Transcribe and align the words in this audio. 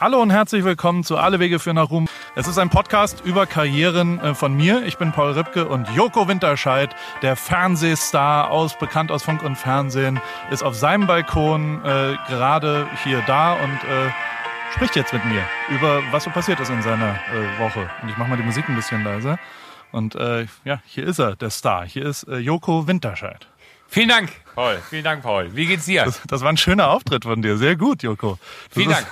Hallo 0.00 0.22
und 0.22 0.30
herzlich 0.30 0.62
willkommen 0.62 1.02
zu 1.02 1.16
Alle 1.16 1.40
Wege 1.40 1.58
für 1.58 1.74
nach 1.74 1.90
Ruhm. 1.90 2.06
Es 2.36 2.46
ist 2.46 2.56
ein 2.56 2.70
Podcast 2.70 3.24
über 3.24 3.46
Karrieren 3.46 4.20
äh, 4.20 4.32
von 4.32 4.56
mir. 4.56 4.86
Ich 4.86 4.96
bin 4.96 5.10
Paul 5.10 5.32
Ripke 5.32 5.66
und 5.66 5.88
Joko 5.90 6.28
Winterscheid, 6.28 6.94
der 7.22 7.34
Fernsehstar 7.34 8.52
aus 8.52 8.78
bekannt 8.78 9.10
aus 9.10 9.24
Funk 9.24 9.42
und 9.42 9.56
Fernsehen, 9.56 10.20
ist 10.52 10.62
auf 10.62 10.76
seinem 10.76 11.08
Balkon 11.08 11.84
äh, 11.84 12.14
gerade 12.28 12.86
hier 13.02 13.24
da 13.26 13.54
und 13.54 13.72
äh, 13.72 14.12
spricht 14.72 14.94
jetzt 14.94 15.12
mit 15.12 15.24
mir 15.24 15.42
über 15.68 16.00
was 16.12 16.22
so 16.22 16.30
passiert 16.30 16.60
ist 16.60 16.70
in 16.70 16.80
seiner 16.80 17.14
äh, 17.34 17.60
Woche. 17.60 17.90
Und 18.00 18.08
ich 18.08 18.16
mache 18.16 18.30
mal 18.30 18.36
die 18.36 18.44
Musik 18.44 18.68
ein 18.68 18.76
bisschen 18.76 19.02
leiser. 19.02 19.36
Und 19.90 20.14
äh, 20.14 20.46
ja, 20.64 20.80
hier 20.86 21.08
ist 21.08 21.18
er, 21.18 21.34
der 21.34 21.50
Star. 21.50 21.84
Hier 21.84 22.06
ist 22.06 22.22
äh, 22.22 22.36
Joko 22.36 22.86
Winterscheid. 22.86 23.48
Vielen 23.90 24.08
Dank, 24.08 24.30
Paul. 24.54 24.78
Vielen 24.90 25.04
Dank, 25.04 25.22
Paul. 25.22 25.54
Wie 25.54 25.66
geht's 25.66 25.86
dir? 25.86 26.04
Das, 26.04 26.20
das 26.26 26.42
war 26.42 26.50
ein 26.50 26.58
schöner 26.58 26.90
Auftritt 26.90 27.24
von 27.24 27.40
dir. 27.40 27.56
Sehr 27.56 27.74
gut, 27.74 28.02
Joko. 28.02 28.38
Das 28.68 28.82
Vielen 28.82 28.90
ist, 28.90 29.06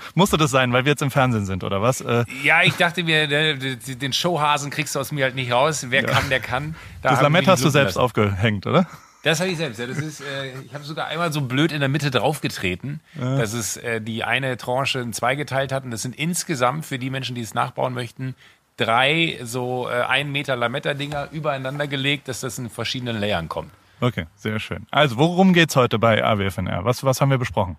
Musste 0.14 0.38
das 0.38 0.50
sein, 0.50 0.72
weil 0.72 0.86
wir 0.86 0.92
jetzt 0.92 1.02
im 1.02 1.10
Fernsehen 1.10 1.44
sind, 1.44 1.62
oder 1.62 1.82
was? 1.82 2.00
Äh, 2.00 2.24
ja, 2.42 2.62
ich 2.62 2.74
dachte 2.74 3.02
mir, 3.02 3.26
den 3.28 4.12
Showhasen 4.12 4.70
kriegst 4.70 4.94
du 4.94 5.00
aus 5.00 5.12
mir 5.12 5.24
halt 5.24 5.34
nicht 5.34 5.52
raus. 5.52 5.86
Wer 5.90 6.02
ja. 6.02 6.08
kann, 6.08 6.30
der 6.30 6.40
kann. 6.40 6.74
Da 7.02 7.10
das 7.10 7.20
Lamett 7.20 7.46
hast 7.46 7.62
du 7.64 7.68
selbst 7.68 7.96
lassen. 7.96 8.04
aufgehängt, 8.04 8.66
oder? 8.66 8.86
Das 9.24 9.40
habe 9.40 9.50
ich 9.50 9.56
selbst. 9.56 9.78
Ja, 9.78 9.86
das 9.86 9.98
ist, 9.98 10.20
äh, 10.20 10.52
ich 10.64 10.74
habe 10.74 10.84
sogar 10.84 11.06
einmal 11.08 11.32
so 11.32 11.40
blöd 11.40 11.72
in 11.72 11.80
der 11.80 11.88
Mitte 11.88 12.10
draufgetreten, 12.10 13.00
ja. 13.18 13.38
dass 13.38 13.52
es 13.52 13.76
äh, 13.78 14.00
die 14.00 14.22
eine 14.22 14.56
Tranche 14.56 15.00
in 15.00 15.12
zwei 15.12 15.34
geteilt 15.34 15.72
hat. 15.72 15.84
Und 15.84 15.90
das 15.90 16.02
sind 16.02 16.14
insgesamt 16.14 16.86
für 16.86 16.98
die 16.98 17.10
Menschen, 17.10 17.34
die 17.34 17.42
es 17.42 17.52
nachbauen 17.52 17.94
möchten, 17.94 18.34
drei 18.76 19.38
so 19.42 19.88
äh, 19.88 20.02
ein 20.02 20.30
Meter 20.30 20.56
Lametta-Dinger 20.56 21.28
übereinander 21.32 21.86
gelegt, 21.86 22.28
dass 22.28 22.40
das 22.40 22.58
in 22.58 22.70
verschiedenen 22.70 23.18
Layern 23.18 23.48
kommt. 23.48 23.70
Okay, 24.00 24.26
sehr 24.36 24.58
schön. 24.58 24.86
Also, 24.90 25.16
worum 25.16 25.52
geht's 25.52 25.76
heute 25.76 25.98
bei 25.98 26.22
AWFNR? 26.22 26.84
Was, 26.84 27.04
was 27.04 27.20
haben 27.20 27.30
wir 27.30 27.38
besprochen? 27.38 27.78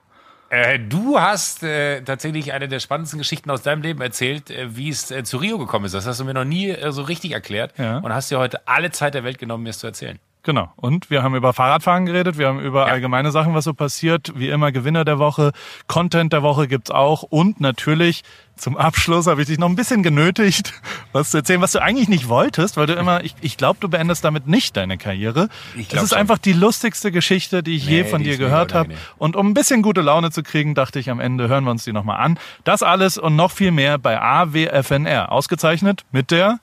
Äh, 0.50 0.80
du 0.80 1.20
hast 1.20 1.64
äh, 1.64 2.02
tatsächlich 2.02 2.54
eine 2.54 2.68
der 2.68 2.80
spannendsten 2.80 3.18
Geschichten 3.18 3.50
aus 3.50 3.64
deinem 3.64 3.82
Leben 3.82 4.02
erzählt, 4.02 4.52
äh, 4.52 4.76
wie 4.76 4.90
es 4.90 5.10
äh, 5.12 5.24
zu 5.24 5.38
Rio 5.38 5.58
gekommen 5.58 5.86
ist. 5.86 5.94
Das 5.94 6.06
hast 6.06 6.20
du 6.20 6.26
mir 6.26 6.34
noch 6.34 6.46
nie 6.46 6.70
äh, 6.70 6.92
so 6.92 7.02
richtig 7.02 7.32
erklärt 7.32 7.74
ja. 7.78 7.98
und 7.98 8.14
hast 8.14 8.30
dir 8.30 8.38
heute 8.38 8.68
alle 8.68 8.92
Zeit 8.92 9.16
der 9.16 9.24
Welt 9.24 9.40
genommen, 9.40 9.64
mir 9.64 9.72
es 9.72 9.80
zu 9.80 9.88
erzählen. 9.88 10.20
Genau. 10.46 10.72
Und 10.76 11.10
wir 11.10 11.24
haben 11.24 11.34
über 11.36 11.54
Fahrradfahren 11.54 12.06
geredet, 12.06 12.38
wir 12.38 12.48
haben 12.48 12.60
über 12.60 12.86
ja. 12.86 12.94
allgemeine 12.94 13.32
Sachen, 13.32 13.56
was 13.56 13.64
so 13.64 13.74
passiert. 13.74 14.32
Wie 14.36 14.50
immer 14.50 14.72
Gewinner 14.72 15.04
der 15.04 15.18
Woche, 15.18 15.54
Content 15.88 16.32
der 16.34 16.44
Woche 16.44 16.68
gibt's 16.68 16.92
auch. 16.92 17.24
Und 17.24 17.60
natürlich 17.60 18.22
zum 18.56 18.78
Abschluss 18.78 19.26
habe 19.26 19.42
ich 19.42 19.48
dich 19.48 19.58
noch 19.58 19.68
ein 19.68 19.76
bisschen 19.76 20.04
genötigt, 20.04 20.72
was 21.14 21.32
zu 21.32 21.38
erzählen, 21.38 21.62
was 21.62 21.72
du 21.72 21.82
eigentlich 21.82 22.10
nicht 22.10 22.30
wolltest, 22.30 22.78
weil 22.78 22.86
du 22.86 22.94
immer, 22.94 23.24
ich, 23.24 23.34
ich 23.42 23.58
glaube, 23.58 23.80
du 23.80 23.90
beendest 23.90 24.24
damit 24.24 24.46
nicht 24.46 24.78
deine 24.78 25.00
Karriere. 25.00 25.50
Ich 25.76 25.88
das 25.88 26.04
ist 26.04 26.10
schon. 26.10 26.20
einfach 26.20 26.38
die 26.38 26.54
lustigste 26.54 27.12
Geschichte, 27.12 27.64
die 27.64 27.76
ich 27.76 27.88
nee, 27.88 27.98
je 27.98 28.04
von 28.04 28.22
dir 28.22 28.38
gehört 28.38 28.76
habe. 28.76 28.94
Und 29.18 29.36
um 29.36 29.50
ein 29.50 29.56
bisschen 29.56 29.82
gute 29.82 30.02
Laune 30.02 30.30
zu 30.30 30.44
kriegen, 30.44 30.76
dachte 30.76 31.00
ich, 31.00 31.10
am 31.10 31.20
Ende 31.20 31.48
hören 31.48 31.64
wir 31.64 31.72
uns 31.72 31.86
die 31.86 31.92
nochmal 31.92 32.20
an. 32.24 32.38
Das 32.64 32.84
alles 32.84 33.18
und 33.18 33.36
noch 33.36 33.52
viel 33.52 33.72
mehr 33.72 33.98
bei 33.98 34.22
AWFNR. 34.22 35.32
Ausgezeichnet 35.32 36.06
mit 36.12 36.30
der 36.30 36.60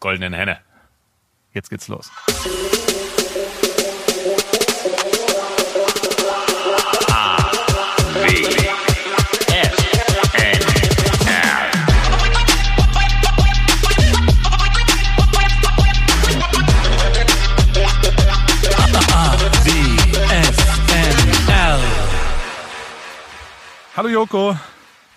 Goldenen 0.00 0.32
Henne. 0.32 0.56
Jetzt 1.52 1.68
geht's 1.68 1.88
los. 1.88 2.10
Joko. 24.10 24.56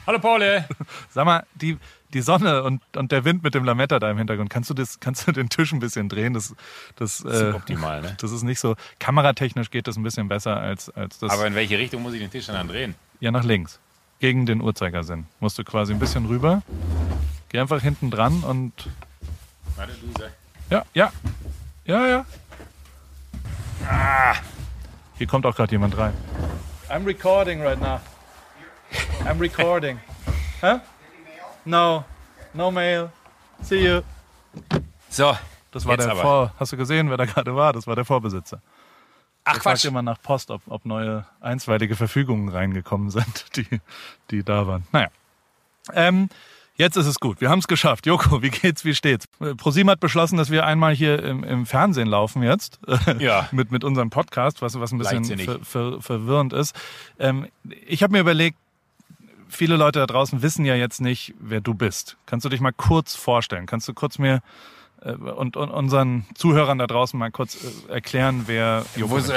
Hallo 0.05 0.19
Paul. 0.19 0.65
Sag 1.09 1.25
mal, 1.25 1.45
die, 1.55 1.77
die 2.13 2.21
Sonne 2.21 2.63
und, 2.63 2.81
und 2.95 3.11
der 3.11 3.25
Wind 3.25 3.43
mit 3.43 3.55
dem 3.55 3.63
Lametta 3.63 3.99
da 3.99 4.11
im 4.11 4.17
Hintergrund, 4.17 4.49
kannst 4.49 4.69
du, 4.69 4.73
das, 4.73 4.99
kannst 4.99 5.27
du 5.27 5.31
den 5.31 5.49
Tisch 5.49 5.71
ein 5.71 5.79
bisschen 5.79 6.09
drehen? 6.09 6.33
Das, 6.33 6.53
das, 6.95 7.23
das 7.23 7.33
ist 7.33 7.41
äh, 7.41 7.53
optimal, 7.53 8.01
ne? 8.01 8.15
Das 8.19 8.31
ist 8.31 8.43
nicht 8.43 8.59
so. 8.59 8.75
Kameratechnisch 8.99 9.71
geht 9.71 9.87
das 9.87 9.97
ein 9.97 10.03
bisschen 10.03 10.27
besser 10.27 10.57
als, 10.57 10.89
als 10.89 11.19
das. 11.19 11.31
Aber 11.31 11.47
in 11.47 11.55
welche 11.55 11.77
Richtung 11.77 12.03
muss 12.03 12.13
ich 12.13 12.19
den 12.19 12.29
Tisch 12.29 12.45
dann 12.47 12.67
drehen? 12.67 12.95
Ja, 13.19 13.31
nach 13.31 13.43
links. 13.43 13.79
Gegen 14.19 14.45
den 14.45 14.61
Uhrzeigersinn. 14.61 15.25
Musst 15.39 15.57
du 15.57 15.63
quasi 15.63 15.93
ein 15.93 15.99
bisschen 15.99 16.25
rüber. 16.25 16.61
Geh 17.49 17.59
einfach 17.59 17.81
hinten 17.81 18.11
dran 18.11 18.43
und. 18.43 18.73
Warte, 19.75 19.93
du 19.93 20.19
sag. 20.19 20.31
Ja, 20.69 20.85
ja. 20.93 21.11
Ja, 21.85 22.07
ja. 22.07 22.25
Ah. 23.89 24.35
Hier 25.17 25.27
kommt 25.27 25.45
auch 25.45 25.55
gerade 25.55 25.71
jemand 25.71 25.97
rein. 25.97 26.13
I'm 26.89 27.05
recording 27.05 27.61
right 27.61 27.79
now. 27.79 27.99
I'm 29.25 29.39
recording. 29.39 29.99
Huh? 30.61 30.79
No. 31.65 32.03
No 32.53 32.71
mail. 32.71 33.11
See 33.61 33.85
you. 33.85 34.01
So. 35.09 35.35
Das 35.71 35.85
war 35.85 35.97
der 35.97 36.11
aber. 36.11 36.21
Vor. 36.21 36.53
Hast 36.59 36.71
du 36.71 36.77
gesehen, 36.77 37.09
wer 37.09 37.17
da 37.17 37.25
gerade 37.25 37.55
war? 37.55 37.73
Das 37.73 37.87
war 37.87 37.95
der 37.95 38.05
Vorbesitzer. 38.05 38.61
Ach, 39.43 39.55
ich 39.55 39.61
Quatsch. 39.61 39.85
immer 39.85 40.01
nach 40.01 40.21
Post, 40.21 40.51
ob, 40.51 40.61
ob 40.67 40.85
neue 40.85 41.25
einstweilige 41.41 41.95
Verfügungen 41.95 42.49
reingekommen 42.49 43.09
sind, 43.09 43.45
die, 43.55 43.81
die 44.31 44.43
da 44.43 44.67
waren. 44.67 44.87
Naja. 44.91 45.09
Ähm, 45.93 46.29
Jetzt 46.75 46.97
ist 46.97 47.05
es 47.05 47.19
gut. 47.19 47.39
Wir 47.39 47.51
haben 47.51 47.59
es 47.59 47.67
geschafft. 47.67 48.07
Joko, 48.07 48.41
wie 48.41 48.49
geht's, 48.49 48.83
wie 48.83 48.95
steht's? 48.95 49.27
ProSieben 49.57 49.91
hat 49.91 49.99
beschlossen, 49.99 50.37
dass 50.37 50.49
wir 50.49 50.65
einmal 50.65 50.95
hier 50.95 51.21
im, 51.21 51.43
im 51.43 51.67
Fernsehen 51.67 52.07
laufen 52.07 52.41
jetzt. 52.41 52.79
Ja. 53.19 53.47
mit, 53.51 53.71
mit 53.71 53.83
unserem 53.83 54.09
Podcast, 54.09 54.63
was, 54.63 54.79
was 54.79 54.91
ein 54.91 54.97
bisschen 54.97 55.23
ver, 55.37 55.59
ver, 55.61 56.01
verwirrend 56.01 56.51
ist. 56.51 56.75
Ähm, 57.19 57.47
ich 57.85 58.01
habe 58.01 58.13
mir 58.13 58.21
überlegt, 58.21 58.57
viele 59.49 59.77
Leute 59.77 59.99
da 59.99 60.05
draußen 60.05 60.41
wissen 60.41 60.65
ja 60.65 60.75
jetzt 60.75 61.01
nicht, 61.01 61.33
wer 61.39 61.61
du 61.61 61.73
bist. 61.73 62.17
Kannst 62.25 62.45
du 62.45 62.49
dich 62.49 62.61
mal 62.61 62.73
kurz 62.73 63.15
vorstellen? 63.15 63.65
Kannst 63.65 63.87
du 63.87 63.93
kurz 63.93 64.17
mir 64.19 64.41
äh, 65.01 65.11
und, 65.11 65.57
und 65.57 65.69
unseren 65.69 66.25
Zuhörern 66.35 66.77
da 66.77 66.87
draußen 66.87 67.17
mal 67.17 67.31
kurz 67.31 67.63
äh, 67.63 67.93
erklären, 67.93 68.43
wer 68.47 68.85
Joko 68.95 69.17
ist? 69.17 69.33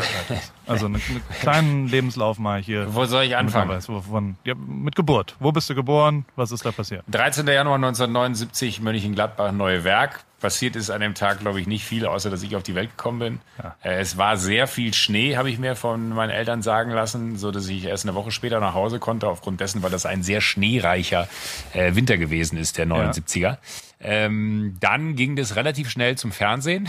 Also 0.67 0.87
einen, 0.87 0.97
einen 0.97 1.23
kleinen 1.41 1.89
Lebenslauf 1.89 2.39
mal 2.39 2.61
hier. 2.61 2.95
Wo 2.95 3.05
soll 3.05 3.25
ich 3.25 3.37
anfangen? 3.37 3.71
Weiß, 3.71 3.89
wovon, 3.89 4.37
ja, 4.45 4.55
mit 4.55 4.97
Geburt. 4.97 5.37
Wo 5.39 5.53
bist 5.53 5.71
du 5.71 5.75
geboren? 5.75 6.25
Was 6.35 6.51
ist 6.51 6.65
da 6.65 6.73
passiert? 6.73 7.05
13. 7.09 7.47
Januar 7.47 7.77
1979, 7.77 8.81
Mönchengladbach, 8.81 9.53
Neue 9.53 9.85
Werk 9.85 10.25
passiert 10.41 10.77
ist 10.77 10.91
an 10.91 11.01
dem 11.01 11.15
Tag, 11.15 11.41
glaube 11.41 11.61
ich, 11.61 11.67
nicht 11.67 11.85
viel, 11.85 12.07
außer 12.07 12.31
dass 12.31 12.43
ich 12.43 12.57
auf 12.57 12.63
die 12.63 12.75
Welt 12.75 12.91
gekommen 12.91 13.19
bin. 13.19 13.41
Ja. 13.63 13.77
Äh, 13.83 14.01
es 14.01 14.19
war 14.19 14.37
sehr 14.37 14.67
viel 14.67 14.93
Schnee, 14.93 15.37
habe 15.37 15.51
ich 15.51 15.59
mir 15.59 15.77
von 15.77 16.11
meinen 16.11 16.31
Eltern 16.31 16.63
sagen 16.63 16.91
lassen, 16.91 17.37
so 17.39 17.51
dass 17.51 17.67
ich 17.69 17.85
erst 17.87 18.05
eine 18.05 18.15
Woche 18.15 18.31
später 18.31 18.61
nach 18.61 18.75
Hause 18.75 18.99
konnte, 18.99 19.29
aufgrund 19.29 19.61
dessen, 19.61 19.83
weil 19.83 19.91
das 19.91 20.05
ein 20.05 20.23
sehr 20.23 20.41
schneereicher 20.41 21.29
äh, 21.73 21.95
Winter 21.95 22.19
gewesen 22.19 22.59
ist, 22.59 22.77
der 22.77 22.87
79er. 22.87 23.41
Ja. 23.41 23.59
Ähm, 24.01 24.77
dann 24.81 25.17
ging 25.17 25.37
das 25.37 25.57
relativ 25.57 25.89
schnell 25.91 26.19
zum 26.19 26.33
Fernsehen. 26.33 26.89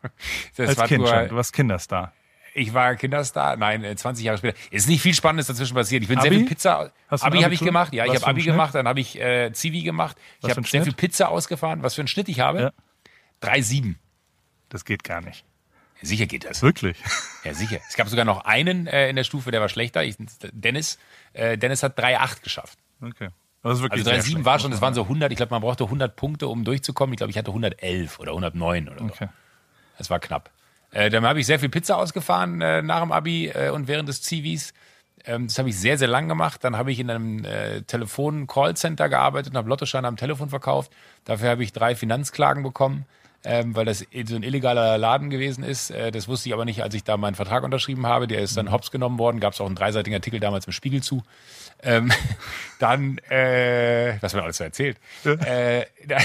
das 0.56 0.68
Als 0.68 0.78
war 0.78 0.86
Kind 0.86 1.08
schon, 1.08 1.28
du 1.28 1.34
warst 1.34 1.52
Kinderstar 1.52 2.12
ich 2.54 2.74
war 2.74 2.94
Kinderstar, 2.96 3.56
nein, 3.56 3.96
20 3.96 4.22
äh, 4.22 4.26
Jahre 4.26 4.38
später. 4.38 4.58
Ist 4.70 4.88
nicht 4.88 5.00
viel 5.00 5.14
Spannendes 5.14 5.46
dazwischen 5.46 5.74
passiert. 5.74 6.02
Ich 6.02 6.08
bin 6.08 6.18
Abi? 6.18 6.28
sehr 6.28 6.38
viel 6.38 6.46
Pizza. 6.46 6.92
Hast 7.08 7.24
Abi 7.24 7.40
habe 7.40 7.54
ich 7.54 7.60
gemacht, 7.60 7.92
ja, 7.92 8.04
Was 8.06 8.14
ich 8.14 8.22
habe 8.22 8.30
Abi 8.30 8.42
gemacht, 8.42 8.74
dann 8.74 8.86
habe 8.86 9.00
ich 9.00 9.18
äh, 9.20 9.52
Zivi 9.52 9.82
gemacht. 9.82 10.16
Ich 10.42 10.50
habe 10.50 10.62
sehr 10.66 10.84
viel 10.84 10.92
Pizza 10.92 11.28
ausgefahren. 11.28 11.82
Was 11.82 11.94
für 11.94 12.02
einen 12.02 12.08
Schnitt 12.08 12.28
ich 12.28 12.40
habe? 12.40 12.72
Ja. 13.42 13.48
3,7. 13.48 13.94
Das 14.68 14.84
geht 14.84 15.04
gar 15.04 15.20
nicht. 15.20 15.44
Sicher 16.02 16.26
geht 16.26 16.44
das. 16.44 16.62
Wirklich? 16.62 16.96
Ja, 17.44 17.54
sicher. 17.54 17.78
Es 17.88 17.96
gab 17.96 18.08
sogar 18.08 18.24
noch 18.24 18.44
einen 18.44 18.86
äh, 18.86 19.08
in 19.08 19.16
der 19.16 19.24
Stufe, 19.24 19.50
der 19.50 19.60
war 19.60 19.68
schlechter. 19.68 20.02
Ich, 20.04 20.16
Dennis. 20.52 20.98
Äh, 21.32 21.56
Dennis 21.58 21.82
hat 21.82 21.98
3,8 21.98 22.42
geschafft. 22.42 22.78
Okay. 23.00 23.28
also 23.62 23.84
3,7 23.84 24.44
war 24.44 24.58
schon, 24.58 24.70
das 24.72 24.80
waren 24.80 24.94
so 24.94 25.02
100. 25.02 25.30
Ich 25.30 25.36
glaube, 25.36 25.50
man 25.50 25.62
brauchte 25.62 25.84
100 25.84 26.14
Punkte, 26.16 26.48
um 26.48 26.64
durchzukommen. 26.64 27.14
Ich 27.14 27.18
glaube, 27.18 27.30
ich 27.30 27.38
hatte 27.38 27.50
111 27.50 28.18
oder 28.18 28.32
109 28.32 28.88
oder 28.88 28.98
so. 28.98 29.04
Okay. 29.04 29.28
Das 29.98 30.10
war 30.10 30.18
knapp. 30.18 30.50
Äh, 30.92 31.10
dann 31.10 31.24
habe 31.26 31.40
ich 31.40 31.46
sehr 31.46 31.58
viel 31.58 31.70
Pizza 31.70 31.96
ausgefahren 31.96 32.60
äh, 32.60 32.82
nach 32.82 33.00
dem 33.00 33.12
Abi 33.12 33.48
äh, 33.48 33.70
und 33.70 33.88
während 33.88 34.08
des 34.08 34.22
Zivis. 34.22 34.72
Ähm, 35.24 35.46
das 35.48 35.58
habe 35.58 35.68
ich 35.70 35.78
sehr, 35.78 35.98
sehr 35.98 36.08
lang 36.08 36.28
gemacht. 36.28 36.62
Dann 36.64 36.76
habe 36.76 36.92
ich 36.92 36.98
in 36.98 37.10
einem 37.10 37.44
äh, 37.44 37.82
Telefon-Callcenter 37.82 39.08
gearbeitet 39.08 39.52
und 39.52 39.56
habe 39.56 39.68
Lottoscheine 39.68 40.06
am 40.06 40.16
Telefon 40.16 40.50
verkauft. 40.50 40.92
Dafür 41.24 41.50
habe 41.50 41.64
ich 41.64 41.72
drei 41.72 41.94
Finanzklagen 41.94 42.62
bekommen, 42.62 43.06
ähm, 43.44 43.74
weil 43.74 43.86
das 43.86 44.00
so 44.24 44.36
ein 44.36 44.42
illegaler 44.42 44.98
Laden 44.98 45.30
gewesen 45.30 45.64
ist. 45.64 45.90
Äh, 45.90 46.10
das 46.10 46.28
wusste 46.28 46.48
ich 46.48 46.52
aber 46.52 46.64
nicht, 46.64 46.82
als 46.82 46.94
ich 46.94 47.04
da 47.04 47.16
meinen 47.16 47.36
Vertrag 47.36 47.62
unterschrieben 47.62 48.06
habe. 48.06 48.26
Der 48.26 48.40
ist 48.40 48.56
dann 48.56 48.70
hops 48.70 48.90
genommen 48.90 49.18
worden. 49.18 49.40
Gab 49.40 49.54
es 49.54 49.60
auch 49.60 49.66
einen 49.66 49.76
dreiseitigen 49.76 50.16
Artikel 50.16 50.40
damals 50.40 50.66
im 50.66 50.72
Spiegel 50.72 51.02
zu. 51.02 51.22
Ähm, 51.82 52.12
dann, 52.80 53.18
äh, 53.30 54.18
was 54.20 54.34
mir 54.34 54.42
alles 54.42 54.58
so 54.58 54.64
erzählt. 54.64 54.98
Ja. 55.24 55.32
Äh, 55.34 55.86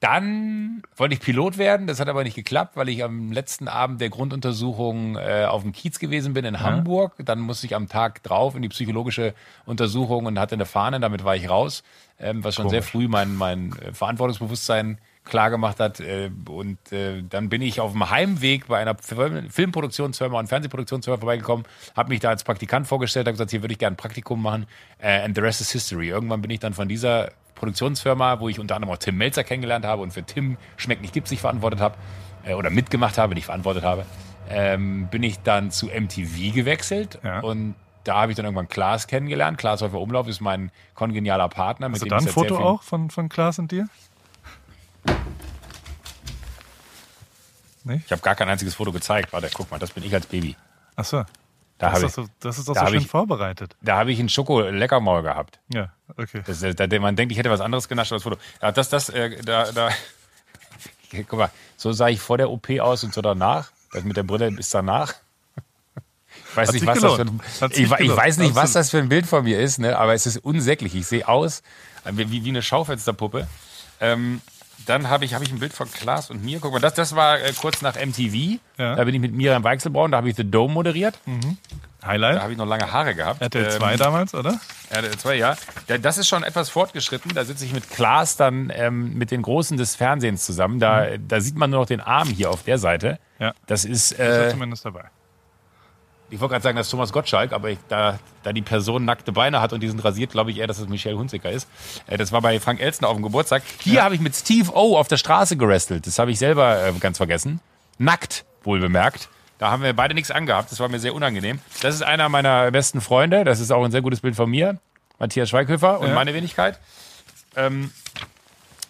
Dann 0.00 0.82
wollte 0.96 1.14
ich 1.14 1.20
Pilot 1.20 1.58
werden, 1.58 1.86
das 1.86 2.00
hat 2.00 2.08
aber 2.08 2.24
nicht 2.24 2.34
geklappt, 2.34 2.74
weil 2.74 2.88
ich 2.88 3.04
am 3.04 3.32
letzten 3.32 3.68
Abend 3.68 4.00
der 4.00 4.08
Grunduntersuchung 4.08 5.16
äh, 5.16 5.44
auf 5.44 5.60
dem 5.60 5.72
Kiez 5.72 5.98
gewesen 5.98 6.32
bin 6.32 6.46
in 6.46 6.54
ja. 6.54 6.60
Hamburg. 6.60 7.16
Dann 7.18 7.38
musste 7.38 7.66
ich 7.66 7.74
am 7.74 7.86
Tag 7.86 8.22
drauf 8.22 8.54
in 8.54 8.62
die 8.62 8.70
psychologische 8.70 9.34
Untersuchung 9.66 10.24
und 10.24 10.38
hatte 10.38 10.54
eine 10.54 10.64
Fahne, 10.64 11.00
damit 11.00 11.22
war 11.22 11.36
ich 11.36 11.50
raus, 11.50 11.82
ähm, 12.18 12.42
was 12.42 12.54
schon 12.54 12.64
Komisch. 12.64 12.76
sehr 12.76 12.82
früh 12.82 13.08
mein, 13.08 13.36
mein 13.36 13.74
äh, 13.78 13.92
Verantwortungsbewusstsein 13.92 14.98
klar 15.24 15.50
gemacht 15.50 15.80
hat. 15.80 16.00
Äh, 16.00 16.30
und 16.48 16.78
äh, 16.92 17.22
dann 17.22 17.50
bin 17.50 17.60
ich 17.60 17.78
auf 17.80 17.92
dem 17.92 18.08
Heimweg 18.08 18.68
bei 18.68 18.78
einer 18.78 18.96
Filmproduktionsfirma 18.96 20.38
und 20.38 20.46
Fernsehproduktionsfirma 20.46 21.18
vorbeigekommen, 21.18 21.66
habe 21.94 22.08
mich 22.08 22.20
da 22.20 22.30
als 22.30 22.42
Praktikant 22.42 22.86
vorgestellt, 22.86 23.26
habe 23.26 23.34
gesagt, 23.34 23.50
hier 23.50 23.62
würde 23.62 23.72
ich 23.72 23.78
gerne 23.78 23.94
ein 23.94 23.98
Praktikum 23.98 24.40
machen. 24.40 24.66
Äh, 24.98 25.20
and 25.20 25.34
the 25.34 25.42
rest 25.42 25.60
is 25.60 25.70
history. 25.70 26.08
Irgendwann 26.08 26.40
bin 26.40 26.50
ich 26.50 26.60
dann 26.60 26.72
von 26.72 26.88
dieser 26.88 27.32
Produktionsfirma, 27.60 28.40
wo 28.40 28.48
ich 28.48 28.58
unter 28.58 28.74
anderem 28.74 28.92
auch 28.92 28.98
Tim 28.98 29.16
Melzer 29.16 29.44
kennengelernt 29.44 29.84
habe 29.84 30.02
und 30.02 30.12
für 30.12 30.24
Tim 30.24 30.56
Schmeckt 30.76 31.02
nicht 31.02 31.14
gibt's 31.14 31.30
nicht 31.30 31.40
verantwortet 31.40 31.80
habe 31.80 31.96
äh, 32.44 32.54
oder 32.54 32.70
mitgemacht 32.70 33.18
habe, 33.18 33.34
nicht 33.34 33.44
verantwortet 33.44 33.84
habe, 33.84 34.04
ähm, 34.48 35.08
bin 35.08 35.22
ich 35.22 35.38
dann 35.40 35.70
zu 35.70 35.86
MTV 35.86 36.54
gewechselt 36.54 37.18
ja. 37.22 37.40
und 37.40 37.74
da 38.04 38.22
habe 38.22 38.32
ich 38.32 38.36
dann 38.36 38.46
irgendwann 38.46 38.68
Klaas 38.68 39.06
kennengelernt. 39.06 39.58
Klaas 39.58 39.82
Häufer 39.82 40.00
Umlauf 40.00 40.26
ist 40.26 40.40
mein 40.40 40.72
kongenialer 40.94 41.48
Partner. 41.48 41.86
Hast 41.86 41.92
mit 41.92 42.02
du 42.02 42.06
da 42.06 42.16
ein 42.16 42.26
Foto 42.26 42.58
auch 42.58 42.82
von, 42.82 43.10
von 43.10 43.28
Klaas 43.28 43.58
und 43.58 43.70
dir? 43.70 43.88
Nicht? 47.84 48.06
Ich 48.06 48.12
habe 48.12 48.22
gar 48.22 48.34
kein 48.34 48.48
einziges 48.48 48.74
Foto 48.74 48.90
gezeigt. 48.90 49.32
Warte, 49.32 49.50
guck 49.52 49.70
mal, 49.70 49.78
das 49.78 49.90
bin 49.90 50.02
ich 50.02 50.14
als 50.14 50.26
Baby. 50.26 50.56
Ach 50.96 51.04
so. 51.04 51.24
Da 51.80 51.92
das, 51.92 52.02
ist 52.02 52.14
so, 52.14 52.26
das 52.40 52.58
ist 52.58 52.68
doch 52.68 52.76
so 52.76 52.86
schön 52.88 53.00
ich, 53.00 53.06
vorbereitet. 53.06 53.74
Da 53.80 53.96
habe 53.96 54.12
ich 54.12 54.20
einen 54.20 54.28
Schoko-Leckermaul 54.28 55.22
gehabt. 55.22 55.60
Ja, 55.72 55.90
okay. 56.18 56.42
Das, 56.46 56.60
da, 56.60 57.00
man 57.00 57.16
denkt, 57.16 57.32
ich 57.32 57.38
hätte 57.38 57.48
was 57.48 57.62
anderes 57.62 57.88
genascht 57.88 58.12
als 58.12 58.22
Foto. 58.22 58.36
Ja, 58.60 58.70
das, 58.70 58.90
das, 58.90 59.08
äh, 59.08 59.42
da, 59.42 59.72
da. 59.72 59.88
Guck 61.10 61.38
mal, 61.38 61.50
so 61.78 61.92
sah 61.92 62.08
ich 62.08 62.20
vor 62.20 62.36
der 62.36 62.50
OP 62.50 62.68
aus 62.80 63.02
und 63.02 63.14
so 63.14 63.22
danach. 63.22 63.72
Das 63.92 64.04
mit 64.04 64.14
der 64.14 64.24
Brille 64.24 64.54
ist 64.58 64.74
danach. 64.74 65.14
Ich 66.50 66.56
weiß 66.56 66.72
nicht, 66.72 66.86
was 66.86 67.00
das 67.00 67.14
für 67.14 67.22
ein, 67.22 67.40
ich, 67.70 67.90
ich, 67.90 68.16
weiß 68.16 68.36
nicht, 68.36 68.54
was 68.54 68.72
das 68.72 68.90
für 68.90 68.98
ein 68.98 69.08
Bild 69.08 69.26
von 69.26 69.44
mir 69.44 69.58
ist, 69.58 69.78
ne? 69.78 69.96
aber 69.96 70.12
es 70.12 70.26
ist 70.26 70.36
unsäglich. 70.36 70.94
Ich 70.94 71.06
sehe 71.06 71.26
aus 71.26 71.62
wie, 72.04 72.44
wie 72.44 72.48
eine 72.48 72.62
Schaufensterpuppe. 72.62 73.48
Ähm, 74.00 74.42
dann 74.86 75.08
habe 75.08 75.24
ich, 75.24 75.34
hab 75.34 75.42
ich 75.42 75.50
ein 75.50 75.58
Bild 75.58 75.72
von 75.72 75.90
Klaas 75.90 76.30
und 76.30 76.44
mir. 76.44 76.58
Guck 76.60 76.72
mal, 76.72 76.80
das, 76.80 76.94
das 76.94 77.14
war 77.14 77.40
äh, 77.40 77.52
kurz 77.52 77.82
nach 77.82 77.94
MTV. 77.94 78.58
Ja. 78.78 78.96
Da 78.96 79.04
bin 79.04 79.14
ich 79.14 79.20
mit 79.20 79.32
Miriam 79.32 79.64
Weichselbraun, 79.64 80.10
da 80.10 80.18
habe 80.18 80.28
ich 80.28 80.36
The 80.36 80.44
Dome 80.44 80.72
moderiert. 80.74 81.18
Mhm. 81.26 81.58
Highlight. 82.04 82.36
Da 82.36 82.42
habe 82.42 82.52
ich 82.52 82.58
noch 82.58 82.66
lange 82.66 82.90
Haare 82.90 83.14
gehabt. 83.14 83.42
RTL 83.42 83.70
2 83.70 83.92
ähm, 83.92 83.98
damals, 83.98 84.34
oder? 84.34 84.58
RTL 84.88 85.18
2, 85.18 85.34
ja. 85.36 85.56
Das 86.00 86.16
ist 86.16 86.28
schon 86.28 86.42
etwas 86.42 86.70
fortgeschritten. 86.70 87.32
Da 87.34 87.44
sitze 87.44 87.64
ich 87.64 87.74
mit 87.74 87.90
Klaas 87.90 88.36
dann 88.36 88.72
ähm, 88.74 89.14
mit 89.14 89.30
den 89.30 89.42
Großen 89.42 89.76
des 89.76 89.96
Fernsehens 89.96 90.46
zusammen. 90.46 90.80
Da, 90.80 91.04
mhm. 91.04 91.28
da 91.28 91.40
sieht 91.40 91.56
man 91.56 91.70
nur 91.70 91.80
noch 91.80 91.86
den 91.86 92.00
Arm 92.00 92.28
hier 92.28 92.50
auf 92.50 92.62
der 92.62 92.78
Seite. 92.78 93.18
Ja. 93.38 93.52
Das 93.66 93.84
ist. 93.84 94.12
Äh, 94.12 94.28
das 94.28 94.46
ist 94.46 94.52
zumindest 94.52 94.84
dabei 94.84 95.10
ich 96.30 96.40
wollte 96.40 96.52
gerade 96.52 96.62
sagen, 96.62 96.76
das 96.76 96.86
ist 96.86 96.90
Thomas 96.90 97.12
Gottschalk, 97.12 97.52
aber 97.52 97.70
ich, 97.70 97.78
da, 97.88 98.18
da 98.42 98.52
die 98.52 98.62
Person 98.62 99.04
nackte 99.04 99.32
Beine 99.32 99.60
hat 99.60 99.72
und 99.72 99.82
die 99.82 99.88
sind 99.88 100.02
rasiert, 100.04 100.30
glaube 100.30 100.50
ich 100.50 100.58
eher, 100.58 100.66
dass 100.66 100.78
es 100.78 100.88
Michelle 100.88 101.18
Hunziker 101.18 101.50
ist. 101.50 101.68
Äh, 102.06 102.16
das 102.16 102.32
war 102.32 102.40
bei 102.40 102.58
Frank 102.60 102.80
Elstner 102.80 103.08
auf 103.08 103.16
dem 103.16 103.22
Geburtstag. 103.22 103.62
Hier 103.80 103.94
ja. 103.94 104.04
habe 104.04 104.14
ich 104.14 104.20
mit 104.20 104.34
Steve 104.34 104.70
O 104.72 104.96
auf 104.96 105.08
der 105.08 105.16
Straße 105.16 105.56
gerestelt. 105.56 106.06
Das 106.06 106.18
habe 106.18 106.30
ich 106.30 106.38
selber 106.38 106.86
äh, 106.86 106.92
ganz 107.00 107.16
vergessen. 107.16 107.60
Nackt, 107.98 108.44
wohl 108.62 108.80
bemerkt. 108.80 109.28
Da 109.58 109.70
haben 109.70 109.82
wir 109.82 109.92
beide 109.92 110.14
nichts 110.14 110.30
angehabt. 110.30 110.72
Das 110.72 110.80
war 110.80 110.88
mir 110.88 110.98
sehr 110.98 111.14
unangenehm. 111.14 111.58
Das 111.82 111.94
ist 111.94 112.02
einer 112.02 112.28
meiner 112.28 112.70
besten 112.70 113.00
Freunde. 113.00 113.44
Das 113.44 113.60
ist 113.60 113.70
auch 113.70 113.84
ein 113.84 113.90
sehr 113.90 114.00
gutes 114.00 114.20
Bild 114.20 114.36
von 114.36 114.48
mir. 114.48 114.78
Matthias 115.18 115.50
Schweighöfer 115.50 116.00
und 116.00 116.08
ja. 116.08 116.14
meine 116.14 116.32
Wenigkeit. 116.32 116.78
Ähm, 117.56 117.90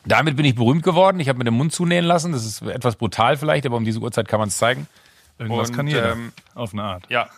damit 0.04 0.36
bin 0.36 0.44
ich 0.44 0.54
berühmt 0.54 0.82
geworden. 0.82 1.18
Ich 1.20 1.28
habe 1.28 1.38
mir 1.38 1.44
den 1.44 1.54
Mund 1.54 1.72
zunähen 1.72 2.04
lassen. 2.04 2.32
Das 2.32 2.44
ist 2.44 2.62
etwas 2.62 2.96
brutal 2.96 3.36
vielleicht, 3.36 3.66
aber 3.66 3.76
um 3.76 3.84
diese 3.84 3.98
Uhrzeit 3.98 4.28
kann 4.28 4.38
man 4.38 4.48
es 4.48 4.58
zeigen. 4.58 4.86
Irgendwas 5.40 5.70
und, 5.70 5.76
kann 5.76 5.86
jeder. 5.86 6.12
Ähm, 6.12 6.32
auf 6.54 6.72
eine 6.72 6.82
Art. 6.82 7.04
Ja. 7.08 7.28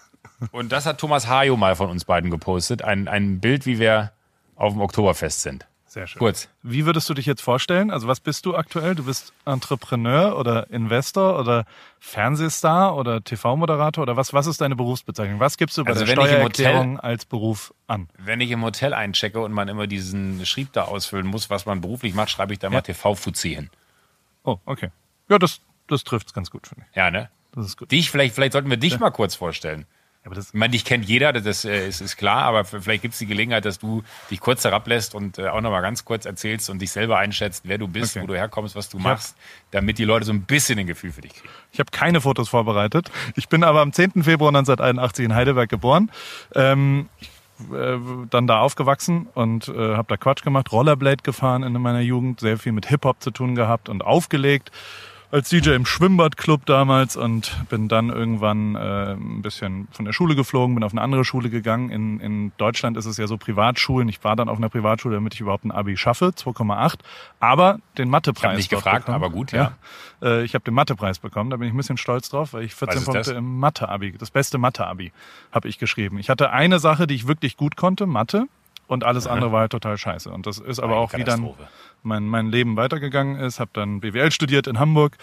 Und 0.51 0.73
das 0.73 0.87
hat 0.87 0.99
Thomas 0.99 1.29
Hajo 1.29 1.57
mal 1.57 1.77
von 1.77 1.89
uns 1.89 2.05
beiden 2.05 2.31
gepostet. 2.31 2.83
Ein, 2.83 3.09
ein 3.09 3.41
Bild, 3.41 3.65
wie 3.65 3.79
wir 3.79 4.13
auf 4.57 4.73
dem 4.73 4.83
Oktoberfest 4.83 5.43
sind. 5.43 5.67
Sehr 5.87 6.07
schön. 6.07 6.21
Kurz. 6.21 6.49
Wie 6.63 6.87
würdest 6.87 7.09
du 7.11 7.15
dich 7.15 7.27
jetzt 7.27 7.43
vorstellen? 7.43 7.91
Also 7.91 8.09
was 8.09 8.19
bist 8.19 8.47
du 8.47 8.57
aktuell? 8.57 8.95
Du 8.95 9.05
bist 9.05 9.35
Entrepreneur 9.45 10.39
oder 10.39 10.71
Investor 10.71 11.39
oder 11.39 11.67
Fernsehstar 12.01 12.97
oder 12.97 13.23
TV-Moderator 13.23 14.03
oder 14.03 14.17
was, 14.17 14.33
was 14.33 14.47
ist 14.47 14.63
deine 14.63 14.75
Berufsbezeichnung? 14.75 15.39
Was 15.39 15.59
gibst 15.59 15.77
du 15.77 15.85
bei 15.85 15.91
also 15.91 16.07
der 16.07 16.13
Steuererklärung 16.13 16.97
Hotel, 16.97 17.11
als 17.11 17.27
Beruf 17.27 17.75
an? 17.89 18.09
Wenn 18.17 18.41
ich 18.41 18.51
im 18.51 18.65
Hotel 18.65 18.95
einchecke 18.95 19.39
und 19.39 19.53
man 19.53 19.69
immer 19.69 19.87
diesen 19.87 20.47
Schrieb 20.47 20.73
da 20.73 20.85
ausfüllen 20.85 21.27
muss, 21.27 21.51
was 21.51 21.67
man 21.67 21.83
beruflich 21.83 22.15
macht, 22.15 22.31
schreibe 22.31 22.55
ich 22.55 22.59
da 22.59 22.69
ja. 22.69 22.73
mal 22.73 22.81
TV-Fuzzi 22.81 23.55
hin. 23.55 23.69
Oh, 24.45 24.57
okay. 24.65 24.89
Ja, 25.29 25.39
das, 25.39 25.61
das 25.89 26.05
trifft 26.05 26.29
es 26.29 26.33
ganz 26.33 26.51
gut, 26.51 26.67
finde 26.67 26.87
ich. 26.89 26.97
Ja, 26.97 27.11
ne? 27.11 27.29
Das 27.55 27.67
ist 27.67 27.77
gut. 27.77 27.91
Dich, 27.91 28.11
vielleicht, 28.11 28.35
vielleicht 28.35 28.53
sollten 28.53 28.71
wir 28.71 28.77
dich 28.77 28.95
ja. 28.95 28.99
mal 28.99 29.11
kurz 29.11 29.35
vorstellen. 29.35 29.87
Aber 30.25 30.37
das 30.37 30.49
ich 30.49 30.55
meine, 30.55 30.71
dich 30.71 30.85
kennt 30.85 31.05
jeder, 31.05 31.33
das 31.33 31.65
äh, 31.65 31.89
ist, 31.89 32.01
ist 32.01 32.17
klar, 32.17 32.45
aber 32.45 32.65
vielleicht 32.65 33.03
gibt 33.03 33.15
es 33.15 33.19
die 33.19 33.27
Gelegenheit, 33.27 33.65
dass 33.65 33.81
du 33.81 34.05
dich 34.31 34.39
kurz 34.39 34.63
herablässt 34.63 35.17
und 35.17 35.39
äh, 35.39 35.49
auch 35.49 35.61
nochmal 35.61 35.83
ganz 35.83 36.05
kurz 36.05 36.27
erzählst 36.27 36.71
und 36.71 36.81
dich 36.81 36.93
selber 36.93 37.19
einschätzt, 37.19 37.65
wer 37.67 37.77
du 37.77 37.89
bist, 37.89 38.17
okay. 38.17 38.23
wo 38.23 38.29
du 38.29 38.37
herkommst, 38.37 38.77
was 38.77 38.89
du 38.89 38.99
ich 38.99 39.03
machst, 39.03 39.37
damit 39.73 39.99
die 39.99 40.05
Leute 40.05 40.25
so 40.25 40.33
ein 40.33 40.43
bisschen 40.43 40.79
ein 40.79 40.87
Gefühl 40.87 41.11
für 41.11 41.23
dich 41.23 41.35
kriegen. 41.35 41.53
Ich 41.73 41.81
habe 41.81 41.91
keine 41.91 42.21
Fotos 42.21 42.49
vorbereitet. 42.49 43.11
Ich 43.35 43.49
bin 43.49 43.65
aber 43.65 43.81
am 43.81 43.93
10. 43.93 44.23
Februar 44.23 44.51
1981 44.51 45.25
in 45.25 45.35
Heidelberg 45.35 45.69
geboren. 45.69 46.11
Ähm, 46.55 47.09
äh, 47.73 47.99
dann 48.31 48.47
da 48.47 48.61
aufgewachsen 48.61 49.27
und 49.35 49.69
äh, 49.69 49.97
habe 49.97 50.07
da 50.09 50.17
Quatsch 50.17 50.43
gemacht, 50.43 50.71
Rollerblade 50.71 51.23
gefahren 51.25 51.65
in 51.65 51.73
meiner 51.73 52.01
Jugend, 52.01 52.41
sehr 52.41 52.59
viel 52.59 52.73
mit 52.73 52.87
Hip-Hop 52.87 53.21
zu 53.21 53.33
tun 53.33 53.57
gehabt 53.57 53.89
und 53.89 54.03
aufgelegt 54.03 54.71
als 55.33 55.49
DJ 55.49 55.71
im 55.71 55.87
Schwimmbadclub 55.87 56.67
damals 56.67 57.17
und 57.17 57.57
bin 57.71 57.89
dann 57.89 58.11
irgendwann 58.11 58.77
äh, 58.77 59.13
ein 59.15 59.41
bisschen 59.41 59.89
von 59.91 60.05
der 60.05 60.13
Schule 60.13 60.37
geflogen, 60.37 60.75
bin 60.75 60.85
auf 60.85 60.93
eine 60.93 61.01
andere 61.01 61.25
Schule 61.25 61.49
gegangen. 61.49 61.89
In, 61.89 62.21
in 62.21 62.53
Deutschland 62.59 62.99
ist 62.99 63.07
es 63.07 63.17
ja 63.17 63.27
so 63.27 63.39
Privatschulen. 63.39 64.11
Ich 64.11 64.23
war 64.25 64.37
dann 64.37 64.51
auf 64.51 64.59
einer 64.59 64.69
Privatschule, 64.69 65.15
damit 65.15 65.33
ich 65.33 65.41
überhaupt 65.41 65.65
ein 65.65 65.73
Abi 65.73 65.97
schaffe, 65.97 66.27
2,8. 66.37 66.97
Aber 67.41 67.79
den 67.97 68.11
Mathepreis. 68.11 68.43
Ich 68.43 68.45
habe 68.45 68.57
nicht 68.57 68.71
gefragt, 68.71 69.07
bekommen. 69.07 69.25
aber 69.25 69.31
gut, 69.31 69.53
ja. 69.53 69.73
ja. 70.21 70.29
Äh, 70.29 70.45
ich 70.45 70.55
habe 70.55 70.65
den 70.65 70.75
Mathepreis 70.75 71.19
bekommen, 71.19 71.49
da 71.49 71.57
bin 71.57 71.67
ich 71.67 71.73
ein 71.73 71.79
bisschen 71.79 71.97
stolz 71.97 72.29
drauf, 72.29 72.53
weil 72.53 72.65
ich 72.65 72.75
14 72.75 73.03
Punkte 73.03 73.33
im 73.33 73.59
Mathe-Abi, 73.59 74.13
das 74.19 74.31
beste 74.31 74.59
Mathe-Abi, 74.59 75.13
habe 75.51 75.67
ich 75.67 75.79
geschrieben. 75.79 76.19
Ich 76.19 76.29
hatte 76.29 76.51
eine 76.51 76.79
Sache, 76.79 77.07
die 77.07 77.15
ich 77.15 77.27
wirklich 77.27 77.57
gut 77.57 77.77
konnte, 77.77 78.05
Mathe. 78.05 78.49
Und 78.93 79.05
alles 79.05 79.27
andere 79.27 79.53
war 79.53 79.61
halt 79.61 79.73
total 79.73 79.97
scheiße. 79.97 80.29
Und 80.29 80.47
das 80.47 80.59
ist 80.59 80.79
aber 80.79 80.99
auch 80.99 81.15
wie 81.15 81.25
dann 81.25 81.49
mein, 82.03 82.27
mein 82.27 82.51
Leben 82.51 82.77
weitergegangen 82.77 83.41
ist. 83.41 83.59
Habe 83.59 83.71
dann 83.73 84.01
BWL 84.01 84.31
studiert 84.31 84.67
in 84.67 84.79
Hamburg, 84.79 85.17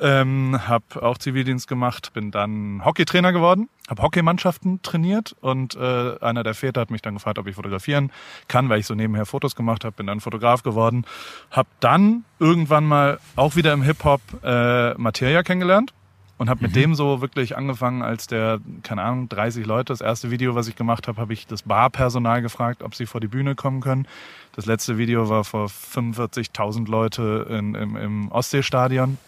ähm, 0.00 0.58
habe 0.66 1.02
auch 1.02 1.18
Zivildienst 1.18 1.68
gemacht, 1.68 2.14
bin 2.14 2.30
dann 2.30 2.82
Hockeytrainer 2.82 3.34
geworden, 3.34 3.68
habe 3.90 4.02
Hockeymannschaften 4.02 4.80
trainiert 4.80 5.36
und 5.42 5.76
äh, 5.76 6.18
einer 6.22 6.42
der 6.44 6.54
Väter 6.54 6.80
hat 6.80 6.90
mich 6.90 7.02
dann 7.02 7.12
gefragt, 7.12 7.38
ob 7.38 7.46
ich 7.46 7.56
fotografieren 7.56 8.10
kann, 8.48 8.70
weil 8.70 8.80
ich 8.80 8.86
so 8.86 8.94
nebenher 8.94 9.26
Fotos 9.26 9.54
gemacht 9.54 9.84
habe, 9.84 9.94
bin 9.96 10.06
dann 10.06 10.20
Fotograf 10.20 10.62
geworden, 10.62 11.04
habe 11.50 11.68
dann 11.80 12.24
irgendwann 12.38 12.86
mal 12.86 13.20
auch 13.36 13.54
wieder 13.54 13.74
im 13.74 13.82
Hip-Hop 13.82 14.22
äh, 14.42 14.94
Materia 14.94 15.42
kennengelernt 15.42 15.92
und 16.40 16.48
habe 16.48 16.62
mit 16.62 16.70
mhm. 16.70 16.80
dem 16.80 16.94
so 16.94 17.20
wirklich 17.20 17.58
angefangen, 17.58 18.00
als 18.00 18.26
der, 18.26 18.60
keine 18.82 19.02
Ahnung, 19.02 19.28
30 19.28 19.66
Leute, 19.66 19.92
das 19.92 20.00
erste 20.00 20.30
Video, 20.30 20.54
was 20.54 20.68
ich 20.68 20.74
gemacht 20.74 21.06
habe, 21.06 21.20
habe 21.20 21.34
ich 21.34 21.46
das 21.46 21.60
Barpersonal 21.60 22.40
gefragt, 22.40 22.82
ob 22.82 22.94
sie 22.94 23.04
vor 23.04 23.20
die 23.20 23.26
Bühne 23.26 23.54
kommen 23.54 23.82
können. 23.82 24.08
Das 24.56 24.64
letzte 24.64 24.96
Video 24.96 25.28
war 25.28 25.44
vor 25.44 25.66
45.000 25.66 26.90
Leute 26.90 27.46
in, 27.50 27.74
im, 27.74 27.94
im 27.94 28.32
Ostseestadion. 28.32 29.18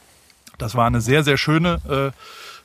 Das 0.56 0.74
war 0.74 0.86
eine 0.86 1.02
sehr, 1.02 1.22
sehr 1.22 1.36
schöne 1.36 1.82
äh, 1.86 2.18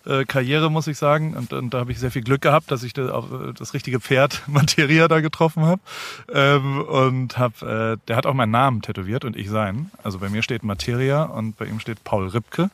äh, 0.08 0.26
Karriere, 0.26 0.72
muss 0.72 0.88
ich 0.88 0.98
sagen. 0.98 1.36
Und, 1.36 1.54
und 1.54 1.74
da 1.74 1.80
habe 1.80 1.92
ich 1.92 2.00
sehr 2.00 2.12
viel 2.12 2.22
Glück 2.22 2.42
gehabt, 2.42 2.72
dass 2.72 2.84
ich 2.84 2.94
das, 2.94 3.10
auf, 3.10 3.26
das 3.58 3.74
richtige 3.74 4.00
Pferd 4.00 4.42
Materia 4.48 5.08
da 5.08 5.20
getroffen 5.20 5.66
habe. 5.66 5.82
Ähm, 6.34 6.82
und 6.82 7.38
hab, 7.38 7.62
äh, 7.62 7.98
der 8.08 8.16
hat 8.16 8.26
auch 8.26 8.34
meinen 8.34 8.52
Namen 8.52 8.82
tätowiert 8.82 9.26
und 9.26 9.36
ich 9.36 9.50
seinen. 9.50 9.92
Also 10.04 10.20
bei 10.20 10.30
mir 10.30 10.44
steht 10.44 10.64
Materia 10.64 11.24
und 11.24 11.58
bei 11.58 11.66
ihm 11.66 11.80
steht 11.80 12.04
Paul 12.04 12.28
Ripke 12.28 12.70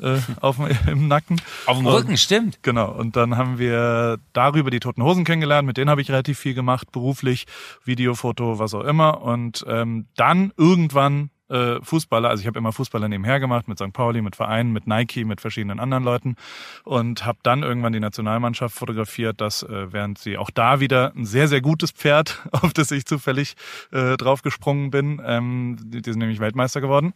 äh, 0.00 0.18
auf, 0.40 0.58
im 0.86 1.08
Nacken. 1.08 1.40
Auf 1.66 1.78
dem 1.78 1.86
Rücken, 1.86 2.10
und, 2.10 2.18
stimmt. 2.18 2.58
Genau. 2.62 2.90
Und 2.90 3.16
dann 3.16 3.36
haben 3.36 3.58
wir 3.58 4.18
darüber 4.32 4.70
die 4.70 4.80
Toten 4.80 5.02
Hosen 5.02 5.24
kennengelernt. 5.24 5.66
Mit 5.66 5.76
denen 5.76 5.90
habe 5.90 6.00
ich 6.00 6.10
relativ 6.10 6.38
viel 6.38 6.54
gemacht, 6.54 6.92
beruflich, 6.92 7.46
Videofoto, 7.84 8.58
was 8.58 8.74
auch 8.74 8.84
immer. 8.84 9.22
Und 9.22 9.64
ähm, 9.68 10.06
dann 10.16 10.52
irgendwann 10.56 11.30
äh, 11.54 11.80
Fußballer, 11.82 12.28
also 12.28 12.40
ich 12.40 12.46
habe 12.46 12.58
immer 12.58 12.72
Fußballer 12.72 13.08
nebenher 13.08 13.38
gemacht, 13.38 13.68
mit 13.68 13.78
St. 13.78 13.92
Pauli, 13.92 14.20
mit 14.20 14.36
Vereinen, 14.36 14.72
mit 14.72 14.86
Nike, 14.86 15.24
mit 15.24 15.40
verschiedenen 15.40 15.78
anderen 15.78 16.02
Leuten 16.02 16.36
und 16.82 17.24
habe 17.24 17.38
dann 17.42 17.62
irgendwann 17.62 17.92
die 17.92 18.00
Nationalmannschaft 18.00 18.74
fotografiert, 18.74 19.40
dass 19.40 19.62
äh, 19.62 19.92
während 19.92 20.18
sie 20.18 20.36
auch 20.36 20.50
da 20.50 20.80
wieder 20.80 21.12
ein 21.14 21.24
sehr, 21.24 21.48
sehr 21.48 21.60
gutes 21.60 21.92
Pferd, 21.92 22.42
auf 22.52 22.72
das 22.72 22.90
ich 22.90 23.06
zufällig 23.06 23.54
äh, 23.92 24.16
draufgesprungen 24.16 24.90
bin, 24.90 25.22
ähm, 25.24 25.76
die, 25.80 26.02
die 26.02 26.10
sind 26.10 26.18
nämlich 26.18 26.40
Weltmeister 26.40 26.80
geworden. 26.80 27.14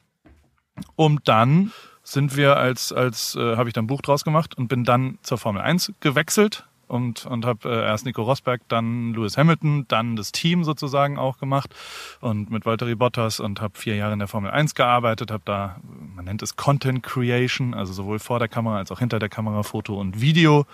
Und 0.94 1.26
dann 1.26 1.72
sind 2.04 2.36
wir 2.36 2.56
als, 2.56 2.92
als 2.92 3.34
äh, 3.34 3.56
habe 3.56 3.68
ich 3.68 3.74
dann 3.74 3.84
ein 3.84 3.88
Buch 3.88 4.00
draus 4.00 4.24
gemacht 4.24 4.56
und 4.56 4.68
bin 4.68 4.84
dann 4.84 5.18
zur 5.22 5.38
Formel 5.38 5.60
1 5.60 5.92
gewechselt 6.00 6.67
und, 6.88 7.26
und 7.26 7.44
habe 7.44 7.68
äh, 7.68 7.84
erst 7.84 8.04
Nico 8.04 8.22
Rosberg, 8.22 8.62
dann 8.68 9.14
Lewis 9.14 9.36
Hamilton, 9.36 9.86
dann 9.88 10.16
das 10.16 10.32
Team 10.32 10.64
sozusagen 10.64 11.18
auch 11.18 11.38
gemacht 11.38 11.74
und 12.20 12.50
mit 12.50 12.66
Valtteri 12.66 12.94
Bottas 12.94 13.40
und 13.40 13.60
habe 13.60 13.78
vier 13.78 13.96
Jahre 13.96 14.14
in 14.14 14.18
der 14.18 14.28
Formel 14.28 14.50
1 14.50 14.74
gearbeitet, 14.74 15.30
habe 15.30 15.42
da, 15.44 15.76
man 16.14 16.24
nennt 16.24 16.42
es 16.42 16.56
Content 16.56 17.02
Creation, 17.02 17.74
also 17.74 17.92
sowohl 17.92 18.18
vor 18.18 18.38
der 18.38 18.48
Kamera 18.48 18.78
als 18.78 18.90
auch 18.90 18.98
hinter 18.98 19.18
der 19.18 19.28
Kamera 19.28 19.62
Foto 19.62 19.98
und 20.00 20.20
Video 20.20 20.66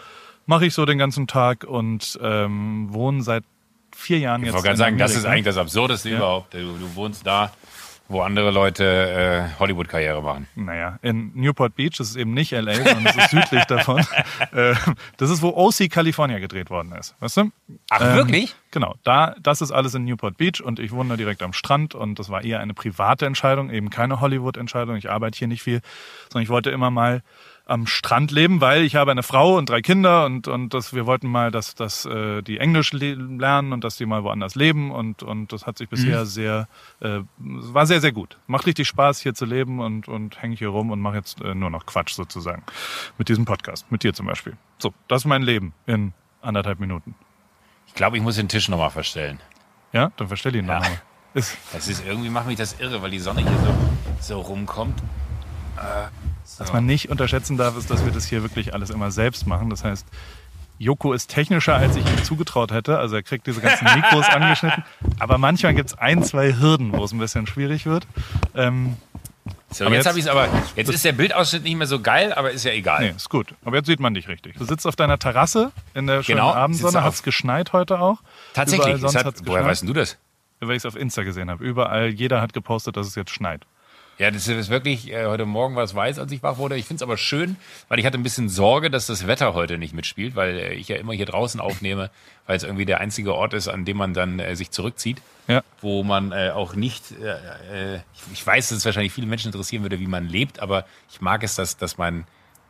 mache 0.46 0.66
ich 0.66 0.74
so 0.74 0.84
den 0.84 0.98
ganzen 0.98 1.26
Tag 1.26 1.64
und 1.64 2.18
ähm, 2.22 2.88
wohne 2.90 3.22
seit 3.22 3.44
vier 3.94 4.18
Jahren 4.18 4.42
ich 4.42 4.46
jetzt. 4.46 4.50
Ich 4.50 4.54
wollte 4.54 4.66
gerade 4.68 4.78
sagen, 4.78 4.98
das 4.98 5.16
ist 5.16 5.24
eigentlich 5.24 5.44
das 5.44 5.56
Absurdeste 5.56 6.10
ja. 6.10 6.16
überhaupt. 6.16 6.54
Du, 6.54 6.58
du 6.58 6.94
wohnst 6.94 7.26
da 7.26 7.52
wo 8.08 8.20
andere 8.20 8.50
Leute 8.50 8.84
äh, 8.84 9.58
Hollywood-Karriere 9.58 10.22
machen. 10.22 10.46
Naja, 10.54 10.98
in 11.02 11.32
Newport 11.34 11.74
Beach, 11.74 11.96
das 11.96 12.10
ist 12.10 12.16
eben 12.16 12.34
nicht 12.34 12.52
LA, 12.52 12.74
sondern 12.74 13.06
es 13.06 13.16
ist 13.16 13.30
südlich 13.30 13.64
davon. 13.64 14.04
Äh, 14.52 14.74
das 15.16 15.30
ist, 15.30 15.42
wo 15.42 15.48
OC 15.48 15.90
California 15.90 16.38
gedreht 16.38 16.70
worden 16.70 16.92
ist. 16.92 17.14
Weißt 17.20 17.38
du? 17.38 17.50
Ach, 17.90 18.00
ähm, 18.00 18.14
wirklich? 18.16 18.54
Genau, 18.70 18.94
da, 19.02 19.34
das 19.40 19.60
ist 19.60 19.72
alles 19.72 19.94
in 19.94 20.04
Newport 20.04 20.36
Beach 20.36 20.62
und 20.62 20.78
ich 20.78 20.92
wohne 20.92 21.10
da 21.10 21.16
direkt 21.16 21.42
am 21.42 21.52
Strand 21.52 21.94
und 21.94 22.18
das 22.18 22.30
war 22.30 22.44
eher 22.44 22.60
eine 22.60 22.74
private 22.74 23.26
Entscheidung, 23.26 23.70
eben 23.70 23.90
keine 23.90 24.20
Hollywood-Entscheidung. 24.20 24.96
Ich 24.96 25.10
arbeite 25.10 25.38
hier 25.38 25.48
nicht 25.48 25.62
viel, 25.62 25.80
sondern 26.28 26.42
ich 26.42 26.48
wollte 26.48 26.70
immer 26.70 26.90
mal 26.90 27.22
am 27.66 27.86
Strand 27.86 28.30
leben, 28.30 28.60
weil 28.60 28.82
ich 28.82 28.94
habe 28.94 29.10
eine 29.10 29.22
Frau 29.22 29.56
und 29.56 29.68
drei 29.68 29.80
Kinder 29.80 30.26
und, 30.26 30.48
und 30.48 30.74
das, 30.74 30.92
wir 30.92 31.06
wollten 31.06 31.28
mal, 31.28 31.50
dass, 31.50 31.74
dass 31.74 32.04
äh, 32.04 32.42
die 32.42 32.58
Englisch 32.58 32.92
lernen 32.92 33.72
und 33.72 33.84
dass 33.84 33.96
die 33.96 34.04
mal 34.04 34.22
woanders 34.22 34.54
leben 34.54 34.90
und, 34.90 35.22
und 35.22 35.52
das 35.52 35.66
hat 35.66 35.78
sich 35.78 35.88
bisher 35.88 36.20
mhm. 36.20 36.26
sehr, 36.26 36.68
äh, 37.00 37.20
war 37.38 37.86
sehr, 37.86 38.00
sehr 38.02 38.12
gut. 38.12 38.38
Macht 38.46 38.66
richtig 38.66 38.86
Spaß 38.88 39.20
hier 39.20 39.34
zu 39.34 39.46
leben 39.46 39.80
und, 39.80 40.08
und 40.08 40.42
hänge 40.42 40.56
hier 40.56 40.68
rum 40.68 40.90
und 40.90 41.00
mache 41.00 41.16
jetzt 41.16 41.40
äh, 41.40 41.54
nur 41.54 41.70
noch 41.70 41.86
Quatsch 41.86 42.12
sozusagen 42.12 42.62
mit 43.16 43.28
diesem 43.28 43.46
Podcast, 43.46 43.90
mit 43.90 44.02
dir 44.02 44.12
zum 44.12 44.26
Beispiel. 44.26 44.56
So, 44.78 44.92
das 45.08 45.22
ist 45.22 45.26
mein 45.26 45.42
Leben 45.42 45.72
in 45.86 46.12
anderthalb 46.42 46.80
Minuten. 46.80 47.14
Ich 47.86 47.94
glaube, 47.94 48.18
ich 48.18 48.22
muss 48.22 48.36
den 48.36 48.48
Tisch 48.48 48.68
nochmal 48.68 48.90
verstellen. 48.90 49.40
Ja, 49.92 50.12
dann 50.16 50.28
verstell 50.28 50.54
ihn 50.56 50.66
ja. 50.66 50.80
nochmal. 50.80 51.00
Das 51.32 51.88
ist 51.88 52.04
irgendwie 52.06 52.30
macht 52.30 52.46
mich 52.46 52.58
das 52.58 52.78
irre, 52.78 53.02
weil 53.02 53.10
die 53.10 53.18
Sonne 53.18 53.40
hier 53.40 53.58
so, 54.20 54.34
so 54.34 54.40
rumkommt. 54.40 55.00
Äh, 55.76 56.08
was 56.58 56.72
man 56.72 56.86
nicht 56.86 57.10
unterschätzen 57.10 57.56
darf, 57.56 57.76
ist, 57.76 57.90
dass 57.90 58.04
wir 58.04 58.12
das 58.12 58.26
hier 58.26 58.42
wirklich 58.42 58.74
alles 58.74 58.90
immer 58.90 59.10
selbst 59.10 59.46
machen. 59.46 59.70
Das 59.70 59.84
heißt, 59.84 60.06
Joko 60.78 61.12
ist 61.12 61.28
technischer, 61.28 61.76
als 61.76 61.96
ich 61.96 62.04
ihm 62.04 62.24
zugetraut 62.24 62.72
hätte. 62.72 62.98
Also 62.98 63.16
er 63.16 63.22
kriegt 63.22 63.46
diese 63.46 63.60
ganzen 63.60 63.84
Mikros 63.94 64.28
angeschnitten. 64.30 64.84
Aber 65.18 65.38
manchmal 65.38 65.74
gibt 65.74 65.90
es 65.90 65.98
ein, 65.98 66.22
zwei 66.22 66.54
Hürden, 66.56 66.92
wo 66.92 67.04
es 67.04 67.12
ein 67.12 67.18
bisschen 67.18 67.46
schwierig 67.46 67.86
wird. 67.86 68.06
Ähm, 68.54 68.96
so, 69.70 69.84
jetzt, 69.84 69.92
jetzt 69.92 70.06
habe 70.06 70.18
ich 70.18 70.24
es 70.24 70.30
aber. 70.30 70.48
Jetzt 70.76 70.90
ist 70.90 71.04
der 71.04 71.12
Bildausschnitt 71.12 71.64
nicht 71.64 71.76
mehr 71.76 71.86
so 71.86 72.00
geil, 72.00 72.32
aber 72.32 72.50
ist 72.52 72.64
ja 72.64 72.72
egal. 72.72 73.00
Nee, 73.00 73.14
ist 73.16 73.28
gut. 73.28 73.54
Aber 73.64 73.76
jetzt 73.76 73.86
sieht 73.86 74.00
man 74.00 74.14
dich 74.14 74.28
richtig. 74.28 74.56
Du 74.56 74.64
sitzt 74.64 74.86
auf 74.86 74.96
deiner 74.96 75.18
Terrasse 75.18 75.72
in 75.94 76.06
der 76.06 76.22
schönen 76.22 76.38
genau, 76.38 76.52
Abendsonne. 76.52 77.02
Hat 77.02 77.14
es 77.14 77.22
geschneit 77.22 77.72
heute 77.72 77.98
auch? 78.00 78.18
Tatsächlich. 78.52 79.00
Sonst 79.00 79.24
hat, 79.24 79.34
woher 79.44 79.64
weißt 79.64 79.82
du 79.82 79.92
das? 79.92 80.18
Weil 80.60 80.72
ich 80.72 80.78
es 80.78 80.86
auf 80.86 80.96
Insta 80.96 81.24
gesehen 81.24 81.50
habe. 81.50 81.62
Überall, 81.64 82.08
jeder 82.08 82.40
hat 82.40 82.52
gepostet, 82.52 82.96
dass 82.96 83.06
es 83.06 83.16
jetzt 83.16 83.30
schneit. 83.30 83.66
Ja, 84.18 84.30
das 84.30 84.46
ist 84.46 84.70
wirklich, 84.70 85.10
äh, 85.10 85.26
heute 85.26 85.44
Morgen 85.44 85.74
war 85.74 85.82
es 85.82 85.94
weiß, 85.94 86.18
als 86.18 86.30
ich 86.30 86.42
wach 86.42 86.56
wurde. 86.58 86.76
Ich 86.76 86.86
finde 86.86 86.98
es 86.98 87.02
aber 87.02 87.16
schön, 87.16 87.56
weil 87.88 87.98
ich 87.98 88.06
hatte 88.06 88.16
ein 88.16 88.22
bisschen 88.22 88.48
Sorge, 88.48 88.90
dass 88.90 89.06
das 89.06 89.26
Wetter 89.26 89.54
heute 89.54 89.76
nicht 89.76 89.92
mitspielt, 89.92 90.36
weil 90.36 90.56
äh, 90.56 90.74
ich 90.74 90.88
ja 90.88 90.96
immer 90.96 91.12
hier 91.12 91.26
draußen 91.26 91.60
aufnehme, 91.60 92.10
weil 92.46 92.56
es 92.56 92.62
irgendwie 92.62 92.84
der 92.84 93.00
einzige 93.00 93.34
Ort 93.34 93.54
ist, 93.54 93.66
an 93.66 93.84
dem 93.84 93.96
man 93.96 94.14
dann 94.14 94.38
äh, 94.38 94.54
sich 94.54 94.70
zurückzieht. 94.70 95.20
Ja. 95.48 95.62
Wo 95.80 96.04
man 96.04 96.32
äh, 96.32 96.50
auch 96.54 96.74
nicht, 96.74 97.12
äh, 97.20 97.94
äh 97.94 98.00
ich, 98.14 98.22
ich 98.32 98.46
weiß, 98.46 98.68
dass 98.68 98.78
es 98.78 98.84
wahrscheinlich 98.84 99.12
viele 99.12 99.26
Menschen 99.26 99.48
interessieren 99.48 99.82
würde, 99.82 99.98
wie 99.98 100.06
man 100.06 100.28
lebt, 100.28 100.60
aber 100.60 100.86
ich 101.10 101.20
mag 101.20 101.42
es, 101.42 101.56
dass, 101.56 101.76
dass 101.76 101.98
man 101.98 102.24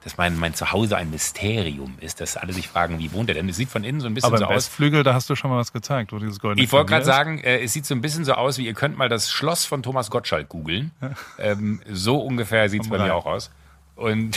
dass 0.05 0.19
mein, 0.19 0.37
mein 0.37 0.55
Zuhause 0.55 0.99
ein 0.99 1.11
Mysterium 1.11 1.97
ist, 2.01 2.21
dass 2.21 2.37
alle 2.37 2.53
sich 2.53 2.69
fragen, 2.69 2.99
wie 2.99 3.11
wohnt 3.13 3.31
er 3.31 3.35
denn? 3.35 3.49
Es 3.49 3.57
sieht 3.57 3.71
von 3.71 3.85
innen 3.85 4.01
so 4.01 4.07
ein 4.07 4.13
bisschen 4.13 4.29
Aber 4.29 4.39
so 4.39 4.45
aus. 4.45 4.55
Westflügel, 4.55 5.03
da 5.03 5.15
hast 5.15 5.31
du 5.31 5.35
schon 5.35 5.51
mal 5.51 5.57
was 5.57 5.73
gezeigt, 5.73 6.13
wo 6.13 6.19
dieses 6.19 6.39
goldene 6.39 6.63
Ich 6.63 6.71
wollte 6.73 6.91
gerade 6.91 7.07
sagen, 7.07 7.39
äh, 7.39 7.63
es 7.63 7.73
sieht 7.73 7.87
so 7.87 7.95
ein 7.95 8.03
bisschen 8.03 8.27
so 8.27 8.35
aus, 8.35 8.59
wie 8.59 8.67
ihr 8.67 8.75
könnt 8.75 8.99
mal 8.99 9.09
das 9.09 9.33
Schloss 9.33 9.65
von 9.65 9.83
Thomas 9.83 10.11
Gottschalk 10.11 10.51
googeln. 10.51 10.91
ähm, 11.39 11.81
so 11.91 12.19
ungefähr 12.19 12.69
sieht 12.69 12.83
es 12.83 12.91
bei 12.91 12.99
mir 12.99 13.15
auch 13.15 13.25
aus. 13.25 13.51
Und 13.97 14.37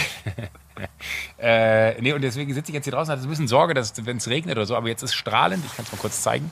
äh, 1.37 1.99
nee, 2.01 2.13
und 2.13 2.21
deswegen 2.21 2.53
sitze 2.53 2.71
ich 2.71 2.75
jetzt 2.75 2.85
hier 2.85 2.93
draußen, 2.93 3.11
hatte 3.11 3.23
ein 3.23 3.29
bisschen 3.29 3.49
Sorge, 3.49 3.73
dass 3.73 4.05
wenn 4.05 4.17
es 4.17 4.29
regnet 4.29 4.55
oder 4.55 4.65
so, 4.65 4.75
aber 4.75 4.87
jetzt 4.87 5.03
ist 5.03 5.15
strahlend, 5.15 5.65
ich 5.65 5.75
kann 5.75 5.83
es 5.83 5.91
mal 5.91 5.97
kurz 5.97 6.21
zeigen, 6.21 6.51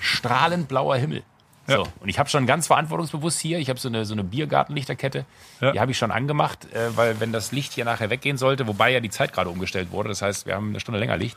strahlend 0.00 0.66
blauer 0.66 0.96
Himmel. 0.96 1.22
Ja. 1.70 1.76
So, 1.76 1.86
und 2.00 2.08
ich 2.08 2.18
habe 2.18 2.28
schon 2.28 2.46
ganz 2.46 2.66
verantwortungsbewusst 2.66 3.38
hier, 3.38 3.58
ich 3.58 3.68
habe 3.68 3.78
so 3.78 3.88
eine, 3.88 4.04
so 4.04 4.14
eine 4.14 4.24
Biergartenlichterkette, 4.24 5.24
ja. 5.60 5.72
die 5.72 5.80
habe 5.80 5.92
ich 5.92 5.98
schon 5.98 6.10
angemacht, 6.10 6.66
äh, 6.74 6.96
weil 6.96 7.20
wenn 7.20 7.32
das 7.32 7.52
Licht 7.52 7.72
hier 7.72 7.84
nachher 7.84 8.10
weggehen 8.10 8.36
sollte, 8.36 8.66
wobei 8.66 8.90
ja 8.92 9.00
die 9.00 9.10
Zeit 9.10 9.32
gerade 9.32 9.50
umgestellt 9.50 9.92
wurde, 9.92 10.08
das 10.08 10.20
heißt, 10.20 10.46
wir 10.46 10.54
haben 10.54 10.70
eine 10.70 10.80
Stunde 10.80 10.98
länger 10.98 11.16
Licht, 11.16 11.36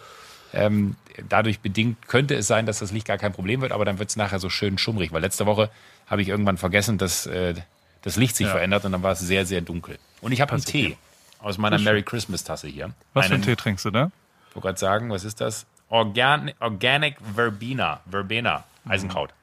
ähm, 0.54 0.96
dadurch 1.30 1.60
bedingt 1.60 2.08
könnte 2.08 2.36
es 2.36 2.48
sein, 2.48 2.66
dass 2.66 2.80
das 2.80 2.92
Licht 2.92 3.08
gar 3.08 3.18
kein 3.18 3.34
Problem 3.34 3.62
wird, 3.62 3.72
aber 3.72 3.86
dann 3.86 4.00
wird 4.00 4.10
es 4.10 4.16
nachher 4.16 4.40
so 4.40 4.50
schön 4.50 4.78
schummrig, 4.78 5.12
weil 5.12 5.22
letzte 5.22 5.46
Woche 5.46 5.70
habe 6.08 6.22
ich 6.22 6.30
irgendwann 6.30 6.58
vergessen, 6.58 6.98
dass 6.98 7.26
äh, 7.26 7.56
das 8.02 8.18
Licht 8.18 8.36
sich 8.36 8.48
ja. 8.48 8.54
verändert 8.54 8.86
und 8.86 8.92
dann 8.92 9.04
war 9.04 9.14
es 9.14 9.20
sehr, 9.20 9.46
sehr 9.46 9.62
dunkel. 9.62 9.98
Und 10.22 10.32
ich 10.32 10.42
habe 10.42 10.54
einen 10.54 10.64
Tee 10.64 10.98
aus 11.40 11.58
meiner 11.58 11.80
Merry 11.80 12.04
Christmas 12.04 12.44
Tasse 12.44 12.68
hier. 12.68 12.92
Was 13.14 13.26
einen, 13.26 13.30
für 13.30 13.34
einen 13.36 13.44
Tee 13.44 13.56
trinkst 13.56 13.86
du 13.86 13.92
da? 13.92 14.12
Ich 14.50 14.56
wollte 14.56 14.68
gerade 14.68 14.80
sagen, 14.80 15.10
was 15.10 15.24
ist 15.24 15.42
das? 15.42 15.66
Organ 15.90 16.52
Organic 16.60 17.18
Verbena, 17.36 18.02
Verbena, 18.10 18.64
Eisenkraut. 18.88 19.30
Mhm. 19.30 19.43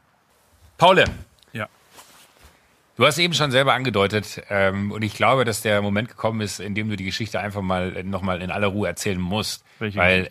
Paul. 0.81 1.05
Ja. 1.53 1.69
Du 2.97 3.07
hast 3.07 3.19
eben 3.19 3.35
schon 3.35 3.51
selber 3.51 3.75
angedeutet, 3.75 4.43
ähm, 4.49 4.93
und 4.93 5.03
ich 5.03 5.13
glaube, 5.13 5.45
dass 5.45 5.61
der 5.61 5.83
Moment 5.83 6.09
gekommen 6.09 6.41
ist, 6.41 6.59
in 6.59 6.75
dem 6.75 6.89
du 6.89 6.97
die 6.97 7.05
Geschichte 7.05 7.39
einfach 7.39 7.61
mal 7.61 7.99
äh, 7.99 8.03
nochmal 8.03 8.41
in 8.41 8.51
aller 8.51 8.69
Ruhe 8.69 8.89
erzählen 8.89 9.21
musst. 9.21 9.63
Welche 9.79 9.99
weil 9.99 10.31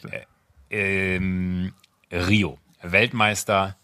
äh, 0.71 1.15
ähm, 1.15 1.73
Rio, 2.11 2.57
Weltmeister, 2.81 3.75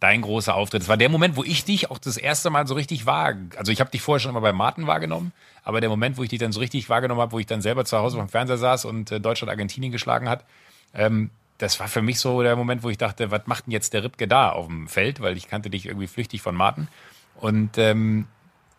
dein 0.00 0.22
großer 0.22 0.54
Auftritt. 0.54 0.80
Das 0.80 0.88
war 0.88 0.96
der 0.96 1.10
Moment, 1.10 1.36
wo 1.36 1.44
ich 1.44 1.66
dich 1.66 1.90
auch 1.90 1.98
das 1.98 2.16
erste 2.16 2.48
Mal 2.48 2.66
so 2.66 2.72
richtig 2.72 3.04
war. 3.04 3.34
Also 3.56 3.70
ich 3.70 3.80
habe 3.80 3.90
dich 3.90 4.00
vorher 4.00 4.20
schon 4.20 4.30
immer 4.30 4.40
bei 4.40 4.54
Martin 4.54 4.86
wahrgenommen, 4.86 5.32
aber 5.62 5.82
der 5.82 5.90
Moment, 5.90 6.16
wo 6.16 6.22
ich 6.22 6.30
dich 6.30 6.38
dann 6.38 6.52
so 6.52 6.60
richtig 6.60 6.88
wahrgenommen 6.88 7.20
habe, 7.20 7.32
wo 7.32 7.38
ich 7.38 7.46
dann 7.46 7.60
selber 7.60 7.84
zu 7.84 7.98
Hause 7.98 8.16
vom 8.16 8.30
Fernseher 8.30 8.56
saß 8.56 8.86
und 8.86 9.12
äh, 9.12 9.20
Deutschland 9.20 9.50
Argentinien 9.50 9.92
geschlagen 9.92 10.30
hat, 10.30 10.46
ähm, 10.94 11.28
das 11.58 11.80
war 11.80 11.88
für 11.88 12.02
mich 12.02 12.20
so 12.20 12.42
der 12.42 12.56
Moment, 12.56 12.82
wo 12.82 12.90
ich 12.90 12.98
dachte, 12.98 13.30
was 13.30 13.46
macht 13.46 13.66
denn 13.66 13.72
jetzt 13.72 13.92
der 13.92 14.04
Ripke 14.04 14.28
da 14.28 14.50
auf 14.50 14.66
dem 14.66 14.88
Feld? 14.88 15.20
Weil 15.20 15.36
ich 15.36 15.48
kannte 15.48 15.70
dich 15.70 15.86
irgendwie 15.86 16.06
flüchtig 16.06 16.40
von 16.40 16.54
Martin. 16.54 16.88
Und 17.36 17.78
ähm, 17.78 18.26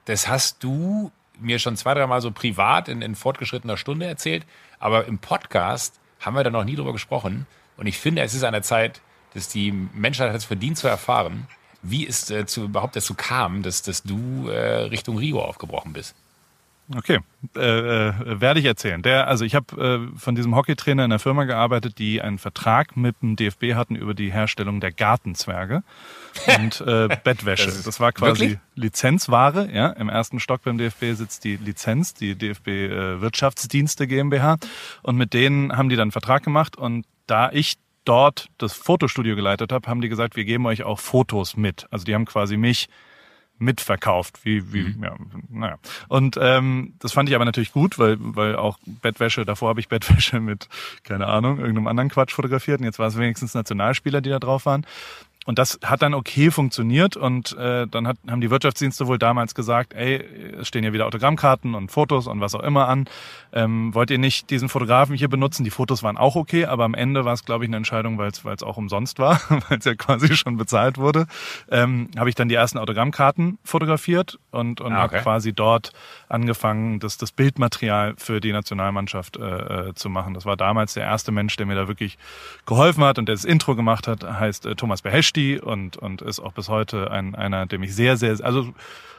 das 0.06 0.28
hast 0.28 0.64
du 0.64 1.12
mir 1.40 1.60
schon 1.60 1.78
zwei, 1.78 1.94
dreimal 1.94 2.22
so 2.22 2.32
privat 2.32 2.88
in, 2.88 3.02
in 3.02 3.16
fortgeschrittener 3.16 3.78
Stunde 3.78 4.06
erzählt. 4.06 4.46
Aber 4.80 5.06
im 5.06 5.20
Podcast 5.20 6.00
haben 6.20 6.36
wir 6.36 6.44
da 6.44 6.50
noch 6.50 6.64
nie 6.64 6.76
drüber 6.76 6.94
gesprochen. 6.94 7.48
Und 7.78 7.88
ich 7.88 7.98
finde, 7.98 8.22
es 8.22 8.34
ist 8.34 8.44
an 8.44 8.54
der 8.54 8.64
Zeit, 8.64 9.02
dass 9.34 9.50
die 9.50 9.72
Menschheit 9.72 10.30
hat 10.30 10.38
es 10.38 10.46
verdient 10.46 10.78
zu 10.78 10.88
erfahren, 10.88 11.48
wie 11.82 12.08
es 12.08 12.30
äh, 12.32 12.46
zu, 12.46 12.64
überhaupt 12.64 12.96
dazu 12.96 13.14
kam, 13.14 13.62
dass, 13.62 13.82
dass 13.82 14.04
du 14.04 14.48
äh, 14.50 14.84
Richtung 14.84 15.18
Rio 15.18 15.42
aufgebrochen 15.42 15.94
bist. 15.94 16.16
Okay, 16.96 17.20
äh, 17.56 17.60
äh, 18.08 18.42
werde 18.42 18.60
ich 18.60 18.66
erzählen. 18.66 19.04
Der, 19.04 19.28
also 19.28 19.46
ich 19.46 19.54
habe 19.54 20.10
äh, 20.16 20.18
von 20.18 20.34
diesem 20.34 20.56
Hockeytrainer 20.56 21.06
in 21.06 21.12
einer 21.12 21.20
Firma 21.20 21.44
gearbeitet, 21.44 22.00
die 22.00 22.20
einen 22.20 22.40
Vertrag 22.40 22.98
mit 22.98 23.22
dem 23.22 23.36
DFB 23.36 23.76
hatten 23.76 23.96
über 23.96 24.16
die 24.16 24.32
Herstellung 24.32 24.80
der 24.80 24.92
Gartenzwerge 24.92 25.84
und 26.58 26.82
äh, 26.82 27.08
Bettwäsche. 27.24 27.68
Das, 27.68 27.84
das 27.84 28.00
war 28.00 28.12
quasi 28.12 28.42
wirklich? 28.42 28.60
Lizenzware. 28.74 29.70
Ja, 29.72 29.90
im 29.90 30.10
ersten 30.10 30.40
Stock 30.40 30.64
beim 30.64 30.80
DFB 30.80 31.14
sitzt 31.14 31.44
die 31.44 31.58
Lizenz, 31.58 32.16
die 32.16 32.36
DFB 32.36 32.68
äh, 32.68 33.22
Wirtschaftsdienste 33.22 34.08
GmbH, 34.08 34.58
und 35.04 35.16
mit 35.16 35.36
denen 35.36 35.78
haben 35.78 35.90
die 35.90 35.96
dann 35.96 36.04
einen 36.04 36.12
Vertrag 36.12 36.42
gemacht. 36.42 36.76
Und 36.76 37.06
da 37.28 37.52
ich 37.52 37.76
dort 38.04 38.48
das 38.58 38.74
Fotostudio 38.74 39.36
geleitet 39.36 39.72
habe, 39.72 39.88
haben 39.88 40.02
die 40.02 40.10
gesagt, 40.10 40.36
wir 40.36 40.46
geben 40.46 40.66
euch 40.66 40.82
auch 40.82 41.00
Fotos 41.00 41.56
mit. 41.56 41.86
Also 41.92 42.06
die 42.06 42.16
haben 42.16 42.26
quasi 42.26 42.58
mich 42.58 42.90
mitverkauft. 43.60 44.44
Wie, 44.44 44.74
wie, 44.74 44.84
mhm. 44.84 45.04
ja, 45.04 45.16
naja. 45.50 45.80
Und 46.08 46.38
ähm, 46.42 46.94
das 47.00 47.14
fand 47.14 47.30
ich 47.30 47.36
aber 47.36 47.46
natürlich 47.46 47.72
gut, 47.72 48.00
weil, 48.00 48.18
weil 48.20 48.56
auch 48.56 48.78
Bettwäsche, 48.86 49.46
davor 49.46 49.70
habe 49.70 49.80
ich 49.80 49.88
Bettwäsche 49.88 50.40
mit, 50.40 50.68
keine 51.04 51.28
Ahnung, 51.28 51.60
irgendeinem 51.60 51.88
anderen 51.88 52.10
Quatsch 52.10 52.34
fotografiert 52.34 52.80
und 52.80 52.86
jetzt 52.86 53.00
war 53.00 53.08
es 53.08 53.18
wenigstens 53.18 53.54
Nationalspieler, 53.54 54.22
die 54.22 54.30
da 54.30 54.40
drauf 54.40 54.66
waren. 54.66 54.86
Und 55.50 55.58
das 55.58 55.80
hat 55.84 56.04
dann 56.04 56.14
okay 56.14 56.52
funktioniert 56.52 57.18
und 57.18 57.58
äh, 57.58 57.88
dann 57.88 58.08
hat, 58.08 58.18
haben 58.30 58.40
die 58.40 58.52
Wirtschaftsdienste 58.52 59.08
wohl 59.08 59.18
damals 59.18 59.56
gesagt, 59.56 59.96
ey, 59.96 60.24
es 60.60 60.68
stehen 60.68 60.84
ja 60.84 60.94
wieder 60.94 61.08
Autogrammkarten 61.08 61.74
und 61.74 61.92
Fotos 61.92 62.28
und 62.28 62.40
was 62.40 62.54
auch 62.54 62.62
immer 62.62 62.88
an. 62.88 63.06
Ähm, 63.52 63.96
wollt 63.96 64.12
ihr 64.12 64.20
nicht 64.20 64.52
diesen 64.52 64.70
Fotografen 64.70 65.16
hier 65.16 65.28
benutzen? 65.28 65.64
Die 65.64 65.72
Fotos 65.72 66.04
waren 66.04 66.18
auch 66.18 66.36
okay, 66.36 66.66
aber 66.66 66.84
am 66.84 66.94
Ende 66.94 67.26
war 67.26 67.34
es, 67.34 67.46
glaube 67.46 67.64
ich, 67.64 67.70
eine 67.70 67.78
Entscheidung, 67.78 68.20
weil 68.20 68.30
es 68.30 68.62
auch 68.62 68.78
umsonst 68.78 69.18
war, 69.18 69.42
weil 69.70 69.80
es 69.80 69.86
ja 69.86 69.96
quasi 69.96 70.36
schon 70.36 70.56
bezahlt 70.58 71.00
wurde. 71.00 71.26
Ähm, 71.72 72.12
habe 72.16 72.30
ich 72.30 72.36
dann 72.36 72.48
die 72.48 72.54
ersten 72.54 72.78
Autogrammkarten 72.78 73.58
fotografiert 73.64 74.38
und, 74.52 74.82
und 74.82 74.94
ah, 74.94 75.06
okay. 75.06 75.16
habe 75.16 75.24
quasi 75.24 75.52
dort 75.52 75.94
angefangen, 76.28 77.00
das, 77.00 77.18
das 77.18 77.32
Bildmaterial 77.32 78.14
für 78.18 78.40
die 78.40 78.52
Nationalmannschaft 78.52 79.38
äh, 79.38 79.88
äh, 79.88 79.94
zu 79.96 80.10
machen. 80.10 80.36
Das 80.36 80.46
war 80.46 80.58
damals 80.58 80.94
der 80.94 81.06
erste 81.06 81.32
Mensch, 81.32 81.56
der 81.56 81.66
mir 81.66 81.74
da 81.74 81.88
wirklich 81.88 82.20
geholfen 82.68 83.04
hat 83.04 83.18
und 83.18 83.26
der 83.26 83.34
das 83.34 83.46
Intro 83.46 83.76
gemacht 83.76 84.08
hat, 84.08 84.24
heißt 84.24 84.68
äh, 84.68 84.76
Thomas 84.76 85.02
Beheshti 85.02 85.39
Basti 85.40 85.60
und, 85.60 85.98
und 85.98 86.22
ist 86.22 86.40
auch 86.40 86.54
bis 86.54 86.70
heute 86.70 87.12
ein, 87.12 87.36
einer, 87.36 87.66
der 87.66 87.80
mich 87.80 87.96
sehr, 87.96 88.18
sehr, 88.18 88.38
also 88.44 88.74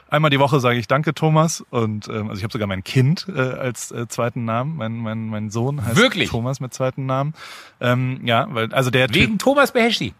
einmal 0.09 0.29
die 0.29 0.39
Woche 0.39 0.59
sage 0.59 0.77
ich 0.77 0.87
Danke, 0.87 1.13
Thomas. 1.13 1.63
Und 1.69 2.07
ähm, 2.07 2.29
also 2.29 2.39
ich 2.39 2.43
habe 2.43 2.51
sogar 2.51 2.67
mein 2.67 2.83
Kind 2.83 3.27
äh, 3.33 3.39
als 3.39 3.91
äh, 3.91 4.07
zweiten 4.07 4.45
Namen. 4.45 4.75
Mein, 4.77 4.97
mein, 4.97 5.27
mein 5.27 5.49
Sohn 5.49 5.83
heißt 5.83 5.97
Wirklich? 5.97 6.29
Thomas 6.29 6.59
mit 6.59 6.73
zweiten 6.73 7.05
Namen. 7.05 7.33
Ähm, 7.79 8.21
ja, 8.23 8.47
weil, 8.51 8.73
also 8.73 8.89
der 8.89 9.09
Wegen 9.13 9.33
typ, 9.33 9.39
Thomas 9.39 9.71
Beheshti. 9.71 10.13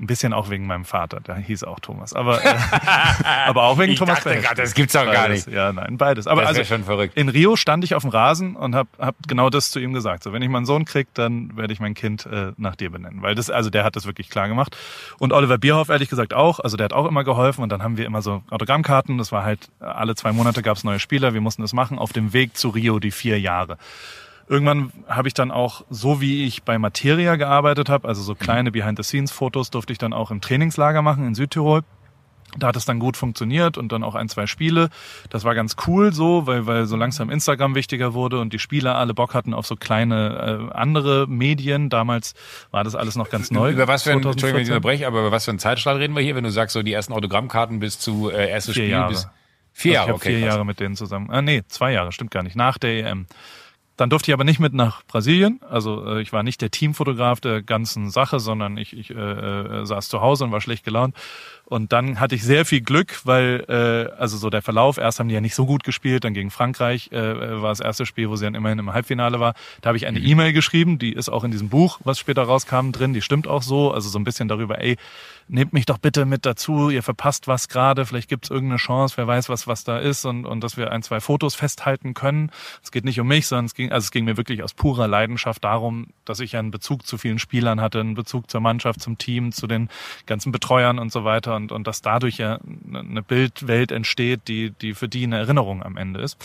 Ein 0.00 0.06
bisschen 0.06 0.32
auch 0.32 0.50
wegen 0.50 0.66
meinem 0.66 0.84
Vater, 0.84 1.20
der 1.20 1.36
hieß 1.36 1.64
auch 1.64 1.80
Thomas. 1.80 2.12
Aber, 2.12 2.44
äh, 2.44 2.54
aber 3.46 3.64
auch 3.64 3.78
wegen 3.78 3.92
ich 3.92 3.98
Thomas 3.98 4.22
dachte 4.22 4.40
grad, 4.40 4.58
Das 4.58 4.74
gibt's 4.74 4.92
doch 4.92 5.10
gar 5.10 5.28
nicht. 5.28 5.46
Ja, 5.48 5.72
nein, 5.72 5.96
beides. 5.96 6.26
Aber 6.26 6.42
das 6.42 6.50
also 6.50 6.64
schon 6.64 6.84
verrückt. 6.84 7.16
in 7.16 7.28
Rio 7.28 7.56
stand 7.56 7.84
ich 7.84 7.94
auf 7.94 8.02
dem 8.02 8.10
Rasen 8.10 8.56
und 8.56 8.74
habe 8.74 8.88
hab 8.98 9.16
genau 9.26 9.50
das 9.50 9.70
zu 9.70 9.78
ihm 9.80 9.92
gesagt. 9.92 10.22
So, 10.22 10.32
wenn 10.32 10.42
ich 10.42 10.48
meinen 10.48 10.66
Sohn 10.66 10.84
krieg, 10.84 11.08
dann 11.14 11.56
werde 11.56 11.72
ich 11.72 11.80
mein 11.80 11.94
Kind 11.94 12.26
äh, 12.26 12.52
nach 12.56 12.76
dir 12.76 12.90
benennen. 12.90 13.22
Weil 13.22 13.34
das, 13.34 13.50
also 13.50 13.70
der 13.70 13.84
hat 13.84 13.96
das 13.96 14.06
wirklich 14.06 14.28
klar 14.28 14.48
gemacht. 14.48 14.76
Und 15.18 15.32
Oliver 15.32 15.58
Bierhoff 15.58 15.88
ehrlich 15.88 16.08
gesagt 16.08 16.34
auch. 16.34 16.60
Also 16.60 16.76
der 16.76 16.84
hat 16.84 16.92
auch 16.92 17.06
immer 17.06 17.24
geholfen. 17.24 17.62
Und 17.62 17.70
dann 17.70 17.82
haben 17.82 17.96
wir 17.96 18.06
immer 18.06 18.22
so 18.22 18.42
Autogrammkarten. 18.50 19.18
Das 19.18 19.32
war 19.32 19.44
halt, 19.44 19.68
alle 19.80 20.14
zwei 20.14 20.32
Monate 20.32 20.62
gab's 20.62 20.84
neue 20.84 20.98
Spieler. 20.98 21.34
Wir 21.34 21.40
mussten 21.40 21.62
das 21.62 21.72
machen. 21.72 21.98
Auf 21.98 22.12
dem 22.12 22.32
Weg 22.32 22.56
zu 22.56 22.68
Rio 22.68 22.98
die 22.98 23.10
vier 23.10 23.40
Jahre. 23.40 23.78
Irgendwann 24.48 24.92
habe 25.08 25.28
ich 25.28 25.34
dann 25.34 25.50
auch, 25.50 25.84
so 25.90 26.20
wie 26.20 26.44
ich 26.44 26.62
bei 26.62 26.78
Materia 26.78 27.36
gearbeitet 27.36 27.88
habe, 27.88 28.06
also 28.06 28.22
so 28.22 28.32
mhm. 28.32 28.38
kleine 28.38 28.70
Behind-the-Scenes-Fotos 28.72 29.70
durfte 29.70 29.92
ich 29.92 29.98
dann 29.98 30.12
auch 30.12 30.30
im 30.30 30.40
Trainingslager 30.40 31.02
machen 31.02 31.26
in 31.26 31.34
Südtirol. 31.34 31.82
Da 32.58 32.68
hat 32.68 32.76
es 32.76 32.84
dann 32.84 33.00
gut 33.00 33.16
funktioniert 33.16 33.76
und 33.76 33.92
dann 33.92 34.02
auch 34.02 34.14
ein, 34.14 34.28
zwei 34.28 34.46
Spiele. 34.46 34.88
Das 35.30 35.44
war 35.44 35.54
ganz 35.54 35.76
cool 35.86 36.12
so, 36.12 36.46
weil, 36.46 36.66
weil 36.66 36.86
so 36.86 36.96
langsam 36.96 37.28
Instagram 37.28 37.74
wichtiger 37.74 38.14
wurde 38.14 38.40
und 38.40 38.52
die 38.52 38.58
Spieler 38.58 38.96
alle 38.96 39.14
Bock 39.14 39.34
hatten 39.34 39.52
auf 39.52 39.66
so 39.66 39.76
kleine 39.76 40.70
äh, 40.70 40.74
andere 40.74 41.26
Medien. 41.26 41.90
Damals 41.90 42.34
war 42.70 42.84
das 42.84 42.94
alles 42.94 43.16
noch 43.16 43.30
ganz 43.30 43.50
neu. 43.50 43.72
Über 43.72 43.88
was 43.88 44.04
für 44.04 44.12
ein, 44.12 44.22
Entschuldigung, 44.22 44.54
wenn 44.54 44.62
ich 44.62 44.68
unterbreche, 44.68 45.06
aber 45.06 45.20
über 45.20 45.32
was 45.32 45.44
für 45.44 45.50
einen 45.50 45.58
Zeitstrahl 45.58 45.96
reden 45.96 46.14
wir 46.14 46.22
hier, 46.22 46.36
wenn 46.36 46.44
du 46.44 46.50
sagst, 46.50 46.72
so 46.72 46.82
die 46.82 46.92
ersten 46.92 47.12
Autogrammkarten 47.12 47.80
bis 47.80 47.98
zu 47.98 48.30
äh, 48.30 48.48
erstes 48.48 48.74
vier 48.74 48.84
Spiel 48.84 48.92
Jahre. 48.92 49.08
bis 49.10 49.28
vier 49.72 49.92
Jahre, 49.92 50.06
also 50.06 50.16
ich 50.16 50.22
okay. 50.22 50.30
Vier 50.30 50.40
krass. 50.40 50.54
Jahre 50.54 50.66
mit 50.66 50.80
denen 50.80 50.96
zusammen. 50.96 51.30
Ah, 51.30 51.42
nee, 51.42 51.62
zwei 51.68 51.92
Jahre, 51.92 52.12
stimmt 52.12 52.30
gar 52.30 52.42
nicht. 52.42 52.56
Nach 52.56 52.78
der 52.78 53.06
EM. 53.06 53.26
Dann 53.96 54.10
durfte 54.10 54.30
ich 54.30 54.34
aber 54.34 54.44
nicht 54.44 54.60
mit 54.60 54.74
nach 54.74 55.04
Brasilien. 55.04 55.60
Also 55.68 56.04
äh, 56.06 56.22
ich 56.22 56.32
war 56.32 56.42
nicht 56.42 56.60
der 56.60 56.70
Teamfotograf 56.70 57.40
der 57.40 57.62
ganzen 57.62 58.10
Sache, 58.10 58.40
sondern 58.40 58.76
ich, 58.76 58.96
ich 58.96 59.10
äh, 59.10 59.14
äh, 59.14 59.86
saß 59.86 60.08
zu 60.08 60.20
Hause 60.20 60.44
und 60.44 60.52
war 60.52 60.60
schlecht 60.60 60.84
gelaunt. 60.84 61.14
Und 61.64 61.92
dann 61.92 62.20
hatte 62.20 62.34
ich 62.34 62.44
sehr 62.44 62.64
viel 62.64 62.80
Glück, 62.80 63.22
weil 63.24 63.64
äh, 63.68 64.16
also 64.20 64.36
so 64.36 64.50
der 64.50 64.62
Verlauf, 64.62 64.98
erst 64.98 65.18
haben 65.18 65.28
die 65.28 65.34
ja 65.34 65.40
nicht 65.40 65.54
so 65.54 65.66
gut 65.66 65.82
gespielt, 65.82 66.24
dann 66.24 66.34
gegen 66.34 66.50
Frankreich 66.50 67.10
äh, 67.10 67.60
war 67.60 67.70
das 67.70 67.80
erste 67.80 68.06
Spiel, 68.06 68.28
wo 68.28 68.36
sie 68.36 68.44
dann 68.44 68.54
immerhin 68.54 68.78
im 68.78 68.92
Halbfinale 68.92 69.40
war. 69.40 69.54
Da 69.80 69.88
habe 69.88 69.96
ich 69.96 70.06
eine 70.06 70.20
E-Mail 70.20 70.52
geschrieben, 70.52 70.98
die 70.98 71.12
ist 71.12 71.28
auch 71.28 71.42
in 71.42 71.50
diesem 71.50 71.68
Buch, 71.68 71.98
was 72.04 72.18
später 72.18 72.42
rauskam, 72.42 72.92
drin, 72.92 73.14
die 73.14 73.22
stimmt 73.22 73.48
auch 73.48 73.62
so. 73.62 73.90
Also 73.90 74.08
so 74.10 74.18
ein 74.18 74.24
bisschen 74.24 74.46
darüber, 74.46 74.80
ey, 74.80 74.96
nehmt 75.48 75.72
mich 75.72 75.86
doch 75.86 75.98
bitte 75.98 76.24
mit 76.24 76.46
dazu, 76.46 76.90
ihr 76.90 77.02
verpasst 77.02 77.46
was 77.48 77.68
gerade, 77.68 78.06
vielleicht 78.06 78.28
gibt's 78.28 78.50
irgendeine 78.50 78.78
Chance, 78.78 79.16
wer 79.16 79.26
weiß, 79.26 79.48
was 79.48 79.66
was 79.66 79.84
da 79.84 79.98
ist 79.98 80.24
und, 80.24 80.44
und 80.44 80.62
dass 80.62 80.76
wir 80.76 80.90
ein, 80.90 81.02
zwei 81.02 81.20
Fotos 81.20 81.54
festhalten 81.54 82.14
können. 82.14 82.50
Es 82.82 82.90
geht 82.90 83.04
nicht 83.04 83.20
um 83.20 83.28
mich, 83.28 83.46
sondern 83.46 83.66
es 83.66 83.74
ging, 83.74 83.92
also 83.92 84.04
es 84.04 84.10
ging 84.10 84.24
mir 84.24 84.36
wirklich 84.36 84.62
aus 84.62 84.74
purer 84.74 85.08
Leidenschaft 85.08 85.64
darum, 85.64 86.08
dass 86.24 86.40
ich 86.40 86.56
einen 86.56 86.70
Bezug 86.70 87.06
zu 87.06 87.18
vielen 87.18 87.38
Spielern 87.38 87.80
hatte, 87.80 88.00
einen 88.00 88.14
Bezug 88.14 88.50
zur 88.50 88.60
Mannschaft, 88.60 89.00
zum 89.00 89.18
Team, 89.18 89.52
zu 89.52 89.66
den 89.66 89.88
ganzen 90.26 90.52
Betreuern 90.52 90.98
und 90.98 91.12
so 91.12 91.24
weiter 91.24 91.56
und, 91.56 91.72
und 91.72 91.86
dass 91.86 92.02
dadurch 92.02 92.38
ja 92.38 92.58
eine 92.92 93.22
Bildwelt 93.22 93.92
entsteht, 93.92 94.48
die, 94.48 94.70
die 94.70 94.94
für 94.94 95.08
die 95.08 95.24
eine 95.24 95.38
Erinnerung 95.38 95.82
am 95.82 95.96
Ende 95.96 96.20
ist. 96.20 96.36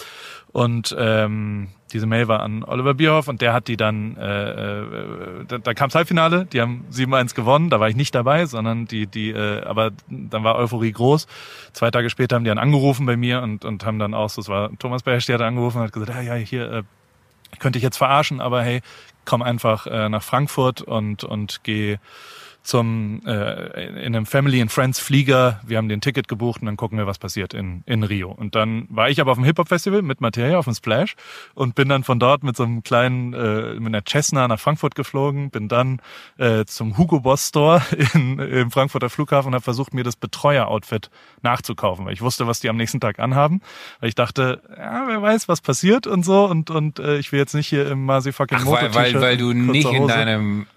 Und 0.51 0.96
ähm, 0.98 1.70
diese 1.91 2.05
Mail 2.05 2.27
war 2.27 2.41
an 2.41 2.63
Oliver 2.63 2.93
Bierhoff 2.93 3.27
und 3.27 3.41
der 3.41 3.53
hat 3.53 3.67
die 3.67 3.77
dann, 3.77 4.17
äh, 4.17 4.50
äh, 4.51 5.45
da, 5.48 5.57
da 5.57 5.74
kam's 5.74 5.95
Halbfinale, 5.95 6.45
die 6.45 6.62
haben 6.62 6.86
7-1 6.91 7.36
gewonnen, 7.36 7.69
da 7.69 7.79
war 7.79 7.89
ich 7.89 7.95
nicht 7.95 8.15
dabei, 8.15 8.45
sondern 8.45 8.86
die, 8.86 9.07
die, 9.07 9.31
äh, 9.31 9.63
aber 9.63 9.91
dann 10.10 10.43
war 10.43 10.55
Euphorie 10.55 10.91
groß. 10.91 11.27
Zwei 11.74 11.91
Tage 11.91 12.10
später 12.10 12.36
haben 12.36 12.43
die 12.43 12.50
dann 12.50 12.57
angerufen 12.57 13.05
bei 13.05 13.17
mir 13.17 13.41
und, 13.41 13.65
und 13.65 13.86
haben 13.86 14.00
dann 14.00 14.13
auch, 14.13 14.38
es 14.38 14.48
war 14.48 14.71
Thomas 14.79 15.03
Bersch, 15.03 15.25
der 15.25 15.36
hat 15.36 15.41
angerufen 15.41 15.77
und 15.77 15.83
hat 15.83 15.93
gesagt, 15.93 16.12
ja, 16.13 16.21
ja, 16.21 16.33
hier, 16.36 16.71
äh, 16.71 16.83
ich 17.53 17.60
könnte 17.60 17.77
dich 17.77 17.83
jetzt 17.83 17.98
verarschen, 17.98 18.39
aber 18.39 18.63
hey, 18.63 18.81
komm 19.25 19.41
einfach 19.41 19.88
äh, 19.88 20.10
nach 20.10 20.24
Frankfurt 20.24 20.81
und, 20.81 21.24
und 21.24 21.62
geh 21.63 21.98
zum 22.63 23.22
äh, 23.25 24.06
in 24.06 24.15
einem 24.15 24.25
Family 24.25 24.62
and 24.62 24.72
Friends 24.72 25.00
Flieger. 25.00 25.60
Wir 25.65 25.77
haben 25.77 25.89
den 25.89 26.01
Ticket 26.01 26.27
gebucht 26.27 26.62
und 26.62 26.68
dann 26.68 26.77
gucken 26.77 26.98
wir, 26.98 27.08
was 27.08 27.18
passiert 27.18 27.53
in, 27.53 27.84
in 27.86 28.03
Rio. 28.03 28.32
Und 28.32 28.56
dann 28.56 28.88
war 28.89 29.10
ich 29.10 29.20
aber 29.20 29.32
auf 29.32 29.38
dem 29.38 29.44
Hip 29.44 29.58
Hop 29.58 29.68
Festival 29.68 30.01
mit 30.01 30.22
Materia 30.22 30.58
auf 30.58 30.65
dem 30.65 30.75
Splash 30.75 31.15
und 31.56 31.74
bin 31.75 31.89
dann 31.89 32.03
von 32.03 32.20
dort 32.20 32.44
mit 32.44 32.56
so 32.56 32.63
einem 32.63 32.84
kleinen 32.84 33.34
äh, 33.34 33.74
mit 33.75 33.88
einer 33.88 34.03
Cessna 34.08 34.48
nach 34.48 34.60
Frankfurt 34.60 34.94
geflogen. 34.96 35.50
Bin 35.50 35.68
dann 35.68 36.01
äh, 36.38 36.65
zum 36.65 36.98
Hugo 36.98 37.22
Boss 37.22 37.48
Store 37.48 37.82
in, 38.13 38.38
im 38.38 38.72
Frankfurter 38.72 39.10
Flughafen 39.10 39.50
und 39.50 39.56
habe 39.56 39.63
versucht, 39.63 39.94
mir 39.94 40.03
das 40.03 40.15
Betreuer-Outfit 40.15 41.10
nachzukaufen, 41.41 42.06
weil 42.06 42.13
ich 42.13 42.22
wusste, 42.22 42.46
was 42.46 42.60
die 42.60 42.70
am 42.70 42.77
nächsten 42.77 43.00
Tag 43.00 43.20
anhaben. 43.20 43.62
Weil 44.00 44.10
ich 44.10 44.15
dachte, 44.15 44.62
ja, 44.77 45.06
wer 45.08 45.22
weiß, 45.22 45.48
was 45.48 45.62
passiert 45.62 46.06
und 46.06 46.24
so 46.24 46.46
und 46.46 46.70
und 46.70 47.00
äh, 47.00 47.18
ich 47.18 47.32
will 47.32 47.39
jetzt 47.39 47.56
nicht 47.56 47.68
hier 47.68 47.89
im 47.89 48.06
Masi 48.06 48.32
fucking 48.32 48.60
Ach, 48.62 48.68
weil, 48.68 48.94
weil, 48.94 49.22
weil 49.22 49.38
du 49.38 49.53
nicht 49.53 49.91
in 49.91 50.08
deinem 50.08 50.68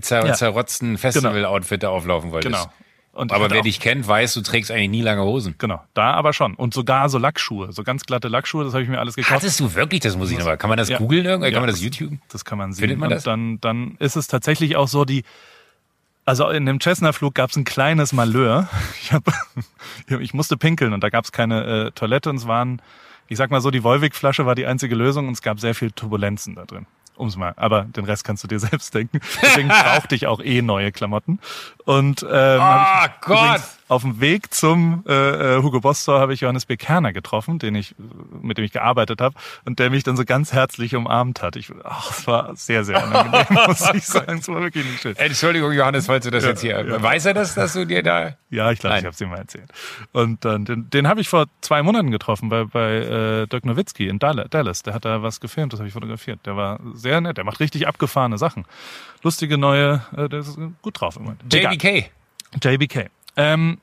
zer 0.00 0.26
Ja. 0.26 0.34
zerrotzten 0.34 0.98
Festival-Outfit 0.98 1.82
da 1.82 1.88
auflaufen 1.90 2.30
wolltest. 2.32 2.54
Genau. 2.54 2.72
Und 3.12 3.32
Aber 3.32 3.50
wer 3.50 3.62
dich 3.62 3.80
kennt, 3.80 4.06
weiß, 4.06 4.34
du 4.34 4.42
trägst 4.42 4.70
eigentlich 4.70 4.90
nie 4.90 5.02
lange 5.02 5.22
Hosen. 5.24 5.56
Genau, 5.58 5.82
da 5.94 6.12
aber 6.12 6.32
schon. 6.32 6.54
Und 6.54 6.72
sogar 6.72 7.08
so 7.08 7.18
Lackschuhe, 7.18 7.72
so 7.72 7.82
ganz 7.82 8.04
glatte 8.04 8.28
Lackschuhe, 8.28 8.62
das 8.62 8.74
habe 8.74 8.84
ich 8.84 8.88
mir 8.88 9.00
alles 9.00 9.16
gekauft. 9.16 9.34
Hattest 9.34 9.58
du 9.58 9.74
wirklich, 9.74 10.00
das 10.02 10.16
muss 10.16 10.30
ich 10.30 10.38
nochmal, 10.38 10.56
kann 10.56 10.68
man 10.70 10.76
das 10.78 10.88
Ja. 10.88 10.98
googeln 10.98 11.24
irgendwie? 11.26 11.48
Ja, 11.48 11.52
Kann 11.54 11.62
man 11.62 11.70
das 11.70 11.80
YouTube? 11.80 12.12
Das 12.28 12.44
kann 12.44 12.58
man 12.58 12.72
sehen. 12.72 12.82
Findet 12.82 12.98
man 13.00 13.08
und 13.08 13.14
das? 13.16 13.24
Dann, 13.24 13.60
dann 13.60 13.96
ist 13.98 14.14
es 14.14 14.28
tatsächlich 14.28 14.76
auch 14.76 14.86
so, 14.86 15.04
die, 15.04 15.24
also 16.26 16.48
in 16.50 16.64
dem 16.64 16.80
Cessna-Flug 16.80 17.34
gab 17.34 17.50
es 17.50 17.56
ein 17.56 17.64
kleines 17.64 18.12
Malheur. 18.12 18.68
Ich, 19.02 19.12
hab, 19.12 19.24
ich 20.20 20.32
musste 20.32 20.56
pinkeln 20.56 20.92
und 20.92 21.02
da 21.02 21.08
gab 21.08 21.24
es 21.24 21.32
keine 21.32 21.86
äh, 21.86 21.90
Toilette 21.92 22.30
und 22.30 22.36
es 22.36 22.46
waren, 22.46 22.80
ich 23.26 23.36
sag 23.36 23.50
mal 23.50 23.60
so, 23.60 23.72
die 23.72 23.82
Volvic-Flasche 23.82 24.46
war 24.46 24.54
die 24.54 24.66
einzige 24.66 24.94
Lösung 24.94 25.26
und 25.26 25.32
es 25.32 25.42
gab 25.42 25.58
sehr 25.58 25.74
viel 25.74 25.90
Turbulenzen 25.90 26.54
da 26.54 26.66
drin. 26.66 26.86
Um's 27.18 27.36
mal, 27.36 27.52
aber 27.56 27.82
den 27.82 28.04
Rest 28.04 28.24
kannst 28.24 28.44
du 28.44 28.48
dir 28.48 28.58
selbst 28.60 28.94
denken. 28.94 29.20
Deswegen 29.42 29.68
brauchte 29.68 30.14
ich 30.14 30.26
auch 30.26 30.40
eh 30.40 30.62
neue 30.62 30.92
Klamotten. 30.92 31.38
Und 31.84 32.22
ähm, 32.22 32.60
Oh 32.62 33.06
Gott! 33.22 33.38
übrigens 33.38 33.77
auf 33.88 34.02
dem 34.02 34.20
Weg 34.20 34.52
zum 34.52 35.02
äh, 35.08 35.56
äh, 35.56 35.62
Hugo 35.62 35.80
Boss 35.80 36.02
Store 36.02 36.20
habe 36.20 36.34
ich 36.34 36.40
Johannes 36.42 36.66
B. 36.66 36.76
Kerner 36.76 37.12
getroffen, 37.12 37.58
den 37.58 37.74
ich, 37.74 37.94
mit 38.42 38.58
dem 38.58 38.64
ich 38.64 38.72
gearbeitet 38.72 39.20
habe 39.20 39.34
und 39.64 39.78
der 39.78 39.90
mich 39.90 40.04
dann 40.04 40.16
so 40.16 40.24
ganz 40.24 40.52
herzlich 40.52 40.94
umarmt 40.94 41.42
hat. 41.42 41.56
Ich, 41.56 41.72
ach, 41.84 42.10
es 42.10 42.26
war 42.26 42.54
sehr, 42.54 42.84
sehr 42.84 43.02
unangenehm, 43.02 43.46
muss 43.66 43.88
ich 43.94 44.04
sagen. 44.04 44.38
Es 44.38 44.48
war 44.48 44.60
wirklich 44.60 44.84
nicht 44.84 45.00
schön. 45.00 45.16
Entschuldigung, 45.16 45.72
Johannes, 45.72 46.06
falls 46.06 46.24
du 46.24 46.30
das 46.30 46.44
jetzt 46.44 46.60
hier. 46.60 46.84
ja. 46.86 47.02
Weiß 47.02 47.24
er 47.26 47.34
das, 47.34 47.54
dass 47.54 47.72
du 47.72 47.86
dir 47.86 48.02
da. 48.02 48.34
Ja, 48.50 48.70
ich 48.70 48.78
glaube, 48.78 48.98
ich 48.98 49.04
habe 49.04 49.14
es 49.14 49.20
ihm 49.20 49.30
mal 49.30 49.38
erzählt. 49.38 49.70
Und 50.12 50.44
dann, 50.44 50.64
den, 50.64 50.88
den 50.90 51.08
habe 51.08 51.20
ich 51.20 51.28
vor 51.28 51.46
zwei 51.60 51.82
Monaten 51.82 52.10
getroffen 52.10 52.48
bei, 52.48 52.64
bei 52.64 52.96
äh, 52.96 53.46
Dirk 53.46 53.64
Nowitzki 53.64 54.08
in 54.08 54.18
Dall- 54.18 54.46
Dallas. 54.50 54.82
Der 54.82 54.94
hat 54.94 55.04
da 55.04 55.22
was 55.22 55.40
gefilmt, 55.40 55.72
das 55.72 55.80
habe 55.80 55.88
ich 55.88 55.94
fotografiert. 55.94 56.40
Der 56.46 56.56
war 56.56 56.78
sehr 56.94 57.20
nett, 57.20 57.36
der 57.38 57.44
macht 57.44 57.60
richtig 57.60 57.86
abgefahrene 57.88 58.38
Sachen. 58.38 58.64
Lustige 59.22 59.58
neue, 59.58 60.02
äh, 60.16 60.28
der 60.28 60.40
ist 60.40 60.58
gut 60.82 61.00
drauf 61.00 61.16
im 61.16 61.22
Moment. 61.24 61.42
JBK. 61.52 62.10
JBK. 62.62 63.10
Ähm, 63.38 63.78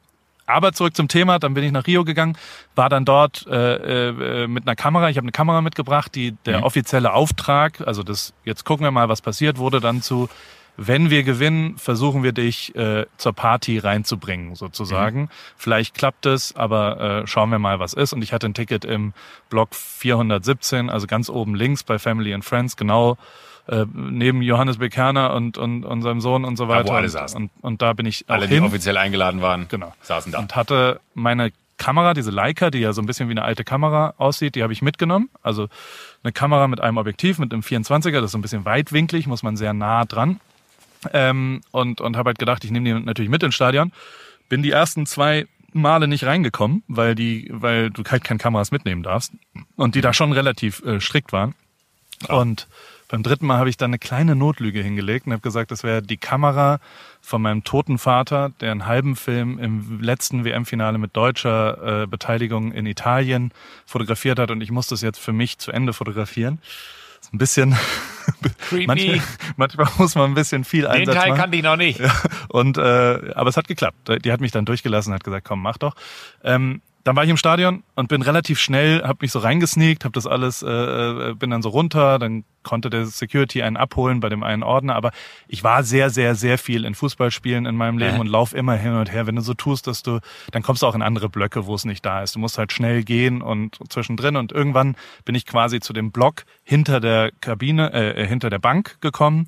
aber 0.45 0.73
zurück 0.73 0.95
zum 0.95 1.07
Thema, 1.07 1.39
dann 1.39 1.55
bin 1.55 1.63
ich 1.63 1.71
nach 1.71 1.87
Rio 1.87 2.03
gegangen, 2.03 2.37
war 2.75 2.87
dann 2.89 3.03
dort 3.03 3.47
äh, 3.47 4.43
äh, 4.43 4.47
mit 4.47 4.67
einer 4.67 4.75
Kamera, 4.75 5.09
ich 5.09 5.17
habe 5.17 5.25
eine 5.25 5.31
Kamera 5.31 5.61
mitgebracht, 5.61 6.13
die 6.13 6.33
der 6.45 6.59
Mhm. 6.59 6.63
offizielle 6.65 7.13
Auftrag, 7.13 7.81
also 7.87 8.03
das, 8.03 8.33
jetzt 8.43 8.63
gucken 8.63 8.85
wir 8.85 8.91
mal, 8.91 9.09
was 9.09 9.23
passiert, 9.23 9.57
wurde 9.57 9.79
dann 9.79 10.03
zu, 10.03 10.29
wenn 10.77 11.09
wir 11.09 11.23
gewinnen, 11.23 11.77
versuchen 11.79 12.21
wir 12.21 12.31
dich 12.33 12.75
äh, 12.75 13.05
zur 13.17 13.33
Party 13.33 13.79
reinzubringen, 13.79 14.53
sozusagen. 14.55 15.21
Mhm. 15.21 15.29
Vielleicht 15.57 15.95
klappt 15.95 16.27
es, 16.27 16.55
aber 16.55 17.23
äh, 17.23 17.27
schauen 17.27 17.49
wir 17.49 17.57
mal, 17.59 17.79
was 17.79 17.93
ist. 17.93 18.13
Und 18.13 18.21
ich 18.21 18.31
hatte 18.33 18.45
ein 18.47 18.53
Ticket 18.53 18.85
im 18.85 19.13
Block 19.49 19.73
417, 19.73 20.89
also 20.91 21.07
ganz 21.07 21.29
oben 21.29 21.55
links 21.55 21.83
bei 21.83 21.97
Family 21.97 22.33
and 22.33 22.45
Friends, 22.45 22.75
genau 22.77 23.17
äh, 23.67 23.85
neben 23.93 24.41
Johannes 24.41 24.77
Bekerner 24.77 25.33
und, 25.33 25.57
und, 25.57 25.83
und 25.85 26.01
seinem 26.01 26.21
Sohn 26.21 26.45
und 26.45 26.55
so 26.57 26.67
weiter. 26.67 26.93
alle 26.93 27.05
und, 27.05 27.09
saßen. 27.11 27.41
und, 27.41 27.51
und 27.61 27.81
da 27.81 27.93
bin 27.93 28.05
ich 28.05 28.25
Alle, 28.27 28.47
die 28.47 28.55
hin. 28.55 28.63
offiziell 28.63 28.97
eingeladen 28.97 29.41
waren, 29.41 29.67
Genau. 29.69 29.93
saßen 30.01 30.31
da. 30.31 30.39
Und 30.39 30.55
hatte 30.55 30.99
meine 31.13 31.51
Kamera, 31.77 32.13
diese 32.13 32.31
Leica, 32.31 32.69
die 32.71 32.79
ja 32.79 32.93
so 32.93 33.01
ein 33.01 33.05
bisschen 33.05 33.27
wie 33.27 33.33
eine 33.33 33.43
alte 33.43 33.63
Kamera 33.63 34.13
aussieht, 34.17 34.55
die 34.55 34.63
habe 34.63 34.71
ich 34.71 34.81
mitgenommen. 34.81 35.29
Also 35.41 35.67
eine 36.23 36.31
Kamera 36.31 36.67
mit 36.67 36.79
einem 36.79 36.97
Objektiv, 36.97 37.37
mit 37.39 37.51
einem 37.51 37.63
24er, 37.63 38.11
das 38.13 38.25
ist 38.25 38.31
so 38.31 38.37
ein 38.37 38.41
bisschen 38.41 38.63
weitwinklig, 38.65 39.27
muss 39.27 39.43
man 39.43 39.57
sehr 39.57 39.73
nah 39.73 40.05
dran. 40.05 40.39
Ähm, 41.13 41.61
und 41.71 42.01
und 42.01 42.17
habe 42.17 42.29
halt 42.29 42.39
gedacht, 42.39 42.63
ich 42.63 42.71
nehme 42.71 42.85
die 42.99 43.05
natürlich 43.05 43.29
mit 43.29 43.43
ins 43.43 43.55
Stadion. 43.55 43.91
Bin 44.47 44.63
die 44.63 44.71
ersten 44.71 45.05
zwei 45.05 45.47
Male 45.73 46.07
nicht 46.07 46.23
reingekommen, 46.23 46.83
weil 46.87 47.13
die, 47.15 47.49
weil 47.51 47.89
du 47.89 48.03
halt 48.09 48.23
keine 48.23 48.37
Kameras 48.37 48.71
mitnehmen 48.71 49.03
darfst. 49.03 49.33
Und 49.75 49.95
die 49.95 50.01
da 50.01 50.13
schon 50.13 50.31
relativ 50.31 50.81
äh, 50.85 51.01
strikt 51.01 51.33
waren. 51.33 51.53
Und 52.29 52.67
beim 53.07 53.23
dritten 53.23 53.45
Mal 53.45 53.57
habe 53.57 53.69
ich 53.69 53.77
dann 53.77 53.89
eine 53.91 53.99
kleine 53.99 54.35
Notlüge 54.35 54.81
hingelegt 54.81 55.27
und 55.27 55.33
habe 55.33 55.41
gesagt, 55.41 55.71
das 55.71 55.83
wäre 55.83 56.01
die 56.01 56.17
Kamera 56.17 56.79
von 57.21 57.41
meinem 57.41 57.63
toten 57.63 57.97
Vater, 57.97 58.51
der 58.61 58.71
einen 58.71 58.85
halben 58.85 59.15
Film 59.15 59.59
im 59.59 60.01
letzten 60.01 60.43
WM-Finale 60.43 60.97
mit 60.97 61.15
deutscher 61.15 62.03
äh, 62.03 62.07
Beteiligung 62.07 62.71
in 62.71 62.85
Italien 62.85 63.51
fotografiert 63.85 64.39
hat 64.39 64.51
und 64.51 64.61
ich 64.61 64.71
muss 64.71 64.87
das 64.87 65.01
jetzt 65.01 65.19
für 65.19 65.33
mich 65.33 65.57
zu 65.57 65.71
Ende 65.71 65.93
fotografieren. 65.93 66.59
Ist 67.21 67.33
ein 67.33 67.37
bisschen 67.37 67.75
manchmal, 68.85 69.21
manchmal 69.57 69.87
muss 69.97 70.15
man 70.15 70.31
ein 70.31 70.35
bisschen 70.35 70.63
viel 70.63 70.83
Den 70.83 70.91
Einsatz 70.91 71.15
Teil 71.15 71.29
machen. 71.29 71.41
kannte 71.41 71.57
ich 71.57 71.63
noch 71.63 71.77
nicht. 71.77 71.99
Und 72.49 72.77
äh, 72.77 72.81
aber 73.33 73.49
es 73.49 73.57
hat 73.57 73.67
geklappt. 73.67 74.23
Die 74.23 74.31
hat 74.31 74.41
mich 74.41 74.51
dann 74.51 74.65
durchgelassen, 74.65 75.13
hat 75.13 75.23
gesagt, 75.23 75.47
komm, 75.47 75.61
mach 75.61 75.77
doch. 75.77 75.95
Ähm, 76.43 76.81
dann 77.05 77.15
war 77.15 77.23
ich 77.23 77.29
im 77.29 77.37
Stadion 77.37 77.83
und 77.93 78.09
bin 78.09 78.23
relativ 78.23 78.59
schnell, 78.59 79.03
habe 79.03 79.19
mich 79.21 79.31
so 79.31 79.37
reingesneakt, 79.37 80.05
habe 80.05 80.13
das 80.13 80.25
alles, 80.25 80.63
äh, 80.63 80.69
äh, 80.69 81.33
bin 81.35 81.51
dann 81.51 81.61
so 81.61 81.69
runter, 81.69 82.17
dann 82.17 82.45
konnte 82.63 82.89
der 82.89 83.05
Security 83.05 83.61
einen 83.61 83.77
abholen 83.77 84.21
bei 84.21 84.27
dem 84.27 84.41
einen 84.41 84.63
Ordner, 84.63 84.95
aber 84.95 85.11
ich 85.47 85.63
war 85.63 85.83
sehr, 85.83 86.09
sehr, 86.09 86.33
sehr 86.33 86.57
viel 86.57 86.83
in 86.83 86.95
Fußballspielen 86.95 87.67
in 87.67 87.75
meinem 87.75 87.99
Leben 87.99 88.17
äh. 88.17 88.19
und 88.21 88.27
lauf 88.27 88.55
immer 88.55 88.73
hin 88.73 88.93
und 88.93 89.11
her. 89.11 89.27
Wenn 89.27 89.35
du 89.35 89.43
so 89.43 89.53
tust, 89.53 89.85
dass 89.85 90.01
du, 90.01 90.19
dann 90.49 90.63
kommst 90.63 90.81
du 90.81 90.87
auch 90.87 90.95
in 90.95 91.03
andere 91.03 91.29
Blöcke, 91.29 91.67
wo 91.67 91.75
es 91.75 91.85
nicht 91.85 92.03
da 92.03 92.23
ist. 92.23 92.33
Du 92.33 92.39
musst 92.39 92.57
halt 92.57 92.71
schnell 92.71 93.03
gehen 93.03 93.43
und 93.43 93.77
zwischendrin 93.89 94.35
und 94.35 94.51
irgendwann 94.51 94.95
bin 95.25 95.35
ich 95.35 95.45
quasi 95.45 95.81
zu 95.81 95.93
dem 95.93 96.11
Block 96.11 96.45
hinter 96.63 96.99
der 96.99 97.31
Kabine, 97.39 97.93
äh, 97.93 98.23
äh 98.23 98.27
hinter 98.27 98.49
der 98.49 98.59
Bank 98.59 98.97
gekommen 99.01 99.47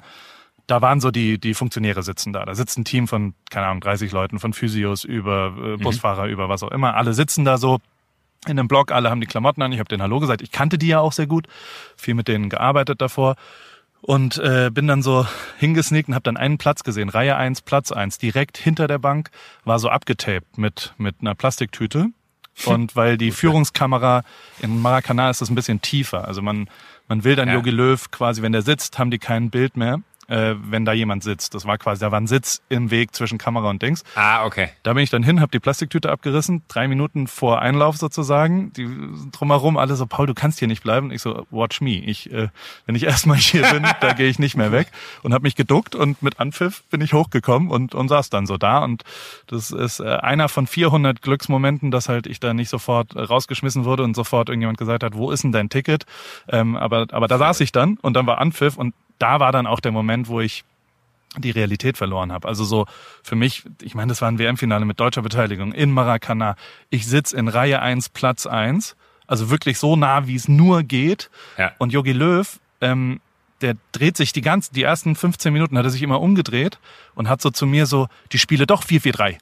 da 0.68 0.82
waren 0.82 1.00
so 1.00 1.12
die, 1.12 1.40
die 1.40 1.54
Funktionäre 1.54 2.04
sitzen 2.04 2.34
da. 2.34 2.46
Da 2.46 2.54
sitzt 2.54 2.78
ein 2.78 2.86
Team 2.86 3.08
von, 3.08 3.34
keine 3.50 3.68
Ahnung, 3.68 3.82
30 3.82 4.12
Leuten, 4.12 4.38
von 4.38 4.54
Physios 4.54 5.06
über 5.06 5.54
äh, 5.58 5.60
mhm. 5.60 5.80
Busfahrer, 5.80 6.26
mhm. 6.26 6.32
über 6.32 6.50
was 6.50 6.62
auch 6.62 6.72
immer. 6.72 6.96
Alle 6.96 7.14
sitzen 7.14 7.46
da 7.46 7.58
so 7.58 7.80
in 8.46 8.60
einem 8.60 8.68
Block, 8.68 8.92
alle 8.92 9.10
haben 9.10 9.22
die 9.22 9.28
Klamotten 9.28 9.62
an. 9.62 9.72
Ich 9.72 9.80
habe 9.80 9.88
denen 9.88 10.02
Hallo 10.02 10.20
gesagt. 10.20 10.42
Ich 10.42 10.52
kannte 10.52 10.78
die 10.78 10.88
ja 10.88 11.00
auch 11.00 11.14
sehr 11.14 11.26
gut, 11.26 11.48
viel 11.96 12.14
mit 12.14 12.28
denen 12.28 12.50
gearbeitet 12.50 13.02
davor. 13.02 13.36
Und 14.02 14.38
äh, 14.38 14.70
bin 14.72 14.88
dann 14.88 15.02
so 15.02 15.26
hingesneakt 15.58 16.10
und 16.10 16.16
habe 16.16 16.24
dann 16.24 16.38
einen 16.38 16.58
Platz 16.58 16.84
gesehen, 16.84 17.10
Reihe 17.10 17.38
eins, 17.38 17.62
Platz 17.62 17.92
eins, 17.92 18.18
direkt 18.18 18.58
hinter 18.58 18.88
der 18.88 19.00
Bank, 19.00 19.32
war 19.64 19.80
so 19.80 19.90
abgetaped 19.90 20.58
mit, 20.58 20.94
mit 20.98 21.16
einer 21.22 21.34
Plastiktüte. 21.34 22.10
Und 22.66 22.96
weil 22.96 23.20
die 23.20 23.30
Führungskamera 23.30 24.24
in 24.62 24.82
Maracanã 24.82 25.30
ist 25.30 25.42
das 25.42 25.50
ein 25.52 25.54
bisschen 25.54 25.80
tiefer. 25.80 26.28
Also 26.28 26.42
man, 26.42 26.68
man 27.08 27.24
will 27.24 27.36
dann 27.36 27.50
Jogi 27.50 27.70
Löw 27.70 28.10
quasi, 28.10 28.42
wenn 28.42 28.52
der 28.52 28.64
sitzt, 28.64 28.98
haben 28.98 29.12
die 29.12 29.20
kein 29.20 29.52
Bild 29.52 29.78
mehr 29.78 30.02
äh, 30.28 30.56
wenn 30.62 30.86
da 30.86 30.94
jemand 30.94 31.24
sitzt. 31.24 31.54
Das 31.54 31.66
war 31.66 31.78
quasi, 31.78 32.02
da 32.02 32.12
war 32.12 32.20
ein 32.20 32.28
Sitz 32.28 32.62
im 32.70 32.92
Weg 32.92 33.16
zwischen 33.16 33.38
Kamera 33.38 33.70
und 33.70 33.82
Dings. 33.82 34.04
Ah, 34.16 34.46
okay. 34.46 34.70
Da 34.84 34.94
bin 34.94 35.04
ich 35.04 35.10
dann 35.10 35.24
hin, 35.24 35.40
habe 35.40 35.52
die 35.52 35.60
Plastiktüte 35.60 36.12
abgerissen, 36.12 36.64
drei 36.68 36.88
Minuten 36.88 37.28
vor 37.28 37.62
Einlauf 37.62 37.98
sozusagen. 37.98 38.74
Die 38.74 38.88
drumherum 39.32 39.78
alle 39.78 39.96
so, 39.96 40.06
Paul, 40.06 40.28
du 40.28 40.34
kannst 40.34 40.60
hier 40.60 40.68
nicht 40.68 40.84
bleiben. 40.84 41.12
Ich 41.12 41.22
so, 41.22 41.46
watch 41.50 41.82
me. 41.82 42.00
Ich, 42.00 42.32
äh, 42.32 42.50
wenn 42.86 42.96
ich 42.96 43.04
erstmal 43.08 43.38
hier 43.38 43.64
bin, 43.72 43.86
da 44.02 44.14
gehe 44.14 44.28
ich 44.28 44.40
nicht 44.40 44.58
mehr 44.58 44.72
weg 44.72 44.92
und 45.24 45.34
habe 45.34 45.44
mich 45.44 45.56
geduckt 45.56 45.96
und 45.96 46.22
mit 46.22 46.40
Anpfiff 46.40 46.84
bin 46.90 47.02
ich 47.02 47.14
hochgekommen 47.14 47.70
und, 47.70 47.96
und 47.96 48.08
saß 48.10 48.30
dann 48.30 48.46
so 48.46 48.58
da. 48.58 48.80
Und 48.80 49.04
das 49.48 49.72
ist 49.72 50.00
äh, 50.00 50.18
einer 50.18 50.50
von 50.50 50.68
400 50.68 51.22
Glücksmomenten, 51.22 51.92
dass 51.92 52.10
halt 52.10 52.28
ich 52.28 52.40
da 52.40 52.54
nicht 52.54 52.70
sofort 52.70 53.16
rausgeschmissen 53.16 53.86
wurde 53.86 54.04
und 54.04 54.16
sofort 54.16 54.50
irgendjemand 54.50 54.78
gesagt 54.78 55.04
hat, 55.04 55.16
wo 55.16 55.32
ist 55.32 55.44
denn 55.44 55.52
dein 55.52 55.70
Ticket? 55.70 56.06
Ähm, 56.50 56.76
aber, 56.76 57.08
aber 57.12 57.28
da 57.28 57.38
saß 57.38 57.62
ich 57.62 57.72
dann 57.72 57.98
und 58.02 58.14
dann 58.14 58.28
war 58.28 58.40
Anpfiff 58.40 58.78
und 58.78 58.94
da 59.20 59.40
war 59.40 59.52
dann 59.52 59.68
auch 59.68 59.80
der 59.80 59.92
Moment, 59.92 60.28
wo 60.28 60.40
ich 60.40 60.64
die 61.38 61.52
Realität 61.52 61.98
verloren 61.98 62.32
habe. 62.32 62.48
Also 62.48 62.64
so 62.64 62.86
für 63.22 63.36
mich, 63.36 63.64
ich 63.82 63.96
meine, 63.96 64.10
das 64.10 64.22
war 64.22 64.30
ein 64.30 64.40
WM-Finale 64.40 64.86
mit 64.86 65.00
deutscher 65.00 65.22
Beteiligung 65.22 65.72
in 65.72 65.92
Maracana. 65.92 66.56
Ich 66.90 67.06
sitz 67.06 67.32
in 67.32 67.48
Reihe 67.48 67.82
1, 67.82 68.10
Platz 68.10 68.46
1, 68.46 68.96
also 69.28 69.50
wirklich 69.50 69.78
so 69.78 69.96
nah, 69.96 70.28
wie 70.28 70.36
es 70.36 70.48
nur 70.48 70.84
geht. 70.84 71.30
Ja. 71.58 71.74
Und 71.78 71.92
Yogi 71.94 72.14
Löw, 72.14 72.60
ähm, 72.82 73.20
der 73.62 73.76
dreht 73.92 74.18
sich 74.18 74.34
die 74.34 74.42
ganzen, 74.42 74.74
die 74.74 74.84
ersten 74.84 75.16
15 75.16 75.52
Minuten 75.52 75.78
hat 75.78 75.86
er 75.86 75.90
sich 75.90 76.04
immer 76.04 76.22
umgedreht 76.22 76.80
und 77.16 77.28
hat 77.28 77.42
so 77.42 77.50
zu 77.50 77.66
mir 77.66 77.86
so, 77.86 78.08
die 78.32 78.40
Spiele 78.40 78.66
doch 78.66 78.84
4-4-3 78.84 79.38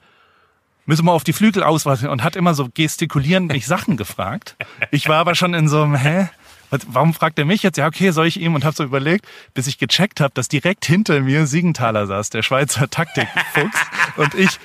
müssen 0.86 1.04
wir 1.04 1.12
auf 1.12 1.24
die 1.24 1.32
Flügel 1.32 1.62
ausweichen 1.62 2.08
und 2.08 2.22
hat 2.22 2.36
immer 2.36 2.54
so 2.54 2.68
gestikulierend 2.72 3.52
mich 3.52 3.66
Sachen 3.66 3.96
gefragt. 3.96 4.56
Ich 4.90 5.08
war 5.08 5.18
aber 5.18 5.34
schon 5.34 5.52
in 5.52 5.68
so 5.68 5.82
einem, 5.82 5.96
hä? 5.96 6.28
Warum 6.70 7.14
fragt 7.14 7.38
er 7.38 7.44
mich 7.44 7.62
jetzt? 7.62 7.76
Ja, 7.76 7.86
okay, 7.86 8.10
soll 8.10 8.26
ich 8.26 8.40
ihm? 8.40 8.54
Und 8.54 8.64
habe 8.64 8.74
so 8.74 8.84
überlegt, 8.84 9.26
bis 9.54 9.66
ich 9.66 9.78
gecheckt 9.78 10.20
habe, 10.20 10.32
dass 10.34 10.48
direkt 10.48 10.84
hinter 10.84 11.20
mir 11.20 11.46
Siegenthaler 11.46 12.06
saß, 12.06 12.30
der 12.30 12.42
Schweizer 12.42 12.88
Taktikfuchs. 12.90 13.80
und 14.16 14.34
ich, 14.34 14.58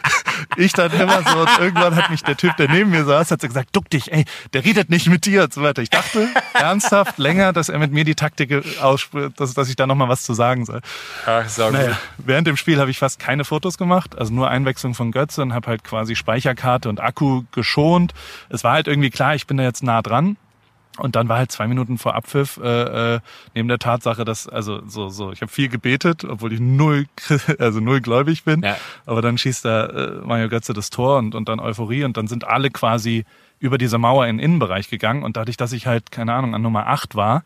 ich 0.57 0.73
dann 0.73 0.91
immer 0.91 1.23
so, 1.23 1.39
und 1.39 1.59
irgendwann 1.59 1.95
hat 1.95 2.09
mich 2.09 2.23
der 2.23 2.37
Typ, 2.37 2.55
der 2.57 2.69
neben 2.69 2.89
mir 2.89 3.05
saß, 3.05 3.31
hat 3.31 3.41
so 3.41 3.47
gesagt, 3.47 3.75
duck 3.75 3.89
dich, 3.89 4.11
ey, 4.11 4.25
der 4.53 4.65
redet 4.65 4.89
nicht 4.89 5.07
mit 5.07 5.25
dir 5.25 5.43
und 5.43 5.53
so 5.53 5.61
weiter. 5.61 5.81
Ich 5.81 5.89
dachte 5.89 6.27
ernsthaft 6.53 7.17
länger, 7.17 7.53
dass 7.53 7.69
er 7.69 7.79
mit 7.79 7.91
mir 7.91 8.03
die 8.03 8.15
Taktik 8.15 8.63
ausspricht, 8.81 9.39
dass, 9.39 9.53
dass 9.53 9.69
ich 9.69 9.75
da 9.75 9.87
nochmal 9.87 10.09
was 10.09 10.23
zu 10.23 10.33
sagen 10.33 10.65
soll. 10.65 10.81
Ach, 11.25 11.47
so 11.47 11.69
naja, 11.69 11.97
während 12.17 12.47
dem 12.47 12.57
Spiel 12.57 12.79
habe 12.79 12.91
ich 12.91 12.99
fast 12.99 13.19
keine 13.19 13.45
Fotos 13.45 13.77
gemacht, 13.77 14.17
also 14.17 14.33
nur 14.33 14.49
Einwechslung 14.49 14.93
von 14.93 15.11
Götze 15.11 15.41
und 15.41 15.53
habe 15.53 15.67
halt 15.67 15.83
quasi 15.83 16.15
Speicherkarte 16.15 16.89
und 16.89 16.99
Akku 16.99 17.43
geschont. 17.51 18.13
Es 18.49 18.63
war 18.63 18.73
halt 18.73 18.87
irgendwie 18.87 19.09
klar, 19.09 19.35
ich 19.35 19.47
bin 19.47 19.57
da 19.57 19.63
jetzt 19.63 19.83
nah 19.83 20.01
dran. 20.01 20.37
Und 21.01 21.15
dann 21.15 21.29
war 21.29 21.39
halt 21.39 21.51
zwei 21.51 21.67
Minuten 21.67 21.97
vor 21.97 22.15
Abpfiff 22.15 22.59
äh, 22.63 23.15
äh, 23.15 23.19
neben 23.55 23.67
der 23.67 23.79
Tatsache, 23.79 24.23
dass 24.23 24.47
also 24.47 24.81
so 24.87 25.09
so 25.09 25.31
ich 25.31 25.41
habe 25.41 25.51
viel 25.51 25.67
gebetet, 25.67 26.23
obwohl 26.23 26.53
ich 26.53 26.59
null 26.59 27.07
also 27.59 27.79
null 27.79 28.01
gläubig 28.01 28.43
bin. 28.43 28.61
Ja. 28.61 28.77
Aber 29.05 29.21
dann 29.21 29.37
schießt 29.37 29.65
da 29.65 29.85
äh, 29.87 30.11
Mario 30.23 30.49
Götze 30.49 30.73
das 30.73 30.91
Tor 30.91 31.17
und 31.17 31.33
und 31.33 31.49
dann 31.49 31.59
Euphorie 31.59 32.03
und 32.03 32.17
dann 32.17 32.27
sind 32.27 32.43
alle 32.45 32.69
quasi 32.69 33.25
über 33.59 33.77
diese 33.77 33.97
Mauer 33.97 34.27
in 34.27 34.37
den 34.37 34.45
Innenbereich 34.45 34.89
gegangen 34.89 35.23
und 35.23 35.37
dadurch, 35.37 35.57
dass 35.57 35.71
ich 35.71 35.87
halt 35.87 36.11
keine 36.11 36.33
Ahnung 36.33 36.53
an 36.53 36.61
Nummer 36.61 36.87
acht 36.87 37.15
war, 37.15 37.43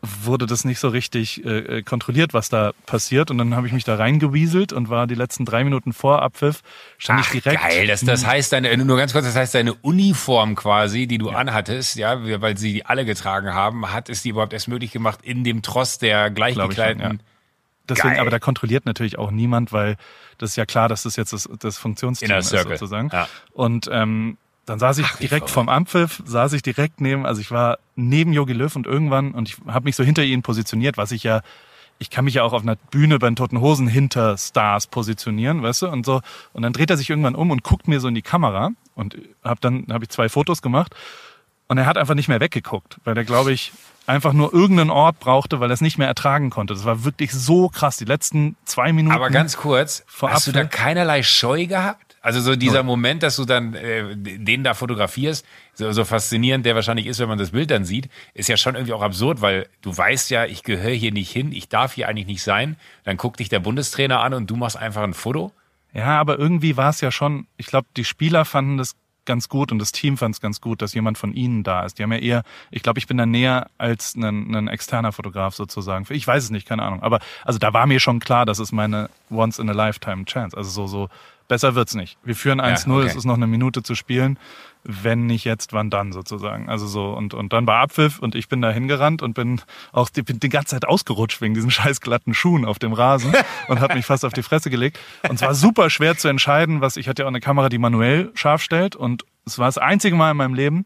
wurde 0.00 0.46
das 0.46 0.64
nicht 0.64 0.78
so 0.78 0.88
richtig 0.88 1.44
äh, 1.44 1.78
äh, 1.78 1.82
kontrolliert, 1.82 2.32
was 2.32 2.48
da 2.48 2.72
passiert. 2.86 3.30
Und 3.30 3.38
dann 3.38 3.56
habe 3.56 3.66
ich 3.66 3.72
mich 3.72 3.84
da 3.84 3.96
reingewieselt 3.96 4.72
und 4.72 4.88
war 4.90 5.06
die 5.06 5.16
letzten 5.16 5.44
drei 5.44 5.64
Minuten 5.64 5.92
vor 5.92 6.22
Abpfiff, 6.22 6.62
stand 6.98 7.20
Ach, 7.20 7.34
ich 7.34 7.42
direkt. 7.42 7.62
Geil, 7.62 7.86
das, 7.86 8.02
das 8.02 8.24
heißt 8.24 8.52
deine, 8.52 8.76
nur 8.76 8.96
ganz 8.96 9.12
kurz, 9.12 9.24
das 9.24 9.34
heißt 9.34 9.54
deine 9.54 9.74
Uniform 9.74 10.54
quasi, 10.54 11.06
die 11.06 11.18
du 11.18 11.30
ja. 11.30 11.36
anhattest, 11.36 11.96
ja, 11.96 12.40
weil 12.40 12.56
sie 12.56 12.74
die 12.74 12.86
alle 12.86 13.04
getragen 13.04 13.52
haben, 13.54 13.92
hat 13.92 14.08
es 14.08 14.22
die 14.22 14.30
überhaupt 14.30 14.52
erst 14.52 14.68
möglich 14.68 14.92
gemacht 14.92 15.20
in 15.22 15.42
dem 15.42 15.62
Tross 15.62 15.98
der 15.98 16.30
gleichgekleideten. 16.30 17.20
Deswegen, 17.88 18.10
Geil. 18.10 18.20
aber 18.20 18.30
da 18.30 18.38
kontrolliert 18.38 18.84
natürlich 18.84 19.18
auch 19.18 19.30
niemand, 19.30 19.72
weil 19.72 19.96
das 20.36 20.50
ist 20.50 20.56
ja 20.56 20.66
klar, 20.66 20.88
dass 20.88 21.04
das 21.04 21.16
jetzt 21.16 21.32
das, 21.32 21.48
das 21.58 21.78
Funktionsteam 21.78 22.30
ist 22.38 22.50
sozusagen. 22.50 23.08
Ja. 23.12 23.28
Und 23.52 23.88
ähm, 23.90 24.36
dann 24.68 24.78
saß 24.78 24.98
ich 24.98 25.06
Ach, 25.06 25.16
direkt 25.16 25.50
vom 25.50 25.68
Ampfiff, 25.68 26.22
saß 26.24 26.52
ich 26.52 26.62
direkt 26.62 27.00
neben, 27.00 27.26
also 27.26 27.40
ich 27.40 27.50
war 27.50 27.78
neben 27.96 28.32
Yogi 28.32 28.52
Löw 28.52 28.74
und 28.76 28.86
irgendwann, 28.86 29.32
und 29.32 29.48
ich 29.48 29.56
habe 29.66 29.84
mich 29.84 29.96
so 29.96 30.04
hinter 30.04 30.22
ihn 30.22 30.42
positioniert, 30.42 30.96
was 30.96 31.10
ich 31.10 31.22
ja, 31.22 31.40
ich 31.98 32.10
kann 32.10 32.24
mich 32.24 32.34
ja 32.34 32.42
auch 32.42 32.52
auf 32.52 32.62
einer 32.62 32.76
Bühne 32.76 33.18
bei 33.18 33.28
den 33.28 33.36
Toten 33.36 33.60
Hosen 33.60 33.88
hinter 33.88 34.36
Stars 34.36 34.86
positionieren, 34.86 35.62
weißt 35.62 35.82
du, 35.82 35.88
und 35.88 36.06
so. 36.06 36.20
Und 36.52 36.62
dann 36.62 36.72
dreht 36.72 36.90
er 36.90 36.96
sich 36.96 37.10
irgendwann 37.10 37.34
um 37.34 37.50
und 37.50 37.64
guckt 37.64 37.88
mir 37.88 37.98
so 37.98 38.08
in 38.08 38.14
die 38.14 38.22
Kamera 38.22 38.70
und 38.94 39.16
hab 39.42 39.60
dann 39.60 39.86
habe 39.90 40.04
ich 40.04 40.10
zwei 40.10 40.28
Fotos 40.28 40.62
gemacht 40.62 40.94
und 41.68 41.78
er 41.78 41.86
hat 41.86 41.98
einfach 41.98 42.14
nicht 42.14 42.28
mehr 42.28 42.40
weggeguckt, 42.40 42.98
weil 43.04 43.16
er, 43.16 43.24
glaube 43.24 43.52
ich, 43.52 43.72
einfach 44.06 44.32
nur 44.32 44.54
irgendeinen 44.54 44.90
Ort 44.90 45.20
brauchte, 45.20 45.60
weil 45.60 45.70
er 45.70 45.74
es 45.74 45.82
nicht 45.82 45.98
mehr 45.98 46.08
ertragen 46.08 46.50
konnte. 46.50 46.72
Das 46.72 46.84
war 46.84 47.04
wirklich 47.04 47.32
so 47.32 47.68
krass. 47.68 47.98
Die 47.98 48.06
letzten 48.06 48.56
zwei 48.64 48.92
Minuten. 48.92 49.14
Aber 49.14 49.30
ganz 49.30 49.56
kurz, 49.56 50.04
hast 50.20 50.46
du 50.46 50.52
da 50.52 50.64
keinerlei 50.64 51.22
Scheu 51.22 51.66
gehabt? 51.66 52.07
Also 52.28 52.42
so 52.42 52.56
dieser 52.56 52.82
Moment, 52.82 53.22
dass 53.22 53.36
du 53.36 53.46
dann 53.46 53.72
äh, 53.72 54.14
den 54.14 54.62
da 54.62 54.74
fotografierst, 54.74 55.46
so, 55.72 55.92
so 55.92 56.04
faszinierend 56.04 56.66
der 56.66 56.74
wahrscheinlich 56.74 57.06
ist, 57.06 57.20
wenn 57.20 57.28
man 57.30 57.38
das 57.38 57.52
Bild 57.52 57.70
dann 57.70 57.86
sieht, 57.86 58.10
ist 58.34 58.50
ja 58.50 58.58
schon 58.58 58.74
irgendwie 58.74 58.92
auch 58.92 59.00
absurd, 59.00 59.40
weil 59.40 59.66
du 59.80 59.96
weißt 59.96 60.28
ja, 60.28 60.44
ich 60.44 60.62
gehöre 60.62 60.92
hier 60.92 61.10
nicht 61.10 61.30
hin, 61.30 61.52
ich 61.52 61.70
darf 61.70 61.94
hier 61.94 62.06
eigentlich 62.06 62.26
nicht 62.26 62.42
sein. 62.42 62.76
Dann 63.04 63.16
guckt 63.16 63.40
dich 63.40 63.48
der 63.48 63.60
Bundestrainer 63.60 64.20
an 64.20 64.34
und 64.34 64.50
du 64.50 64.56
machst 64.56 64.76
einfach 64.76 65.04
ein 65.04 65.14
Foto. 65.14 65.52
Ja, 65.94 66.20
aber 66.20 66.38
irgendwie 66.38 66.76
war 66.76 66.90
es 66.90 67.00
ja 67.00 67.10
schon, 67.10 67.46
ich 67.56 67.64
glaube, 67.64 67.86
die 67.96 68.04
Spieler 68.04 68.44
fanden 68.44 68.76
das 68.76 68.94
ganz 69.24 69.48
gut 69.48 69.72
und 69.72 69.78
das 69.78 69.90
Team 69.90 70.18
fand 70.18 70.34
es 70.34 70.42
ganz 70.42 70.60
gut, 70.60 70.82
dass 70.82 70.92
jemand 70.92 71.16
von 71.16 71.32
ihnen 71.32 71.62
da 71.62 71.86
ist. 71.86 71.98
Die 71.98 72.02
haben 72.02 72.12
ja 72.12 72.18
eher, 72.18 72.42
ich 72.70 72.82
glaube, 72.82 72.98
ich 72.98 73.06
bin 73.06 73.16
da 73.16 73.24
näher 73.24 73.70
als 73.78 74.16
ein, 74.16 74.54
ein 74.54 74.68
externer 74.68 75.12
Fotograf 75.12 75.54
sozusagen. 75.54 76.04
Ich 76.10 76.26
weiß 76.26 76.44
es 76.44 76.50
nicht, 76.50 76.68
keine 76.68 76.82
Ahnung. 76.82 77.02
Aber 77.02 77.20
also 77.42 77.58
da 77.58 77.72
war 77.72 77.86
mir 77.86 78.00
schon 78.00 78.20
klar, 78.20 78.44
das 78.44 78.58
ist 78.58 78.72
meine 78.72 79.08
once 79.30 79.58
in 79.58 79.70
a 79.70 79.72
lifetime 79.72 80.26
Chance. 80.26 80.54
Also 80.54 80.68
so 80.68 80.86
so 80.86 81.08
Besser 81.48 81.74
wird's 81.74 81.94
nicht. 81.94 82.18
Wir 82.22 82.36
führen 82.36 82.60
1-0, 82.60 82.88
ja, 82.88 82.96
okay. 82.96 83.06
es 83.06 83.16
ist 83.16 83.24
noch 83.24 83.34
eine 83.34 83.46
Minute 83.46 83.82
zu 83.82 83.94
spielen. 83.94 84.38
Wenn 84.84 85.26
nicht 85.26 85.44
jetzt, 85.44 85.72
wann 85.72 85.90
dann 85.90 86.12
sozusagen. 86.12 86.68
Also 86.68 86.86
so, 86.86 87.10
und, 87.12 87.34
und 87.34 87.52
dann 87.52 87.66
war 87.66 87.80
Abpfiff 87.80 88.20
und 88.20 88.34
ich 88.34 88.48
bin 88.48 88.62
da 88.62 88.70
hingerannt 88.70 89.22
und 89.22 89.34
bin 89.34 89.60
auch 89.92 90.08
die, 90.10 90.22
bin 90.22 90.40
die 90.40 90.50
ganze 90.50 90.76
Zeit 90.76 90.86
ausgerutscht 90.86 91.40
wegen 91.40 91.54
diesen 91.54 91.70
scheiß 91.72 92.00
glatten 92.00 92.34
Schuhen 92.34 92.64
auf 92.64 92.78
dem 92.78 92.92
Rasen 92.92 93.32
und 93.68 93.80
habe 93.80 93.94
mich 93.94 94.06
fast 94.06 94.24
auf 94.24 94.32
die 94.32 94.42
Fresse 94.42 94.70
gelegt. 94.70 94.98
Und 95.28 95.36
es 95.36 95.42
war 95.42 95.54
super 95.54 95.90
schwer 95.90 96.16
zu 96.16 96.28
entscheiden, 96.28 96.80
was 96.82 96.96
ich 96.96 97.08
hatte 97.08 97.22
ja 97.22 97.26
auch 97.26 97.30
eine 97.30 97.40
Kamera, 97.40 97.70
die 97.70 97.78
manuell 97.78 98.30
scharf 98.34 98.62
stellt 98.62 98.94
und 98.94 99.24
es 99.46 99.58
war 99.58 99.66
das 99.66 99.78
einzige 99.78 100.14
Mal 100.14 100.32
in 100.32 100.36
meinem 100.36 100.54
Leben, 100.54 100.84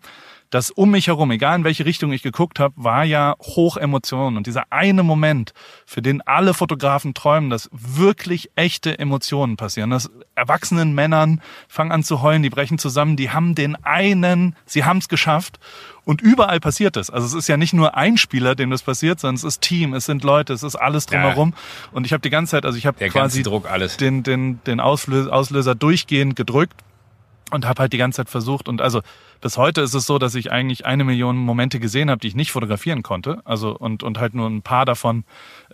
dass 0.53 0.71
um 0.71 0.91
mich 0.91 1.07
herum, 1.07 1.31
egal 1.31 1.57
in 1.57 1.65
welche 1.65 1.87
Richtung 1.87 2.13
ich 2.13 2.23
geguckt 2.23 2.61
habe, 2.61 2.75
war 2.77 3.05
ja 3.05 3.37
hoch 3.41 3.79
Emotionen. 3.79 4.37
Und 4.37 4.47
dieser 4.47 4.65
eine 4.69 5.03
Moment, 5.03 5.55
für 5.87 6.03
den 6.03 6.21
alle 6.21 6.53
Fotografen 6.53 7.15
träumen, 7.15 7.49
dass 7.49 7.71
wirklich 7.73 8.51
echte 8.55 8.99
Emotionen 8.99 9.57
passieren. 9.57 9.89
Dass 9.89 10.11
erwachsenen 10.35 10.95
Männern 10.95 11.41
fangen 11.69 11.91
an 11.91 12.05
zu 12.05 12.21
heulen, 12.21 12.43
die 12.43 12.51
brechen 12.51 12.77
zusammen, 12.77 13.17
die 13.17 13.31
haben 13.31 13.55
den 13.55 13.77
einen, 13.83 14.55
sie 14.67 14.85
haben 14.85 14.99
es 14.99 15.09
geschafft. 15.09 15.59
Und 16.05 16.21
überall 16.21 16.61
passiert 16.61 16.99
es. 16.99 17.09
Also 17.09 17.27
es 17.27 17.33
ist 17.33 17.49
ja 17.49 17.57
nicht 17.57 17.73
nur 17.73 17.97
ein 17.97 18.19
Spieler, 18.19 18.55
dem 18.55 18.69
das 18.69 18.83
passiert, 18.83 19.21
sondern 19.21 19.37
es 19.37 19.45
ist 19.45 19.63
Team, 19.63 19.95
es 19.95 20.05
sind 20.05 20.23
Leute, 20.23 20.53
es 20.53 20.63
ist 20.63 20.77
alles 20.77 21.07
drumherum. 21.07 21.55
Ja. 21.57 21.89
Und 21.93 22.05
ich 22.05 22.13
habe 22.13 22.21
die 22.21 22.31
ganze 22.31 22.51
Zeit, 22.51 22.67
also 22.67 22.77
ich 22.77 22.85
habe 22.85 23.09
quasi 23.09 23.43
Druck, 23.43 23.71
alles. 23.71 23.97
den 23.97 24.23
den 24.23 24.63
den 24.65 24.81
Auslöser, 24.81 25.33
Auslöser 25.33 25.75
durchgehend 25.75 26.37
gedrückt 26.37 26.75
und 27.53 27.67
habe 27.67 27.81
halt 27.81 27.93
die 27.93 27.99
ganze 27.99 28.17
Zeit 28.17 28.29
versucht 28.29 28.69
und 28.69 28.83
also 28.83 29.01
bis 29.43 29.59
heute 29.59 29.83
ist 29.83 29.93
es 29.93 30.07
so, 30.07 30.19
dass 30.19 30.35
ich 30.37 30.53
eigentlich 30.53 30.87
eine 30.87 31.05
Million 31.05 31.37
Momente 31.37 31.81
gesehen 31.81 32.11
habe, 32.11 32.21
die 32.21 32.29
ich 32.29 32.37
nicht 32.37 32.53
fotografieren 32.53 33.03
konnte. 33.03 33.43
Also 33.45 33.77
und 33.77 34.03
und 34.03 34.19
halt 34.19 34.35
nur 34.35 34.49
ein 34.49 34.63
paar 34.63 34.87
davon 34.87 35.25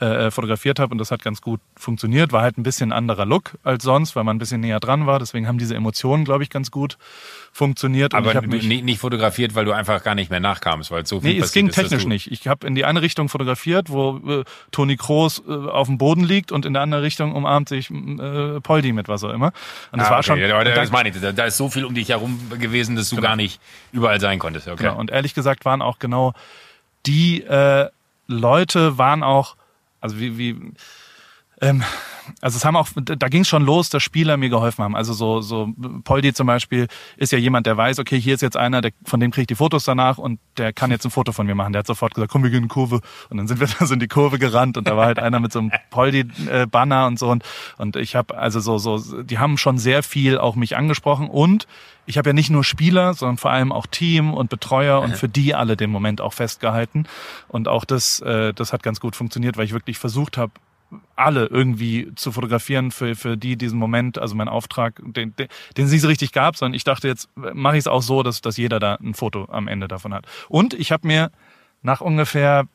äh, 0.01 0.31
fotografiert 0.31 0.79
habe 0.79 0.93
und 0.93 0.99
das 0.99 1.11
hat 1.11 1.23
ganz 1.23 1.43
gut 1.43 1.61
funktioniert. 1.77 2.33
War 2.33 2.43
halt 2.43 2.57
ein 2.57 2.63
bisschen 2.63 2.93
anderer 2.93 3.27
Look 3.27 3.59
als 3.63 3.85
sonst, 3.85 4.17
weil 4.17 4.25
man 4.25 4.37
ein 4.37 4.39
bisschen 4.39 4.63
näher 4.63 4.81
dran 4.81 5.07
war. 5.07 5.19
Deswegen 5.19 5.47
haben 5.47 5.59
diese 5.59 5.75
Emotionen, 5.75 6.25
glaube 6.25 6.43
ich, 6.43 6.51
ganz 6.51 6.71
gut 6.71 6.97
funktioniert. 7.53 8.15
Aber 8.15 8.35
ich 8.35 8.41
mich, 8.49 8.67
nicht, 8.67 8.85
nicht 8.85 8.99
fotografiert, 9.01 9.55
weil 9.55 9.67
du 9.67 9.73
einfach 9.73 10.03
gar 10.03 10.15
nicht 10.15 10.31
mehr 10.31 10.41
nachkamst, 10.41 10.91
weil 10.91 11.05
so 11.07 11.21
viel 11.21 11.35
Nee, 11.35 11.39
es 11.41 11.53
ging 11.53 11.69
technisch 11.69 12.07
nicht. 12.07 12.33
Ich 12.33 12.49
habe 12.49 12.67
in 12.67 12.75
die 12.75 12.87
eine 12.87 13.03
Richtung 13.03 13.29
fotografiert, 13.29 13.91
wo 13.91 14.17
äh, 14.27 14.45
Toni 14.71 14.97
Kroos 14.97 15.43
äh, 15.47 15.53
auf 15.53 15.89
dem 15.89 15.99
Boden 15.99 16.25
liegt 16.25 16.53
und 16.53 16.65
in 16.65 16.73
der 16.73 16.83
andere 16.83 17.03
Richtung 17.03 17.35
umarmt 17.35 17.69
sich 17.69 17.91
äh, 17.91 18.61
Poldi 18.63 18.93
mit 18.93 19.09
was 19.09 19.25
auch 19.25 19.33
immer. 19.33 19.53
Und 19.93 19.99
das 19.99 20.09
ah, 20.09 20.13
war 20.13 20.23
schon. 20.23 20.39
Ja, 20.39 20.65
das 20.65 20.91
meine 20.91 21.11
ich. 21.11 21.17
Da 21.21 21.45
ist 21.45 21.59
so 21.59 21.69
viel 21.69 21.85
um 21.85 21.95
dich 21.95 22.09
herum 22.09 22.41
gewesen, 22.59 22.97
dass 22.97 23.11
du 23.11 23.17
genau. 23.17 23.29
gar 23.29 23.37
nicht 23.37 23.58
überall 23.93 24.21
sein 24.21 24.39
konntest. 24.39 24.69
Okay. 24.69 24.85
Genau. 24.85 24.99
Und 24.99 25.11
ehrlich 25.11 25.35
gesagt 25.35 25.65
waren 25.65 25.83
auch 25.83 25.99
genau 25.99 26.35
die 27.07 27.43
äh, 27.43 27.89
Leute 28.27 28.99
waren 28.99 29.23
auch, 29.23 29.57
also 30.01 30.19
wie, 30.19 30.37
wie 30.39 30.73
ähm, 31.61 31.83
also 32.41 32.57
es 32.57 32.65
haben 32.65 32.77
auch, 32.77 32.89
da 32.95 33.29
ging 33.29 33.43
es 33.43 33.49
schon 33.49 33.65
los, 33.65 33.91
dass 33.91 34.03
Spieler 34.03 34.37
mir 34.37 34.49
geholfen 34.49 34.85
haben. 34.85 34.97
Also 34.97 35.13
so, 35.13 35.41
so 35.41 35.73
Poldi 36.05 36.33
zum 36.33 36.47
Beispiel 36.47 36.89
ist 37.17 37.33
ja 37.33 37.39
jemand, 37.39 37.67
der 37.67 37.77
weiß, 37.77 37.99
okay, 37.99 38.21
hier 38.21 38.35
ist 38.35 38.43
jetzt 38.43 38.57
einer, 38.57 38.81
der, 38.81 38.93
von 39.05 39.21
dem 39.21 39.31
kriege 39.31 39.43
ich 39.43 39.47
die 39.49 39.55
Fotos 39.55 39.85
danach 39.85 40.19
und 40.19 40.39
der 40.57 40.73
kann 40.73 40.91
jetzt 40.91 41.05
ein 41.05 41.11
Foto 41.11 41.33
von 41.33 41.47
mir 41.47 41.55
machen. 41.55 41.73
Der 41.73 41.81
hat 41.81 41.87
sofort 41.87 42.15
gesagt, 42.15 42.31
komm, 42.31 42.43
wir 42.43 42.51
gehen 42.51 42.59
in 42.59 42.65
die 42.65 42.69
Kurve. 42.69 43.01
Und 43.31 43.39
dann 43.39 43.49
sind 43.49 43.61
wir 43.61 43.67
da 43.79 43.87
so 43.87 43.95
in 43.95 44.01
die 44.01 44.09
Kurve 44.09 44.39
gerannt 44.39 44.77
und 44.77 44.87
da 44.87 44.97
war 44.97 45.07
halt 45.07 45.19
einer 45.19 45.41
mit 45.41 45.53
so 45.53 45.59
einem 45.59 45.73
Poldi-Banner 45.91 47.07
und 47.07 47.19
so. 47.19 47.29
Und, 47.29 47.45
und 47.77 47.97
ich 47.97 48.15
habe 48.15 48.37
also 48.37 48.61
so, 48.61 48.79
so, 48.79 49.23
die 49.23 49.39
haben 49.39 49.59
schon 49.59 49.79
sehr 49.79 50.03
viel 50.03 50.39
auch 50.39 50.55
mich 50.55 50.77
angesprochen 50.77 51.29
und 51.29 51.67
ich 52.07 52.17
habe 52.17 52.31
ja 52.31 52.33
nicht 52.33 52.49
nur 52.49 52.65
Spieler, 52.65 53.13
sondern 53.13 53.37
vor 53.37 53.51
allem 53.51 53.71
auch 53.71 53.87
Team 53.87 54.33
und 54.33 54.49
Betreuer 54.49 55.01
und 55.01 55.15
für 55.15 55.29
die 55.29 55.55
alle 55.55 55.77
den 55.77 55.91
Moment 55.91 56.23
auch 56.23 56.33
festgehalten. 56.33 57.05
Und 57.49 57.69
auch 57.69 57.85
das, 57.85 58.21
äh, 58.21 58.55
das 58.55 58.73
hat 58.73 58.83
ganz 58.83 58.99
gut 58.99 59.15
funktioniert, 59.15 59.59
weil 59.59 59.67
ich 59.67 59.75
wirklich 59.75 59.99
versucht 59.99 60.39
habe, 60.39 60.53
alle 61.17 61.47
irgendwie 61.47 62.13
zu 62.15 62.33
fotografieren 62.33 62.91
für, 62.91 63.15
für 63.15 63.37
die 63.37 63.57
diesen 63.57 63.79
Moment, 63.79 64.19
also 64.19 64.35
mein 64.35 64.49
Auftrag, 64.49 65.01
den, 65.05 65.35
den, 65.37 65.49
den 65.77 65.87
es 65.87 66.01
so 66.01 66.09
richtig 66.09 66.33
gab, 66.33 66.57
sondern 66.57 66.75
ich 66.75 66.85
dachte, 66.85 67.09
jetzt 67.09 67.29
mache 67.35 67.77
ich 67.77 67.81
es 67.81 67.87
auch 67.87 68.03
so, 68.03 68.23
dass, 68.23 68.41
dass 68.41 68.57
jeder 68.57 68.79
da 68.79 68.95
ein 68.95 69.15
Foto 69.15 69.47
am 69.51 69.69
Ende 69.69 69.89
davon 69.89 70.15
hat. 70.15 70.27
Und 70.49 70.75
ich 70.75 70.93
habe 70.93 71.07
mir 71.07 71.31
nach 71.83 72.01
ungefähr, 72.01 72.67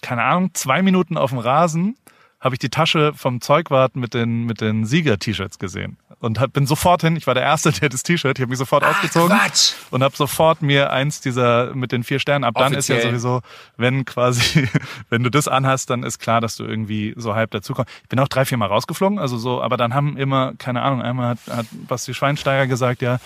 keine 0.00 0.22
Ahnung, 0.22 0.50
zwei 0.54 0.82
Minuten 0.82 1.16
auf 1.16 1.30
dem 1.30 1.38
Rasen 1.38 1.96
habe 2.40 2.54
ich 2.54 2.58
die 2.60 2.68
Tasche 2.68 3.12
vom 3.14 3.40
Zeugwart 3.40 3.96
mit 3.96 4.14
den, 4.14 4.44
mit 4.44 4.60
den 4.60 4.84
Sieger-T-Shirts 4.84 5.58
gesehen. 5.58 5.96
Und 6.20 6.40
hab, 6.40 6.52
bin 6.52 6.66
sofort 6.66 7.02
hin, 7.02 7.16
ich 7.16 7.26
war 7.26 7.34
der 7.34 7.42
Erste, 7.42 7.72
der 7.72 7.88
das 7.88 8.02
T-Shirt, 8.02 8.38
ich 8.38 8.42
habe 8.42 8.50
mich 8.50 8.58
sofort 8.58 8.84
Ach, 8.84 8.90
ausgezogen 8.90 9.36
Quatsch. 9.36 9.72
und 9.90 10.02
habe 10.02 10.16
sofort 10.16 10.62
mir 10.62 10.92
eins 10.92 11.20
dieser 11.20 11.74
mit 11.74 11.92
den 11.92 12.04
vier 12.04 12.18
Sternen, 12.18 12.44
ab 12.44 12.54
dann 12.56 12.72
Offiziell. 12.72 12.98
ist 12.98 13.04
ja 13.04 13.10
sowieso, 13.10 13.40
wenn 13.76 14.04
quasi, 14.04 14.68
wenn 15.10 15.22
du 15.22 15.30
das 15.30 15.48
anhast, 15.48 15.90
dann 15.90 16.02
ist 16.02 16.18
klar, 16.18 16.40
dass 16.40 16.56
du 16.56 16.64
irgendwie 16.64 17.14
so 17.16 17.34
halb 17.34 17.50
dazukommst. 17.50 17.92
Ich 18.02 18.08
bin 18.08 18.18
auch 18.18 18.28
drei, 18.28 18.44
vier 18.44 18.58
Mal 18.58 18.66
rausgeflogen, 18.66 19.18
also 19.18 19.36
so, 19.36 19.62
aber 19.62 19.76
dann 19.76 19.94
haben 19.94 20.16
immer, 20.16 20.54
keine 20.58 20.82
Ahnung, 20.82 21.02
einmal 21.02 21.30
hat, 21.30 21.38
hat 21.50 21.66
Basti 21.88 22.14
Schweinsteiger 22.14 22.66
gesagt, 22.66 23.02
ja, 23.02 23.18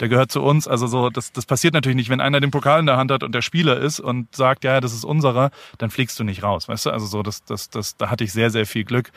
der 0.00 0.08
gehört 0.08 0.32
zu 0.32 0.42
uns. 0.42 0.66
Also 0.66 0.86
so, 0.86 1.10
das, 1.10 1.32
das 1.32 1.46
passiert 1.46 1.74
natürlich 1.74 1.96
nicht. 1.96 2.08
Wenn 2.08 2.20
einer 2.20 2.40
den 2.40 2.50
Pokal 2.50 2.80
in 2.80 2.86
der 2.86 2.96
Hand 2.96 3.10
hat 3.10 3.22
und 3.22 3.34
der 3.34 3.42
Spieler 3.42 3.78
ist 3.78 4.00
und 4.00 4.34
sagt, 4.34 4.64
ja, 4.64 4.80
das 4.80 4.92
ist 4.92 5.04
unserer, 5.04 5.50
dann 5.78 5.90
fliegst 5.90 6.18
du 6.18 6.24
nicht 6.24 6.42
raus. 6.42 6.68
Weißt 6.68 6.86
du? 6.86 6.90
Also 6.90 7.06
so, 7.06 7.22
das, 7.22 7.44
das, 7.44 7.68
das, 7.68 7.96
da 7.96 8.10
hatte 8.10 8.24
ich 8.24 8.32
sehr, 8.32 8.50
sehr 8.50 8.66
viel 8.66 8.84
Glück, 8.84 9.10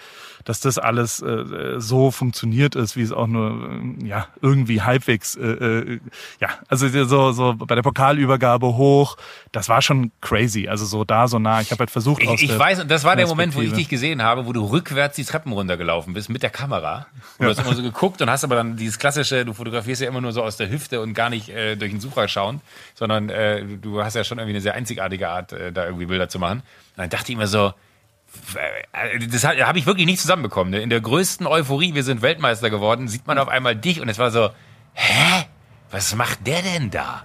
dass 0.44 0.60
das 0.60 0.78
alles 0.78 1.22
äh, 1.22 1.80
so 1.80 2.12
funktioniert 2.12 2.76
ist, 2.76 2.96
wie 2.98 3.02
es 3.02 3.12
auch 3.12 3.28
nur 3.28 3.70
äh, 4.02 4.08
ja 4.08 4.28
irgendwie 4.42 4.82
halbwegs 4.82 5.36
äh, 5.36 5.48
äh, 5.48 6.00
ja, 6.40 6.50
also 6.68 6.88
so, 7.06 7.32
so 7.32 7.54
bei 7.56 7.76
der 7.76 7.82
Pokalübergabe 7.82 8.76
hoch, 8.76 9.16
das 9.52 9.70
war 9.70 9.82
schon 9.82 10.12
crazy. 10.20 10.68
Also 10.68 10.86
so 10.86 11.04
da 11.06 11.28
so 11.28 11.40
nah. 11.40 11.62
Ich 11.62 11.72
habe 11.72 11.80
halt 11.80 11.92
versucht 11.92 12.22
ich, 12.22 12.44
Ich 12.44 12.60
weiß, 12.60 12.86
das 12.88 13.04
war 13.04 13.16
der 13.16 13.28
Moment, 13.28 13.56
wo 13.56 13.62
ich 13.62 13.72
dich 13.74 13.88
gesehen 13.88 14.22
habe, 14.22 14.46
wo 14.46 14.54
du 14.54 14.66
rückwärts 14.66 15.16
die 15.16 15.24
Treppen 15.24 15.54
runtergelaufen 15.54 16.14
bist 16.14 16.30
mit 16.30 16.44
der 16.44 16.50
Kamera. 16.50 17.08
Und 17.38 17.46
ja. 17.46 17.54
du 17.54 17.58
hast 17.58 17.66
immer 17.66 17.76
so 17.76 17.84
geguckt 17.84 18.22
und 18.22 18.30
hast 18.30 18.44
aber 18.44 18.56
dann 18.56 18.76
dieses 18.76 19.00
klassische, 19.00 19.46
du 19.46 19.54
fotografierst 19.54 20.02
ja 20.02 20.08
immer 20.08 20.22
nur 20.22 20.34
so 20.34 20.44
aus 20.44 20.58
der 20.58 20.68
Hüfte 20.74 21.02
und 21.02 21.14
gar 21.14 21.30
nicht 21.30 21.50
äh, 21.50 21.76
durch 21.76 21.92
den 21.92 22.02
Sucher 22.02 22.28
schauen, 22.28 22.62
sondern 22.96 23.30
äh, 23.30 23.64
du 23.64 24.04
hast 24.04 24.16
ja 24.16 24.24
schon 24.24 24.40
irgendwie 24.40 24.56
eine 24.56 24.62
sehr 24.62 24.74
einzigartige 24.74 25.30
Art, 25.30 25.54
äh, 25.54 25.72
da 25.72 25.86
irgendwie 25.86 26.08
Bilder 26.08 26.28
zu 26.28 26.40
machen. 26.40 26.60
Und 26.60 26.98
dann 26.98 27.10
dachte 27.10 27.32
ich 27.32 27.36
immer 27.36 27.48
so, 27.48 27.74
äh, 28.56 29.20
das 29.28 29.44
habe 29.46 29.78
ich 29.78 29.86
wirklich 29.86 30.06
nicht 30.06 30.20
zusammenbekommen. 30.20 30.72
Ne? 30.72 30.82
In 30.82 30.90
der 30.90 31.02
größten 31.02 31.48
Euphorie, 31.48 31.94
wir 31.94 32.04
sind 32.04 32.22
Weltmeister 32.22 32.70
geworden, 32.70 33.08
sieht 33.08 33.28
man 33.28 33.38
auf 33.38 33.48
einmal 33.48 33.76
dich 33.76 34.02
und 34.02 34.10
es 34.10 34.18
war 34.18 34.32
so, 34.32 34.50
hä? 34.94 35.46
Was 35.92 36.16
macht 36.16 36.48
der 36.48 36.62
denn 36.64 36.90
da? 36.90 37.24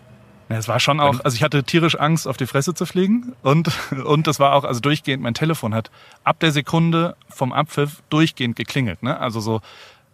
Ja, 0.49 0.57
es 0.57 0.69
war 0.69 0.81
schon 0.81 1.01
auch, 1.01 1.21
also 1.25 1.35
ich 1.35 1.43
hatte 1.43 1.63
tierisch 1.63 1.99
Angst, 1.99 2.27
auf 2.27 2.37
die 2.37 2.47
Fresse 2.47 2.73
zu 2.75 2.87
fliegen 2.87 3.35
und, 3.43 3.71
und 4.05 4.27
das 4.27 4.41
war 4.41 4.55
auch, 4.55 4.65
also 4.65 4.81
durchgehend, 4.81 5.23
mein 5.23 5.35
Telefon 5.35 5.75
hat 5.75 5.91
ab 6.25 6.41
der 6.41 6.53
Sekunde 6.53 7.17
vom 7.29 7.53
Abpfiff 7.53 8.03
durchgehend 8.09 8.57
geklingelt, 8.57 9.03
ne? 9.03 9.19
Also 9.19 9.41
so, 9.41 9.61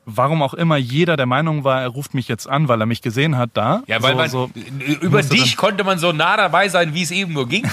warum 0.07 0.43
auch 0.43 0.55
immer 0.55 0.77
jeder 0.77 1.17
der 1.17 1.27
Meinung 1.27 1.65
war, 1.65 1.83
er 1.83 1.89
ruft 1.89 2.15
mich 2.15 2.29
jetzt 2.29 2.49
an, 2.49 2.69
weil 2.69 2.81
er 2.81 2.87
mich 2.87 3.03
gesehen 3.03 3.37
hat 3.37 3.51
da. 3.55 3.83
Ja, 3.87 4.03
weil 4.03 4.13
so, 4.13 4.17
man, 4.17 4.29
so, 4.29 4.51
über 5.01 5.23
dich 5.23 5.57
konnte 5.57 5.85
man 5.85 5.99
so 5.99 6.13
nah 6.13 6.37
dabei 6.37 6.69
sein, 6.69 6.95
wie 6.95 7.03
es 7.03 7.11
eben 7.11 7.33
nur 7.33 7.49
ging. 7.49 7.67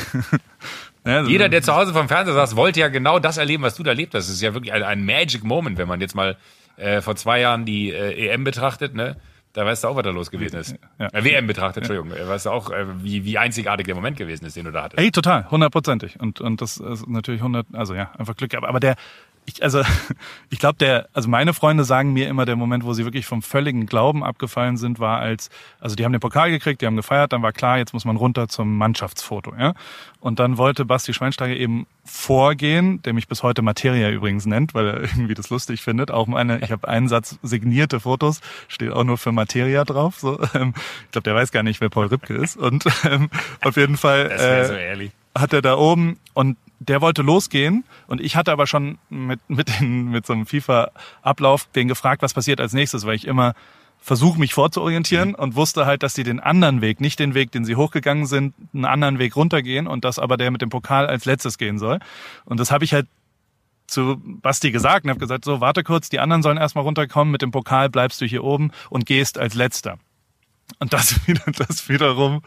ja, 1.05 1.23
jeder, 1.23 1.49
der 1.49 1.61
zu 1.61 1.75
Hause 1.75 1.93
vom 1.93 2.07
Fernseher 2.07 2.33
saß, 2.33 2.55
wollte 2.55 2.79
ja 2.79 2.87
genau 2.87 3.19
das 3.19 3.37
erleben, 3.37 3.63
was 3.63 3.75
du 3.75 3.83
da 3.83 3.91
erlebt 3.91 4.13
hast. 4.13 4.27
Das 4.27 4.35
ist 4.35 4.41
ja 4.41 4.53
wirklich 4.53 4.73
ein, 4.73 4.83
ein 4.83 5.05
Magic 5.05 5.43
Moment, 5.43 5.77
wenn 5.77 5.87
man 5.87 6.01
jetzt 6.01 6.15
mal 6.15 6.37
äh, 6.77 7.01
vor 7.01 7.15
zwei 7.15 7.39
Jahren 7.39 7.65
die 7.65 7.91
äh, 7.91 8.29
EM 8.29 8.43
betrachtet, 8.43 8.95
ne? 8.95 9.17
Da 9.53 9.65
weißt 9.65 9.83
du 9.83 9.89
auch, 9.89 9.95
was 9.97 10.03
da 10.03 10.11
los 10.11 10.31
gewesen 10.31 10.57
ist. 10.57 10.75
Ja. 10.97 11.07
Äh, 11.11 11.25
WM 11.25 11.45
betrachtet, 11.45 11.83
Entschuldigung. 11.83 12.17
Ja. 12.17 12.27
Weißt 12.27 12.45
du 12.45 12.51
auch, 12.51 12.71
äh, 12.71 12.85
wie, 13.03 13.25
wie 13.25 13.37
einzigartig 13.37 13.85
der 13.85 13.95
Moment 13.95 14.17
gewesen 14.17 14.45
ist, 14.45 14.55
den 14.55 14.65
du 14.65 14.71
da 14.71 14.83
hattest. 14.83 15.01
Ey, 15.01 15.11
total, 15.11 15.49
hundertprozentig. 15.51 16.19
Und, 16.21 16.39
und 16.39 16.61
das 16.61 16.77
ist 16.77 17.07
natürlich 17.07 17.41
hundert, 17.41 17.67
also 17.73 17.93
ja, 17.93 18.11
einfach 18.17 18.37
Glück. 18.37 18.55
Aber, 18.55 18.69
aber 18.69 18.79
der, 18.79 18.95
ich, 19.45 19.63
also 19.63 19.81
ich 20.49 20.59
glaube, 20.59 20.77
der, 20.77 21.07
also 21.13 21.29
meine 21.29 21.53
Freunde 21.53 21.83
sagen 21.83 22.13
mir 22.13 22.27
immer, 22.27 22.45
der 22.45 22.55
Moment, 22.55 22.83
wo 22.83 22.93
sie 22.93 23.05
wirklich 23.05 23.25
vom 23.25 23.41
völligen 23.41 23.85
Glauben 23.85 24.23
abgefallen 24.23 24.77
sind, 24.77 24.99
war 24.99 25.19
als, 25.19 25.49
also 25.79 25.95
die 25.95 26.05
haben 26.05 26.11
den 26.11 26.21
Pokal 26.21 26.51
gekriegt, 26.51 26.81
die 26.81 26.85
haben 26.85 26.95
gefeiert, 26.95 27.33
dann 27.33 27.41
war 27.41 27.51
klar, 27.51 27.77
jetzt 27.77 27.93
muss 27.93 28.05
man 28.05 28.15
runter 28.15 28.47
zum 28.47 28.77
Mannschaftsfoto, 28.77 29.53
ja. 29.57 29.73
Und 30.19 30.39
dann 30.39 30.57
wollte 30.57 30.85
Basti 30.85 31.13
Schweinsteiger 31.13 31.55
eben 31.55 31.87
vorgehen, 32.05 33.01
der 33.01 33.13
mich 33.13 33.27
bis 33.27 33.41
heute 33.41 33.63
Materia 33.63 34.09
übrigens 34.11 34.45
nennt, 34.45 34.73
weil 34.73 34.87
er 34.87 35.01
irgendwie 35.01 35.33
das 35.33 35.49
lustig 35.49 35.81
findet. 35.81 36.11
Auch 36.11 36.27
meine, 36.27 36.59
ich 36.63 36.71
habe 36.71 36.87
einen 36.87 37.07
Satz 37.07 37.39
signierte 37.41 37.99
Fotos, 37.99 38.41
steht 38.67 38.91
auch 38.91 39.03
nur 39.03 39.17
für 39.17 39.31
Materia 39.31 39.83
drauf. 39.83 40.19
So, 40.19 40.39
ähm, 40.53 40.73
ich 41.05 41.11
glaube, 41.11 41.23
der 41.23 41.35
weiß 41.35 41.51
gar 41.51 41.63
nicht, 41.63 41.81
wer 41.81 41.89
Paul 41.89 42.07
Ripke 42.07 42.35
ist. 42.35 42.57
Und 42.57 42.85
ähm, 43.03 43.29
auf 43.61 43.77
jeden 43.77 43.97
Fall 43.97 44.29
äh, 44.31 44.65
so 44.65 45.11
hat 45.33 45.53
er 45.53 45.61
da 45.61 45.77
oben 45.77 46.19
und 46.33 46.57
der 46.81 46.99
wollte 47.01 47.21
losgehen 47.21 47.83
und 48.07 48.19
ich 48.21 48.35
hatte 48.35 48.51
aber 48.51 48.65
schon 48.67 48.97
mit, 49.09 49.39
mit, 49.47 49.79
den, 49.79 50.05
mit 50.05 50.25
so 50.25 50.33
einem 50.33 50.45
FIFA-Ablauf 50.45 51.67
den 51.75 51.87
gefragt, 51.87 52.21
was 52.21 52.33
passiert 52.33 52.59
als 52.59 52.73
nächstes, 52.73 53.05
weil 53.05 53.15
ich 53.15 53.27
immer 53.27 53.53
versuche, 54.03 54.39
mich 54.39 54.55
vorzuorientieren 54.55 55.29
mhm. 55.29 55.35
und 55.35 55.55
wusste 55.55 55.85
halt, 55.85 56.01
dass 56.01 56.15
die 56.15 56.23
den 56.23 56.39
anderen 56.39 56.81
Weg, 56.81 57.01
nicht 57.01 57.19
den 57.19 57.35
Weg, 57.35 57.51
den 57.51 57.65
sie 57.65 57.75
hochgegangen 57.75 58.25
sind, 58.25 58.55
einen 58.73 58.85
anderen 58.85 59.19
Weg 59.19 59.35
runtergehen 59.35 59.85
und 59.85 60.03
dass 60.03 60.17
aber 60.17 60.37
der 60.37 60.49
mit 60.49 60.63
dem 60.63 60.69
Pokal 60.69 61.05
als 61.05 61.25
letztes 61.25 61.59
gehen 61.59 61.77
soll. 61.77 61.99
Und 62.45 62.59
das 62.59 62.71
habe 62.71 62.83
ich 62.83 62.93
halt 62.93 63.07
zu 63.85 64.19
Basti 64.23 64.71
gesagt 64.71 65.05
und 65.05 65.11
habe 65.11 65.19
gesagt, 65.19 65.45
so, 65.45 65.61
warte 65.61 65.83
kurz, 65.83 66.09
die 66.09 66.19
anderen 66.19 66.41
sollen 66.41 66.57
erstmal 66.57 66.83
runterkommen, 66.83 67.31
mit 67.31 67.43
dem 67.43 67.51
Pokal 67.51 67.89
bleibst 67.89 68.21
du 68.21 68.25
hier 68.25 68.43
oben 68.43 68.71
und 68.89 69.05
gehst 69.05 69.37
als 69.37 69.53
letzter. 69.53 69.99
Und 70.79 70.93
das, 70.93 71.27
wieder, 71.27 71.43
das 71.57 71.89
wiederum 71.89 72.41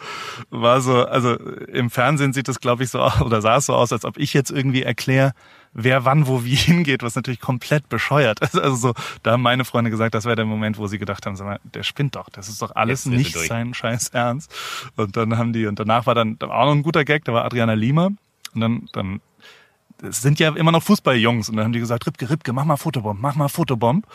war 0.50 0.80
so, 0.80 1.04
also 1.04 1.34
im 1.34 1.90
Fernsehen 1.90 2.32
sieht 2.32 2.48
es, 2.48 2.60
glaube 2.60 2.84
ich, 2.84 2.90
so 2.90 3.00
aus, 3.00 3.20
oder 3.20 3.40
sah 3.42 3.56
es 3.56 3.66
so 3.66 3.74
aus, 3.74 3.92
als 3.92 4.04
ob 4.04 4.18
ich 4.18 4.34
jetzt 4.34 4.50
irgendwie 4.50 4.82
erkläre, 4.82 5.32
wer 5.72 6.04
wann 6.04 6.26
wo 6.26 6.44
wie 6.44 6.54
hingeht, 6.54 7.02
was 7.02 7.16
natürlich 7.16 7.40
komplett 7.40 7.88
bescheuert 7.88 8.40
ist. 8.40 8.58
Also 8.58 8.76
so, 8.76 8.94
da 9.22 9.32
haben 9.32 9.42
meine 9.42 9.64
Freunde 9.64 9.90
gesagt, 9.90 10.14
das 10.14 10.24
wäre 10.24 10.36
der 10.36 10.44
Moment, 10.44 10.78
wo 10.78 10.86
sie 10.86 10.98
gedacht 10.98 11.26
haben, 11.26 11.36
sag 11.36 11.46
mal, 11.46 11.60
der 11.64 11.82
spinnt 11.82 12.16
doch, 12.16 12.30
das 12.30 12.48
ist 12.48 12.62
doch 12.62 12.74
alles 12.74 13.06
nicht 13.06 13.36
sein 13.36 13.74
scheiß 13.74 14.08
Ernst. 14.08 14.54
Und 14.96 15.16
dann 15.16 15.36
haben 15.36 15.52
die, 15.52 15.66
und 15.66 15.78
danach 15.78 16.06
war 16.06 16.14
dann 16.14 16.38
auch 16.40 16.66
noch 16.66 16.72
ein 16.72 16.82
guter 16.82 17.04
Gag, 17.04 17.24
da 17.24 17.32
war 17.32 17.44
Adriana 17.44 17.74
Lima. 17.74 18.10
Und 18.54 18.60
dann, 18.60 18.88
dann 18.92 19.20
es 20.02 20.22
sind 20.22 20.38
ja 20.40 20.54
immer 20.54 20.72
noch 20.72 20.82
Fußballjungs 20.82 21.48
und 21.48 21.56
dann 21.56 21.66
haben 21.66 21.72
die 21.72 21.78
gesagt, 21.78 22.06
Ripke, 22.06 22.28
Ripke, 22.28 22.52
mach 22.52 22.64
mal 22.64 22.76
Fotobomb, 22.76 23.20
mach 23.20 23.36
mal 23.36 23.48
Fotobomb. 23.48 24.06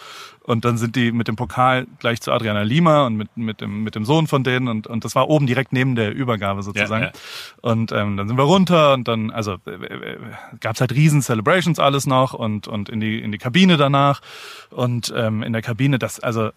Und 0.44 0.66
dann 0.66 0.78
sind 0.78 0.96
die 0.96 1.12
mit 1.12 1.28
dem 1.28 1.36
Pokal 1.36 1.88
gleich 2.00 2.22
zu 2.22 2.32
Adriana 2.32 2.64
Lima 2.64 3.06
und 3.06 3.16
mit, 3.16 3.38
mit, 3.38 3.62
dem, 3.62 3.84
mit 3.84 3.96
dem 3.96 4.04
Sohn 4.04 4.28
von 4.28 4.44
denen 4.44 4.68
und, 4.68 4.88
und 4.88 5.06
das 5.06 5.16
war 5.16 5.30
oben 5.30 5.48
direkt 5.48 5.74
neben 5.74 5.96
der 5.96 6.14
Übergabe 6.14 6.64
sozusagen. 6.64 7.04
Ja, 7.04 7.10
ja. 7.10 7.14
Und 7.62 7.92
ähm, 7.92 8.18
dann 8.18 8.28
sind 8.28 8.38
wir 8.38 8.44
runter 8.44 8.94
und 8.94 9.08
dann, 9.08 9.32
also 9.32 9.58
äh, 9.66 9.72
äh, 9.72 10.18
gab 10.60 10.80
halt 10.80 10.94
riesen 10.94 11.22
Celebrations 11.22 11.80
alles 11.80 12.08
noch 12.08 12.34
und, 12.34 12.68
und 12.68 12.90
in 12.90 13.00
die, 13.00 13.20
in 13.20 13.32
die 13.32 13.38
Kabine 13.38 13.78
danach. 13.78 14.22
Und 14.72 15.14
ähm, 15.16 15.44
in 15.44 15.54
der 15.54 15.62
Kabine, 15.62 16.00
das, 16.00 16.20
also 16.20 16.50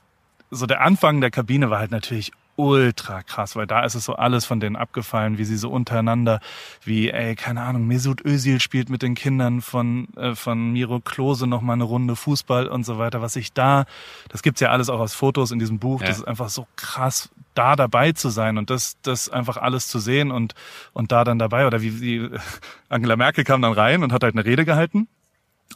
so 0.50 0.66
der 0.66 0.82
Anfang 0.82 1.20
der 1.20 1.30
Kabine 1.30 1.70
war 1.70 1.78
halt 1.78 1.90
natürlich 1.90 2.32
ultra 2.56 3.22
krass, 3.22 3.56
weil 3.56 3.66
da 3.66 3.84
ist 3.84 3.94
es 3.94 4.04
so 4.04 4.14
alles 4.14 4.44
von 4.44 4.60
denen 4.60 4.76
abgefallen, 4.76 5.38
wie 5.38 5.44
sie 5.44 5.56
so 5.56 5.70
untereinander, 5.70 6.40
wie, 6.84 7.10
ey, 7.10 7.34
keine 7.34 7.62
Ahnung, 7.62 7.86
Mesut 7.86 8.24
Özil 8.24 8.60
spielt 8.60 8.90
mit 8.90 9.02
den 9.02 9.14
Kindern 9.14 9.62
von, 9.62 10.08
äh, 10.16 10.34
von 10.34 10.72
Miro 10.72 11.00
Klose 11.00 11.46
noch 11.46 11.62
mal 11.62 11.74
eine 11.74 11.84
Runde 11.84 12.16
Fußball 12.16 12.68
und 12.68 12.84
so 12.84 12.98
weiter, 12.98 13.22
was 13.22 13.36
ich 13.36 13.52
da, 13.52 13.84
das 14.28 14.42
gibt's 14.42 14.60
ja 14.60 14.70
alles 14.70 14.90
auch 14.90 15.00
aus 15.00 15.14
Fotos 15.14 15.50
in 15.50 15.58
diesem 15.58 15.78
Buch, 15.78 16.00
ja. 16.02 16.08
das 16.08 16.18
ist 16.18 16.24
einfach 16.24 16.50
so 16.50 16.66
krass, 16.76 17.30
da 17.54 17.76
dabei 17.76 18.12
zu 18.12 18.28
sein 18.28 18.58
und 18.58 18.70
das, 18.70 18.96
das 19.02 19.28
einfach 19.28 19.56
alles 19.56 19.88
zu 19.88 19.98
sehen 19.98 20.30
und, 20.30 20.54
und 20.92 21.12
da 21.12 21.24
dann 21.24 21.38
dabei, 21.38 21.66
oder 21.66 21.82
wie, 21.82 22.00
wie 22.00 22.30
Angela 22.88 23.16
Merkel 23.16 23.44
kam 23.44 23.62
dann 23.62 23.72
rein 23.72 24.02
und 24.02 24.12
hat 24.12 24.22
halt 24.22 24.34
eine 24.34 24.44
Rede 24.44 24.64
gehalten. 24.64 25.08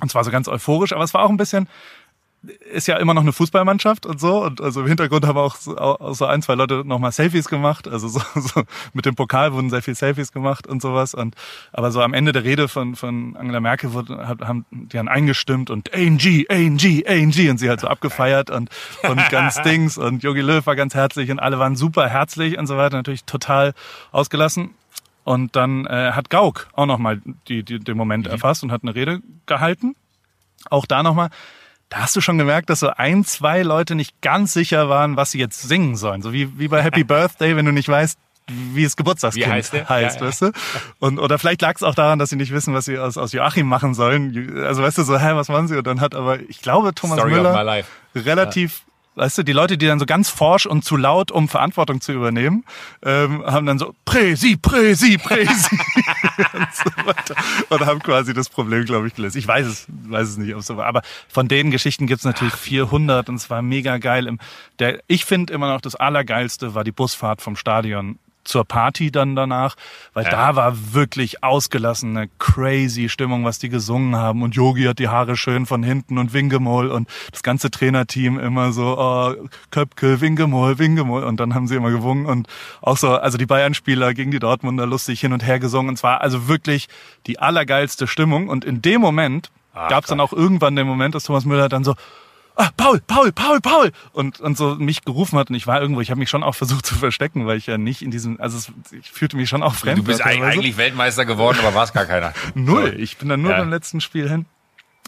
Und 0.01 0.11
zwar 0.11 0.25
so 0.25 0.31
ganz 0.31 0.47
euphorisch, 0.47 0.93
aber 0.93 1.05
es 1.05 1.15
war 1.15 1.23
auch 1.23 1.31
ein 1.31 1.39
bisschen, 1.39 1.69
ist 2.72 2.87
ja 2.88 2.96
immer 2.96 3.14
noch 3.14 3.22
eine 3.22 3.32
Fußballmannschaft 3.32 4.06
und 4.06 4.20
so. 4.20 4.42
Und 4.42 4.61
also 4.61 4.80
im 4.80 4.87
Hintergrund 4.87 5.26
haben 5.26 5.38
auch 5.38 5.56
so, 5.56 5.76
auch 5.76 6.14
so 6.14 6.26
ein, 6.26 6.42
zwei 6.42 6.54
Leute 6.54 6.82
nochmal 6.85 7.12
Selfies 7.12 7.48
gemacht. 7.48 7.88
Also 7.88 8.09
so, 8.09 8.20
so 8.35 8.62
mit 8.92 9.06
dem 9.06 9.14
Pokal 9.14 9.52
wurden 9.52 9.70
sehr 9.70 9.82
viel 9.82 9.94
Selfies 9.94 10.32
gemacht 10.32 10.66
und 10.66 10.82
sowas. 10.82 11.14
Und 11.14 11.35
aber 11.72 11.90
so 11.92 12.02
am 12.02 12.14
Ende 12.14 12.32
der 12.32 12.44
Rede 12.44 12.68
von, 12.68 12.96
von 12.96 13.37
Angela 13.37 13.61
Merkel 13.61 13.92
wurde, 13.92 14.16
haben 14.26 14.64
die 14.70 14.96
dann 14.96 15.09
eingestimmt 15.09 15.70
und 15.70 15.94
ANG, 15.94 16.46
ANG, 16.48 17.04
ANG 17.06 17.50
und 17.50 17.59
sie 17.59 17.68
halt 17.68 17.80
so 17.80 17.88
abgefeiert 17.88 18.50
und, 18.50 18.70
und 19.09 19.28
ganz 19.30 19.61
Dings 19.62 19.98
und 19.98 20.22
Jogi 20.22 20.40
Löw 20.40 20.64
war 20.66 20.76
ganz 20.76 20.94
herzlich 20.94 21.30
und 21.30 21.38
alle 21.38 21.59
waren 21.59 21.76
super 21.76 22.09
herzlich 22.09 22.59
und 22.59 22.66
so 22.66 22.76
weiter. 22.76 22.96
Natürlich 22.96 23.24
total 23.24 23.74
ausgelassen. 24.12 24.74
Und 25.24 25.56
dann 25.56 25.87
äh, 25.87 26.12
hat 26.12 26.30
Gauck 26.30 26.68
auch 26.72 26.87
nochmal 26.87 27.20
die, 27.48 27.64
die, 27.64 27.80
den 27.80 27.96
Moment 27.96 28.26
mhm. 28.26 28.32
erfasst 28.32 28.62
und 28.62 28.70
hat 28.70 28.82
eine 28.85 28.94
Rede 28.94 29.20
gehalten. 29.46 29.96
Auch 30.70 30.87
da 30.87 31.02
nochmal 31.02 31.30
da 31.88 31.99
hast 31.99 32.16
du 32.16 32.20
schon 32.20 32.38
gemerkt, 32.38 32.68
dass 32.70 32.81
so 32.81 32.88
ein, 32.88 33.25
zwei 33.25 33.62
Leute 33.62 33.94
nicht 33.94 34.20
ganz 34.20 34.53
sicher 34.53 34.88
waren, 34.88 35.16
was 35.16 35.31
sie 35.31 35.38
jetzt 35.38 35.62
singen 35.62 35.96
sollen. 35.96 36.22
So 36.22 36.33
wie, 36.33 36.59
wie 36.59 36.68
bei 36.68 36.83
Happy 36.83 37.05
Birthday, 37.05 37.57
wenn 37.57 37.66
du 37.66 37.72
nicht 37.72 37.88
weißt, 37.88 38.18
wie 38.49 38.85
es 38.85 38.96
Geburtstagskind 38.96 39.46
wie 39.46 39.51
heißt, 39.51 39.72
der? 39.72 39.88
heißt 39.88 40.20
ja, 40.20 40.27
weißt 40.27 40.42
du? 40.42 40.53
Und, 40.99 41.18
oder 41.18 41.38
vielleicht 41.38 41.62
lag 41.62 41.75
es 41.75 41.83
auch 41.83 41.94
daran, 41.94 42.18
dass 42.18 42.31
sie 42.31 42.37
nicht 42.37 42.53
wissen, 42.53 42.75
was 42.75 42.85
sie 42.85 42.99
aus, 42.99 43.16
aus 43.16 43.33
Joachim 43.33 43.66
machen 43.66 43.94
sollen. 43.94 44.64
Also 44.64 44.83
weißt 44.83 44.99
du, 44.99 45.03
so, 45.03 45.18
hä, 45.18 45.35
was 45.35 45.49
machen 45.49 45.68
sie? 45.68 45.77
Und 45.77 45.87
dann 45.87 46.01
hat 46.01 46.14
aber, 46.14 46.40
ich 46.40 46.61
glaube, 46.62 46.94
Thomas 46.94 47.18
Story 47.18 47.33
Müller 47.33 47.85
relativ 48.14 48.83
weißt 49.16 49.38
du, 49.38 49.42
die 49.42 49.52
Leute, 49.52 49.76
die 49.76 49.87
dann 49.87 49.98
so 49.98 50.07
ganz 50.07 50.29
forsch 50.29 50.66
und 50.66 50.85
zu 50.85 50.96
laut, 50.96 51.33
um 51.33 51.48
Verantwortung 51.48 52.00
zu 52.00 52.12
übernehmen, 52.12 52.64
ähm, 53.02 53.44
haben 53.44 53.66
dann 53.66 53.79
so 53.79 53.94
Präsi, 54.05 54.57
Präsi, 54.57 55.18
Präsi 55.18 55.79
und 56.52 56.68
so 56.72 57.07
weiter 57.07 57.35
und 57.70 57.87
haben 57.87 58.00
quasi 58.00 58.35
das 58.35 58.48
Problem, 58.48 58.85
glaube 58.85 59.09
ich, 59.09 59.14
gelöst. 59.14 59.37
Ich 59.37 59.48
weiß 59.48 59.66
es, 59.66 59.87
weiß 59.88 60.29
es 60.29 60.37
nicht, 60.37 60.55
ob 60.55 60.62
so 60.62 60.76
war. 60.76 60.87
Aber 60.87 61.02
von 61.29 61.48
den 61.48 61.70
Geschichten 61.70 62.07
gibt's 62.07 62.24
natürlich 62.24 62.55
400 62.55 63.29
und 63.29 63.37
es 63.37 63.50
war 63.50 63.62
mega 63.62 63.98
geil. 63.98 64.37
Der, 64.79 65.00
ich 65.09 65.24
finde 65.24 65.52
immer 65.52 65.72
noch 65.72 65.81
das 65.81 65.94
Allergeilste 65.96 66.74
war 66.74 66.85
die 66.85 66.92
Busfahrt 66.92 67.40
vom 67.40 67.57
Stadion 67.57 68.18
zur 68.46 68.64
Party 68.64 69.11
dann 69.11 69.37
danach, 69.37 69.76
weil 70.14 70.24
ja. 70.24 70.30
da 70.30 70.56
war 70.56 70.94
wirklich 70.94 71.42
ausgelassene 71.42 72.28
crazy 72.38 73.09
Stimmung, 73.09 73.44
was 73.44 73.59
die 73.59 73.68
gesungen 73.68 74.16
haben. 74.16 74.42
Und 74.42 74.54
Yogi 74.54 74.85
hat 74.85 74.98
die 74.98 75.09
Haare 75.09 75.37
schön 75.37 75.66
von 75.66 75.82
hinten 75.82 76.18
und 76.18 76.32
Wingemol 76.32 76.88
und 76.88 77.09
das 77.30 77.42
ganze 77.42 77.70
Trainerteam 77.70 78.38
immer 78.38 78.72
so 78.72 78.96
oh, 78.98 79.35
Köpke, 79.70 80.20
Wingemol, 80.20 80.78
Wingemol. 80.78 81.24
Und 81.24 81.40
dann 81.40 81.54
haben 81.54 81.68
sie 81.68 81.76
immer 81.76 81.90
gewungen 81.90 82.26
und 82.26 82.48
auch 82.80 82.96
so, 82.96 83.16
also 83.16 83.38
die 83.38 83.46
Bayern-Spieler 83.46 84.14
gegen 84.14 84.30
die 84.30 84.38
Dortmunder 84.38 84.87
lustig 84.87 85.20
hin 85.20 85.32
und 85.32 85.44
her 85.44 85.59
gesungen. 85.59 85.90
Und 85.90 85.96
zwar 85.96 86.20
also 86.20 86.48
wirklich 86.48 86.88
die 87.26 87.38
allergeilste 87.38 88.06
Stimmung. 88.06 88.48
Und 88.48 88.64
in 88.64 88.82
dem 88.82 89.00
Moment 89.00 89.50
gab 89.74 90.04
es 90.04 90.09
dann 90.09 90.20
auch 90.20 90.32
irgendwann 90.32 90.74
den 90.74 90.87
Moment, 90.87 91.14
dass 91.14 91.24
Thomas 91.24 91.44
Müller 91.44 91.68
dann 91.68 91.85
so 91.85 91.94
ah, 92.57 92.71
Paul, 92.77 93.01
Paul, 93.07 93.33
Paul, 93.33 93.61
Paul 93.61 93.92
und 94.12 94.40
und 94.40 94.57
so 94.57 94.75
mich 94.77 95.05
gerufen 95.05 95.38
hat 95.38 95.51
und 95.51 95.57
ich 95.57 95.66
war 95.66 95.81
irgendwo, 95.81 96.01
ich 96.01 96.11
habe 96.11 96.19
mich 96.19 96.31
schon 96.31 96.42
auch 96.42 96.55
versucht 96.55 96.87
zu 96.87 96.95
verstecken, 96.95 97.47
weil 97.47 97.59
ich 97.59 97.66
ja 97.66 97.79
nicht 97.79 98.03
in 98.03 98.11
diesem, 98.11 98.40
also 98.40 98.57
es, 98.57 98.73
ich 98.92 99.11
fühlte 99.11 99.37
mich 99.37 99.49
schon 99.49 99.62
auch 99.62 99.75
fremd. 99.75 99.99
Du 99.99 100.05
bist 100.05 100.23
eigentlich 100.23 100.77
Weltmeister 100.77 101.25
geworden, 101.25 101.59
aber 101.61 101.75
warst 101.75 101.95
gar 101.95 102.07
keiner. 102.07 102.33
Null, 102.55 102.95
ich 102.99 103.19
bin 103.19 103.29
dann 103.29 103.42
nur 103.42 103.53
ja. 103.53 103.59
beim 103.59 103.71
letzten 103.71 104.01
Spiel 104.01 104.29
hin 104.29 104.47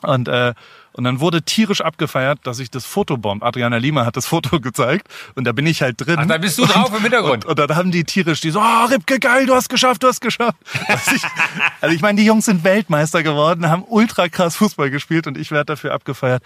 und 0.02 0.28
äh, 0.28 0.54
und 0.98 1.04
dann 1.04 1.20
wurde 1.20 1.42
tierisch 1.42 1.80
abgefeiert, 1.80 2.40
dass 2.42 2.58
ich 2.58 2.72
das 2.72 2.84
Fotobomb, 2.84 3.44
Adriana 3.44 3.76
Lima 3.76 4.04
hat 4.04 4.16
das 4.16 4.26
Foto 4.26 4.58
gezeigt 4.60 5.06
und 5.36 5.44
da 5.44 5.52
bin 5.52 5.64
ich 5.64 5.80
halt 5.80 6.04
drin. 6.04 6.16
Ach, 6.18 6.26
da 6.26 6.38
bist 6.38 6.58
du 6.58 6.66
drauf 6.66 6.92
im 6.92 7.02
Hintergrund. 7.02 7.44
Und, 7.44 7.50
und, 7.52 7.60
und 7.60 7.70
dann 7.70 7.76
haben 7.76 7.92
die 7.92 8.02
tierisch, 8.02 8.40
die 8.40 8.50
so, 8.50 8.58
oh, 8.58 8.84
Ripke, 8.90 9.20
geil, 9.20 9.46
du 9.46 9.54
hast 9.54 9.68
geschafft, 9.68 10.02
du 10.02 10.08
hast 10.08 10.20
geschafft. 10.20 10.58
Also 10.88 11.14
ich, 11.14 11.22
also 11.80 11.94
ich 11.94 12.00
meine, 12.00 12.18
die 12.18 12.26
Jungs 12.26 12.46
sind 12.46 12.64
Weltmeister 12.64 13.22
geworden, 13.22 13.68
haben 13.68 13.84
ultra 13.86 14.28
krass 14.28 14.56
Fußball 14.56 14.90
gespielt 14.90 15.26
und 15.26 15.38
ich 15.38 15.50
werde 15.50 15.66
dafür 15.66 15.92
abgefeiert. 15.92 16.42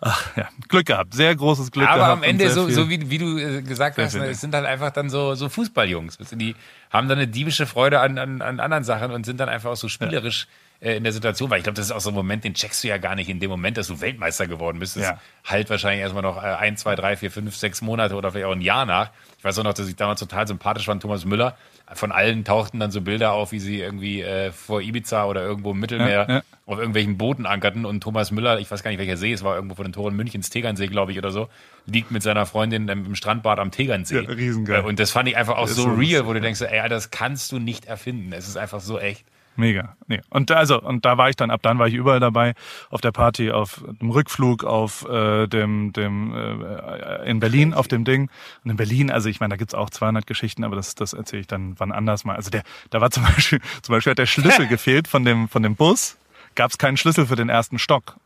Ach 0.00 0.36
ja, 0.36 0.48
Glück 0.68 0.86
gehabt, 0.86 1.14
sehr 1.14 1.34
großes 1.34 1.72
Glück 1.72 1.88
Aber 1.88 1.96
gehabt. 1.96 2.12
Aber 2.12 2.18
am 2.18 2.22
Ende, 2.22 2.50
so, 2.50 2.68
so 2.68 2.88
wie, 2.88 3.10
wie 3.10 3.18
du 3.18 3.38
äh, 3.38 3.62
gesagt 3.62 3.98
hast, 3.98 4.14
ne, 4.14 4.26
es 4.26 4.40
sind 4.40 4.54
halt 4.54 4.66
einfach 4.66 4.90
dann 4.90 5.10
so, 5.10 5.34
so 5.34 5.48
Fußballjungs. 5.48 6.18
Die 6.32 6.54
haben 6.90 7.08
dann 7.08 7.18
eine 7.18 7.26
diebische 7.26 7.66
Freude 7.66 8.00
an, 8.00 8.18
an, 8.18 8.42
an 8.42 8.60
anderen 8.60 8.84
Sachen 8.84 9.10
und 9.10 9.26
sind 9.26 9.40
dann 9.40 9.48
einfach 9.48 9.70
auch 9.70 9.76
so 9.76 9.88
spielerisch. 9.88 10.46
Ja 10.48 10.65
in 10.80 11.04
der 11.04 11.12
Situation, 11.12 11.48
weil 11.48 11.58
ich 11.58 11.64
glaube, 11.64 11.76
das 11.76 11.86
ist 11.86 11.92
auch 11.92 12.00
so 12.00 12.10
ein 12.10 12.14
Moment, 12.14 12.44
den 12.44 12.54
checkst 12.54 12.84
du 12.84 12.88
ja 12.88 12.98
gar 12.98 13.14
nicht 13.14 13.30
in 13.30 13.40
dem 13.40 13.50
Moment, 13.50 13.78
dass 13.78 13.86
du 13.86 14.00
Weltmeister 14.00 14.46
geworden 14.46 14.78
bist. 14.78 14.96
Das 14.96 15.04
ja. 15.04 15.20
halt 15.44 15.70
wahrscheinlich 15.70 16.02
erstmal 16.02 16.22
noch 16.22 16.36
äh, 16.36 16.46
ein, 16.46 16.76
zwei, 16.76 16.94
drei, 16.94 17.16
vier, 17.16 17.30
fünf, 17.30 17.56
sechs 17.56 17.80
Monate 17.80 18.14
oder 18.14 18.30
vielleicht 18.30 18.46
auch 18.46 18.52
ein 18.52 18.60
Jahr 18.60 18.84
nach. 18.84 19.10
Ich 19.38 19.44
weiß 19.44 19.58
auch 19.58 19.64
noch, 19.64 19.74
dass 19.74 19.88
ich 19.88 19.96
damals 19.96 20.20
total 20.20 20.46
sympathisch 20.46 20.86
fand, 20.86 21.00
Thomas 21.00 21.24
Müller. 21.24 21.56
Von 21.94 22.10
allen 22.12 22.44
tauchten 22.44 22.80
dann 22.80 22.90
so 22.90 23.00
Bilder 23.00 23.32
auf, 23.32 23.52
wie 23.52 23.60
sie 23.60 23.80
irgendwie 23.80 24.20
äh, 24.20 24.50
vor 24.50 24.82
Ibiza 24.82 25.24
oder 25.26 25.42
irgendwo 25.42 25.70
im 25.70 25.78
Mittelmeer 25.78 26.26
ja, 26.28 26.34
ja. 26.36 26.42
auf 26.66 26.78
irgendwelchen 26.78 27.16
Booten 27.16 27.46
ankerten 27.46 27.84
und 27.84 28.00
Thomas 28.00 28.32
Müller, 28.32 28.58
ich 28.58 28.70
weiß 28.70 28.82
gar 28.82 28.90
nicht, 28.90 28.98
welcher 28.98 29.16
See 29.16 29.32
es 29.32 29.44
war, 29.44 29.54
irgendwo 29.54 29.76
vor 29.76 29.84
den 29.84 29.92
Toren 29.92 30.16
Münchens, 30.16 30.50
Tegernsee, 30.50 30.88
glaube 30.88 31.12
ich, 31.12 31.18
oder 31.18 31.30
so, 31.30 31.48
liegt 31.86 32.10
mit 32.10 32.22
seiner 32.24 32.44
Freundin 32.44 32.88
im 32.88 33.14
Strandbad 33.14 33.60
am 33.60 33.70
Tegernsee. 33.70 34.22
Ja, 34.22 34.28
riesengeil. 34.28 34.80
Und 34.80 34.98
das 34.98 35.12
fand 35.12 35.28
ich 35.28 35.36
einfach 35.36 35.56
auch 35.56 35.68
so, 35.68 35.82
so 35.82 35.88
real, 35.90 36.26
wo 36.26 36.32
du 36.32 36.40
denkst, 36.40 36.60
ey, 36.60 36.88
das 36.88 37.12
kannst 37.12 37.52
du 37.52 37.60
nicht 37.60 37.84
erfinden. 37.84 38.32
Es 38.32 38.48
ist 38.48 38.56
einfach 38.56 38.80
so 38.80 38.98
echt. 38.98 39.24
Mega. 39.56 39.96
Nee. 40.06 40.20
Und 40.28 40.50
da, 40.50 40.56
also, 40.56 40.80
und 40.80 41.04
da 41.04 41.16
war 41.16 41.30
ich 41.30 41.36
dann, 41.36 41.50
ab 41.50 41.60
dann 41.62 41.78
war 41.78 41.88
ich 41.88 41.94
überall 41.94 42.20
dabei, 42.20 42.54
auf 42.90 43.00
der 43.00 43.12
Party, 43.12 43.50
auf 43.50 43.82
dem 44.00 44.10
Rückflug, 44.10 44.64
auf 44.64 45.08
äh, 45.08 45.46
dem, 45.46 45.92
dem 45.92 46.34
äh, 46.34 47.28
in 47.28 47.40
Berlin, 47.40 47.72
auf 47.72 47.88
dem 47.88 48.04
Ding. 48.04 48.28
Und 48.64 48.70
in 48.70 48.76
Berlin, 48.76 49.10
also 49.10 49.28
ich 49.28 49.40
meine, 49.40 49.52
da 49.52 49.56
gibt's 49.56 49.74
auch 49.74 49.88
200 49.88 50.26
Geschichten, 50.26 50.62
aber 50.62 50.76
das, 50.76 50.94
das 50.94 51.14
erzähle 51.14 51.40
ich 51.40 51.46
dann 51.46 51.74
wann 51.78 51.90
anders 51.90 52.24
mal. 52.24 52.36
Also 52.36 52.50
der, 52.50 52.62
da 52.90 53.00
war 53.00 53.10
zum 53.10 53.22
Beispiel, 53.34 53.60
zum 53.82 53.94
Beispiel 53.94 54.10
hat 54.10 54.18
der 54.18 54.26
Schlüssel 54.26 54.66
gefehlt 54.68 55.08
von 55.08 55.24
dem, 55.24 55.48
von 55.48 55.62
dem 55.62 55.74
Bus, 55.74 56.16
gab's 56.54 56.76
keinen 56.78 56.96
Schlüssel 56.96 57.26
für 57.26 57.36
den 57.36 57.48
ersten 57.48 57.78
Stock. 57.78 58.16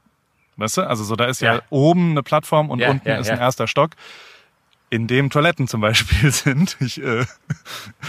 Weißt 0.56 0.76
du? 0.76 0.82
Also 0.82 1.04
so, 1.04 1.16
da 1.16 1.26
ist 1.26 1.40
ja, 1.40 1.54
ja 1.54 1.62
oben 1.70 2.10
eine 2.10 2.22
Plattform 2.22 2.70
und 2.70 2.80
ja, 2.80 2.90
unten 2.90 3.08
ja, 3.08 3.16
ist 3.16 3.30
ein 3.30 3.38
erster 3.38 3.66
Stock 3.66 3.92
in 4.90 5.06
dem 5.06 5.30
Toiletten 5.30 5.68
zum 5.68 5.80
Beispiel 5.80 6.30
sind. 6.32 6.76
Ich, 6.80 7.00
äh, 7.00 7.24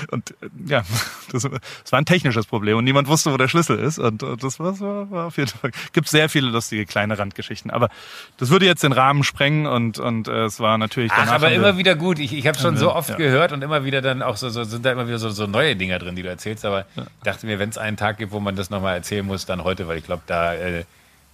und 0.09 0.31
äh, 0.41 0.49
ja, 0.65 0.83
das, 1.31 1.43
das 1.43 1.91
war 1.91 1.99
ein 1.99 2.05
technisches 2.05 2.47
Problem 2.47 2.77
und 2.77 2.83
niemand 2.83 3.07
wusste, 3.07 3.31
wo 3.31 3.37
der 3.37 3.47
Schlüssel 3.47 3.77
ist. 3.77 3.99
Und, 3.99 4.23
und 4.23 4.43
das 4.43 4.59
war, 4.59 4.79
war, 4.79 5.27
auf 5.27 5.37
jeden 5.37 5.49
Fall. 5.49 5.71
Gibt 5.93 6.09
sehr 6.09 6.27
viele 6.27 6.49
lustige 6.49 6.85
kleine 6.87 7.17
Randgeschichten, 7.17 7.69
aber 7.69 7.89
das 8.37 8.49
würde 8.49 8.65
jetzt 8.65 8.83
den 8.83 8.93
Rahmen 8.93 9.23
sprengen 9.23 9.67
und 9.67 9.99
und 9.99 10.27
äh, 10.27 10.45
es 10.45 10.59
war 10.59 10.77
natürlich. 10.77 11.11
Ach, 11.13 11.27
aber 11.31 11.51
immer 11.51 11.77
wieder 11.77 11.95
gut. 11.95 12.17
Ich, 12.19 12.33
ich 12.33 12.47
habe 12.47 12.57
schon 12.57 12.77
so 12.77 12.93
oft 12.93 13.09
ja. 13.09 13.15
gehört 13.15 13.51
und 13.51 13.61
immer 13.61 13.85
wieder 13.85 14.01
dann 14.01 14.23
auch 14.23 14.37
so, 14.37 14.49
so 14.49 14.63
sind 14.63 14.83
da 14.83 14.91
immer 14.91 15.07
wieder 15.07 15.19
so, 15.19 15.29
so 15.29 15.45
neue 15.45 15.75
Dinger 15.75 15.99
drin, 15.99 16.15
die 16.15 16.23
du 16.23 16.29
erzählst. 16.29 16.65
Aber 16.65 16.85
ja. 16.95 17.05
dachte 17.23 17.45
mir, 17.45 17.59
wenn 17.59 17.69
es 17.69 17.77
einen 17.77 17.97
Tag 17.97 18.17
gibt, 18.17 18.31
wo 18.31 18.39
man 18.39 18.55
das 18.55 18.71
nochmal 18.71 18.95
erzählen 18.95 19.25
muss, 19.25 19.45
dann 19.45 19.63
heute, 19.63 19.87
weil 19.87 19.97
ich 19.99 20.05
glaube, 20.05 20.23
da 20.25 20.55
äh, 20.55 20.83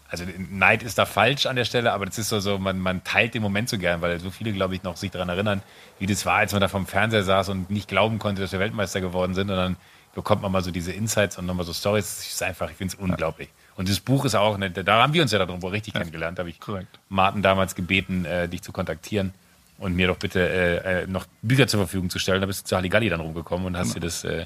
also 0.10 0.24
Neid 0.50 0.84
ist 0.84 0.98
da 0.98 1.06
falsch 1.06 1.46
an 1.46 1.56
der 1.56 1.65
Stelle, 1.65 1.91
aber 1.91 2.06
das 2.06 2.17
ist 2.17 2.30
so, 2.30 2.39
so 2.39 2.58
man, 2.58 2.80
man 2.80 3.04
teilt 3.04 3.34
den 3.34 3.41
Moment 3.41 3.70
so 3.70 3.78
gern, 3.78 4.02
weil 4.02 4.20
so 4.20 4.32
viele, 4.32 4.54
glaube 4.54 4.76
ich, 4.76 4.84
noch 4.84 4.96
sich 4.96 5.12
daran 5.12 5.30
erinnern, 5.30 5.62
wie 6.00 6.06
das 6.06 6.26
war, 6.26 6.38
als 6.38 6.54
man 6.54 6.62
da 6.62 6.67
vom 6.67 6.86
Fernseher 6.86 7.24
saß 7.24 7.50
und 7.50 7.70
nicht 7.70 7.88
glauben 7.89 8.20
konnte, 8.20 8.41
dass 8.41 8.52
wir 8.52 8.60
Weltmeister 8.60 9.02
geworden 9.02 9.34
sind. 9.34 9.50
Und 9.50 9.58
dann 9.58 9.76
bekommt 10.15 10.41
man 10.41 10.52
mal 10.52 10.63
so 10.63 10.72
diese 10.72 10.93
Insights 10.93 11.38
und 11.38 11.46
nochmal 11.46 11.65
so 11.65 11.74
Stories. 11.74 12.17
Das 12.17 12.28
ist 12.28 12.43
einfach, 12.43 12.72
ich 12.72 12.78
finde 12.78 12.96
es 12.96 13.00
unglaublich. 13.00 13.50
Und 13.76 13.89
das 13.89 14.00
Buch 14.00 14.26
ist 14.26 14.36
auch, 14.36 14.58
ne, 14.58 14.72
da 14.72 15.02
haben 15.02 15.13
wir 15.13 15.22
uns 15.22 15.32
ja 15.32 15.39
darum 15.39 15.63
richtig 15.63 15.93
ja. 15.93 16.00
kennengelernt. 16.00 16.39
Habe 16.39 16.50
ich 16.50 16.60
Korrekt. 16.60 17.00
Martin 17.10 17.41
damals 17.41 17.76
gebeten, 17.76 18.26
äh, 18.26 18.48
dich 18.48 18.62
zu 18.62 18.72
kontaktieren 18.72 19.34
und 19.78 19.96
mir 19.96 20.08
doch 20.08 20.17
bitte 20.17 20.39
äh, 20.39 21.04
äh, 21.04 21.08
noch 21.08 21.26
Bücher 21.41 21.67
zur 21.67 21.82
Verfügung 21.82 22.10
zu 22.10 22.17
stellen. 22.17 22.41
Da 22.41 22.48
bist 22.48 22.63
du 22.63 22.70
zu 22.70 22.76
Halligalli 22.76 23.10
dann 23.10 23.20
rumgekommen 23.20 23.67
und 23.67 23.78
hast 23.78 23.93
genau. 23.93 24.00
dir 24.00 24.08
das 24.08 24.24
äh, 24.24 24.46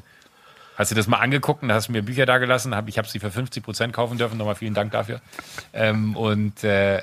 Hast 0.75 0.91
du 0.91 0.95
das 0.95 1.07
mal 1.07 1.17
angeguckt 1.17 1.63
und 1.63 1.71
hast 1.71 1.89
mir 1.89 2.01
Bücher 2.01 2.25
da 2.25 2.37
gelassen? 2.37 2.75
Hab, 2.75 2.87
ich 2.87 2.97
habe 2.97 3.07
sie 3.07 3.19
für 3.19 3.31
50 3.31 3.63
Prozent 3.63 3.93
kaufen 3.93 4.17
dürfen. 4.17 4.37
Nochmal 4.37 4.55
vielen 4.55 4.73
Dank 4.73 4.91
dafür. 4.91 5.21
Ähm, 5.73 6.15
und 6.15 6.63
äh, 6.63 7.01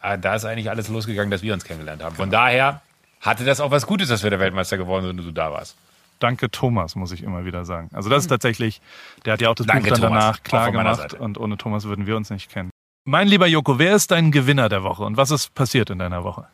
ah, 0.00 0.16
da 0.16 0.34
ist 0.34 0.44
eigentlich 0.44 0.70
alles 0.70 0.88
losgegangen, 0.88 1.30
dass 1.30 1.42
wir 1.42 1.52
uns 1.54 1.64
kennengelernt 1.64 2.02
haben. 2.02 2.16
Von 2.16 2.30
genau. 2.30 2.42
daher 2.42 2.82
hatte 3.20 3.44
das 3.44 3.60
auch 3.60 3.70
was 3.70 3.86
Gutes, 3.86 4.08
dass 4.08 4.22
wir 4.22 4.30
der 4.30 4.40
Weltmeister 4.40 4.76
geworden 4.76 5.06
sind 5.06 5.20
und 5.20 5.26
du 5.26 5.32
da 5.32 5.52
warst. 5.52 5.76
Danke 6.18 6.50
Thomas, 6.50 6.94
muss 6.94 7.10
ich 7.10 7.22
immer 7.22 7.44
wieder 7.44 7.64
sagen. 7.64 7.90
Also 7.92 8.08
das 8.08 8.24
ist 8.24 8.28
tatsächlich, 8.28 8.80
der 9.24 9.34
hat 9.34 9.40
ja 9.40 9.50
auch 9.50 9.54
das 9.54 9.66
Danke, 9.66 9.90
Buch 9.90 9.98
dann 9.98 10.00
Thomas. 10.02 10.24
danach 10.24 10.42
klar 10.44 10.70
gemacht 10.70 11.14
und 11.14 11.36
ohne 11.38 11.56
Thomas 11.56 11.84
würden 11.84 12.06
wir 12.06 12.16
uns 12.16 12.30
nicht 12.30 12.50
kennen. 12.50 12.70
Mein 13.04 13.26
lieber 13.26 13.48
Joko, 13.48 13.80
wer 13.80 13.96
ist 13.96 14.12
dein 14.12 14.30
Gewinner 14.30 14.68
der 14.68 14.84
Woche 14.84 15.02
und 15.02 15.16
was 15.16 15.32
ist 15.32 15.52
passiert 15.54 15.90
in 15.90 15.98
deiner 15.98 16.22
Woche? 16.22 16.46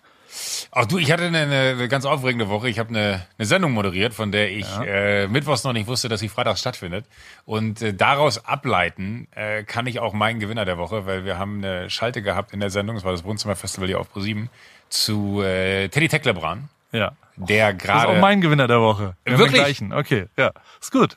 Ach 0.73 0.87
du, 0.87 0.99
ich 0.99 1.11
hatte 1.11 1.25
eine, 1.25 1.39
eine 1.39 1.89
ganz 1.89 2.05
aufregende 2.05 2.49
Woche. 2.49 2.69
Ich 2.69 2.79
habe 2.79 2.91
eine, 2.91 3.27
eine 3.39 3.47
Sendung 3.47 3.73
moderiert, 3.73 4.15
von 4.15 4.33
der 4.33 4.51
ich 4.51 4.67
ja. 4.69 4.83
äh, 4.85 5.29
mittwochs 5.29 5.65
noch 5.65 5.73
nicht 5.73 5.87
wusste, 5.87 6.09
dass 6.09 6.21
sie 6.21 6.29
freitags 6.29 6.61
stattfindet. 6.61 7.05
Und 7.45 7.83
äh, 7.83 7.95
daraus 7.95 8.45
ableiten 8.45 9.29
äh, 9.35 9.65
kann 9.65 9.87
ich 9.87 10.01
auch 10.01 10.13
meinen 10.13 10.41
Gewinner 10.41 10.65
der 10.65 10.79
Woche, 10.79 11.07
weil 11.07 11.25
wir 11.25 11.39
haben 11.39 11.59
eine 11.59 11.91
Schalte 11.91 12.23
gehabt 12.23 12.53
in 12.53 12.61
der 12.61 12.71
Sendung, 12.71 12.97
das 12.97 13.05
war 13.05 13.13
das 13.13 13.25
Wohnzimmerfestival 13.25 13.89
hier 13.89 14.01
auf 14.01 14.11
ProSieben, 14.13 14.51
zu 14.89 15.43
äh, 15.43 15.89
Teddy 15.89 16.09
Tecklebrand. 16.09 16.65
Ja. 16.91 17.13
der 17.37 17.75
gerade. 17.75 18.01
Das 18.01 18.11
ist 18.11 18.17
auch 18.17 18.21
mein 18.21 18.41
Gewinner 18.41 18.67
der 18.67 18.81
Woche. 18.81 19.15
Wir 19.25 19.39
Wirklich? 19.39 19.83
Okay, 19.93 20.27
ja, 20.37 20.53
ist 20.81 20.91
gut. 20.91 21.17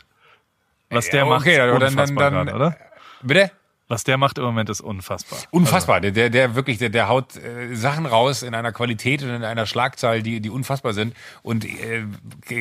Was 0.90 1.10
der 1.10 1.26
okay, 1.26 1.30
macht, 1.30 1.82
dann, 1.82 1.96
dann, 1.96 2.16
dann, 2.16 2.34
grad, 2.46 2.54
oder? 2.54 2.78
Bitte? 3.22 3.52
Was 3.92 4.06
der 4.06 4.18
macht 4.18 4.38
im 4.38 4.46
Moment 4.46 4.70
ist 4.70 4.80
unfassbar. 4.80 5.38
Unfassbar. 5.52 5.98
Also. 5.98 6.12
Der, 6.12 6.30
der 6.30 6.56
wirklich, 6.56 6.78
der, 6.78 6.88
der 6.88 7.10
haut 7.10 7.36
äh, 7.36 7.76
Sachen 7.76 8.06
raus 8.06 8.42
in 8.42 8.56
einer 8.56 8.72
Qualität 8.72 9.22
und 9.22 9.28
in 9.28 9.44
einer 9.44 9.66
Schlagzahl, 9.66 10.24
die, 10.24 10.40
die 10.40 10.50
unfassbar 10.50 10.94
sind. 10.94 11.14
Und 11.44 11.66
äh, 11.66 12.06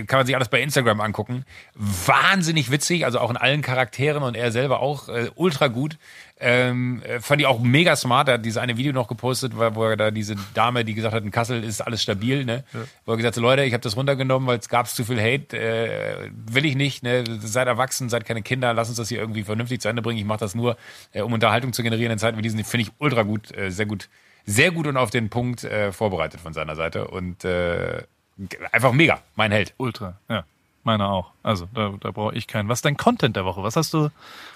kann 0.08 0.18
man 0.18 0.26
sich 0.26 0.34
alles 0.34 0.48
bei 0.48 0.60
Instagram 0.60 1.00
angucken. 1.00 1.44
Wahnsinnig 1.76 2.72
witzig, 2.72 3.04
also 3.04 3.20
auch 3.20 3.30
in 3.30 3.36
allen 3.36 3.62
Charakteren 3.62 4.24
und 4.24 4.36
er 4.36 4.50
selber 4.50 4.80
auch 4.80 5.08
äh, 5.08 5.30
ultra 5.36 5.68
gut. 5.68 5.98
Ähm, 6.42 7.02
äh, 7.02 7.20
fand 7.20 7.42
ich 7.42 7.46
auch 7.46 7.60
mega 7.60 7.94
smart. 7.96 8.28
Er 8.28 8.34
hat 8.34 8.44
dieses 8.44 8.56
eine 8.56 8.78
Video 8.78 8.94
noch 8.94 9.08
gepostet, 9.08 9.52
wo 9.54 9.84
er 9.84 9.96
da 9.96 10.10
diese 10.10 10.36
Dame, 10.54 10.86
die 10.86 10.94
gesagt 10.94 11.14
hat, 11.14 11.22
in 11.22 11.30
Kassel 11.30 11.62
ist 11.62 11.82
alles 11.82 12.02
stabil, 12.02 12.46
ne? 12.46 12.64
Ja. 12.72 12.80
Wo 13.04 13.12
er 13.12 13.18
gesagt 13.18 13.36
hat, 13.36 13.42
Leute, 13.42 13.64
ich 13.64 13.74
habe 13.74 13.82
das 13.82 13.94
runtergenommen, 13.94 14.48
weil 14.48 14.58
es 14.58 14.70
gab 14.70 14.88
zu 14.88 15.04
viel 15.04 15.20
Hate. 15.20 15.58
Äh, 15.58 16.30
will 16.32 16.64
ich 16.64 16.76
nicht, 16.76 17.02
ne? 17.02 17.24
Seid 17.40 17.66
erwachsen, 17.66 18.08
seid 18.08 18.24
keine 18.24 18.40
Kinder, 18.40 18.72
lass 18.72 18.88
uns 18.88 18.96
das 18.96 19.10
hier 19.10 19.18
irgendwie 19.18 19.42
vernünftig 19.42 19.82
zu 19.82 19.88
Ende 19.88 20.00
bringen. 20.00 20.18
Ich 20.18 20.24
mache 20.24 20.40
das 20.40 20.54
nur, 20.54 20.78
äh, 21.12 21.20
um 21.20 21.34
Unterhaltung 21.34 21.74
zu 21.74 21.82
generieren 21.82 22.12
in 22.12 22.18
Zeiten 22.18 22.38
wie 22.38 22.42
diesen. 22.42 22.64
Finde 22.64 22.82
ich 22.84 22.92
ultra 22.98 23.22
gut, 23.22 23.54
äh, 23.54 23.70
sehr 23.70 23.86
gut, 23.86 24.08
sehr 24.46 24.70
gut 24.70 24.86
und 24.86 24.96
auf 24.96 25.10
den 25.10 25.28
Punkt 25.28 25.64
äh, 25.64 25.92
vorbereitet 25.92 26.40
von 26.40 26.54
seiner 26.54 26.74
Seite. 26.74 27.08
Und 27.08 27.44
äh, 27.44 28.02
einfach 28.72 28.92
mega, 28.92 29.20
mein 29.36 29.52
Held. 29.52 29.74
Ultra, 29.76 30.18
ja. 30.30 30.44
Meiner 30.82 31.10
auch. 31.10 31.32
Also 31.42 31.68
da, 31.74 31.94
da 32.00 32.10
brauche 32.10 32.34
ich 32.34 32.46
keinen. 32.46 32.68
Was 32.68 32.78
ist 32.78 32.84
dein 32.84 32.96
Content 32.96 33.36
der 33.36 33.44
Woche? 33.44 33.62
Was 33.62 33.76
hast 33.76 33.92
du, 33.92 34.08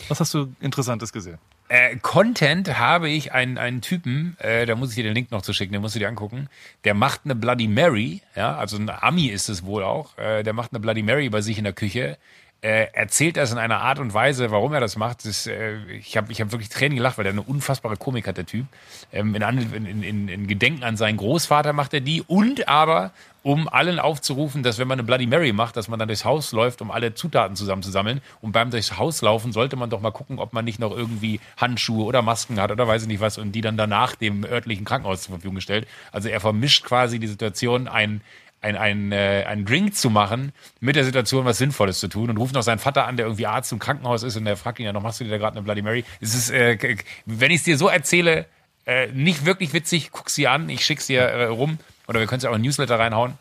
was 0.09 0.21
hast 0.21 0.33
du 0.33 0.55
Interessantes 0.61 1.13
gesehen? 1.13 1.39
Äh, 1.69 1.97
Content 1.97 2.79
habe 2.79 3.09
ich 3.09 3.33
einen, 3.33 3.57
einen 3.57 3.81
Typen, 3.81 4.37
äh, 4.39 4.67
da 4.67 4.75
muss 4.75 4.91
ich 4.91 4.97
dir 4.97 5.05
den 5.05 5.15
Link 5.15 5.31
noch 5.31 5.41
zu 5.41 5.55
schicken, 5.55 5.73
den 5.73 5.81
musst 5.81 5.95
du 5.95 5.99
dir 5.99 6.09
angucken. 6.09 6.49
Der 6.85 6.93
macht 6.93 7.23
eine 7.25 7.35
Bloody 7.35 7.69
Mary, 7.69 8.21
ja, 8.37 8.55
also 8.57 8.77
ein 8.77 8.91
Ami 8.91 9.27
ist 9.27 9.49
es 9.49 9.65
wohl 9.65 9.83
auch. 9.83 10.17
Äh, 10.19 10.43
der 10.43 10.53
macht 10.53 10.73
eine 10.73 10.81
Bloody 10.81 11.03
Mary 11.03 11.29
bei 11.31 11.41
sich 11.41 11.57
in 11.57 11.65
der 11.65 11.73
Küche. 11.73 12.19
Äh, 12.65 12.89
erzählt 12.95 13.37
das 13.37 13.53
in 13.53 13.59
einer 13.59 13.83
Art 13.83 13.99
und 13.99 14.15
Weise, 14.15 14.51
warum 14.51 14.73
er 14.73 14.81
das 14.81 14.97
macht. 14.97 15.27
Das, 15.27 15.47
äh, 15.47 15.77
ich 15.99 16.17
habe 16.17 16.33
ich 16.33 16.41
hab 16.41 16.51
wirklich 16.51 16.71
Tränen 16.71 16.97
gelacht, 16.97 17.19
weil 17.19 17.25
der 17.25 17.35
eine 17.35 17.43
unfassbare 17.43 17.99
Komik 17.99 18.27
hat, 18.27 18.39
der 18.39 18.47
Typ. 18.47 18.65
Ähm, 19.13 19.35
in, 19.35 19.43
in, 19.75 20.03
in, 20.03 20.29
in 20.29 20.47
Gedenken 20.47 20.83
an 20.83 20.97
seinen 20.97 21.19
Großvater 21.19 21.75
macht 21.75 21.93
er 21.93 22.01
die 22.01 22.23
und 22.23 22.67
aber 22.67 23.11
um 23.43 23.69
allen 23.69 23.99
aufzurufen, 23.99 24.63
dass 24.63 24.79
wenn 24.79 24.89
man 24.89 24.99
eine 24.99 25.07
Bloody 25.07 25.27
Mary 25.27 25.53
macht, 25.53 25.77
dass 25.77 25.89
man 25.89 25.99
dann 25.99 26.09
durchs 26.09 26.25
Haus 26.25 26.53
läuft, 26.53 26.81
um 26.81 26.91
alle 26.91 27.15
Zutaten 27.15 27.55
zusammenzusammeln. 27.55 28.23
Und 28.41 28.53
beim 28.53 28.71
durchs 28.71 28.97
Haus 28.97 29.21
laufen 29.21 29.53
sollte 29.53 29.77
man 29.77 29.91
doch 29.91 30.01
mal 30.01 30.13
gucken, 30.13 30.39
ob 30.39 30.55
man 30.55 30.65
nicht 30.65 30.79
noch 30.79 30.97
irgendwie 30.97 31.41
Handschuhe 31.59 32.07
oder 32.07 32.23
Masken 32.23 32.59
hat 32.59 32.73
oder 32.73 32.89
weiß 32.89 33.03
ich 33.03 33.09
nicht 33.09 33.21
was 33.21 33.37
und 33.37 33.53
die 33.53 33.61
dann 33.61 33.77
danach 33.77 34.15
dem 34.15 34.43
örtlichen 34.43 34.87
Krankenhaus 34.87 35.25
zur 35.25 35.35
Verfügung 35.35 35.61
stellt. 35.61 35.87
Also 36.13 36.31
er 36.31 36.41
vermischt 36.41 36.87
quasi 36.87 37.19
die 37.19 37.27
Situation, 37.27 37.89
ein 37.89 38.23
ein, 38.65 38.77
ein, 38.77 39.13
äh, 39.13 39.45
ein 39.47 39.65
Drink 39.65 39.95
zu 39.95 40.11
machen, 40.11 40.53
mit 40.81 40.97
der 40.97 41.05
Situation 41.05 41.45
was 41.45 41.59
Sinnvolles 41.59 42.01
zu 42.01 42.09
tun 42.09 42.31
und 42.31 42.39
ruft 42.39 42.55
noch 42.55 42.63
seinen 42.63 42.79
Vater 42.79 43.07
an, 43.07 43.17
der 43.17 43.27
irgendwie 43.27 43.47
Arzt 43.47 43.71
im 43.73 43.79
Krankenhaus 43.79 44.23
ist 44.23 44.37
und 44.37 44.47
der 44.47 44.57
fragt 44.57 44.79
ihn 44.79 44.87
ja 44.87 44.93
noch, 44.93 45.03
machst 45.03 45.21
du 45.21 45.25
dir 45.25 45.31
da 45.31 45.39
gerade 45.39 45.57
eine 45.57 45.65
Bloody 45.65 45.83
Mary? 45.83 46.05
Es 46.21 46.35
ist, 46.35 46.51
äh, 46.51 46.97
wenn 47.27 47.51
ich 47.51 47.59
es 47.59 47.65
dir 47.65 47.77
so 47.77 47.89
erzähle, 47.89 48.47
äh, 48.87 49.09
nicht 49.09 49.45
wirklich 49.45 49.73
witzig, 49.75 50.11
guck 50.13 50.31
sie 50.31 50.49
an, 50.49 50.69
ich 50.71 50.85
schick's 50.85 51.07
dir 51.07 51.21
äh, 51.21 51.45
rum 51.45 51.79
oder 52.07 52.21
wir 52.21 52.27
können 52.27 52.39
es 52.39 52.45
ja 52.45 52.51
auch 52.51 52.57
in 52.57 52.63
Newsletter 52.63 52.99
reinhauen. 52.99 53.35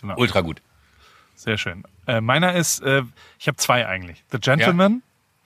Genau. 0.00 0.16
Ultra 0.16 0.40
gut. 0.40 0.62
Sehr 1.34 1.58
schön. 1.58 1.84
Äh, 2.06 2.22
meiner 2.22 2.54
ist, 2.54 2.82
äh, 2.82 3.02
ich 3.38 3.48
habe 3.48 3.56
zwei 3.58 3.86
eigentlich. 3.86 4.24
The 4.32 4.38
Gentleman, 4.38 5.02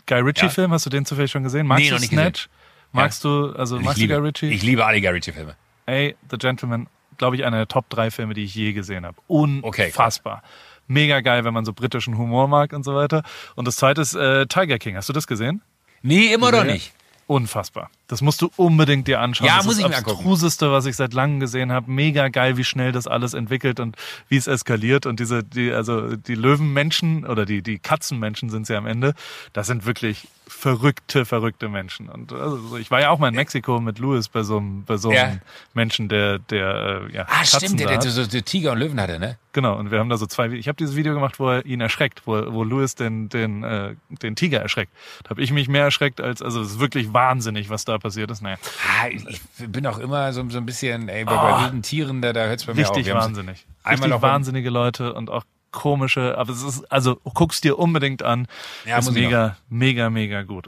ja. 0.09 0.17
Guy 0.17 0.21
Ritchie-Film, 0.21 0.71
ja. 0.71 0.75
hast 0.75 0.87
du 0.87 0.91
den 0.91 1.05
zufällig 1.05 1.33
schon 1.33 1.43
gesehen? 1.43 1.67
Magst 1.67 1.85
nee, 1.85 1.91
du 1.91 1.99
Snatch? 1.99 2.45
Gesehen. 2.45 2.51
Magst 2.93 3.25
ja. 3.25 3.31
du, 3.31 3.53
also 3.57 3.81
magst 3.81 3.99
liebe, 3.99 4.15
du 4.15 4.21
Guy 4.21 4.29
Ritchie? 4.29 4.51
Ich 4.51 4.63
liebe 4.63 4.87
alle 4.87 5.01
Guy 5.01 5.11
Ritchie-Filme. 5.11 5.57
Ey, 5.87 6.17
The 6.31 6.39
Gentleman, 6.39 6.87
glaube 7.21 7.37
ich, 7.37 7.45
einer 7.45 7.59
der 7.59 7.69
Top 7.69 7.89
drei 7.89 8.11
Filme, 8.11 8.35
die 8.35 8.43
ich 8.43 8.55
je 8.55 8.73
gesehen 8.73 9.07
habe. 9.07 9.17
Unfassbar. 9.29 10.39
Okay, 10.39 10.47
Mega 10.89 11.21
geil, 11.21 11.45
wenn 11.45 11.55
man 11.55 11.65
so 11.65 11.73
britischen 11.73 12.19
Humor 12.19 12.49
mag 12.49 12.73
und 12.73 12.83
so 12.83 12.97
weiter. 12.97 13.23
Und 13.55 13.69
das 13.69 13.77
zweite 13.77 14.01
ist 14.01 14.15
äh, 14.15 14.47
Tiger 14.47 14.79
King. 14.79 14.97
Hast 14.97 15.09
du 15.09 15.13
das 15.13 15.29
gesehen? 15.29 15.63
Nee, 16.03 16.33
immer 16.33 16.51
noch 16.51 16.65
nicht. 16.65 16.93
Unfassbar. 17.29 17.91
Das 18.11 18.23
musst 18.23 18.43
du 18.43 18.51
unbedingt 18.57 19.07
dir 19.07 19.21
anschauen. 19.21 19.47
Ja, 19.47 19.59
das 19.59 19.67
muss 19.67 19.79
ist 19.79 19.85
ich 19.85 19.87
das 19.87 19.99
Abstruseste, 20.05 20.73
was 20.73 20.85
ich 20.85 20.97
seit 20.97 21.15
langem 21.15 21.39
gesehen 21.39 21.71
habe. 21.71 21.89
Mega 21.89 22.27
geil, 22.27 22.57
wie 22.57 22.65
schnell 22.65 22.91
das 22.91 23.07
alles 23.07 23.35
entwickelt 23.35 23.79
und 23.79 23.95
wie 24.29 24.37
es 24.37 24.49
eskaliert. 24.49 25.07
Und 25.07 25.21
diese, 25.21 25.45
die, 25.45 25.73
also 25.73 26.17
die 26.17 26.35
Löwenmenschen 26.35 27.25
oder 27.25 27.47
die, 27.47 27.63
die 27.63 27.79
Katzenmenschen 27.79 28.51
sind 28.51 28.67
sie 28.67 28.75
am 28.75 28.87
Ende. 28.87 29.15
Das 29.53 29.69
sind 29.69 29.87
wirklich 29.87 30.27
verrückte, 30.51 31.25
verrückte 31.25 31.69
Menschen. 31.69 32.09
Und 32.09 32.33
also 32.33 32.77
ich 32.77 32.91
war 32.91 33.01
ja 33.01 33.11
auch 33.11 33.19
mal 33.21 33.29
in 33.29 33.37
Mexiko 33.37 33.81
mit 33.81 34.01
Louis 34.01 34.29
bei 34.29 34.43
so 34.43 34.59
einem, 34.59 34.85
bei 34.85 34.97
so 34.97 35.11
einem 35.11 35.35
ja. 35.35 35.39
Menschen, 35.75 36.09
der, 36.09 36.41
der 36.41 37.03
äh, 37.09 37.15
ja, 37.15 37.23
Ah, 37.23 37.39
Katzen 37.39 37.61
stimmt, 37.61 37.81
der, 37.81 37.99
der, 37.99 38.13
der, 38.13 38.27
der 38.27 38.45
Tiger 38.45 38.73
und 38.73 38.79
Löwen 38.79 39.01
hatte, 39.01 39.21
ne? 39.21 39.39
Genau, 39.53 39.77
und 39.77 39.91
wir 39.91 39.99
haben 39.99 40.09
da 40.09 40.17
so 40.17 40.27
zwei, 40.27 40.49
ich 40.51 40.69
habe 40.69 40.77
dieses 40.77 40.97
Video 40.97 41.15
gemacht, 41.15 41.39
wo 41.39 41.49
er 41.49 41.67
ihn 41.67 41.81
erschreckt, 41.81 42.23
wo, 42.25 42.53
wo 42.53 42.63
Louis 42.65 42.95
den, 42.95 43.29
den, 43.29 43.63
äh, 43.63 43.95
den 44.09 44.37
Tiger 44.37 44.61
erschreckt. 44.61 44.93
Da 45.25 45.31
habe 45.31 45.43
ich 45.43 45.53
mich 45.53 45.69
mehr 45.69 45.85
erschreckt, 45.85 46.21
als, 46.21 46.43
also 46.43 46.61
es 46.61 46.73
ist 46.73 46.81
wirklich 46.81 47.13
wahnsinnig, 47.13 47.71
was 47.71 47.85
da 47.85 47.99
passiert 48.01 48.31
ist. 48.31 48.43
Naja. 48.43 48.57
Ah, 48.87 49.09
ich 49.09 49.41
bin 49.59 49.87
auch 49.87 49.99
immer 49.99 50.33
so, 50.33 50.49
so 50.51 50.59
ein 50.59 50.67
bisschen, 50.67 51.09
ey, 51.09 51.25
bei, 51.25 51.35
oh, 51.35 51.37
bei 51.37 51.63
wilden 51.65 51.83
Tieren, 51.83 52.23
da, 52.23 52.33
da 52.33 52.47
hört 52.47 52.61
es 52.61 52.67
bei 52.67 52.75
mir 52.75 52.89
auf. 52.89 52.97
Richtig 52.97 53.15
wahnsinnig. 53.15 53.67
Richtig 53.89 54.23
wahnsinnige 54.23 54.71
Leute 54.71 55.15
und 55.15 55.31
auch 55.31 55.45
komische, 55.71 56.37
aber 56.37 56.53
es 56.53 56.63
ist, 56.63 56.91
also 56.91 57.17
guck's 57.35 57.61
dir 57.61 57.79
unbedingt 57.79 58.23
an. 58.23 58.49
Ja, 58.85 58.99
ist 58.99 59.11
mega, 59.13 59.57
mega, 59.69 60.11
mega 60.11 60.43
gut. 60.43 60.67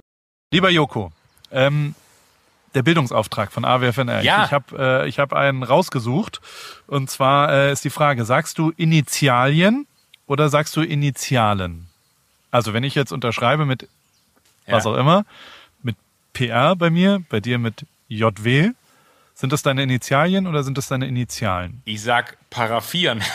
Lieber 0.52 0.70
Joko, 0.70 1.10
ähm, 1.50 1.94
der 2.74 2.82
Bildungsauftrag 2.82 3.52
von 3.52 3.64
AWFNR. 3.64 4.22
Ja. 4.22 4.44
Ich 4.44 4.52
habe 4.52 5.02
äh, 5.04 5.08
ich 5.08 5.18
hab 5.18 5.32
einen 5.32 5.62
rausgesucht. 5.62 6.40
Und 6.86 7.10
zwar 7.10 7.52
äh, 7.52 7.72
ist 7.72 7.84
die 7.84 7.90
Frage, 7.90 8.24
sagst 8.24 8.58
du 8.58 8.70
Initialien 8.70 9.86
oder 10.26 10.48
sagst 10.48 10.76
du 10.76 10.82
Initialen? 10.82 11.88
Also 12.50 12.72
wenn 12.72 12.84
ich 12.84 12.94
jetzt 12.94 13.12
unterschreibe 13.12 13.66
mit 13.66 13.88
ja. 14.66 14.74
was 14.74 14.86
auch 14.86 14.96
immer, 14.96 15.24
PR 16.32 16.76
bei 16.76 16.90
mir, 16.90 17.22
bei 17.28 17.40
dir 17.40 17.58
mit 17.58 17.86
JW, 18.08 18.70
sind 19.34 19.52
das 19.52 19.62
deine 19.62 19.82
Initialien 19.82 20.46
oder 20.46 20.62
sind 20.62 20.78
das 20.78 20.88
deine 20.88 21.06
Initialen? 21.06 21.82
Ich 21.84 22.02
sag 22.02 22.36
paraffieren. 22.50 23.22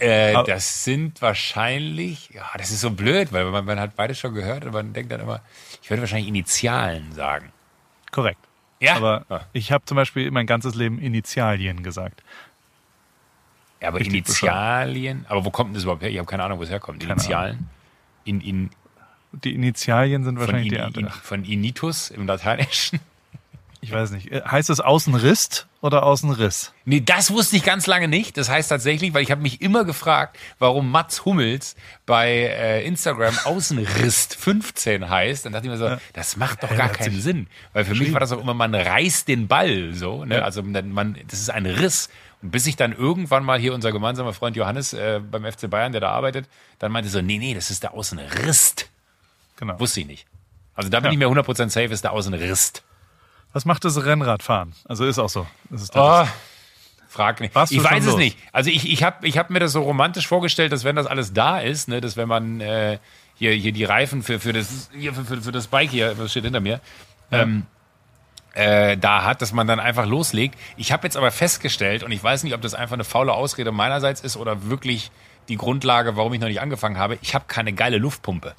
Äh, 0.00 0.34
das 0.44 0.84
sind 0.84 1.22
wahrscheinlich, 1.22 2.28
ja, 2.30 2.44
das 2.58 2.70
ist 2.70 2.80
so 2.80 2.90
blöd, 2.90 3.32
weil 3.32 3.46
man, 3.46 3.64
man 3.64 3.80
hat 3.80 3.96
beides 3.96 4.18
schon 4.18 4.34
gehört 4.34 4.64
und 4.64 4.72
man 4.72 4.92
denkt 4.92 5.10
dann 5.12 5.20
immer, 5.20 5.40
ich 5.82 5.88
würde 5.88 6.02
wahrscheinlich 6.02 6.28
Initialen 6.28 7.12
sagen. 7.12 7.52
Korrekt. 8.10 8.40
Ja. 8.80 8.96
Aber 8.96 9.24
ja. 9.30 9.46
ich 9.52 9.72
habe 9.72 9.84
zum 9.86 9.96
Beispiel 9.96 10.30
mein 10.30 10.46
ganzes 10.46 10.74
Leben 10.74 10.98
Initialien 10.98 11.82
gesagt. 11.82 12.22
Ja, 13.80 13.88
aber 13.88 14.00
Richtig 14.00 14.26
Initialien, 14.26 15.18
bescheuert. 15.18 15.30
aber 15.30 15.44
wo 15.44 15.50
kommt 15.50 15.68
denn 15.68 15.74
das 15.74 15.84
überhaupt 15.84 16.02
her? 16.02 16.10
Ich 16.10 16.18
habe 16.18 16.26
keine 16.26 16.42
Ahnung, 16.42 16.58
wo 16.58 16.64
es 16.64 16.70
herkommt. 16.70 17.00
Keine 17.00 17.12
Initialen? 17.14 17.70
In, 18.24 18.40
in, 18.40 18.70
die 19.42 19.54
Initialien 19.54 20.24
sind 20.24 20.38
wahrscheinlich 20.38 20.72
in, 20.72 20.92
die 20.92 21.00
in, 21.00 21.08
Von 21.08 21.44
Initus 21.44 22.10
im 22.10 22.26
Lateinischen 22.26 23.00
ich 23.84 23.92
weiß 23.92 24.12
nicht, 24.12 24.32
äh, 24.32 24.40
heißt 24.40 24.70
es 24.70 24.80
Außenriss 24.80 25.66
oder 25.82 26.04
Außenriss? 26.04 26.72
Nee, 26.86 27.02
das 27.02 27.30
wusste 27.30 27.56
ich 27.56 27.64
ganz 27.64 27.86
lange 27.86 28.08
nicht. 28.08 28.38
Das 28.38 28.48
heißt 28.48 28.70
tatsächlich, 28.70 29.12
weil 29.12 29.22
ich 29.22 29.30
habe 29.30 29.42
mich 29.42 29.60
immer 29.60 29.84
gefragt, 29.84 30.38
warum 30.58 30.90
Mats 30.90 31.26
Hummels 31.26 31.76
bei 32.06 32.30
äh, 32.30 32.86
Instagram 32.86 33.34
Außenriss 33.44 34.28
15 34.38 35.10
heißt. 35.10 35.44
Dann 35.44 35.52
dachte 35.52 35.66
ich 35.66 35.70
mir 35.70 35.76
so, 35.76 35.84
ja. 35.84 35.98
das 36.14 36.38
macht 36.38 36.62
doch 36.62 36.74
gar 36.74 36.88
keinen 36.88 37.20
Sinn. 37.20 37.46
Weil 37.74 37.84
für 37.84 37.94
mich 37.94 38.14
war 38.14 38.20
das 38.20 38.32
auch 38.32 38.40
immer, 38.40 38.54
man 38.54 38.74
reißt 38.74 39.28
den 39.28 39.48
Ball 39.48 39.92
so. 39.92 40.24
Ne? 40.24 40.36
Ja. 40.36 40.42
Also 40.44 40.62
man, 40.62 41.18
das 41.28 41.40
ist 41.40 41.50
ein 41.50 41.66
Riss. 41.66 42.08
Und 42.40 42.52
bis 42.52 42.66
ich 42.66 42.76
dann 42.76 42.92
irgendwann 42.92 43.44
mal 43.44 43.58
hier 43.58 43.74
unser 43.74 43.92
gemeinsamer 43.92 44.32
Freund 44.32 44.56
Johannes 44.56 44.94
äh, 44.94 45.20
beim 45.20 45.44
FC 45.44 45.68
Bayern, 45.68 45.92
der 45.92 46.00
da 46.00 46.08
arbeitet, 46.08 46.48
dann 46.78 46.90
meinte 46.90 47.10
so, 47.10 47.20
nee, 47.20 47.36
nee, 47.36 47.52
das 47.52 47.70
ist 47.70 47.82
der 47.82 47.92
Außenriss. 47.92 48.76
Genau. 49.56 49.78
Wusste 49.78 50.00
ich 50.00 50.06
nicht. 50.06 50.26
Also 50.74 50.90
da 50.90 51.00
bin 51.00 51.06
ja. 51.06 51.12
ich 51.12 51.18
mir 51.18 51.42
100% 51.42 51.68
safe, 51.68 51.86
ist 51.86 52.04
der 52.04 52.12
Außenriss. 52.12 52.72
Was 53.52 53.64
macht 53.64 53.84
das 53.84 54.04
Rennradfahren? 54.04 54.74
Also 54.86 55.04
ist 55.04 55.18
auch 55.18 55.28
so. 55.28 55.46
Ist 55.70 55.94
oh, 55.94 56.26
frag 57.08 57.40
nicht. 57.40 57.54
ich 57.70 57.82
weiß 57.82 58.06
es 58.06 58.16
nicht. 58.16 58.36
Also 58.52 58.70
ich, 58.70 58.90
ich 58.90 59.04
habe 59.04 59.26
ich 59.26 59.38
hab 59.38 59.50
mir 59.50 59.60
das 59.60 59.72
so 59.72 59.82
romantisch 59.82 60.26
vorgestellt, 60.26 60.72
dass 60.72 60.82
wenn 60.82 60.96
das 60.96 61.06
alles 61.06 61.32
da 61.32 61.60
ist, 61.60 61.88
ne, 61.88 62.00
dass 62.00 62.16
wenn 62.16 62.28
man 62.28 62.60
äh, 62.60 62.98
hier, 63.36 63.52
hier 63.52 63.70
die 63.70 63.84
Reifen 63.84 64.22
für, 64.24 64.40
für, 64.40 64.52
das, 64.52 64.90
hier 64.92 65.14
für, 65.14 65.40
für 65.40 65.52
das 65.52 65.68
Bike 65.68 65.90
hier, 65.90 66.18
was 66.18 66.32
steht 66.32 66.44
hinter 66.44 66.60
mir, 66.60 66.80
ja. 67.30 67.42
ähm, 67.42 67.66
äh, 68.54 68.96
da 68.96 69.24
hat, 69.24 69.42
dass 69.42 69.52
man 69.52 69.66
dann 69.66 69.78
einfach 69.80 70.06
loslegt. 70.06 70.58
Ich 70.76 70.92
habe 70.92 71.06
jetzt 71.06 71.16
aber 71.16 71.30
festgestellt, 71.30 72.02
und 72.02 72.12
ich 72.12 72.22
weiß 72.22 72.42
nicht, 72.44 72.54
ob 72.54 72.60
das 72.60 72.74
einfach 72.74 72.94
eine 72.94 73.04
faule 73.04 73.32
Ausrede 73.32 73.72
meinerseits 73.72 74.20
ist 74.20 74.36
oder 74.36 74.68
wirklich 74.68 75.10
die 75.48 75.56
Grundlage, 75.56 76.16
warum 76.16 76.32
ich 76.34 76.40
noch 76.40 76.48
nicht 76.48 76.60
angefangen 76.60 76.98
habe, 76.98 77.18
ich 77.20 77.34
habe 77.34 77.44
keine 77.46 77.72
geile 77.72 77.98
Luftpumpe. 77.98 78.54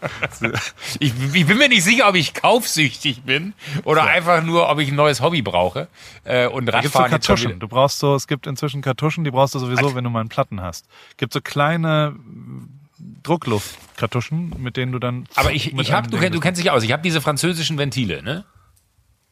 ich, 1.00 1.12
ich, 1.34 1.46
bin 1.46 1.58
mir 1.58 1.68
nicht 1.68 1.84
sicher, 1.84 2.08
ob 2.08 2.14
ich 2.14 2.34
kaufsüchtig 2.34 3.22
bin 3.22 3.54
oder 3.84 4.04
ja. 4.04 4.10
einfach 4.10 4.42
nur, 4.42 4.68
ob 4.68 4.78
ich 4.78 4.88
ein 4.88 4.94
neues 4.94 5.20
Hobby 5.20 5.42
brauche. 5.42 5.88
Äh, 6.24 6.46
und 6.46 6.68
Radfahren. 6.68 7.10
Da 7.10 7.16
gibt's 7.16 7.26
so 7.26 7.34
Kartuschen. 7.34 7.60
Du 7.60 7.68
brauchst 7.68 7.98
so, 7.98 8.14
es 8.14 8.26
gibt 8.26 8.46
inzwischen 8.46 8.82
Kartuschen, 8.82 9.24
die 9.24 9.30
brauchst 9.30 9.54
du 9.54 9.58
sowieso, 9.58 9.86
Was? 9.86 9.94
wenn 9.94 10.04
du 10.04 10.10
mal 10.10 10.20
einen 10.20 10.28
Platten 10.28 10.60
hast. 10.60 10.86
Gibt 11.16 11.32
so 11.32 11.40
kleine 11.40 12.16
Druckluftkartuschen, 13.22 14.54
mit 14.58 14.76
denen 14.76 14.92
du 14.92 14.98
dann. 14.98 15.26
Aber 15.34 15.52
ich, 15.52 15.74
ich 15.76 15.92
habe, 15.92 16.08
du, 16.08 16.18
du 16.18 16.40
kennst 16.40 16.60
dich 16.60 16.70
aus. 16.70 16.82
Ich 16.82 16.92
habe 16.92 17.02
diese 17.02 17.20
französischen 17.20 17.78
Ventile, 17.78 18.22
ne? 18.22 18.44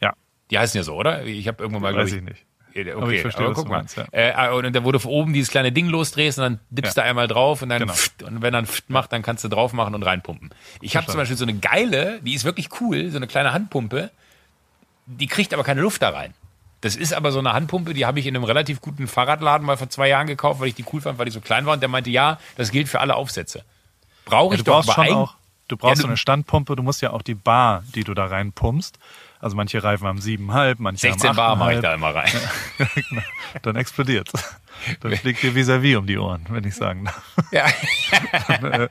Ja. 0.00 0.14
Die 0.50 0.58
heißen 0.58 0.78
ja 0.78 0.84
so, 0.84 0.94
oder? 0.94 1.24
Ich 1.24 1.48
habe 1.48 1.62
irgendwann 1.62 1.82
mal, 1.82 1.92
glaube 1.92 2.08
ich, 2.08 2.14
ich 2.14 2.22
nicht. 2.22 2.44
Okay, 2.80 2.92
aber 2.92 3.12
ich 3.12 3.20
verstehe, 3.20 3.46
aber 3.46 3.54
guck 3.54 3.68
mal. 3.68 3.78
Meinst, 3.78 3.96
ja. 3.96 4.06
äh, 4.12 4.52
und 4.52 4.74
da 4.74 4.84
wurde 4.84 5.04
oben 5.06 5.32
dieses 5.32 5.50
kleine 5.50 5.72
Ding 5.72 5.88
losdrehst 5.88 6.38
und 6.38 6.44
dann 6.44 6.60
dippst 6.70 6.96
ja. 6.96 7.02
du 7.02 7.08
einmal 7.08 7.28
drauf 7.28 7.62
und 7.62 7.68
dann 7.68 7.80
genau. 7.80 7.92
pft, 7.92 8.22
und 8.22 8.42
wenn 8.42 8.52
dann 8.52 8.66
pft 8.66 8.90
macht, 8.90 9.12
dann 9.12 9.22
kannst 9.22 9.44
du 9.44 9.48
drauf 9.48 9.72
machen 9.72 9.94
und 9.94 10.02
reinpumpen. 10.02 10.50
Ich 10.80 10.96
habe 10.96 11.06
zum 11.06 11.16
Beispiel 11.16 11.36
so 11.36 11.44
eine 11.44 11.54
geile, 11.54 12.20
die 12.22 12.34
ist 12.34 12.44
wirklich 12.44 12.68
cool, 12.80 13.10
so 13.10 13.16
eine 13.16 13.26
kleine 13.26 13.52
Handpumpe, 13.52 14.10
die 15.06 15.26
kriegt 15.26 15.54
aber 15.54 15.64
keine 15.64 15.80
Luft 15.80 16.02
da 16.02 16.10
rein. 16.10 16.34
Das 16.80 16.94
ist 16.94 17.12
aber 17.12 17.32
so 17.32 17.40
eine 17.40 17.52
Handpumpe, 17.52 17.92
die 17.92 18.06
habe 18.06 18.20
ich 18.20 18.26
in 18.26 18.36
einem 18.36 18.44
relativ 18.44 18.80
guten 18.80 19.08
Fahrradladen 19.08 19.66
mal 19.66 19.76
vor 19.76 19.90
zwei 19.90 20.08
Jahren 20.08 20.28
gekauft, 20.28 20.60
weil 20.60 20.68
ich 20.68 20.74
die 20.74 20.84
cool 20.92 21.00
fand, 21.00 21.18
weil 21.18 21.24
die 21.24 21.32
so 21.32 21.40
klein 21.40 21.66
war. 21.66 21.74
Und 21.74 21.80
der 21.80 21.88
meinte, 21.88 22.10
ja, 22.10 22.38
das 22.56 22.70
gilt 22.70 22.88
für 22.88 23.00
alle 23.00 23.16
Aufsätze. 23.16 23.64
Brauche 24.24 24.54
ich 24.54 24.60
ja, 24.60 24.64
doch 24.64 24.96
aber 24.96 25.16
auch, 25.16 25.34
Du 25.68 25.76
brauchst 25.76 25.98
ja, 25.98 26.02
so 26.02 26.08
eine 26.08 26.16
Standpumpe, 26.16 26.76
du 26.76 26.82
musst 26.82 27.02
ja 27.02 27.12
auch 27.12 27.22
die 27.22 27.34
Bar, 27.34 27.84
die 27.94 28.02
du 28.02 28.14
da 28.14 28.26
reinpumpst, 28.26 28.98
also 29.40 29.56
manche 29.56 29.82
Reifen 29.82 30.06
haben 30.06 30.18
7,5, 30.18 30.76
manche 30.78 31.00
16 31.00 31.30
haben 31.30 31.36
8,5. 31.36 31.36
Bar 31.36 31.56
mache 31.56 31.74
ich 31.74 31.80
da 31.80 31.94
immer 31.94 32.14
rein. 32.14 32.30
genau. 32.78 33.22
Dann 33.62 33.76
explodiert 33.76 34.30
Dann 35.00 35.16
fliegt 35.16 35.42
dir 35.42 35.54
vis-à-vis 35.54 35.96
um 35.96 36.06
die 36.06 36.18
Ohren, 36.18 36.46
wenn 36.48 36.64
ich 36.64 36.74
sagen 36.74 37.04
darf. 37.04 37.22
Ja. 37.52 37.66
Äh, 38.48 38.88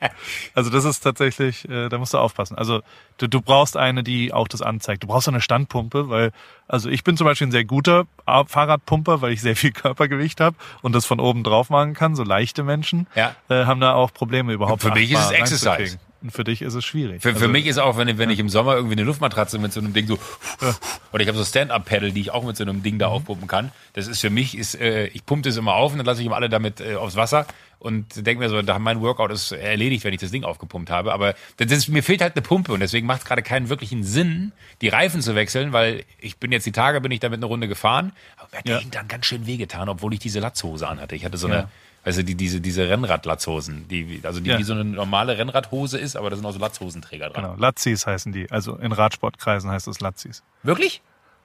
also 0.54 0.70
das 0.70 0.84
ist 0.84 1.00
tatsächlich, 1.00 1.68
äh, 1.68 1.88
da 1.88 1.98
musst 1.98 2.14
du 2.14 2.18
aufpassen. 2.18 2.56
Also 2.56 2.82
du, 3.18 3.26
du 3.26 3.40
brauchst 3.40 3.76
eine, 3.76 4.02
die 4.02 4.32
auch 4.32 4.48
das 4.48 4.62
anzeigt. 4.62 5.02
Du 5.02 5.08
brauchst 5.08 5.28
eine 5.28 5.40
Standpumpe, 5.40 6.08
weil, 6.08 6.30
also 6.66 6.88
ich 6.88 7.04
bin 7.04 7.16
zum 7.16 7.26
Beispiel 7.26 7.48
ein 7.48 7.52
sehr 7.52 7.64
guter 7.64 8.06
Fahrradpumper, 8.24 9.20
weil 9.20 9.32
ich 9.32 9.40
sehr 9.40 9.56
viel 9.56 9.72
Körpergewicht 9.72 10.40
habe 10.40 10.56
und 10.82 10.94
das 10.94 11.06
von 11.06 11.20
oben 11.20 11.44
drauf 11.44 11.70
machen 11.70 11.94
kann. 11.94 12.14
So 12.14 12.22
leichte 12.22 12.62
Menschen 12.62 13.06
ja. 13.14 13.34
äh, 13.48 13.64
haben 13.66 13.80
da 13.80 13.94
auch 13.94 14.12
Probleme 14.12 14.52
überhaupt. 14.52 14.82
Für 14.82 14.92
mich 14.92 15.10
ist 15.10 15.20
es 15.20 15.30
Exercise. 15.30 15.98
Und 16.20 16.32
für 16.32 16.42
dich 16.42 16.62
ist 16.62 16.74
es 16.74 16.84
schwierig. 16.84 17.22
Für, 17.22 17.28
also, 17.28 17.40
für 17.40 17.48
mich 17.48 17.66
ist 17.66 17.78
auch, 17.78 17.96
wenn, 17.96 18.18
wenn 18.18 18.30
ich 18.30 18.40
im 18.40 18.48
Sommer 18.48 18.74
irgendwie 18.74 18.94
eine 18.94 19.04
Luftmatratze 19.04 19.58
mit 19.58 19.72
so 19.72 19.80
einem 19.80 19.92
Ding 19.92 20.08
so, 20.08 20.18
ja. 20.60 20.74
oder 21.12 21.22
ich 21.22 21.28
habe 21.28 21.38
so 21.38 21.44
Stand-Up-Pedal, 21.44 22.10
die 22.10 22.22
ich 22.22 22.30
auch 22.32 22.44
mit 22.44 22.56
so 22.56 22.64
einem 22.64 22.82
Ding 22.82 22.98
da 22.98 23.08
mhm. 23.08 23.14
aufpumpen 23.14 23.46
kann. 23.46 23.70
Das 23.92 24.08
ist 24.08 24.20
für 24.20 24.30
mich, 24.30 24.58
ist, 24.58 24.74
äh, 24.74 25.06
ich 25.08 25.24
pumpe 25.24 25.48
das 25.48 25.56
immer 25.56 25.74
auf 25.74 25.92
und 25.92 25.98
dann 25.98 26.06
lasse 26.06 26.20
ich 26.20 26.26
immer 26.26 26.36
alle 26.36 26.48
damit 26.48 26.80
äh, 26.80 26.96
aufs 26.96 27.14
Wasser 27.14 27.46
und 27.78 28.26
denke 28.26 28.42
mir 28.42 28.48
so, 28.48 28.60
mein 28.80 29.00
Workout 29.00 29.30
ist 29.30 29.52
erledigt, 29.52 30.02
wenn 30.04 30.12
ich 30.12 30.20
das 30.20 30.32
Ding 30.32 30.42
aufgepumpt 30.42 30.90
habe. 30.90 31.12
Aber 31.12 31.34
das 31.58 31.70
ist, 31.70 31.88
mir 31.88 32.02
fehlt 32.02 32.20
halt 32.20 32.34
eine 32.34 32.42
Pumpe 32.42 32.72
und 32.72 32.80
deswegen 32.80 33.06
macht 33.06 33.20
es 33.20 33.24
gerade 33.24 33.42
keinen 33.42 33.68
wirklichen 33.68 34.02
Sinn, 34.02 34.52
die 34.80 34.88
Reifen 34.88 35.22
zu 35.22 35.36
wechseln, 35.36 35.72
weil 35.72 36.04
ich 36.18 36.38
bin 36.38 36.50
jetzt 36.50 36.66
die 36.66 36.72
Tage, 36.72 37.00
bin 37.00 37.12
ich 37.12 37.20
damit 37.20 37.38
eine 37.38 37.46
Runde 37.46 37.68
gefahren, 37.68 38.12
aber 38.36 38.48
mir 38.50 38.58
hat 38.58 38.68
ja. 38.68 38.74
der 38.74 38.80
Hintern 38.80 39.06
ganz 39.06 39.26
schön 39.26 39.46
wehgetan, 39.46 39.88
obwohl 39.88 40.12
ich 40.12 40.18
diese 40.18 40.40
Latzhose 40.40 40.88
anhatte. 40.88 41.14
Ich 41.14 41.24
hatte 41.24 41.38
so 41.38 41.46
eine 41.46 41.68
Weißt 42.08 42.20
du, 42.20 42.24
die, 42.24 42.36
diese, 42.36 42.62
diese 42.62 42.88
Rennradlatzhosen, 42.88 43.86
die, 43.86 44.22
also 44.22 44.40
die 44.40 44.48
ja. 44.48 44.58
wie 44.58 44.62
so 44.62 44.72
eine 44.72 44.82
normale 44.82 45.36
Rennradhose 45.36 45.98
ist, 45.98 46.16
aber 46.16 46.30
da 46.30 46.36
sind 46.36 46.46
auch 46.46 46.52
so 46.52 46.58
Latzhosenträger 46.58 47.28
dran. 47.28 47.44
Genau, 47.44 47.56
Latzis 47.58 48.06
heißen 48.06 48.32
die. 48.32 48.50
Also 48.50 48.76
in 48.76 48.92
Radsportkreisen 48.92 49.70
heißt 49.70 49.88
es 49.88 50.00
Latzis. 50.00 50.42
Wirklich? 50.62 51.02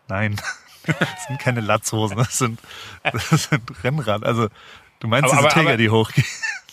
Nein, 0.08 0.38
das 0.86 1.26
sind 1.28 1.38
keine 1.42 1.60
Latzhosen, 1.60 2.16
das 2.16 2.38
sind, 2.38 2.62
das 3.04 3.50
sind 3.50 3.84
Rennrad. 3.84 4.24
Also 4.24 4.48
du 5.02 5.10
meinst 5.10 5.26
aber, 5.26 5.34
diese 5.34 5.40
aber, 5.40 5.50
Träger, 5.50 5.70
aber, 5.72 5.78
die 5.78 5.90
hochgehen. 5.90 6.28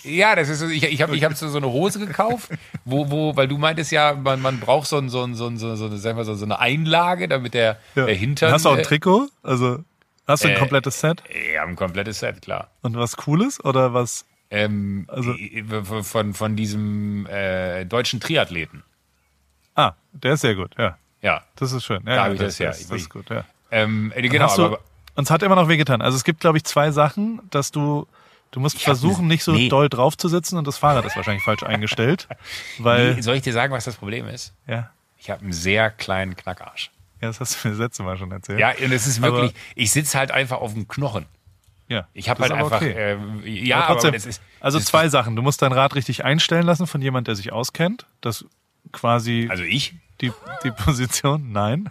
Ja, 0.04 0.36
das 0.36 0.48
ist 0.48 0.60
so, 0.60 0.68
ich, 0.68 0.84
ich 0.84 1.02
habe 1.02 1.16
ich 1.16 1.24
hab 1.24 1.34
so 1.34 1.54
eine 1.56 1.66
Hose 1.66 1.98
gekauft, 1.98 2.50
wo, 2.84 3.10
wo, 3.10 3.34
weil 3.34 3.48
du 3.48 3.58
meintest 3.58 3.90
ja, 3.90 4.14
man, 4.14 4.40
man 4.40 4.60
braucht 4.60 4.86
so, 4.86 4.98
ein, 4.98 5.08
so, 5.08 5.24
ein, 5.24 5.34
so, 5.34 5.48
ein, 5.48 5.58
so, 5.58 5.66
eine, 5.68 6.24
so 6.24 6.44
eine 6.44 6.60
Einlage, 6.60 7.26
damit 7.26 7.54
der, 7.54 7.80
ja. 7.96 8.06
der 8.06 8.14
Hintern. 8.14 8.52
Hast 8.52 8.66
du 8.66 8.68
auch 8.68 8.76
ein 8.76 8.84
Trikot? 8.84 9.28
Also 9.42 9.80
Hast 10.30 10.44
du 10.44 10.48
ein 10.48 10.54
äh, 10.54 10.58
komplettes 10.58 11.00
Set? 11.00 11.22
Ja, 11.52 11.64
ein 11.64 11.76
komplettes 11.76 12.20
Set, 12.20 12.42
klar. 12.42 12.70
Und 12.82 12.96
was 12.96 13.16
Cooles 13.16 13.62
oder 13.64 13.94
was? 13.94 14.26
Ähm, 14.50 15.06
also 15.08 15.34
von, 16.02 16.34
von 16.34 16.56
diesem 16.56 17.26
äh, 17.26 17.84
deutschen 17.84 18.20
Triathleten. 18.20 18.82
Ah, 19.74 19.92
der 20.12 20.34
ist 20.34 20.40
sehr 20.40 20.54
gut, 20.54 20.74
ja. 20.78 20.96
Ja. 21.22 21.42
Das 21.56 21.72
ist 21.72 21.84
schön. 21.84 22.02
Ja, 22.04 22.04
da 22.04 22.14
ja, 22.14 22.24
habe 22.24 22.34
ich 22.34 22.40
das, 22.40 22.58
ja. 22.58 22.68
Das, 22.68 22.86
das 22.86 23.00
ist 23.02 23.10
gut, 23.10 23.30
ja. 23.30 23.44
Ähm, 23.70 24.12
äh, 24.14 24.22
genau, 24.28 24.54
du, 24.56 24.64
aber, 24.64 24.80
uns 25.14 25.30
hat 25.30 25.42
immer 25.42 25.54
noch 25.54 25.68
wehgetan. 25.68 26.02
Also 26.02 26.16
es 26.16 26.24
gibt, 26.24 26.40
glaube 26.40 26.58
ich, 26.58 26.64
zwei 26.64 26.90
Sachen, 26.90 27.40
dass 27.50 27.70
du 27.70 28.06
Du 28.50 28.58
musst 28.58 28.82
versuchen, 28.82 29.28
nicht 29.28 29.44
so 29.44 29.52
nee. 29.52 29.68
doll 29.68 29.88
drauf 29.88 30.16
zu 30.16 30.28
sitzen 30.28 30.58
und 30.58 30.66
das 30.66 30.76
Fahrrad 30.76 31.04
ist 31.04 31.14
wahrscheinlich 31.14 31.44
falsch 31.44 31.62
eingestellt. 31.62 32.26
Weil 32.78 33.14
nee, 33.14 33.20
soll 33.20 33.36
ich 33.36 33.42
dir 33.42 33.52
sagen, 33.52 33.72
was 33.72 33.84
das 33.84 33.94
Problem 33.94 34.26
ist? 34.26 34.54
Ja. 34.66 34.90
Ich 35.18 35.30
habe 35.30 35.42
einen 35.42 35.52
sehr 35.52 35.90
kleinen 35.90 36.34
Knackarsch. 36.34 36.90
Ja, 37.20 37.28
das 37.28 37.40
hast 37.40 37.62
du 37.62 37.68
mir 37.68 37.74
das 37.74 37.80
letzte 37.80 38.02
Mal 38.02 38.16
schon 38.16 38.30
erzählt. 38.32 38.58
Ja, 38.58 38.70
und 38.70 38.92
es 38.92 39.06
ist 39.06 39.20
wirklich, 39.20 39.50
aber, 39.50 39.60
ich 39.74 39.90
sitze 39.90 40.18
halt 40.18 40.30
einfach 40.30 40.58
auf 40.58 40.72
dem 40.72 40.88
Knochen. 40.88 41.26
Ja. 41.88 42.06
Ich 42.14 42.28
habe 42.28 42.42
halt 42.42 42.52
einfach, 42.52 42.80
okay. 42.80 42.92
äh, 42.92 43.48
ja, 43.48 43.80
aber, 43.80 43.94
trotzdem, 43.94 44.08
aber 44.10 44.16
ist, 44.16 44.40
also 44.60 44.78
zwei 44.78 45.08
Sachen. 45.08 45.34
Du 45.34 45.42
musst 45.42 45.60
dein 45.60 45.72
Rad 45.72 45.96
richtig 45.96 46.24
einstellen 46.24 46.64
lassen 46.64 46.86
von 46.86 47.02
jemand, 47.02 47.26
der 47.26 47.34
sich 47.34 47.52
auskennt. 47.52 48.06
Das 48.20 48.44
quasi. 48.92 49.48
Also 49.50 49.64
ich? 49.64 49.94
Die, 50.20 50.32
die 50.64 50.70
Position? 50.70 51.50
Nein. 51.50 51.88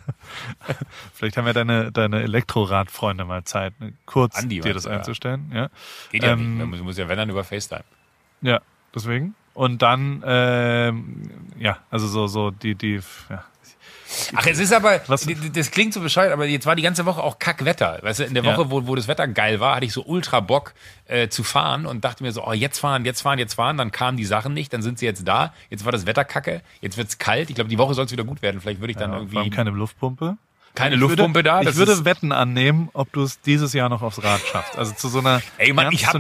Vielleicht 1.14 1.36
haben 1.36 1.48
ja 1.48 1.54
deine, 1.54 1.92
deine 1.92 2.22
Elektroradfreunde 2.22 3.26
mal 3.26 3.44
Zeit, 3.44 3.74
kurz 4.06 4.36
Andi, 4.36 4.62
dir 4.62 4.74
das 4.74 4.86
ja. 4.86 4.92
einzustellen. 4.92 5.52
Ja. 5.54 5.70
Geht 6.12 6.24
ja 6.24 6.34
ähm, 6.34 6.40
nicht. 6.40 6.60
Man 6.60 6.70
muss, 6.70 6.82
muss 6.82 6.98
ja, 6.98 7.10
wenn 7.10 7.18
dann 7.18 7.30
über 7.30 7.44
FaceTime. 7.44 7.84
Ja, 8.42 8.62
deswegen. 8.94 9.36
Und 9.56 9.82
dann, 9.82 10.24
ähm, 10.26 11.30
ja, 11.58 11.80
also 11.90 12.08
so, 12.08 12.28
so 12.28 12.52
die, 12.52 12.76
die, 12.76 13.02
ja, 13.30 13.44
Ach, 14.36 14.46
es 14.46 14.60
ist 14.60 14.74
aber, 14.74 15.02
Was? 15.08 15.28
das 15.54 15.72
klingt 15.72 15.94
so 15.94 16.02
bescheuert, 16.02 16.34
aber 16.34 16.46
jetzt 16.46 16.66
war 16.66 16.76
die 16.76 16.82
ganze 16.82 17.06
Woche 17.06 17.22
auch 17.22 17.40
Kackwetter. 17.40 18.00
Weißt 18.02 18.20
du, 18.20 18.24
in 18.24 18.34
der 18.34 18.44
Woche, 18.44 18.62
ja. 18.62 18.72
wo, 18.72 18.88
wo 18.88 18.96
das 18.96 19.08
Wetter 19.08 19.28
geil 19.28 19.60
war, 19.60 19.76
hatte 19.76 19.86
ich 19.86 19.94
so 19.94 20.04
ultra 20.04 20.40
Bock 20.40 20.74
äh, 21.06 21.30
zu 21.30 21.44
fahren 21.44 21.86
und 21.86 22.04
dachte 22.04 22.24
mir 22.24 22.32
so, 22.32 22.46
oh, 22.46 22.54
jetzt 22.54 22.80
fahren, 22.80 23.06
jetzt 23.06 23.22
fahren, 23.22 23.40
jetzt 23.40 23.54
fahren. 23.54 23.78
Dann 23.78 23.92
kamen 23.92 24.18
die 24.18 24.26
Sachen 24.26 24.54
nicht, 24.54 24.74
dann 24.74 24.82
sind 24.82 25.00
sie 25.00 25.06
jetzt 25.06 25.28
da. 25.28 25.54
Jetzt 25.70 25.86
war 25.86 25.92
das 25.92 26.06
Wetter 26.06 26.26
kacke, 26.26 26.62
jetzt 26.82 26.98
wird's 26.98 27.18
kalt. 27.18 27.50
Ich 27.50 27.56
glaube, 27.56 27.70
die 27.70 27.78
Woche 27.78 27.94
soll 27.94 28.06
es 28.06 28.12
wieder 28.12 28.24
gut 28.24 28.42
werden. 28.42 28.62
Vielleicht 28.62 28.80
würde 28.80 28.92
ich 28.92 28.98
dann 28.98 29.12
ja, 29.12 29.18
irgendwie. 29.20 29.50
keine 29.50 29.70
Luftpumpe? 29.72 30.38
Keine 30.76 30.96
ich 30.96 31.02
Luftpumpe 31.02 31.40
würde, 31.40 31.50
da. 31.50 31.62
Ich 31.62 31.76
würde 31.76 32.06
Wetten 32.06 32.32
annehmen, 32.32 32.90
ob 32.94 33.12
du 33.12 33.24
es 33.24 33.42
dieses 33.42 33.74
Jahr 33.74 33.90
noch 33.90 34.02
aufs 34.02 34.24
Rad 34.24 34.42
schaffst. 34.42 34.78
Also 34.78 34.94
zu 34.94 35.10
so 35.10 35.20
einer. 35.20 35.42
Ey 35.58 35.74
Mann, 35.74 35.92
ich 35.92 36.08
habe. 36.08 36.20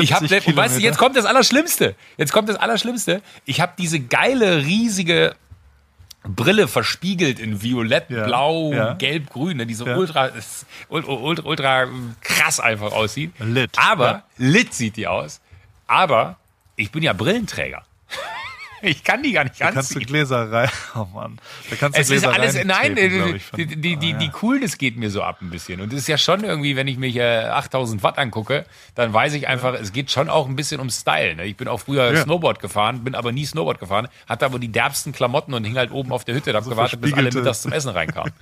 Ich 0.00 0.12
hab, 0.12 0.22
weißt 0.22 0.78
du, 0.78 0.80
jetzt 0.80 0.98
kommt 0.98 1.16
das 1.16 1.24
Allerschlimmste. 1.24 1.94
Jetzt 2.16 2.32
kommt 2.32 2.48
das 2.48 2.56
Allerschlimmste. 2.56 3.22
Ich 3.44 3.60
habe 3.60 3.72
diese 3.78 4.00
geile 4.00 4.64
riesige 4.64 5.34
Brille 6.28 6.68
verspiegelt 6.68 7.38
in 7.38 7.62
Violett, 7.62 8.10
ja. 8.10 8.24
Blau, 8.24 8.72
ja. 8.72 8.94
Gelb, 8.94 9.30
Grün, 9.30 9.56
ne, 9.56 9.66
die 9.66 9.74
so 9.74 9.86
ja. 9.86 9.96
ultra, 9.96 10.30
ultra, 10.88 11.44
ultra 11.44 11.86
krass 12.20 12.60
einfach 12.60 12.92
aussieht. 12.92 13.32
Lit. 13.38 13.70
Aber, 13.76 14.24
lit 14.36 14.74
sieht 14.74 14.96
die 14.96 15.06
aus. 15.06 15.40
Aber 15.86 16.36
ich 16.76 16.92
bin 16.92 17.02
ja 17.02 17.12
Brillenträger. 17.14 17.82
Ich 18.82 19.04
kann 19.04 19.22
die 19.22 19.32
gar 19.32 19.44
nicht 19.44 19.60
anziehen. 19.62 19.66
Da 19.66 19.72
kannst 19.72 19.94
du 19.94 20.00
Gläser 20.00 20.50
rein. 20.50 20.70
Oh 20.94 21.06
Mann. 21.14 21.38
Da 21.70 21.76
kannst 21.76 21.96
du 21.96 22.02
es 22.02 22.08
Gläser 22.08 22.30
ist 22.30 22.34
alles, 22.34 22.64
nein, 22.64 22.96
die, 22.96 23.36
die, 23.56 23.76
die, 23.76 23.96
die, 23.96 24.14
die 24.14 24.28
Coolness 24.30 24.78
geht 24.78 24.96
mir 24.96 25.10
so 25.10 25.22
ab 25.22 25.38
ein 25.42 25.50
bisschen. 25.50 25.80
Und 25.80 25.92
es 25.92 26.00
ist 26.00 26.08
ja 26.08 26.18
schon 26.18 26.44
irgendwie, 26.44 26.76
wenn 26.76 26.88
ich 26.88 26.98
mich 26.98 27.16
äh, 27.16 27.44
8000 27.44 28.02
Watt 28.02 28.18
angucke, 28.18 28.64
dann 28.94 29.12
weiß 29.12 29.34
ich 29.34 29.46
einfach, 29.48 29.74
es 29.74 29.92
geht 29.92 30.10
schon 30.10 30.28
auch 30.28 30.48
ein 30.48 30.56
bisschen 30.56 30.80
um 30.80 30.90
Style. 30.90 31.36
Ne? 31.36 31.44
Ich 31.44 31.56
bin 31.56 31.68
auch 31.68 31.78
früher 31.78 32.12
ja. 32.12 32.22
Snowboard 32.22 32.60
gefahren, 32.60 33.04
bin 33.04 33.14
aber 33.14 33.32
nie 33.32 33.44
Snowboard 33.44 33.78
gefahren, 33.78 34.08
hatte 34.28 34.44
aber 34.46 34.58
die 34.58 34.68
derbsten 34.68 35.12
Klamotten 35.12 35.54
und 35.54 35.64
hing 35.64 35.76
halt 35.76 35.92
oben 35.92 36.12
auf 36.12 36.24
der 36.24 36.34
Hütte, 36.34 36.52
hab 36.54 36.64
so 36.64 36.70
gewartet, 36.70 37.00
bis 37.00 37.12
alle 37.12 37.30
mittags 37.30 37.62
zum 37.62 37.72
Essen 37.72 37.90
reinkamen. 37.90 38.32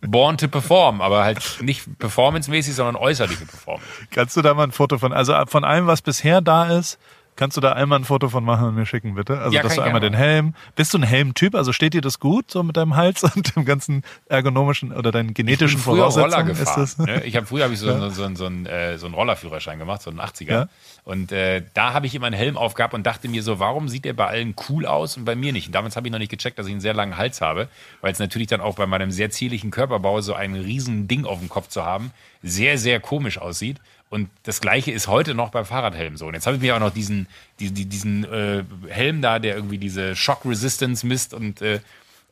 Born 0.00 0.38
to 0.38 0.48
perform, 0.48 1.00
aber 1.00 1.24
halt 1.24 1.58
nicht 1.60 1.98
performancemäßig, 1.98 2.74
sondern 2.74 2.96
äußerliche 2.96 3.46
Performance. 3.46 3.88
Kannst 4.10 4.36
du 4.36 4.42
da 4.42 4.54
mal 4.54 4.64
ein 4.64 4.72
Foto 4.72 4.98
von, 4.98 5.12
also 5.12 5.34
von 5.46 5.64
allem, 5.64 5.86
was 5.86 6.02
bisher 6.02 6.40
da 6.40 6.78
ist, 6.78 6.98
Kannst 7.38 7.56
du 7.56 7.60
da 7.60 7.74
einmal 7.74 8.00
ein 8.00 8.04
Foto 8.04 8.28
von 8.30 8.42
machen 8.42 8.66
und 8.66 8.74
mir 8.74 8.84
schicken, 8.84 9.14
bitte? 9.14 9.38
Also, 9.38 9.54
ja, 9.54 9.62
dass 9.62 9.76
du 9.76 9.80
einmal 9.80 10.00
den 10.00 10.12
Helm. 10.12 10.54
Bist 10.74 10.92
du 10.92 10.98
ein 10.98 11.04
Helmtyp? 11.04 11.54
Also 11.54 11.72
steht 11.72 11.94
dir 11.94 12.00
das 12.00 12.18
gut, 12.18 12.50
so 12.50 12.64
mit 12.64 12.76
deinem 12.76 12.96
Hals 12.96 13.22
und 13.36 13.54
dem 13.54 13.64
ganzen 13.64 14.02
ergonomischen 14.26 14.90
oder 14.92 15.12
deinen 15.12 15.34
genetischen 15.34 15.78
ich 15.78 15.84
bin 15.84 15.94
früher 15.94 16.06
Roller 16.06 16.42
gefahren. 16.42 16.88
Ne? 16.98 17.22
Ich 17.22 17.36
habe 17.36 17.46
früher 17.46 17.62
habe 17.62 17.74
ich 17.74 17.78
so, 17.78 17.86
ja. 17.90 18.10
so, 18.10 18.10
so, 18.10 18.34
so, 18.34 18.46
einen, 18.46 18.66
äh, 18.66 18.98
so 18.98 19.06
einen 19.06 19.14
Rollerführerschein 19.14 19.78
gemacht, 19.78 20.02
so 20.02 20.10
einen 20.10 20.18
80er. 20.18 20.50
Ja. 20.50 20.68
Und 21.04 21.30
äh, 21.30 21.62
da 21.74 21.92
habe 21.92 22.06
ich 22.06 22.16
immer 22.16 22.26
einen 22.26 22.34
Helm 22.34 22.56
aufgehabt 22.56 22.92
und 22.92 23.06
dachte 23.06 23.28
mir 23.28 23.44
so, 23.44 23.60
warum 23.60 23.88
sieht 23.88 24.04
der 24.04 24.14
bei 24.14 24.26
allen 24.26 24.56
cool 24.68 24.84
aus 24.84 25.16
und 25.16 25.24
bei 25.24 25.36
mir 25.36 25.52
nicht? 25.52 25.68
Und 25.68 25.76
damals 25.76 25.94
habe 25.94 26.08
ich 26.08 26.12
noch 26.12 26.18
nicht 26.18 26.32
gecheckt, 26.32 26.58
dass 26.58 26.66
ich 26.66 26.72
einen 26.72 26.80
sehr 26.80 26.94
langen 26.94 27.18
Hals 27.18 27.40
habe, 27.40 27.68
weil 28.00 28.10
es 28.10 28.18
natürlich 28.18 28.48
dann 28.48 28.60
auch 28.60 28.74
bei 28.74 28.88
meinem 28.88 29.12
sehr 29.12 29.30
zierlichen 29.30 29.70
Körperbau 29.70 30.22
so 30.22 30.34
ein 30.34 30.56
riesen 30.56 31.06
Ding 31.06 31.24
auf 31.24 31.38
dem 31.38 31.48
Kopf 31.48 31.68
zu 31.68 31.84
haben, 31.84 32.10
sehr, 32.42 32.78
sehr 32.78 32.98
komisch 32.98 33.38
aussieht. 33.38 33.76
Und 34.10 34.30
das 34.44 34.60
Gleiche 34.60 34.90
ist 34.90 35.06
heute 35.06 35.34
noch 35.34 35.50
beim 35.50 35.66
Fahrradhelm 35.66 36.16
so. 36.16 36.26
Und 36.26 36.34
jetzt 36.34 36.46
habe 36.46 36.56
ich 36.56 36.62
mir 36.62 36.74
auch 36.74 36.80
noch 36.80 36.92
diesen, 36.92 37.28
diesen, 37.60 37.74
diesen 37.88 38.24
äh, 38.24 38.64
Helm 38.88 39.20
da, 39.20 39.38
der 39.38 39.54
irgendwie 39.54 39.78
diese 39.78 40.16
Shock 40.16 40.44
Resistance 40.46 41.06
misst 41.06 41.34
und 41.34 41.60
äh, 41.60 41.80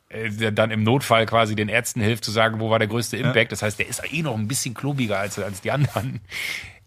äh 0.09 0.53
dann 0.53 0.71
im 0.71 0.83
Notfall 0.83 1.27
quasi 1.27 1.55
den 1.55 1.69
Ärzten 1.69 2.01
hilft 2.01 2.25
zu 2.25 2.31
sagen, 2.31 2.61
wo 2.61 2.71
war 2.71 2.79
der 2.79 2.89
größte 2.89 3.17
Impact. 3.19 3.37
Ja. 3.37 3.45
Das 3.51 3.63
heißt, 3.63 3.79
der 3.79 3.89
ist 3.89 4.03
eh 4.11 4.23
noch 4.23 4.37
ein 4.37 4.49
bisschen 4.49 4.75
klobiger 4.75 5.19
als, 5.19 5.39
als 5.39 5.61
die 5.61 5.71
anderen. 5.71 6.21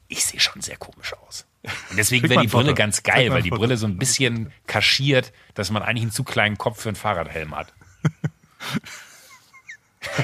Ich 0.07 0.25
sehe 0.25 0.39
schon 0.39 0.61
sehr 0.61 0.77
komisch 0.77 1.13
aus. 1.27 1.45
Und 1.91 1.97
deswegen 1.97 2.27
wäre 2.29 2.41
die 2.41 2.47
Brille 2.47 2.73
ganz 2.73 3.03
geil, 3.03 3.29
weil 3.31 3.43
die 3.43 3.51
Brille 3.51 3.77
so 3.77 3.85
ein 3.85 3.99
bisschen 3.99 4.51
kaschiert, 4.65 5.33
dass 5.53 5.69
man 5.69 5.83
eigentlich 5.83 6.03
einen 6.03 6.11
zu 6.11 6.23
kleinen 6.23 6.57
Kopf 6.57 6.81
für 6.81 6.89
einen 6.89 6.95
Fahrradhelm 6.95 7.55
hat. 7.55 7.73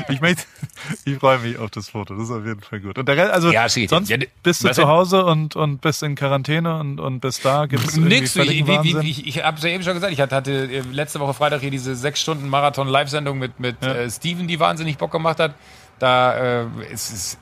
ich 0.09 0.21
möchte, 0.21 0.43
ich 1.05 1.17
freue 1.17 1.39
mich 1.39 1.57
auf 1.57 1.69
das 1.69 1.89
Foto. 1.89 2.15
Das 2.15 2.25
ist 2.25 2.31
auf 2.31 2.45
jeden 2.45 2.61
Fall 2.61 2.79
gut. 2.79 2.97
Und 2.97 3.07
der 3.07 3.17
Rest, 3.17 3.31
also 3.31 3.51
ja, 3.51 3.67
sonst 3.67 4.09
ja, 4.09 4.17
bist 4.41 4.63
du 4.63 4.71
zu 4.71 4.87
Hause 4.87 5.25
und, 5.25 5.55
und 5.55 5.81
bist 5.81 6.01
in 6.03 6.15
Quarantäne 6.15 6.79
und, 6.79 6.99
und 6.99 7.19
bis 7.19 7.41
da 7.41 7.65
gibt 7.65 7.85
es 7.85 7.97
nichts. 7.97 8.35
Ich, 8.35 8.49
ich, 8.49 8.95
ich, 8.95 9.27
ich 9.27 9.43
habe 9.43 9.57
es 9.57 9.63
ja 9.63 9.69
eben 9.69 9.83
schon 9.83 9.93
gesagt. 9.93 10.13
Ich 10.13 10.21
hatte, 10.21 10.51
äh, 10.51 10.81
letzte 10.91 11.19
Woche 11.19 11.33
Freitag 11.33 11.61
hier 11.61 11.71
diese 11.71 11.95
sechs 11.95 12.21
Stunden 12.21 12.47
Marathon 12.47 12.87
Live-Sendung 12.87 13.37
mit 13.37 13.59
mit 13.59 13.77
ja. 13.81 13.93
äh, 13.93 14.09
Steven, 14.09 14.47
die 14.47 14.59
wahnsinnig 14.59 14.97
Bock 14.97 15.11
gemacht 15.11 15.39
hat. 15.39 15.55
Da 15.99 16.63
äh, 16.63 16.65
ist, 16.91 17.09
ist 17.11 17.39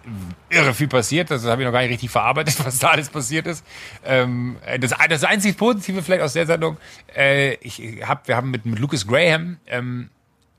irre 0.49 0.73
viel 0.75 0.87
passiert. 0.87 1.31
Das 1.31 1.43
habe 1.45 1.61
ich 1.61 1.65
noch 1.65 1.73
gar 1.73 1.81
nicht 1.81 1.91
richtig 1.91 2.11
verarbeitet, 2.11 2.55
was 2.65 2.79
da 2.79 2.89
alles 2.89 3.09
passiert 3.09 3.47
ist. 3.47 3.65
Ähm, 4.05 4.57
das, 4.79 4.93
das 5.09 5.23
einzig 5.23 5.57
Positive 5.57 6.03
vielleicht 6.03 6.21
aus 6.21 6.33
der 6.33 6.45
Sendung, 6.45 6.77
äh, 7.15 7.55
ich 7.55 7.81
hab, 8.07 8.27
wir 8.27 8.35
haben 8.35 8.51
mit, 8.51 8.65
mit 8.65 8.79
Lucas 8.79 9.07
Graham 9.07 9.57
ähm, 9.65 10.09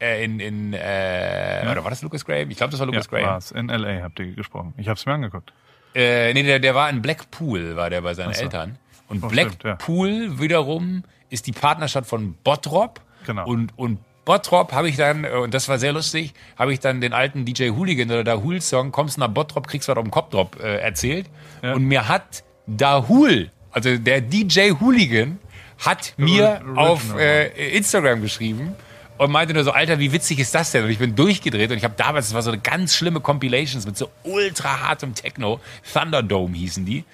äh, 0.01 0.25
in, 0.25 0.41
in 0.41 0.73
äh, 0.73 1.65
ja. 1.65 1.73
oder 1.73 1.85
war 1.85 1.91
das 1.91 2.03
Lucas 2.03 2.25
Graham? 2.25 2.51
Ich 2.51 2.57
glaube, 2.57 2.71
das 2.71 2.81
war 2.81 2.87
Lucas 2.87 3.07
ja, 3.11 3.19
Graham. 3.19 3.35
War's. 3.35 3.51
In 3.53 3.69
L.A. 3.69 4.03
habt 4.03 4.19
ihr 4.19 4.33
gesprochen. 4.33 4.75
Ich 4.77 4.89
habe 4.89 4.99
es 4.99 5.07
mir 5.07 5.13
angeguckt. 5.13 5.53
Äh, 5.95 6.35
nee, 6.35 6.43
der, 6.43 6.59
der 6.59 6.75
war 6.75 6.91
in 6.91 7.03
Blackpool, 7.03 7.77
war 7.77 7.91
der 7.91 8.01
bei 8.01 8.15
seinen 8.15 8.35
so. 8.35 8.43
Eltern. 8.43 8.79
Und 9.09 9.23
oh, 9.23 9.29
Blackpool 9.29 10.09
stimmt, 10.09 10.35
ja. 10.35 10.41
wiederum 10.41 11.05
ist 11.31 11.47
die 11.47 11.53
Partnerschaft 11.53 12.09
von 12.09 12.35
Bottrop. 12.43 13.01
Genau. 13.27 13.47
Und, 13.47 13.73
und 13.77 13.99
Bottrop 14.25 14.73
habe 14.73 14.89
ich 14.89 14.97
dann, 14.97 15.25
äh, 15.25 15.31
und 15.31 15.55
das 15.55 15.69
war 15.69 15.79
sehr 15.79 15.93
lustig, 15.93 16.35
habe 16.59 16.73
ich 16.73 16.81
dann 16.81 17.01
den 17.01 17.13
alten 17.13 17.45
DJ 17.45 17.71
Hooligan 17.71 18.11
oder 18.11 18.25
Dahul 18.25 18.61
Song, 18.61 18.93
kommst 18.93 19.19
nach 19.19 19.29
Bottrop, 19.29 19.69
kriegst 19.69 19.89
was 19.89 19.97
auf 19.97 20.03
dem 20.03 20.11
Kopfdrop 20.11 20.61
äh, 20.61 20.79
erzählt. 20.79 21.27
Ja. 21.63 21.75
Und 21.75 21.85
mir 21.85 22.09
hat 22.09 22.43
Dahul, 22.67 23.51
also 23.71 23.97
der 23.97 24.21
DJ 24.21 24.73
Hooligan, 24.81 25.39
hat 25.79 26.15
mir 26.17 26.63
auf 26.77 27.15
äh, 27.17 27.77
Instagram 27.77 28.23
geschrieben 28.23 28.75
und 29.19 29.31
meinte 29.31 29.55
nur 29.55 29.65
so, 29.65 29.71
Alter, 29.71 29.99
wie 29.99 30.13
witzig 30.13 30.39
ist 30.39 30.55
das 30.55 30.73
denn? 30.73 30.85
Und 30.85 30.91
ich 30.91 30.99
bin 30.99 31.15
durchgedreht 31.15 31.71
und 31.71 31.77
ich 31.77 31.85
habe 31.85 31.95
damals, 31.97 32.27
das 32.27 32.35
war 32.35 32.43
so 32.43 32.51
eine 32.51 32.61
ganz 32.61 32.95
schlimme 32.95 33.21
Compilations 33.21 33.87
mit 33.87 33.97
so 33.97 34.11
ultra 34.25 34.81
hartem 34.81 35.15
Techno, 35.15 35.61
Thunderdome 35.93 36.57
hießen 36.57 36.85
die 36.85 37.05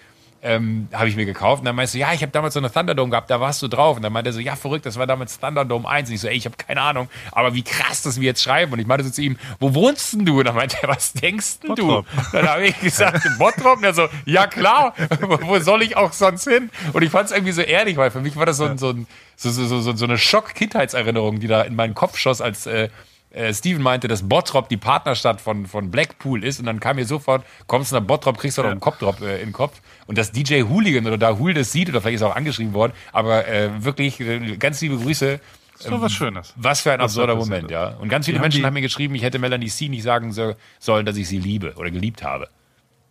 ähm, 0.43 0.88
habe 0.93 1.09
ich 1.09 1.16
mir 1.16 1.26
gekauft. 1.26 1.61
Und 1.61 1.66
dann 1.66 1.76
meinst 1.76 1.95
du, 1.95 1.99
ja, 1.99 2.12
ich 2.12 2.22
habe 2.22 2.32
damals 2.32 2.55
so 2.55 2.61
eine 2.61 2.72
Thunderdome 2.72 3.11
gehabt, 3.11 3.30
da 3.30 3.41
warst 3.41 3.61
du 3.62 3.68
drauf. 3.68 3.97
Und 3.97 4.03
dann 4.03 4.12
meinte 4.12 4.30
er 4.30 4.32
so, 4.32 4.41
ja, 4.41 4.57
verrückt, 4.57 4.86
das 4.86 4.99
war 4.99 5.07
damals 5.07 5.38
Thunderdome 5.38 5.88
1. 5.88 6.09
Und 6.09 6.14
ich 6.14 6.20
so, 6.20 6.28
ey, 6.28 6.36
ich 6.36 6.47
habe 6.47 6.57
keine 6.57 6.80
Ahnung, 6.80 7.09
aber 7.32 7.55
wie 7.55 7.62
krass, 7.62 8.03
dass 8.03 8.18
wir 8.18 8.26
jetzt 8.26 8.43
schreiben. 8.43 8.72
Und 8.72 8.78
ich 8.78 8.86
meinte 8.86 9.05
so 9.05 9.11
zu 9.11 9.22
ihm, 9.22 9.36
wo 9.59 9.74
wohnst 9.74 10.14
denn 10.14 10.24
du? 10.24 10.38
Und 10.38 10.47
dann 10.47 10.55
meinte 10.55 10.78
er, 10.80 10.88
was 10.88 11.12
denkst 11.12 11.61
denn 11.61 11.74
du? 11.74 12.05
Dann 12.32 12.49
habe 12.49 12.66
ich 12.66 12.80
gesagt, 12.80 13.26
Bottrop. 13.38 13.78
Und 13.78 13.84
er 13.84 13.95
so, 13.95 14.09
ja 14.24 14.47
klar, 14.47 14.95
wo 15.20 15.59
soll 15.59 15.82
ich 15.82 15.97
auch 15.97 16.12
sonst 16.12 16.45
hin? 16.45 16.70
Und 16.93 17.03
ich 17.03 17.11
fand 17.11 17.26
es 17.26 17.32
irgendwie 17.32 17.53
so 17.53 17.62
ehrlich, 17.62 17.97
weil 17.97 18.11
für 18.11 18.20
mich 18.20 18.36
war 18.36 18.47
das 18.47 18.57
so, 18.57 18.64
ein, 18.64 18.78
so, 18.78 18.91
ein, 18.91 19.07
so, 19.36 19.51
so, 19.51 19.80
so, 19.80 19.93
so 19.95 20.05
eine 20.05 20.16
Schock-Kindheitserinnerung, 20.16 21.41
die 21.41 21.49
da 21.49 21.62
in 21.62 21.76
meinen 21.76 21.95
Kopf 21.95 22.16
schoss, 22.16 22.41
als 22.41 22.66
äh, 22.66 22.88
äh, 23.31 23.55
Steven 23.55 23.83
meinte, 23.83 24.09
dass 24.09 24.28
Bottrop 24.28 24.68
die 24.68 24.76
Partnerstadt 24.76 25.41
von, 25.41 25.66
von 25.66 25.91
Blackpool 25.91 26.45
ist 26.45 26.59
und 26.59 26.66
dann 26.66 26.81
kam 26.81 26.97
mir 26.97 27.05
sofort, 27.05 27.45
kommst 27.66 27.93
du 27.93 27.97
nach 27.97 28.03
Bottrop, 28.03 28.39
kriegst 28.39 28.59
du 28.59 28.62
noch 28.62 28.68
ja. 28.68 28.72
einen 28.72 28.81
Kopfdrop 28.81 29.20
äh, 29.20 29.41
in 29.41 29.49
den 29.49 29.53
Kopf 29.53 29.81
und 30.07 30.18
dass 30.18 30.33
DJ 30.33 30.62
Hooligan 30.62 31.07
oder 31.07 31.18
da 31.18 31.39
Hool 31.39 31.55
das 31.55 31.72
sieht 31.72 31.89
oder 31.89 32.01
vielleicht 32.01 32.16
ist 32.16 32.22
er 32.22 32.28
auch 32.28 32.37
angeschrieben 32.37 32.74
worden, 32.74 32.93
aber 33.12 33.47
äh, 33.47 33.85
wirklich 33.85 34.20
äh, 34.20 34.57
ganz 34.57 34.81
liebe 34.81 34.97
Grüße. 34.97 35.41
So 35.78 36.01
was 36.01 36.12
Schönes. 36.12 36.53
Was 36.57 36.83
für 36.83 36.93
ein 36.93 37.01
absurder 37.01 37.37
Moment, 37.37 37.70
ja. 37.70 37.97
Und 37.97 38.11
ganz 38.11 38.26
viele 38.26 38.37
die 38.37 38.43
Menschen 38.43 38.59
haben, 38.59 38.66
haben, 38.66 38.74
mir 38.74 38.83
geschrieben, 38.83 39.14
ich 39.14 39.22
hätte 39.22 39.39
Melanie 39.39 39.68
C. 39.68 39.89
nicht 39.89 40.03
sagen 40.03 40.33
so, 40.33 40.55
sollen, 40.78 41.07
dass 41.07 41.16
ich 41.16 41.26
sie 41.26 41.39
liebe 41.39 41.74
oder 41.76 41.91
geliebt 41.91 42.22
habe. 42.22 42.49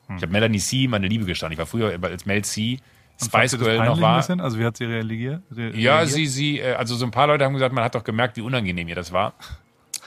Hm. 0.08 0.18
Ich 0.18 0.22
habe 0.22 0.32
Melanie 0.32 0.60
C. 0.60 0.88
meine 0.88 1.08
Liebe 1.08 1.26
gestanden. 1.26 1.54
Ich 1.54 1.60
war 1.60 1.66
früher 1.66 1.98
als 2.04 2.26
Mel 2.26 2.44
C. 2.44 2.78
Spice 3.22 3.58
Girl 3.58 3.86
noch 3.86 4.00
war. 4.00 4.18
Also 4.18 4.60
wie 4.60 4.66
hat 4.66 4.78
sie 4.78 4.86
reagiert? 4.86 5.42
Ja, 5.74 6.06
sie, 6.06 6.26
sie, 6.28 6.60
äh, 6.60 6.74
also 6.74 6.96
so 6.96 7.06
ein 7.06 7.12
paar 7.12 7.28
Leute 7.28 7.44
haben 7.44 7.54
gesagt, 7.54 7.74
man 7.74 7.84
hat 7.84 7.96
doch 7.96 8.04
gemerkt, 8.04 8.38
wie 8.38 8.42
unangenehm 8.42 8.88
ihr 8.88 8.96
das 8.96 9.12
war. 9.12 9.34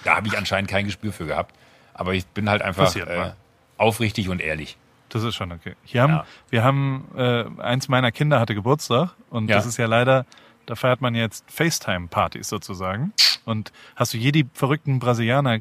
Da 0.04 0.16
habe 0.16 0.28
ich 0.28 0.36
anscheinend 0.36 0.70
kein 0.70 0.86
Gespür 0.86 1.12
für 1.12 1.26
gehabt. 1.26 1.54
Aber 1.94 2.14
ich 2.14 2.26
bin 2.26 2.48
halt 2.48 2.62
einfach 2.62 2.94
äh, 2.96 3.32
aufrichtig 3.76 4.28
und 4.28 4.40
ehrlich. 4.40 4.76
Das 5.08 5.22
ist 5.24 5.34
schon 5.34 5.52
okay. 5.52 5.74
Hier 5.84 6.02
haben, 6.02 6.12
ja. 6.12 6.26
Wir 6.48 6.64
haben, 6.64 7.04
äh, 7.14 7.44
eins 7.60 7.88
meiner 7.88 8.12
Kinder 8.12 8.40
hatte 8.40 8.54
Geburtstag 8.54 9.10
und 9.28 9.48
ja. 9.48 9.56
das 9.56 9.66
ist 9.66 9.76
ja 9.76 9.86
leider, 9.86 10.24
da 10.64 10.74
feiert 10.74 11.02
man 11.02 11.14
jetzt 11.14 11.44
FaceTime-Partys 11.50 12.48
sozusagen. 12.48 13.12
Und 13.44 13.72
hast 13.94 14.14
du 14.14 14.18
je 14.18 14.32
die 14.32 14.46
verrückten 14.54 15.00
Brasilianer 15.00 15.58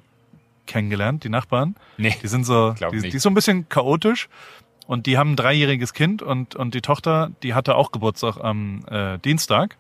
kennengelernt, 0.68 1.26
die 1.26 1.30
Nachbarn? 1.30 1.76
Nee. 1.98 2.16
Die 2.22 2.28
sind 2.28 2.46
so, 2.46 2.74
die, 2.92 3.02
die 3.02 3.18
ist 3.18 3.24
so 3.24 3.30
ein 3.30 3.34
bisschen 3.34 3.68
chaotisch. 3.68 4.30
Und 4.88 5.06
die 5.06 5.18
haben 5.18 5.34
ein 5.34 5.36
dreijähriges 5.36 5.94
Kind 5.94 6.22
und, 6.22 6.56
und 6.56 6.74
die 6.74 6.82
Tochter, 6.82 7.32
die 7.44 7.54
hatte 7.54 7.76
auch 7.76 7.92
Geburtstag 7.92 8.38
am 8.38 8.86
äh, 8.90 9.20
Dienstag. 9.20 9.78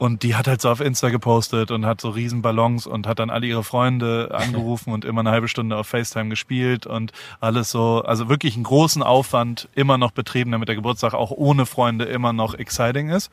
Und 0.00 0.22
die 0.22 0.34
hat 0.34 0.48
halt 0.48 0.62
so 0.62 0.70
auf 0.70 0.80
Insta 0.80 1.10
gepostet 1.10 1.70
und 1.70 1.84
hat 1.84 2.00
so 2.00 2.08
riesen 2.08 2.40
Ballons 2.40 2.86
und 2.86 3.06
hat 3.06 3.18
dann 3.18 3.28
alle 3.28 3.46
ihre 3.46 3.62
Freunde 3.62 4.30
angerufen 4.34 4.94
und 4.94 5.04
immer 5.04 5.20
eine 5.20 5.30
halbe 5.30 5.46
Stunde 5.46 5.76
auf 5.76 5.88
FaceTime 5.88 6.30
gespielt 6.30 6.86
und 6.86 7.12
alles 7.38 7.70
so, 7.70 8.02
also 8.02 8.30
wirklich 8.30 8.54
einen 8.54 8.64
großen 8.64 9.02
Aufwand 9.02 9.68
immer 9.74 9.98
noch 9.98 10.12
betrieben, 10.12 10.52
damit 10.52 10.68
der 10.68 10.76
Geburtstag 10.76 11.12
auch 11.12 11.30
ohne 11.32 11.66
Freunde 11.66 12.06
immer 12.06 12.32
noch 12.32 12.54
exciting 12.54 13.10
ist. 13.10 13.30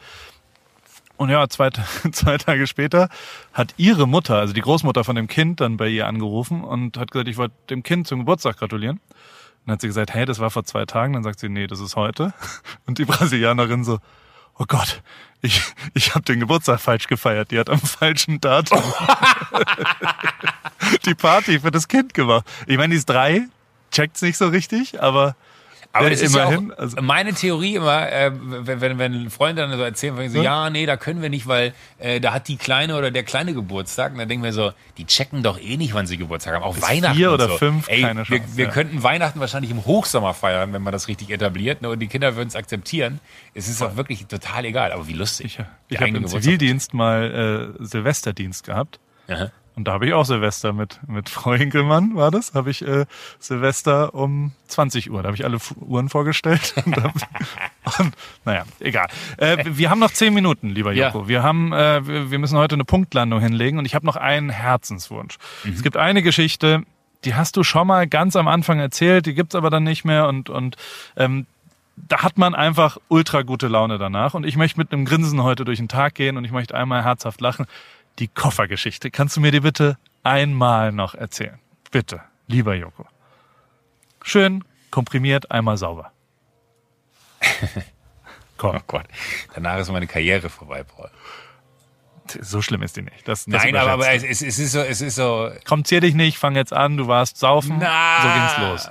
Und 1.15 1.29
ja, 1.29 1.47
zwei, 1.47 1.69
zwei 2.11 2.37
Tage 2.37 2.67
später 2.67 3.07
hat 3.53 3.73
ihre 3.77 4.05
Mutter, 4.05 4.35
also 4.35 4.53
die 4.53 4.59
Großmutter 4.59 5.05
von 5.05 5.15
dem 5.15 5.27
Kind, 5.27 5.61
dann 5.61 5.77
bei 5.77 5.87
ihr 5.87 6.05
angerufen 6.05 6.65
und 6.65 6.97
hat 6.97 7.11
gesagt, 7.11 7.29
ich 7.29 7.37
wollte 7.37 7.55
dem 7.69 7.81
Kind 7.81 8.07
zum 8.07 8.19
Geburtstag 8.19 8.57
gratulieren. 8.57 8.99
Dann 9.65 9.75
hat 9.75 9.79
sie 9.79 9.87
gesagt, 9.87 10.13
hey, 10.13 10.25
das 10.25 10.39
war 10.39 10.49
vor 10.49 10.65
zwei 10.65 10.85
Tagen. 10.85 11.13
Dann 11.13 11.23
sagt 11.23 11.39
sie, 11.39 11.47
nee, 11.47 11.67
das 11.67 11.79
ist 11.79 11.95
heute. 11.95 12.33
Und 12.87 12.97
die 12.97 13.05
Brasilianerin 13.05 13.85
so, 13.85 13.99
oh 14.57 14.65
Gott, 14.67 15.01
ich, 15.41 15.61
ich 15.93 16.15
habe 16.15 16.25
den 16.25 16.39
Geburtstag 16.39 16.79
falsch 16.79 17.07
gefeiert. 17.07 17.51
Die 17.51 17.59
hat 17.59 17.69
am 17.69 17.79
falschen 17.79 18.41
Datum 18.41 18.81
die 21.05 21.15
Party 21.15 21.59
für 21.59 21.71
das 21.71 21.87
Kind 21.87 22.13
gemacht. 22.13 22.45
Ich 22.65 22.77
meine, 22.77 22.91
die 22.91 22.97
ist 22.97 23.09
drei, 23.09 23.47
checkt's 23.91 24.21
nicht 24.21 24.37
so 24.37 24.47
richtig, 24.47 25.01
aber 25.01 25.35
aber 25.93 26.09
das 26.09 26.21
immerhin, 26.21 26.69
ist 26.69 26.77
ja 26.77 26.77
also 26.77 27.01
meine 27.01 27.33
Theorie 27.33 27.75
immer, 27.75 28.11
äh, 28.11 28.31
wenn, 28.33 28.99
wenn 28.99 29.29
Freunde 29.29 29.63
dann 29.63 29.77
so 29.77 29.83
erzählen, 29.83 30.17
wenn 30.17 30.29
so, 30.29 30.41
ja, 30.41 30.69
nee, 30.69 30.85
da 30.85 30.97
können 30.97 31.21
wir 31.21 31.29
nicht, 31.29 31.47
weil 31.47 31.73
äh, 31.97 32.19
da 32.19 32.33
hat 32.33 32.47
die 32.47 32.57
Kleine 32.57 32.97
oder 32.97 33.11
der 33.11 33.23
Kleine 33.23 33.53
Geburtstag. 33.53 34.13
Und 34.13 34.19
dann 34.19 34.29
denken 34.29 34.43
wir 34.43 34.53
so, 34.53 34.71
die 34.97 35.05
checken 35.05 35.43
doch 35.43 35.59
eh 35.59 35.77
nicht, 35.77 35.93
wann 35.93 36.07
sie 36.07 36.17
Geburtstag 36.17 36.55
haben. 36.55 36.63
Auch 36.63 36.75
Bis 36.75 36.83
Weihnachten. 36.83 37.17
Vier 37.17 37.31
oder 37.31 37.47
so. 37.47 37.57
fünf, 37.57 37.87
Ey, 37.87 38.01
keine 38.01 38.23
Chance. 38.23 38.31
Wir, 38.31 38.57
wir 38.57 38.65
ja. 38.65 38.71
könnten 38.71 39.03
Weihnachten 39.03 39.39
wahrscheinlich 39.39 39.71
im 39.71 39.85
Hochsommer 39.85 40.33
feiern, 40.33 40.73
wenn 40.73 40.81
man 40.81 40.93
das 40.93 41.07
richtig 41.07 41.29
etabliert. 41.29 41.81
Ne? 41.81 41.89
Und 41.89 41.99
die 41.99 42.07
Kinder 42.07 42.35
würden 42.35 42.49
es 42.49 42.55
akzeptieren. 42.55 43.19
Es 43.53 43.67
ist 43.67 43.81
auch 43.81 43.95
wirklich 43.95 44.27
total 44.27 44.65
egal. 44.65 44.91
Aber 44.91 45.07
wie 45.07 45.13
lustig. 45.13 45.59
Ich, 45.59 45.65
ich 45.89 45.99
habe 45.99 46.09
im 46.09 46.27
Zivildienst 46.27 46.93
mal 46.93 47.73
äh, 47.79 47.83
Silvesterdienst 47.83 48.63
gehabt. 48.63 48.99
Aha. 49.27 49.51
Und 49.77 49.83
da 49.83 49.93
habe 49.93 50.07
ich 50.07 50.13
auch 50.13 50.25
Silvester 50.25 50.73
mit, 50.73 50.99
mit 51.07 51.29
Frau 51.29 51.53
Hinkelmann, 51.53 52.15
war 52.15 52.31
das, 52.31 52.55
habe 52.55 52.71
ich 52.71 52.81
äh, 52.81 53.05
Silvester 53.37 54.15
um 54.15 54.51
20 54.69 55.11
Uhr. 55.11 55.21
Da 55.21 55.27
habe 55.27 55.37
ich 55.37 55.45
alle 55.45 55.59
Uhren 55.79 56.09
vorgestellt. 56.09 56.73
und, 56.83 56.97
und, 57.99 58.13
naja, 58.43 58.63
egal. 58.79 59.07
Äh, 59.37 59.65
wir 59.67 59.91
haben 59.91 59.99
noch 59.99 60.09
zehn 60.09 60.33
Minuten, 60.33 60.69
lieber 60.69 60.93
Joko. 60.93 61.21
Ja. 61.21 61.27
Wir 61.27 61.43
haben, 61.43 61.73
äh, 61.73 62.31
wir 62.31 62.39
müssen 62.39 62.57
heute 62.57 62.73
eine 62.73 62.85
Punktlandung 62.85 63.39
hinlegen 63.39 63.77
und 63.77 63.85
ich 63.85 63.93
habe 63.93 64.03
noch 64.03 64.15
einen 64.15 64.49
Herzenswunsch. 64.49 65.37
Mhm. 65.63 65.73
Es 65.73 65.83
gibt 65.83 65.95
eine 65.95 66.23
Geschichte, 66.23 66.81
die 67.23 67.35
hast 67.35 67.55
du 67.55 67.63
schon 67.63 67.85
mal 67.85 68.07
ganz 68.07 68.35
am 68.35 68.47
Anfang 68.47 68.79
erzählt, 68.79 69.27
die 69.27 69.35
gibt's 69.35 69.53
aber 69.53 69.69
dann 69.69 69.83
nicht 69.83 70.03
mehr 70.03 70.27
und, 70.27 70.49
und 70.49 70.75
ähm, 71.17 71.45
da 71.97 72.23
hat 72.23 72.39
man 72.39 72.55
einfach 72.55 72.97
ultra 73.09 73.41
gute 73.41 73.67
Laune 73.67 73.97
danach. 73.97 74.33
Und 74.33 74.45
ich 74.45 74.55
möchte 74.55 74.79
mit 74.79 74.91
einem 74.91 75.05
Grinsen 75.05 75.41
heute 75.43 75.65
durch 75.65 75.79
den 75.79 75.87
Tag 75.87 76.15
gehen 76.15 76.37
und 76.37 76.45
ich 76.45 76.51
möchte 76.51 76.75
einmal 76.75 77.03
herzhaft 77.03 77.41
lachen 77.41 77.65
die 78.19 78.27
Koffergeschichte. 78.27 79.11
Kannst 79.11 79.37
du 79.37 79.41
mir 79.41 79.51
die 79.51 79.59
bitte 79.59 79.97
einmal 80.23 80.91
noch 80.91 81.15
erzählen? 81.15 81.59
Bitte, 81.91 82.21
lieber 82.47 82.75
Joko. 82.75 83.05
Schön 84.23 84.63
komprimiert, 84.91 85.51
einmal 85.51 85.77
sauber. 85.77 86.11
Komm. 88.57 88.75
Oh 88.75 88.81
Gott, 88.87 89.05
danach 89.53 89.77
ist 89.77 89.91
meine 89.91 90.07
Karriere 90.07 90.49
vorbei, 90.49 90.83
Paul. 90.83 91.09
So 92.41 92.61
schlimm 92.61 92.81
ist 92.81 92.97
die 92.97 93.03
nicht. 93.03 93.27
Das, 93.27 93.45
das 93.45 93.63
Nein, 93.63 93.75
aber, 93.75 93.91
aber 93.91 94.11
es, 94.11 94.23
es, 94.23 94.41
ist 94.41 94.71
so, 94.71 94.79
es 94.79 95.01
ist 95.01 95.15
so. 95.15 95.49
Komm, 95.65 95.85
zier 95.85 96.01
dich 96.01 96.13
nicht, 96.13 96.37
fang 96.37 96.55
jetzt 96.55 96.73
an, 96.73 96.97
du 96.97 97.07
warst 97.07 97.37
saufen. 97.37 97.77
Na. 97.79 98.21
So 98.21 98.27
ging's 98.33 98.69
los. 98.69 98.89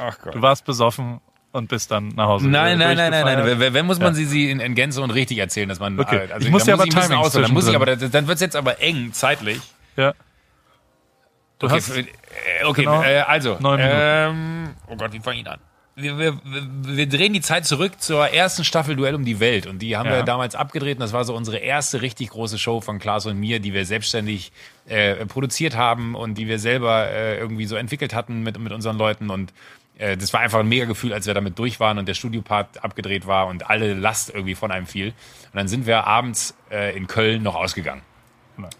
Ach 0.00 0.18
Gott. 0.20 0.34
Du 0.34 0.42
warst 0.42 0.64
besoffen 0.64 1.20
und 1.52 1.68
bist 1.68 1.90
dann 1.90 2.08
nach 2.08 2.26
Hause. 2.26 2.48
Nein, 2.48 2.78
nein, 2.78 2.96
nein, 2.96 3.10
nein, 3.10 3.24
nein. 3.24 3.72
Wenn 3.74 3.86
muss 3.86 3.98
man 3.98 4.08
ja. 4.08 4.14
sie, 4.14 4.24
sie 4.24 4.50
in, 4.50 4.60
in, 4.60 4.74
Gänze 4.74 5.00
und 5.00 5.10
richtig 5.10 5.38
erzählen, 5.38 5.68
dass 5.68 5.80
man. 5.80 5.98
Okay. 5.98 6.28
Also, 6.32 6.46
ich 6.46 6.50
muss 6.50 6.66
ja 6.66 6.74
aber 6.74 6.84
Timing 6.84 7.18
aus, 7.18 7.32
dann 7.32 7.52
muss 7.52 7.68
ich 7.68 7.74
aber, 7.74 7.96
dann 7.96 8.26
wird's 8.26 8.40
jetzt 8.40 8.56
aber 8.56 8.80
eng 8.80 9.12
zeitlich. 9.12 9.60
Ja. 9.96 10.14
Du 11.58 11.66
okay, 11.66 11.76
hast, 11.76 11.96
äh, 11.96 12.04
okay, 12.64 12.84
genau 12.84 13.02
äh, 13.02 13.20
also. 13.20 13.56
Neun 13.60 13.80
ähm, 13.82 14.68
oh 14.88 14.96
Gott, 14.96 15.12
wie 15.12 15.20
fange 15.20 15.40
ich 15.40 15.48
an? 15.48 15.58
Wir, 15.96 16.16
wir, 16.16 16.40
wir 16.44 17.08
drehen 17.08 17.32
die 17.32 17.40
Zeit 17.40 17.66
zurück 17.66 18.00
zur 18.00 18.28
ersten 18.28 18.62
Staffel 18.62 18.94
Duell 18.94 19.16
um 19.16 19.24
die 19.24 19.40
Welt 19.40 19.66
und 19.66 19.80
die 19.80 19.96
haben 19.96 20.08
ja. 20.08 20.18
wir 20.18 20.22
damals 20.22 20.54
abgedreht 20.54 20.98
und 20.98 21.00
das 21.00 21.12
war 21.12 21.24
so 21.24 21.34
unsere 21.34 21.56
erste 21.56 22.02
richtig 22.02 22.30
große 22.30 22.56
Show 22.56 22.80
von 22.80 23.00
Klaas 23.00 23.26
und 23.26 23.40
mir, 23.40 23.58
die 23.58 23.74
wir 23.74 23.84
selbstständig 23.84 24.52
äh, 24.86 25.26
produziert 25.26 25.76
haben 25.76 26.14
und 26.14 26.38
die 26.38 26.46
wir 26.46 26.60
selber 26.60 27.10
äh, 27.10 27.38
irgendwie 27.38 27.66
so 27.66 27.74
entwickelt 27.74 28.14
hatten 28.14 28.44
mit, 28.44 28.56
mit 28.60 28.72
unseren 28.72 28.96
Leuten 28.96 29.28
und 29.28 29.52
äh, 29.98 30.16
das 30.16 30.32
war 30.32 30.40
einfach 30.40 30.60
ein 30.60 30.68
mega 30.68 30.86
Gefühl, 30.86 31.12
als 31.12 31.26
wir 31.26 31.34
damit 31.34 31.58
durch 31.58 31.80
waren 31.80 31.98
und 31.98 32.08
der 32.08 32.14
Studiopart 32.14 32.82
abgedreht 32.82 33.26
war 33.26 33.48
und 33.48 33.68
alle 33.68 33.94
Last 33.94 34.30
irgendwie 34.30 34.54
von 34.54 34.70
einem 34.70 34.86
fiel. 34.86 35.08
Und 35.08 35.54
dann 35.54 35.68
sind 35.68 35.86
wir 35.86 36.06
abends 36.06 36.54
äh, 36.70 36.96
in 36.96 37.06
Köln 37.06 37.42
noch 37.42 37.54
ausgegangen. 37.54 38.02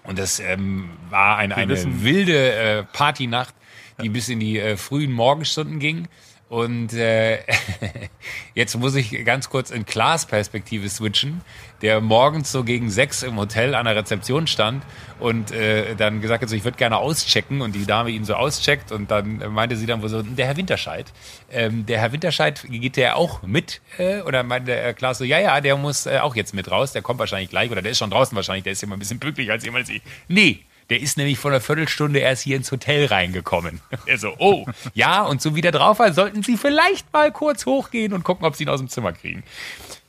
Und 0.03 0.19
das 0.19 0.41
ähm, 0.41 0.91
war 1.11 1.37
ein, 1.37 1.53
eine 1.53 2.03
wilde 2.03 2.53
äh, 2.53 2.83
Partynacht, 2.83 3.55
die 4.03 4.09
bis 4.09 4.29
in 4.29 4.41
die 4.41 4.59
äh, 4.59 4.77
frühen 4.77 5.13
Morgenstunden 5.13 5.79
ging. 5.79 6.09
Und 6.49 6.95
äh, 6.95 7.41
jetzt 8.55 8.75
muss 8.79 8.95
ich 8.95 9.25
ganz 9.27 9.51
kurz 9.51 9.71
in 9.71 9.85
Klaas 9.85 10.25
Perspektive 10.25 10.89
switchen, 10.89 11.43
der 11.83 12.01
morgens 12.01 12.51
so 12.51 12.65
gegen 12.65 12.89
sechs 12.89 13.23
im 13.23 13.37
Hotel 13.37 13.75
an 13.75 13.85
der 13.85 13.97
Rezeption 13.97 14.47
stand 14.47 14.83
und 15.21 15.51
äh, 15.53 15.95
dann 15.95 16.23
gesagt 16.23 16.43
hat, 16.43 16.49
so, 16.49 16.57
ich 16.57 16.65
würde 16.65 16.79
gerne 16.79 16.97
auschecken 16.97 17.61
und 17.61 17.75
die 17.75 17.85
Dame 17.85 18.11
ihn 18.11 18.25
so 18.25 18.35
auscheckt 18.35 18.93
und 18.93 19.11
dann 19.11 19.53
meinte 19.53 19.77
sie 19.77 19.85
dann 19.85 20.01
wohl 20.01 20.09
so, 20.09 20.23
der 20.23 20.47
Herr 20.47 20.57
Winterscheid, 20.57 21.13
ähm, 21.51 21.85
der 21.85 22.01
Herr 22.01 22.13
Winterscheid, 22.13 22.65
geht 22.69 22.97
der 22.97 23.17
auch 23.17 23.43
mit? 23.43 23.83
Äh, 23.99 24.23
oder 24.23 24.43
meinte 24.43 24.73
der 24.73 24.95
Klaas 24.95 25.19
so, 25.19 25.25
ja, 25.25 25.39
ja, 25.39 25.61
der 25.61 25.77
muss 25.77 26.07
äh, 26.07 26.19
auch 26.21 26.35
jetzt 26.35 26.55
mit 26.55 26.71
raus, 26.71 26.93
der 26.93 27.03
kommt 27.03 27.21
wahrscheinlich 27.21 27.51
gleich 27.51 27.71
oder 27.71 27.83
der 27.83 27.93
ist 27.93 27.99
schon 27.99 28.11
draußen 28.11 28.35
wahrscheinlich, 28.35 28.65
der 28.65 28.73
ist 28.73 28.83
immer 28.83 28.97
ein 28.97 29.01
bisschen 29.01 29.21
pünktlicher 29.21 29.53
als 29.53 29.65
ich. 29.65 30.03
Nee, 30.29 30.61
der 30.91 31.01
ist 31.01 31.17
nämlich 31.17 31.39
vor 31.39 31.51
einer 31.51 31.61
Viertelstunde 31.61 32.19
erst 32.19 32.43
hier 32.43 32.57
ins 32.57 32.73
Hotel 32.73 33.07
reingekommen. 33.07 33.81
Er 34.07 34.19
so, 34.19 34.35
oh, 34.39 34.67
ja, 34.95 35.23
und 35.23 35.43
so 35.43 35.55
wie 35.55 35.61
der 35.61 35.73
drauf 35.73 35.99
war, 35.99 36.13
sollten 36.13 36.43
Sie 36.43 36.57
vielleicht 36.57 37.13
mal 37.13 37.31
kurz 37.31 37.67
hochgehen 37.67 38.13
und 38.13 38.25
gucken, 38.25 38.47
ob 38.47 38.57
Sie 38.57 38.65
ihn 38.65 38.71
aus 38.71 38.81
dem 38.81 38.89
Zimmer 38.89 39.13
kriegen. 39.13 39.43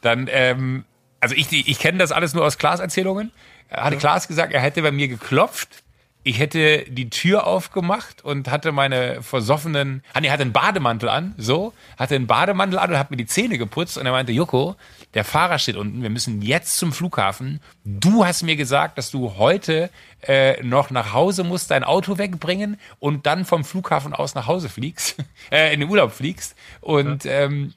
Dann, 0.02 0.30
ähm, 0.32 0.86
also 1.20 1.36
ich, 1.36 1.52
ich 1.52 1.80
kenne 1.80 1.98
das 1.98 2.12
alles 2.12 2.34
nur 2.34 2.46
aus 2.46 2.58
Klaas 2.58 2.80
Erzählungen. 2.80 3.32
Hatte 3.70 3.96
ja. 3.96 4.00
Klaas 4.00 4.28
gesagt, 4.28 4.54
er 4.54 4.62
hätte 4.62 4.82
bei 4.82 4.92
mir 4.92 5.10
geklopft 5.10 5.84
ich 6.24 6.40
hätte 6.40 6.84
die 6.90 7.10
Tür 7.10 7.48
aufgemacht 7.48 8.24
und 8.24 8.52
hatte 8.52 8.72
meine 8.72 9.24
versoffenen, 9.24 10.04
ah 10.14 10.20
nee, 10.20 10.30
hatte 10.30 10.42
einen 10.42 10.52
Bademantel 10.52 11.08
an, 11.08 11.34
so, 11.38 11.74
hatte 11.98 12.16
einen 12.16 12.28
Bademantel 12.28 12.78
an 12.78 12.92
und 12.92 13.00
hat 13.00 13.10
mir 13.10 13.18
die 13.18 13.26
Zähne 13.26 13.58
geputzt 13.58 13.98
und 13.98 14.06
er 14.06 14.12
meinte, 14.12 14.32
Joko, 14.32 14.76
der 15.14 15.24
Fahrer 15.24 15.58
steht 15.58 15.76
unten, 15.76 16.04
wir 16.04 16.10
müssen 16.10 16.42
jetzt 16.42 16.78
zum 16.78 16.94
Flughafen. 16.94 17.60
Du 17.84 18.26
hast 18.26 18.44
mir 18.44 18.56
gesagt, 18.56 18.98
dass 18.98 19.10
du 19.10 19.38
heute 19.38 19.90
äh, 20.22 20.62
noch 20.64 20.92
nach 20.92 21.14
Hause 21.14 21.44
musst, 21.44 21.72
dein 21.72 21.84
Auto 21.84 22.18
wegbringen 22.18 22.80
und 23.00 23.26
dann 23.26 23.46
vom 23.46 23.64
Flughafen 23.64 24.14
aus 24.14 24.36
nach 24.36 24.48
Hause 24.48 24.70
fliegst, 24.70 25.16
äh, 25.52 25.74
in 25.74 25.80
den 25.80 25.90
Urlaub 25.90 26.12
fliegst. 26.12 26.56
Und 26.82 27.24
ja. 27.24 27.32
ähm, 27.44 27.74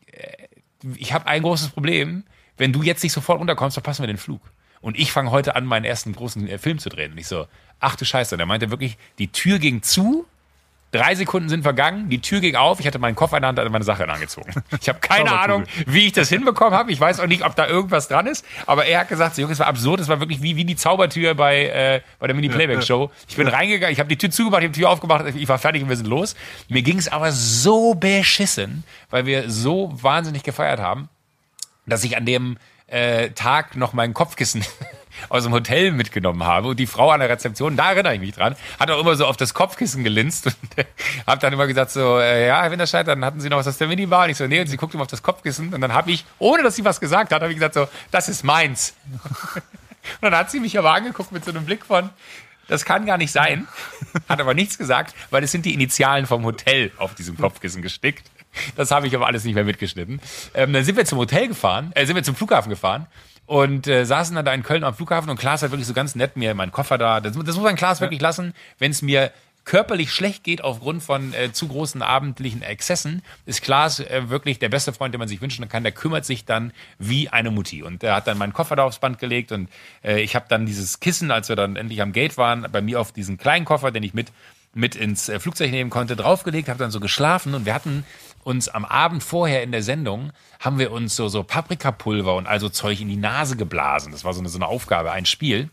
ich 0.97 1.13
habe 1.13 1.27
ein 1.27 1.43
großes 1.43 1.71
Problem. 1.71 2.25
Wenn 2.59 2.73
du 2.73 2.83
jetzt 2.83 3.03
nicht 3.03 3.13
sofort 3.13 3.41
runterkommst, 3.41 3.75
verpassen 3.75 4.03
wir 4.03 4.09
den 4.09 4.19
Flug. 4.19 4.43
Und 4.83 4.99
ich 4.99 5.13
fange 5.13 5.31
heute 5.31 5.57
an, 5.57 5.65
meinen 5.65 5.85
ersten 5.85 6.13
großen 6.13 6.49
äh, 6.49 6.59
Film 6.59 6.79
zu 6.79 6.91
drehen. 6.91 7.13
Und 7.13 7.19
ich 7.19 7.29
so, 7.29 7.47
ach 7.81 7.97
du 7.97 8.05
Scheiße. 8.05 8.35
Und 8.35 8.41
er 8.41 8.47
meinte 8.47 8.71
wirklich, 8.71 8.99
die 9.19 9.29
Tür 9.29 9.59
ging 9.59 9.83
zu, 9.83 10.27
Drei 10.93 11.15
Sekunden 11.15 11.49
sind 11.49 11.63
vergangen, 11.63 12.11
die 12.11 12.21
Tür 12.21 12.41
ging 12.41 12.55
auf, 12.55 12.79
ich 12.79 12.87
hatte 12.87 12.99
meinen 12.99 13.15
Koffer 13.15 13.39
in 13.39 13.43
der 13.43 13.49
Hand, 13.49 13.59
hatte 13.59 13.71
meine 13.71 13.85
Sache 13.85 14.07
angezogen. 14.07 14.53
Ich 14.81 14.89
habe 14.89 14.99
keine 15.01 15.33
Ahnung, 15.33 15.65
wie 15.87 16.07
ich 16.07 16.13
das 16.13 16.29
hinbekommen 16.29 16.75
habe. 16.75 16.93
Ich 16.93 17.01
weiß 17.01 17.21
auch 17.21 17.27
nicht, 17.27 17.45
ob 17.45 17.55
da 17.57 17.67
irgendwas 17.67 18.09
dran 18.09 18.27
ist. 18.27 18.45
Aber 18.67 18.85
er 18.85 19.01
hat 19.01 19.09
gesagt, 19.09 19.39
Junge, 19.39 19.53
es 19.53 19.59
war 19.59 19.69
absurd, 19.69 20.01
es 20.01 20.09
war 20.09 20.21
wirklich 20.21 20.43
wie, 20.43 20.57
wie 20.57 20.65
die 20.65 20.77
Zaubertür 20.77 21.35
bei, 21.35 21.67
äh, 21.67 22.01
bei 22.19 22.27
der 22.27 22.37
Mini-Playback-Show. 22.37 23.11
Ich 23.29 23.37
bin 23.37 23.49
reingegangen, 23.49 23.93
ich 23.93 24.01
habe 24.01 24.09
die 24.09 24.19
Tür 24.19 24.31
zugemacht, 24.31 24.63
ich 24.63 24.67
habe 24.67 24.75
die 24.75 24.81
Tür 24.81 24.91
aufgemacht, 24.91 25.25
ich 25.35 25.49
war 25.49 25.59
fertig 25.59 25.83
und 25.83 25.89
wir 25.89 25.97
sind 25.97 26.09
los. 26.09 26.35
Mir 26.69 26.83
ging 26.83 26.99
es 26.99 27.09
aber 27.09 27.33
so 27.33 27.95
beschissen, 27.95 28.85
weil 29.09 29.25
wir 29.25 29.51
so 29.51 29.93
wahnsinnig 30.03 30.43
gefeiert 30.43 30.81
haben, 30.81 31.09
dass 31.87 32.05
ich 32.05 32.17
an 32.17 32.27
dem 32.27 32.59
äh, 32.89 33.31
Tag 33.31 33.77
noch 33.77 33.93
mein 33.95 34.13
Kopfkissen 34.13 34.65
aus 35.29 35.45
dem 35.45 35.53
Hotel 35.53 35.93
mitgenommen 35.93 36.45
habe. 36.45 36.69
Und 36.69 36.79
die 36.79 36.87
Frau 36.87 37.11
an 37.11 37.21
der 37.21 37.29
Rezeption, 37.29 37.77
da 37.77 37.93
erinnere 37.93 38.15
ich 38.15 38.21
mich 38.21 38.33
dran, 38.33 38.57
hat 38.79 38.91
auch 38.91 39.01
immer 39.01 39.15
so 39.15 39.27
auf 39.27 39.37
das 39.37 39.55
Kopfkissen 39.55 40.05
gelinst 40.05 40.47
und 40.47 40.57
habe 41.27 41.41
dann 41.41 41.53
immer 41.53 41.67
gesagt 41.67 41.91
so, 41.91 42.19
äh, 42.19 42.47
ja, 42.47 42.63
Herr 42.63 42.71
Winterscheid, 42.71 43.07
dann 43.07 43.25
hatten 43.25 43.41
Sie 43.41 43.49
noch 43.49 43.59
was 43.59 43.69
aus 43.69 43.79
der 43.79 43.89
Minibar? 43.89 44.25
Und 44.25 44.31
ich 44.31 44.37
so, 44.37 44.47
nee, 44.47 44.61
und 44.61 44.67
sie 44.67 44.77
guckt 44.77 44.95
immer 44.95 45.03
auf 45.03 45.09
das 45.09 45.23
Kopfkissen 45.23 45.73
und 45.75 45.81
dann 45.81 45.93
habe 45.93 46.11
ich, 46.11 46.25
ohne 46.39 46.63
dass 46.63 46.77
sie 46.77 46.85
was 46.85 47.01
gesagt 47.01 47.33
hat, 47.33 47.43
habe 47.43 47.53
ich 47.53 47.57
gesagt 47.57 47.75
so, 47.75 47.89
das 48.11 48.29
ist 48.29 48.45
meins. 48.45 48.95
und 49.55 49.63
dann 50.23 50.35
hat 50.35 50.51
sie 50.51 50.61
mich 50.61 50.79
aber 50.79 50.93
angeguckt 50.93 51.33
mit 51.33 51.45
so 51.45 51.51
einem 51.51 51.65
Blick 51.65 51.85
von, 51.85 52.11
das 52.69 52.85
kann 52.85 53.07
gar 53.07 53.19
nicht 53.19 53.33
sein. 53.33 53.69
Hat 54.29 54.41
aber 54.41 54.55
nichts 54.55 54.79
gesagt, 54.79 55.15
weil 55.31 55.43
es 55.43 55.53
sind 55.53 55.67
die 55.67 55.75
Initialen 55.75 56.27
vom 56.27 56.45
Hotel 56.45 56.93
auf 56.97 57.15
diesem 57.15 57.37
Kopfkissen 57.37 57.83
gestickt. 57.83 58.31
Das 58.77 58.91
habe 58.91 59.07
ich 59.07 59.15
aber 59.15 59.27
alles 59.27 59.45
nicht 59.45 59.55
mehr 59.55 59.65
mitgeschnitten. 59.65 60.21
Ähm, 60.55 60.73
dann 60.73 60.85
sind 60.85 60.97
wir 60.97 61.05
zum 61.05 61.19
Hotel 61.19 61.49
gefahren, 61.49 61.93
äh, 61.95 62.07
sind 62.07 62.17
wir 62.17 62.23
zum 62.23 62.37
Flughafen 62.37 62.71
gefahren 62.71 63.07
und 63.47 63.87
äh, 63.87 64.05
saßen 64.05 64.35
dann 64.37 64.45
da 64.45 64.55
in 64.55 64.63
Köln 64.63 64.85
am 64.85 64.95
Flughafen 64.95 65.31
und 65.31 65.39
Klaas 65.39 65.63
hat 65.63 65.71
wirklich 65.71 65.87
so 65.87 65.95
ganz 65.95 66.15
nett 66.15 66.37
mir 66.37 66.55
meinen 66.55 66.73
Koffer 66.73 66.99
da. 66.99 67.21
Das, 67.21 67.35
das 67.35 67.57
muss 67.57 67.65
man 67.65 67.77
Klaas 67.77 67.99
ja. 67.99 68.05
wirklich 68.05 68.21
lassen, 68.21 68.55
wenn 68.79 68.91
es 68.91 69.03
mir 69.03 69.33
körperlich 69.65 70.13
schlecht 70.13 70.43
geht 70.43 70.65
aufgrund 70.65 71.03
von 71.03 71.33
äh, 71.35 71.53
zu 71.53 71.69
großen 71.69 72.03
abendlichen 72.03 72.63
Exzessen, 72.63 73.23
ist 73.47 73.63
Klaas 73.63 74.01
äh, 74.01 74.29
wirklich 74.29 74.59
der 74.59 74.69
beste 74.69 74.93
Freund, 74.93 75.15
den 75.15 75.21
man 75.21 75.29
sich 75.29 75.41
wünschen 75.41 75.69
kann. 75.69 75.85
Der 75.85 75.93
kümmert 75.93 76.25
sich 76.25 76.45
dann 76.45 76.73
wie 76.99 77.29
eine 77.29 77.51
Mutti. 77.51 77.83
Und 77.83 78.03
der 78.03 78.17
hat 78.17 78.27
dann 78.27 78.39
meinen 78.39 78.53
Koffer 78.53 78.77
da 78.77 78.85
aufs 78.85 78.99
Band 78.99 79.19
gelegt 79.19 79.53
und 79.53 79.69
äh, 80.03 80.21
ich 80.21 80.35
habe 80.35 80.47
dann 80.49 80.67
dieses 80.67 81.01
Kissen, 81.01 81.31
als 81.31 81.49
wir 81.49 81.57
dann 81.57 81.77
endlich 81.77 82.03
am 82.03 82.13
Gate 82.13 82.37
waren, 82.37 82.67
bei 82.73 82.81
mir 82.81 83.01
auf 83.01 83.13
diesen 83.13 83.39
kleinen 83.39 83.65
Koffer, 83.65 83.91
den 83.93 84.03
ich 84.03 84.15
mit 84.15 84.33
mit 84.75 84.95
ins 84.95 85.29
äh, 85.29 85.39
Flugzeug 85.39 85.71
nehmen 85.71 85.91
konnte, 85.91 86.17
draufgelegt, 86.17 86.69
habe 86.69 86.79
dann 86.79 86.91
so 86.91 86.99
geschlafen 86.99 87.55
und 87.55 87.67
wir 87.67 87.75
hatten 87.75 88.05
uns 88.45 88.69
am 88.69 88.85
Abend 88.85 89.23
vorher 89.23 89.63
in 89.63 89.73
der 89.73 89.83
Sendung 89.83 90.33
haben 90.61 90.79
wir 90.79 90.93
uns 90.93 91.17
so 91.17 91.29
so 91.29 91.43
Paprikapulver 91.43 92.35
und 92.35 92.47
also 92.47 92.69
Zeug 92.69 93.01
in 93.01 93.09
die 93.09 93.17
Nase 93.17 93.57
geblasen. 93.57 94.13
Das 94.13 94.25
war 94.25 94.33
so 94.33 94.41
eine 94.41 94.49
so 94.49 94.59
eine 94.59 94.67
Aufgabe, 94.67 95.13
ein 95.13 95.27
Spiel. 95.27 95.69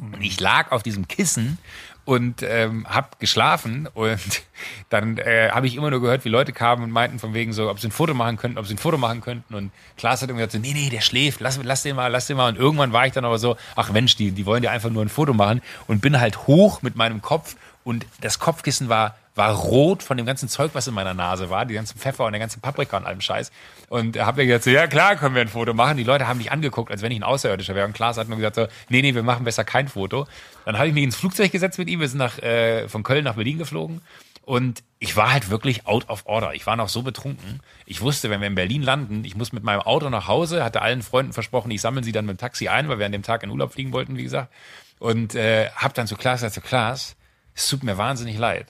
Und 0.00 0.22
ich 0.22 0.40
lag 0.40 0.72
auf 0.72 0.82
diesem 0.82 1.06
Kissen 1.06 1.58
und 2.04 2.42
ähm, 2.42 2.86
hab 2.88 3.18
geschlafen 3.18 3.88
und 3.94 4.20
dann 4.90 5.16
äh, 5.18 5.50
habe 5.50 5.66
ich 5.66 5.76
immer 5.76 5.90
nur 5.90 6.00
gehört, 6.00 6.24
wie 6.24 6.28
Leute 6.28 6.52
kamen 6.52 6.82
und 6.82 6.90
meinten 6.90 7.18
von 7.18 7.32
wegen 7.32 7.52
so, 7.52 7.70
ob 7.70 7.80
sie 7.80 7.88
ein 7.88 7.92
Foto 7.92 8.12
machen 8.12 8.36
könnten, 8.36 8.58
ob 8.58 8.66
sie 8.66 8.74
ein 8.74 8.78
Foto 8.78 8.98
machen 8.98 9.20
könnten 9.20 9.54
und 9.54 9.70
Klaas 9.96 10.20
hat 10.20 10.28
irgendwie 10.28 10.46
gesagt 10.46 10.52
so, 10.52 10.58
nee, 10.58 10.74
nee, 10.78 10.90
der 10.90 11.00
schläft, 11.00 11.40
lass, 11.40 11.58
lass 11.62 11.82
den 11.82 11.96
mal, 11.96 12.08
lass 12.08 12.26
den 12.26 12.36
mal 12.36 12.50
und 12.50 12.58
irgendwann 12.58 12.92
war 12.92 13.06
ich 13.06 13.12
dann 13.12 13.24
aber 13.24 13.38
so, 13.38 13.56
ach 13.74 13.90
Mensch, 13.90 14.16
die, 14.16 14.32
die 14.32 14.44
wollen 14.44 14.62
dir 14.62 14.70
einfach 14.70 14.90
nur 14.90 15.02
ein 15.02 15.08
Foto 15.08 15.32
machen 15.32 15.62
und 15.86 16.02
bin 16.02 16.20
halt 16.20 16.46
hoch 16.46 16.82
mit 16.82 16.94
meinem 16.94 17.22
Kopf 17.22 17.56
und 17.84 18.04
das 18.20 18.38
Kopfkissen 18.38 18.88
war 18.88 19.16
war 19.34 19.52
rot 19.52 20.02
von 20.02 20.16
dem 20.16 20.26
ganzen 20.26 20.48
Zeug, 20.48 20.70
was 20.74 20.86
in 20.86 20.94
meiner 20.94 21.14
Nase 21.14 21.50
war, 21.50 21.66
die 21.66 21.74
ganzen 21.74 21.98
Pfeffer 21.98 22.24
und 22.24 22.32
der 22.32 22.38
ganze 22.38 22.60
Paprika 22.60 22.96
und 22.96 23.04
allem 23.04 23.20
Scheiß. 23.20 23.50
Und 23.88 24.18
habe 24.18 24.42
mir 24.42 24.46
gesagt, 24.46 24.64
so, 24.64 24.70
ja 24.70 24.86
klar, 24.86 25.16
können 25.16 25.34
wir 25.34 25.42
ein 25.42 25.48
Foto 25.48 25.74
machen. 25.74 25.96
Die 25.96 26.04
Leute 26.04 26.28
haben 26.28 26.38
mich 26.38 26.52
angeguckt, 26.52 26.90
als 26.90 27.02
wenn 27.02 27.10
ich 27.10 27.18
ein 27.18 27.24
Außerirdischer 27.24 27.74
wäre. 27.74 27.86
Und 27.86 27.94
Klaas 27.94 28.16
hat 28.16 28.28
mir 28.28 28.36
gesagt, 28.36 28.56
so, 28.56 28.66
nee, 28.88 29.02
nee, 29.02 29.14
wir 29.14 29.24
machen 29.24 29.44
besser 29.44 29.64
kein 29.64 29.88
Foto. 29.88 30.26
Dann 30.64 30.78
habe 30.78 30.88
ich 30.88 30.94
mich 30.94 31.02
ins 31.02 31.16
Flugzeug 31.16 31.50
gesetzt 31.50 31.78
mit 31.78 31.88
ihm. 31.88 32.00
Wir 32.00 32.08
sind 32.08 32.18
nach, 32.18 32.38
äh, 32.38 32.88
von 32.88 33.02
Köln 33.02 33.24
nach 33.24 33.34
Berlin 33.34 33.58
geflogen. 33.58 34.02
Und 34.42 34.84
ich 34.98 35.16
war 35.16 35.32
halt 35.32 35.50
wirklich 35.50 35.86
out 35.86 36.08
of 36.08 36.26
order. 36.26 36.54
Ich 36.54 36.66
war 36.66 36.76
noch 36.76 36.88
so 36.88 37.02
betrunken. 37.02 37.60
Ich 37.86 38.02
wusste, 38.02 38.30
wenn 38.30 38.40
wir 38.40 38.46
in 38.46 38.54
Berlin 38.54 38.82
landen, 38.82 39.24
ich 39.24 39.36
muss 39.36 39.52
mit 39.52 39.64
meinem 39.64 39.80
Auto 39.80 40.10
nach 40.10 40.28
Hause, 40.28 40.62
hatte 40.62 40.82
allen 40.82 41.02
Freunden 41.02 41.32
versprochen, 41.32 41.70
ich 41.70 41.80
sammle 41.80 42.04
sie 42.04 42.12
dann 42.12 42.26
mit 42.26 42.36
dem 42.36 42.40
Taxi 42.40 42.68
ein, 42.68 42.88
weil 42.88 42.98
wir 42.98 43.06
an 43.06 43.12
dem 43.12 43.22
Tag 43.22 43.42
in 43.42 43.50
Urlaub 43.50 43.72
fliegen 43.72 43.92
wollten, 43.92 44.16
wie 44.18 44.22
gesagt. 44.22 44.52
Und 44.98 45.34
äh, 45.34 45.70
habe 45.70 45.94
dann 45.94 46.06
zu 46.06 46.16
Klaas 46.16 46.40
gesagt, 46.40 46.54
so 46.54 46.60
Klaas, 46.60 47.16
es 47.54 47.68
tut 47.68 47.82
mir 47.82 47.96
wahnsinnig 47.96 48.36
leid. 48.36 48.66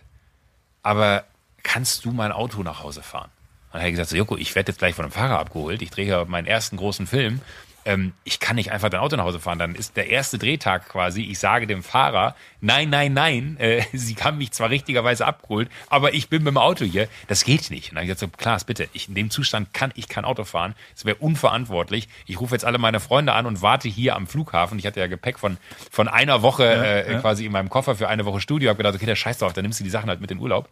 Aber 0.84 1.24
kannst 1.64 2.04
du 2.04 2.12
mein 2.12 2.30
Auto 2.30 2.62
nach 2.62 2.84
Hause 2.84 3.02
fahren? 3.02 3.30
Und 3.72 3.74
dann 3.74 3.80
hat 3.80 3.86
er 3.86 3.90
gesagt, 3.90 4.10
so, 4.10 4.16
Joko, 4.16 4.36
ich 4.36 4.54
werde 4.54 4.70
jetzt 4.70 4.78
gleich 4.78 4.94
von 4.94 5.06
einem 5.06 5.12
Fahrer 5.12 5.40
abgeholt. 5.40 5.82
Ich 5.82 5.90
drehe 5.90 6.06
ja 6.06 6.24
meinen 6.26 6.46
ersten 6.46 6.76
großen 6.76 7.08
Film 7.08 7.40
ähm, 7.84 8.12
ich 8.24 8.40
kann 8.40 8.56
nicht 8.56 8.72
einfach 8.72 8.88
dein 8.88 9.00
Auto 9.00 9.16
nach 9.16 9.24
Hause 9.24 9.40
fahren. 9.40 9.58
Dann 9.58 9.74
ist 9.74 9.96
der 9.96 10.08
erste 10.08 10.38
Drehtag 10.38 10.88
quasi, 10.88 11.22
ich 11.22 11.38
sage 11.38 11.66
dem 11.66 11.82
Fahrer, 11.82 12.34
nein, 12.60 12.90
nein, 12.90 13.12
nein, 13.12 13.56
äh, 13.58 13.82
sie 13.92 14.16
haben 14.16 14.38
mich 14.38 14.52
zwar 14.52 14.70
richtigerweise 14.70 15.26
abgeholt, 15.26 15.68
aber 15.88 16.14
ich 16.14 16.28
bin 16.28 16.42
mit 16.42 16.52
dem 16.52 16.58
Auto 16.58 16.84
hier. 16.84 17.08
Das 17.28 17.44
geht 17.44 17.70
nicht. 17.70 17.90
Und 17.90 17.96
dann 17.96 18.02
habe 18.02 18.12
ich 18.12 18.16
gesagt, 18.16 18.32
so, 18.32 18.36
Klaas, 18.36 18.64
bitte, 18.64 18.88
ich, 18.92 19.08
in 19.08 19.14
dem 19.14 19.30
Zustand 19.30 19.74
kann 19.74 19.92
ich 19.94 20.08
kein 20.08 20.24
Auto 20.24 20.44
fahren. 20.44 20.74
Es 20.96 21.04
wäre 21.04 21.16
unverantwortlich. 21.16 22.08
Ich 22.26 22.40
rufe 22.40 22.54
jetzt 22.54 22.64
alle 22.64 22.78
meine 22.78 23.00
Freunde 23.00 23.32
an 23.32 23.46
und 23.46 23.62
warte 23.62 23.88
hier 23.88 24.16
am 24.16 24.26
Flughafen. 24.26 24.78
Ich 24.78 24.86
hatte 24.86 25.00
ja 25.00 25.06
Gepäck 25.06 25.38
von, 25.38 25.58
von 25.90 26.08
einer 26.08 26.42
Woche 26.42 26.64
ja, 26.64 26.82
äh, 26.82 27.12
ja. 27.12 27.20
quasi 27.20 27.44
in 27.46 27.52
meinem 27.52 27.68
Koffer 27.68 27.96
für 27.96 28.08
eine 28.08 28.24
Woche 28.24 28.40
Studio. 28.40 28.70
Habe 28.70 28.78
gedacht, 28.78 28.94
okay, 28.94 29.06
der 29.06 29.16
scheiß 29.16 29.38
drauf, 29.38 29.52
dann 29.52 29.62
nimmst 29.62 29.80
du 29.80 29.84
die 29.84 29.90
Sachen 29.90 30.08
halt 30.08 30.20
mit 30.20 30.30
in 30.30 30.38
Urlaub. 30.38 30.68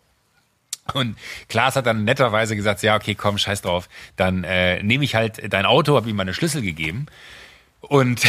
Und 0.95 1.17
Klaas 1.49 1.77
hat 1.77 1.87
dann 1.87 2.05
netterweise 2.05 2.57
gesagt, 2.57 2.83
ja, 2.83 2.97
okay, 2.97 3.15
komm, 3.15 3.39
scheiß 3.39 3.63
drauf. 3.63 3.89
Dann 4.17 4.45
äh, 4.45 4.83
nehme 4.83 5.05
ich 5.05 5.15
halt 5.15 5.53
dein 5.53 5.65
Auto, 5.65 5.97
habe 5.97 6.11
ihm 6.11 6.17
meine 6.17 6.35
Schlüssel 6.35 6.61
gegeben 6.61 7.07
und 7.81 8.23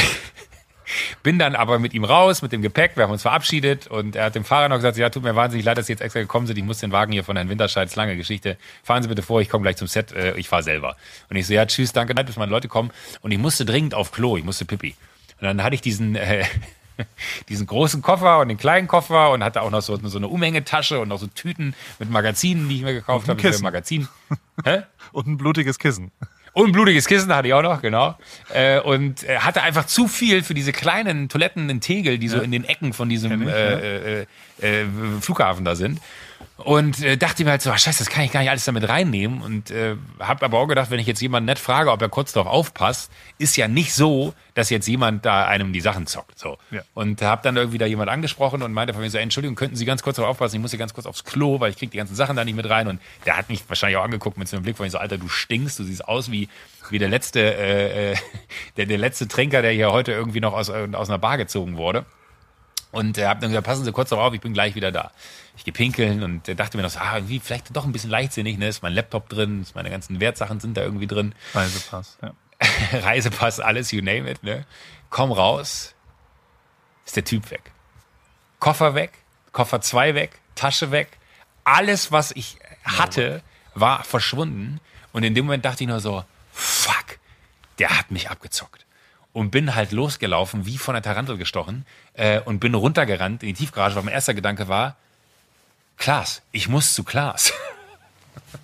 bin 1.23 1.39
dann 1.39 1.55
aber 1.55 1.79
mit 1.79 1.93
ihm 1.93 2.03
raus, 2.03 2.41
mit 2.41 2.51
dem 2.51 2.61
Gepäck. 2.61 2.95
Wir 2.95 3.03
haben 3.03 3.11
uns 3.11 3.23
verabschiedet 3.23 3.87
und 3.87 4.15
er 4.15 4.25
hat 4.25 4.35
dem 4.35 4.45
Fahrer 4.45 4.69
noch 4.69 4.77
gesagt, 4.77 4.97
ja, 4.97 5.09
tut 5.09 5.23
mir 5.23 5.35
wahnsinnig 5.35 5.65
leid, 5.65 5.77
dass 5.77 5.87
Sie 5.87 5.93
jetzt 5.93 6.01
extra 6.01 6.21
gekommen 6.21 6.45
sind. 6.45 6.57
Ich 6.57 6.63
muss 6.63 6.77
den 6.77 6.91
Wagen 6.91 7.11
hier 7.11 7.23
von 7.23 7.35
Herrn 7.35 7.49
Winterscheid, 7.49 7.87
ist 7.87 7.95
lange 7.95 8.15
Geschichte. 8.15 8.57
Fahren 8.83 9.01
Sie 9.01 9.09
bitte 9.09 9.23
vor, 9.23 9.41
ich 9.41 9.49
komme 9.49 9.63
gleich 9.63 9.77
zum 9.77 9.87
Set, 9.87 10.11
äh, 10.11 10.35
ich 10.37 10.47
fahre 10.47 10.63
selber. 10.63 10.95
Und 11.29 11.35
ich 11.35 11.47
so, 11.47 11.53
ja, 11.53 11.65
tschüss, 11.65 11.91
danke, 11.91 12.13
bis 12.23 12.37
meine 12.37 12.51
Leute 12.51 12.67
kommen. 12.67 12.91
Und 13.21 13.31
ich 13.31 13.39
musste 13.39 13.65
dringend 13.65 13.95
auf 13.95 14.11
Klo, 14.11 14.37
ich 14.37 14.43
musste 14.43 14.65
pipi. 14.65 14.95
Und 15.41 15.47
dann 15.47 15.63
hatte 15.63 15.75
ich 15.75 15.81
diesen... 15.81 16.15
Äh, 16.15 16.45
diesen 17.49 17.67
großen 17.67 18.01
Koffer 18.01 18.39
und 18.39 18.49
den 18.49 18.57
kleinen 18.57 18.87
Koffer 18.87 19.31
und 19.31 19.43
hatte 19.43 19.61
auch 19.61 19.71
noch 19.71 19.81
so, 19.81 19.97
so 20.07 20.17
eine 20.17 20.27
Umhängetasche 20.27 20.99
und 20.99 21.09
noch 21.09 21.19
so 21.19 21.27
Tüten 21.27 21.75
mit 21.99 22.09
Magazinen, 22.09 22.69
die 22.69 22.77
ich 22.77 22.81
mir 22.83 22.93
gekauft 22.93 23.27
habe. 23.27 23.39
Kissen. 23.39 23.63
Magazin. 23.63 24.07
Hä? 24.63 24.81
Und 25.11 25.27
ein 25.27 25.37
blutiges 25.37 25.79
Kissen. 25.79 26.11
Und 26.53 26.67
ein 26.67 26.71
blutiges 26.71 27.07
Kissen 27.07 27.33
hatte 27.33 27.47
ich 27.47 27.53
auch 27.55 27.63
noch, 27.63 27.81
genau. 27.81 28.15
Äh, 28.53 28.79
und 28.79 29.27
hatte 29.27 29.63
einfach 29.63 29.87
zu 29.87 30.07
viel 30.07 30.43
für 30.43 30.53
diese 30.53 30.71
kleinen 30.71 31.27
Toiletten 31.27 31.67
in 31.69 31.81
Tegel, 31.81 32.19
die 32.19 32.29
so 32.29 32.39
in 32.39 32.51
den 32.51 32.63
Ecken 32.63 32.93
von 32.93 33.09
diesem 33.09 33.41
ich, 33.41 33.47
äh, 33.47 34.21
äh, 34.21 34.25
äh, 34.61 34.85
Flughafen 35.19 35.65
da 35.65 35.75
sind. 35.75 35.99
Und 36.63 37.03
äh, 37.03 37.17
dachte 37.17 37.43
mir 37.43 37.51
halt 37.51 37.61
so, 37.61 37.71
ach, 37.71 37.77
scheiße, 37.77 37.99
das 37.99 38.09
kann 38.09 38.23
ich 38.23 38.31
gar 38.31 38.39
nicht 38.39 38.49
alles 38.49 38.63
damit 38.63 38.87
reinnehmen. 38.87 39.41
Und 39.41 39.69
äh, 39.69 39.97
habe 40.19 40.45
aber 40.45 40.59
auch 40.59 40.67
gedacht, 40.67 40.91
wenn 40.91 40.99
ich 40.99 41.07
jetzt 41.07 41.21
jemanden 41.21 41.45
nett 41.45 41.59
frage, 41.59 41.91
ob 41.91 42.01
er 42.01 42.07
kurz 42.07 42.31
darauf 42.31 42.47
aufpasst, 42.49 43.11
ist 43.37 43.57
ja 43.57 43.67
nicht 43.67 43.93
so, 43.93 44.33
dass 44.53 44.69
jetzt 44.69 44.87
jemand 44.87 45.25
da 45.25 45.45
einem 45.45 45.73
die 45.73 45.81
Sachen 45.81 46.07
zockt. 46.07 46.39
So. 46.39 46.57
Ja. 46.71 46.81
Und 46.93 47.21
habe 47.21 47.41
dann 47.43 47.57
irgendwie 47.57 47.79
da 47.79 47.85
jemand 47.85 48.09
angesprochen 48.09 48.61
und 48.61 48.71
meinte 48.71 48.93
von 48.93 49.01
mir 49.01 49.09
so, 49.09 49.17
Entschuldigung, 49.17 49.55
könnten 49.55 49.75
Sie 49.75 49.83
ganz 49.83 50.03
kurz 50.03 50.15
darauf 50.15 50.31
aufpassen, 50.31 50.55
ich 50.55 50.61
muss 50.61 50.71
hier 50.71 50.79
ganz 50.79 50.93
kurz 50.93 51.05
aufs 51.05 51.25
Klo, 51.25 51.59
weil 51.59 51.71
ich 51.71 51.77
krieg 51.77 51.91
die 51.91 51.97
ganzen 51.97 52.15
Sachen 52.15 52.37
da 52.37 52.45
nicht 52.45 52.55
mit 52.55 52.69
rein. 52.69 52.87
Und 52.87 53.01
der 53.25 53.35
hat 53.35 53.49
mich 53.49 53.63
wahrscheinlich 53.67 53.97
auch 53.97 54.03
angeguckt 54.05 54.37
mit 54.37 54.47
so 54.47 54.55
einem 54.55 54.63
Blick, 54.63 54.79
wo 54.79 54.85
ich 54.85 54.91
so, 54.91 54.99
Alter, 54.99 55.17
du 55.17 55.27
stinkst, 55.27 55.79
du 55.79 55.83
siehst 55.83 56.07
aus 56.07 56.31
wie, 56.31 56.47
wie 56.89 56.99
der 56.99 57.09
letzte, 57.09 57.41
äh, 57.41 58.11
äh 58.11 58.15
der, 58.77 58.85
der 58.85 58.97
letzte 58.97 59.27
Trinker, 59.27 59.61
der 59.61 59.71
hier 59.71 59.91
heute 59.91 60.13
irgendwie 60.13 60.39
noch 60.39 60.53
aus, 60.53 60.69
äh, 60.69 60.87
aus 60.93 61.09
einer 61.09 61.19
Bar 61.19 61.37
gezogen 61.37 61.75
wurde. 61.75 62.05
Und 62.93 63.17
er 63.17 63.25
äh, 63.25 63.27
hat 63.27 63.41
dann 63.41 63.49
gesagt, 63.49 63.65
passen 63.65 63.83
Sie 63.83 63.91
kurz 63.91 64.09
darauf, 64.09 64.35
ich 64.35 64.39
bin 64.39 64.53
gleich 64.53 64.75
wieder 64.75 64.91
da. 64.91 65.11
Ich 65.57 65.65
gehe 65.65 65.73
pinkeln 65.73 66.21
und 66.21 66.47
er 66.47 66.53
dachte 66.53 66.77
mir 66.77 66.83
noch 66.83 66.91
so, 66.91 66.99
ah, 66.99 67.15
irgendwie 67.15 67.39
vielleicht 67.39 67.75
doch 67.75 67.85
ein 67.85 67.91
bisschen 67.91 68.11
leichtsinnig, 68.11 68.59
ne? 68.59 68.67
Ist 68.67 68.83
mein 68.83 68.93
Laptop 68.93 69.29
drin, 69.29 69.63
ist 69.63 69.73
meine 69.73 69.89
ganzen 69.89 70.19
Wertsachen 70.19 70.59
sind 70.59 70.77
da 70.77 70.83
irgendwie 70.83 71.07
drin. 71.07 71.33
Reisepass, 71.55 72.19
ja. 72.21 72.33
Reisepass, 72.99 73.59
alles, 73.59 73.91
you 73.91 74.03
name 74.03 74.29
it, 74.29 74.43
ne? 74.43 74.67
Komm 75.09 75.31
raus, 75.31 75.95
ist 77.03 77.15
der 77.15 77.25
Typ 77.25 77.49
weg. 77.49 77.71
Koffer 78.59 78.93
weg, 78.93 79.11
Koffer 79.53 79.81
2 79.81 80.13
weg, 80.13 80.39
Tasche 80.53 80.91
weg. 80.91 81.17
Alles, 81.63 82.11
was 82.11 82.31
ich 82.31 82.57
hatte, 82.83 83.41
war 83.73 84.03
verschwunden. 84.03 84.79
Und 85.13 85.23
in 85.23 85.33
dem 85.33 85.45
Moment 85.45 85.65
dachte 85.65 85.83
ich 85.83 85.89
nur 85.89 85.99
so, 85.99 86.23
fuck, 86.51 87.17
der 87.79 87.97
hat 87.97 88.11
mich 88.11 88.29
abgezockt 88.29 88.82
und 89.33 89.51
bin 89.51 89.75
halt 89.75 89.91
losgelaufen, 89.91 90.65
wie 90.65 90.77
von 90.77 90.93
der 90.93 91.03
Tarantel 91.03 91.37
gestochen 91.37 91.85
äh, 92.13 92.39
und 92.39 92.59
bin 92.59 92.75
runtergerannt 92.75 93.43
in 93.43 93.49
die 93.49 93.53
Tiefgarage, 93.53 93.95
weil 93.95 94.03
mein 94.03 94.13
erster 94.13 94.33
Gedanke 94.33 94.67
war, 94.67 94.95
Klaas, 95.97 96.41
ich 96.51 96.69
muss 96.69 96.93
zu 96.93 97.03
Klaas. 97.03 97.53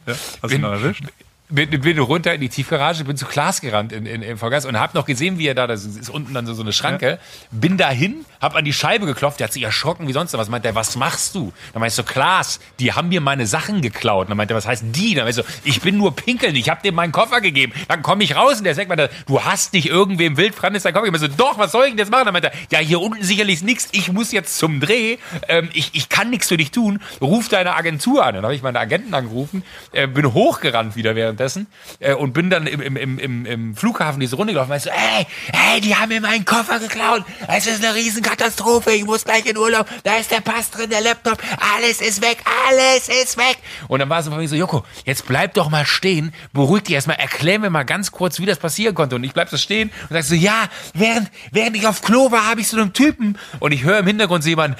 Ja, 0.05 0.13
hast 0.13 0.41
bin, 0.41 0.49
du 0.49 0.55
ihn 0.55 0.61
noch 0.61 0.72
erwischt? 0.72 1.03
bin, 1.49 1.70
bin 1.70 1.99
runter 1.99 2.34
in 2.34 2.41
die 2.41 2.49
Tiefgarage, 2.49 3.03
bin 3.03 3.17
zu 3.17 3.26
Klaas 3.26 3.59
gerannt 3.61 3.91
in, 3.91 4.05
in, 4.05 4.22
im 4.22 4.38
Vollgas 4.38 4.65
und 4.65 4.80
habe 4.80 4.95
noch 4.97 5.05
gesehen, 5.05 5.39
wie 5.39 5.47
er 5.47 5.55
da, 5.55 5.67
das 5.67 5.84
ist 5.86 6.09
unten 6.09 6.34
dann 6.34 6.45
so, 6.45 6.53
so 6.53 6.61
eine 6.61 6.74
Schranke, 6.74 7.09
ja. 7.11 7.17
bin 7.51 7.78
dahin, 7.78 8.26
hab 8.41 8.55
an 8.55 8.65
die 8.65 8.73
Scheibe 8.73 9.05
geklopft, 9.05 9.39
der 9.39 9.45
hat 9.45 9.53
sich 9.53 9.63
erschrocken 9.63 10.07
wie 10.07 10.13
sonst 10.13 10.33
was, 10.33 10.49
meint 10.49 10.65
er, 10.65 10.75
was 10.75 10.95
machst 10.95 11.35
du? 11.35 11.51
Dann 11.73 11.81
meinte 11.81 11.91
ich 11.91 11.95
so, 11.95 12.03
Klaas, 12.03 12.59
die 12.79 12.93
haben 12.93 13.09
mir 13.09 13.21
meine 13.21 13.45
Sachen 13.47 13.81
geklaut. 13.81 14.29
Dann 14.29 14.37
meinte 14.37 14.53
er, 14.53 14.57
was 14.57 14.67
heißt 14.67 14.83
die? 14.87 15.13
Dann 15.13 15.25
meinte 15.25 15.41
ich 15.41 15.47
so, 15.47 15.59
ich 15.63 15.81
bin 15.81 15.97
nur 15.97 16.15
pinkeln, 16.15 16.55
ich 16.55 16.69
habe 16.69 16.81
dir 16.81 16.91
meinen 16.91 17.11
Koffer 17.11 17.41
gegeben. 17.41 17.73
Dann 17.87 18.01
komme 18.01 18.23
ich 18.23 18.35
raus 18.35 18.59
und 18.59 18.63
der 18.63 18.75
sagt 18.75 18.89
mir, 18.89 19.09
du 19.27 19.43
hast 19.43 19.73
nicht 19.73 19.87
irgendwem 19.87 20.37
wildfremdes 20.37 20.83
dein 20.83 20.93
Koffer 20.93 21.05
gegeben. 21.05 21.23
Ich 21.23 21.31
so, 21.31 21.37
doch, 21.37 21.57
was 21.57 21.71
soll 21.71 21.85
ich 21.85 21.91
denn 21.91 21.99
jetzt 21.99 22.11
machen? 22.11 22.25
Dann 22.25 22.33
meinte 22.33 22.51
er, 22.51 22.79
ja, 22.81 22.85
hier 22.85 23.01
unten 23.01 23.23
sicherlich 23.23 23.61
nichts, 23.61 23.89
ich 23.91 24.11
muss 24.11 24.31
jetzt 24.31 24.57
zum 24.57 24.79
Dreh, 24.79 25.17
ähm, 25.47 25.69
ich, 25.73 25.91
ich 25.93 26.09
kann 26.09 26.29
nichts 26.29 26.47
für 26.47 26.57
dich 26.57 26.71
tun, 26.71 27.01
ruf 27.21 27.49
deine 27.49 27.75
Agentur 27.75 28.25
an. 28.25 28.35
Dann 28.35 28.43
habe 28.43 28.55
ich 28.55 28.61
meine 28.61 28.79
Agenten 28.79 29.13
angerufen, 29.13 29.63
äh, 29.91 30.07
bin 30.07 30.33
hochgerannt 30.33 30.95
wieder 30.95 31.15
währenddessen 31.15 31.67
äh, 31.99 32.13
und 32.13 32.33
bin 32.33 32.49
dann 32.49 32.67
im, 32.67 32.81
im, 32.81 33.19
im, 33.19 33.45
im 33.45 33.75
Flughafen 33.75 34.19
diese 34.19 34.35
Runde 34.35 34.53
gelaufen. 34.53 34.69
Weißt 34.69 34.87
du, 34.87 34.91
ey, 34.91 35.27
ey, 35.73 35.81
die 35.81 35.95
haben 35.95 36.09
mir 36.09 36.21
meinen 36.21 36.45
Koffer 36.45 36.79
geklaut. 36.79 37.23
Es 37.47 37.67
ist 37.67 37.83
eine 37.83 37.95
Riesenkatastrophe. 38.30 38.91
Ich 38.91 39.05
muss 39.05 39.23
gleich 39.23 39.45
in 39.45 39.57
Urlaub. 39.57 39.88
Da 40.03 40.17
ist 40.17 40.32
der 40.32 40.41
Pass 40.41 40.71
drin, 40.71 40.89
der 40.89 41.01
Laptop. 41.01 41.41
Alles 41.75 42.01
ist 42.01 42.21
weg. 42.21 42.43
Alles 42.67 43.09
ist 43.09 43.38
weg. 43.38 43.57
Und 43.88 43.99
dann 43.99 44.09
war 44.09 44.19
es 44.19 44.25
so 44.25 44.32
von 44.32 44.39
mir 44.39 44.47
so, 44.47 44.55
Joko, 44.55 44.84
jetzt 45.05 45.25
bleib 45.25 45.53
doch 45.53 45.69
mal 45.69 45.86
stehen. 45.86 46.34
Beruhig 46.53 46.84
dich 46.84 46.95
erstmal. 46.95 47.17
Erklär 47.17 47.59
mir 47.59 47.69
mal 47.69 47.84
ganz 47.84 48.11
kurz, 48.11 48.39
wie 48.39 48.45
das 48.45 48.59
passieren 48.59 48.95
konnte. 48.95 49.15
Und 49.15 49.23
ich 49.23 49.34
bleib 49.34 49.49
so 49.49 49.57
stehen 49.57 49.91
und 50.09 50.13
sag 50.15 50.23
so, 50.23 50.36
ja, 50.36 50.69
während, 50.93 51.30
während 51.51 51.75
ich 51.75 51.88
auf 51.88 52.01
Klo 52.01 52.32
war, 52.32 52.49
habe 52.49 52.61
ich 52.61 52.67
so 52.67 52.77
einen 52.77 52.93
Typen. 52.93 53.38
Und 53.59 53.71
ich 53.71 53.84
höre 53.84 53.99
im 53.99 54.07
Hintergrund 54.07 54.43
so 54.43 54.49
jemanden. 54.49 54.77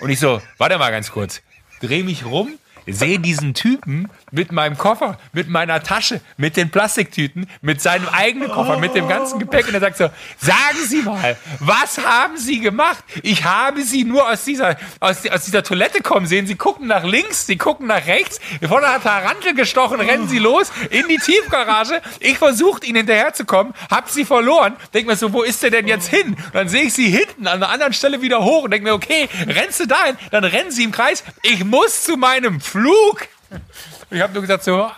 Und 0.00 0.10
ich 0.10 0.18
so, 0.18 0.40
warte 0.58 0.78
mal 0.78 0.90
ganz 0.90 1.10
kurz. 1.10 1.42
Dreh 1.80 2.02
mich 2.02 2.24
rum 2.24 2.58
sehe 2.86 3.18
diesen 3.18 3.54
Typen 3.54 4.08
mit 4.30 4.52
meinem 4.52 4.78
Koffer, 4.78 5.18
mit 5.32 5.48
meiner 5.48 5.82
Tasche, 5.82 6.20
mit 6.36 6.56
den 6.56 6.70
Plastiktüten, 6.70 7.46
mit 7.60 7.80
seinem 7.80 8.08
eigenen 8.08 8.50
Koffer, 8.50 8.78
mit 8.78 8.94
dem 8.94 9.08
ganzen 9.08 9.38
Gepäck 9.38 9.68
und 9.68 9.74
er 9.74 9.80
sagt 9.80 9.96
so, 9.98 10.08
sagen 10.38 10.78
Sie 10.86 11.02
mal, 11.02 11.36
was 11.60 11.98
haben 11.98 12.36
Sie 12.36 12.60
gemacht? 12.60 13.04
Ich 13.22 13.44
habe 13.44 13.82
Sie 13.82 14.04
nur 14.04 14.28
aus 14.30 14.44
dieser, 14.44 14.76
aus, 15.00 15.26
aus 15.28 15.44
dieser 15.44 15.62
Toilette 15.62 16.00
kommen 16.02 16.26
sehen. 16.26 16.46
Sie 16.46 16.56
gucken 16.56 16.86
nach 16.86 17.04
links, 17.04 17.46
Sie 17.46 17.56
gucken 17.56 17.86
nach 17.86 18.06
rechts, 18.06 18.40
von 18.66 18.84
einer 18.84 19.02
Tarantel 19.02 19.54
gestochen, 19.54 20.00
rennen 20.00 20.28
Sie 20.28 20.38
los 20.38 20.72
in 20.90 21.08
die 21.08 21.18
Tiefgarage. 21.18 22.00
Ich 22.20 22.38
versuche 22.38 22.84
Ihnen 22.84 22.98
hinterherzukommen, 22.98 23.74
hab 23.90 24.10
Sie 24.10 24.24
verloren. 24.24 24.74
Denk 24.94 25.06
mir 25.06 25.16
so, 25.16 25.32
wo 25.32 25.42
ist 25.42 25.62
der 25.62 25.70
denn 25.70 25.86
jetzt 25.86 26.08
hin? 26.08 26.34
Und 26.34 26.54
dann 26.54 26.68
sehe 26.68 26.84
ich 26.84 26.94
Sie 26.94 27.08
hinten 27.08 27.46
an 27.46 27.62
einer 27.62 27.68
anderen 27.68 27.92
Stelle 27.92 28.22
wieder 28.22 28.42
hoch 28.42 28.64
und 28.64 28.70
denke 28.70 28.88
mir, 28.88 28.94
okay, 28.94 29.28
rennst 29.46 29.80
du 29.80 29.86
dahin? 29.86 30.16
Dann 30.30 30.44
rennen 30.44 30.70
Sie 30.70 30.84
im 30.84 30.92
Kreis. 30.92 31.24
Ich 31.42 31.64
muss 31.64 32.04
zu 32.04 32.16
meinem 32.16 32.60
Flug. 32.72 33.28
Und 33.50 34.16
ich 34.16 34.22
habe 34.22 34.32
nur 34.32 34.40
gesagt, 34.40 34.64
so, 34.64 34.90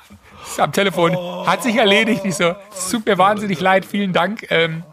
am 0.59 0.73
Telefon, 0.73 1.15
oh, 1.17 1.45
hat 1.45 1.63
sich 1.65 1.75
erledigt. 1.75 2.25
Ich 2.25 2.37
so, 2.37 2.55
es 2.73 2.89
tut 2.89 3.05
mir 3.05 3.19
wahnsinnig 3.19 3.59
leid, 3.59 3.85
vielen 3.85 4.13
Dank. 4.13 4.47
Ähm, 4.51 4.85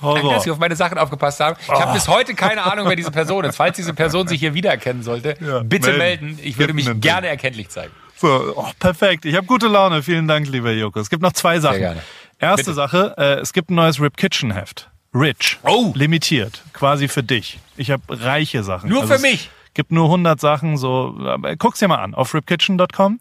Danke, 0.00 0.28
dass 0.28 0.44
Sie 0.44 0.50
auf 0.50 0.58
meine 0.58 0.76
Sachen 0.76 0.98
aufgepasst 0.98 1.40
haben. 1.40 1.56
Ich 1.60 1.68
habe 1.68 1.92
bis 1.92 2.08
heute 2.08 2.34
keine 2.34 2.62
Ahnung, 2.62 2.88
wer 2.88 2.96
diese 2.96 3.10
Person 3.10 3.44
ist. 3.44 3.56
Falls 3.56 3.76
diese 3.76 3.94
Person 3.94 4.28
sich 4.28 4.40
hier 4.40 4.54
wiedererkennen 4.54 5.02
sollte, 5.02 5.34
ja, 5.40 5.60
bitte 5.60 5.92
melden. 5.92 6.26
melden. 6.26 6.40
Ich 6.42 6.58
würde 6.58 6.72
mich 6.72 6.88
gerne 7.00 7.28
erkenntlich 7.28 7.68
zeigen. 7.68 7.92
So, 8.16 8.54
oh, 8.56 8.66
perfekt. 8.80 9.24
Ich 9.24 9.36
habe 9.36 9.46
gute 9.46 9.68
Laune. 9.68 10.02
Vielen 10.02 10.26
Dank, 10.26 10.48
lieber 10.48 10.72
Joko. 10.72 10.98
Es 10.98 11.10
gibt 11.10 11.22
noch 11.22 11.32
zwei 11.32 11.60
Sachen. 11.60 12.00
Erste 12.40 12.56
bitte. 12.56 12.74
Sache, 12.74 13.14
äh, 13.16 13.40
es 13.40 13.52
gibt 13.52 13.70
ein 13.70 13.74
neues 13.74 14.00
Rip 14.00 14.16
Kitchen 14.16 14.52
Heft. 14.52 14.88
Rich. 15.14 15.58
Oh. 15.62 15.92
Limitiert. 15.94 16.62
Quasi 16.72 17.08
für 17.08 17.22
dich. 17.22 17.58
Ich 17.76 17.90
habe 17.90 18.02
reiche 18.08 18.62
Sachen. 18.62 18.88
Nur 18.88 19.02
also 19.02 19.14
für 19.14 19.20
mich. 19.20 19.50
Gibt 19.74 19.92
nur 19.92 20.06
100 20.06 20.40
Sachen, 20.40 20.76
so, 20.76 21.14
guck's 21.58 21.78
dir 21.78 21.88
mal 21.88 21.96
an, 21.96 22.14
auf 22.14 22.34
ripkitchen.com 22.34 23.20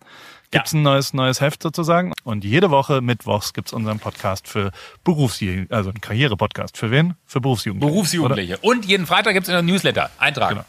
gibt's 0.51 0.71
ja. 0.71 0.79
ein 0.79 0.83
neues, 0.83 1.13
neues 1.13 1.41
Heft 1.41 1.61
sozusagen. 1.63 2.13
Und 2.23 2.43
jede 2.43 2.69
Woche 2.71 3.01
mittwochs 3.01 3.53
gibt's 3.53 3.73
unseren 3.73 3.99
Podcast 3.99 4.47
für 4.47 4.71
Berufsjugendliche, 5.03 5.73
also 5.75 5.89
einen 5.89 6.01
Karriere-Podcast. 6.01 6.77
Für 6.77 6.91
wen? 6.91 7.15
Für 7.25 7.41
Berufsjugendliche. 7.41 7.91
Berufsjugendliche. 7.91 8.53
Oder? 8.59 8.63
Und 8.63 8.85
jeden 8.85 9.05
Freitag 9.05 9.33
gibt's 9.33 9.49
in 9.49 9.53
der 9.53 9.61
Newsletter. 9.61 10.09
Eintragen. 10.17 10.55
Genau. 10.55 10.65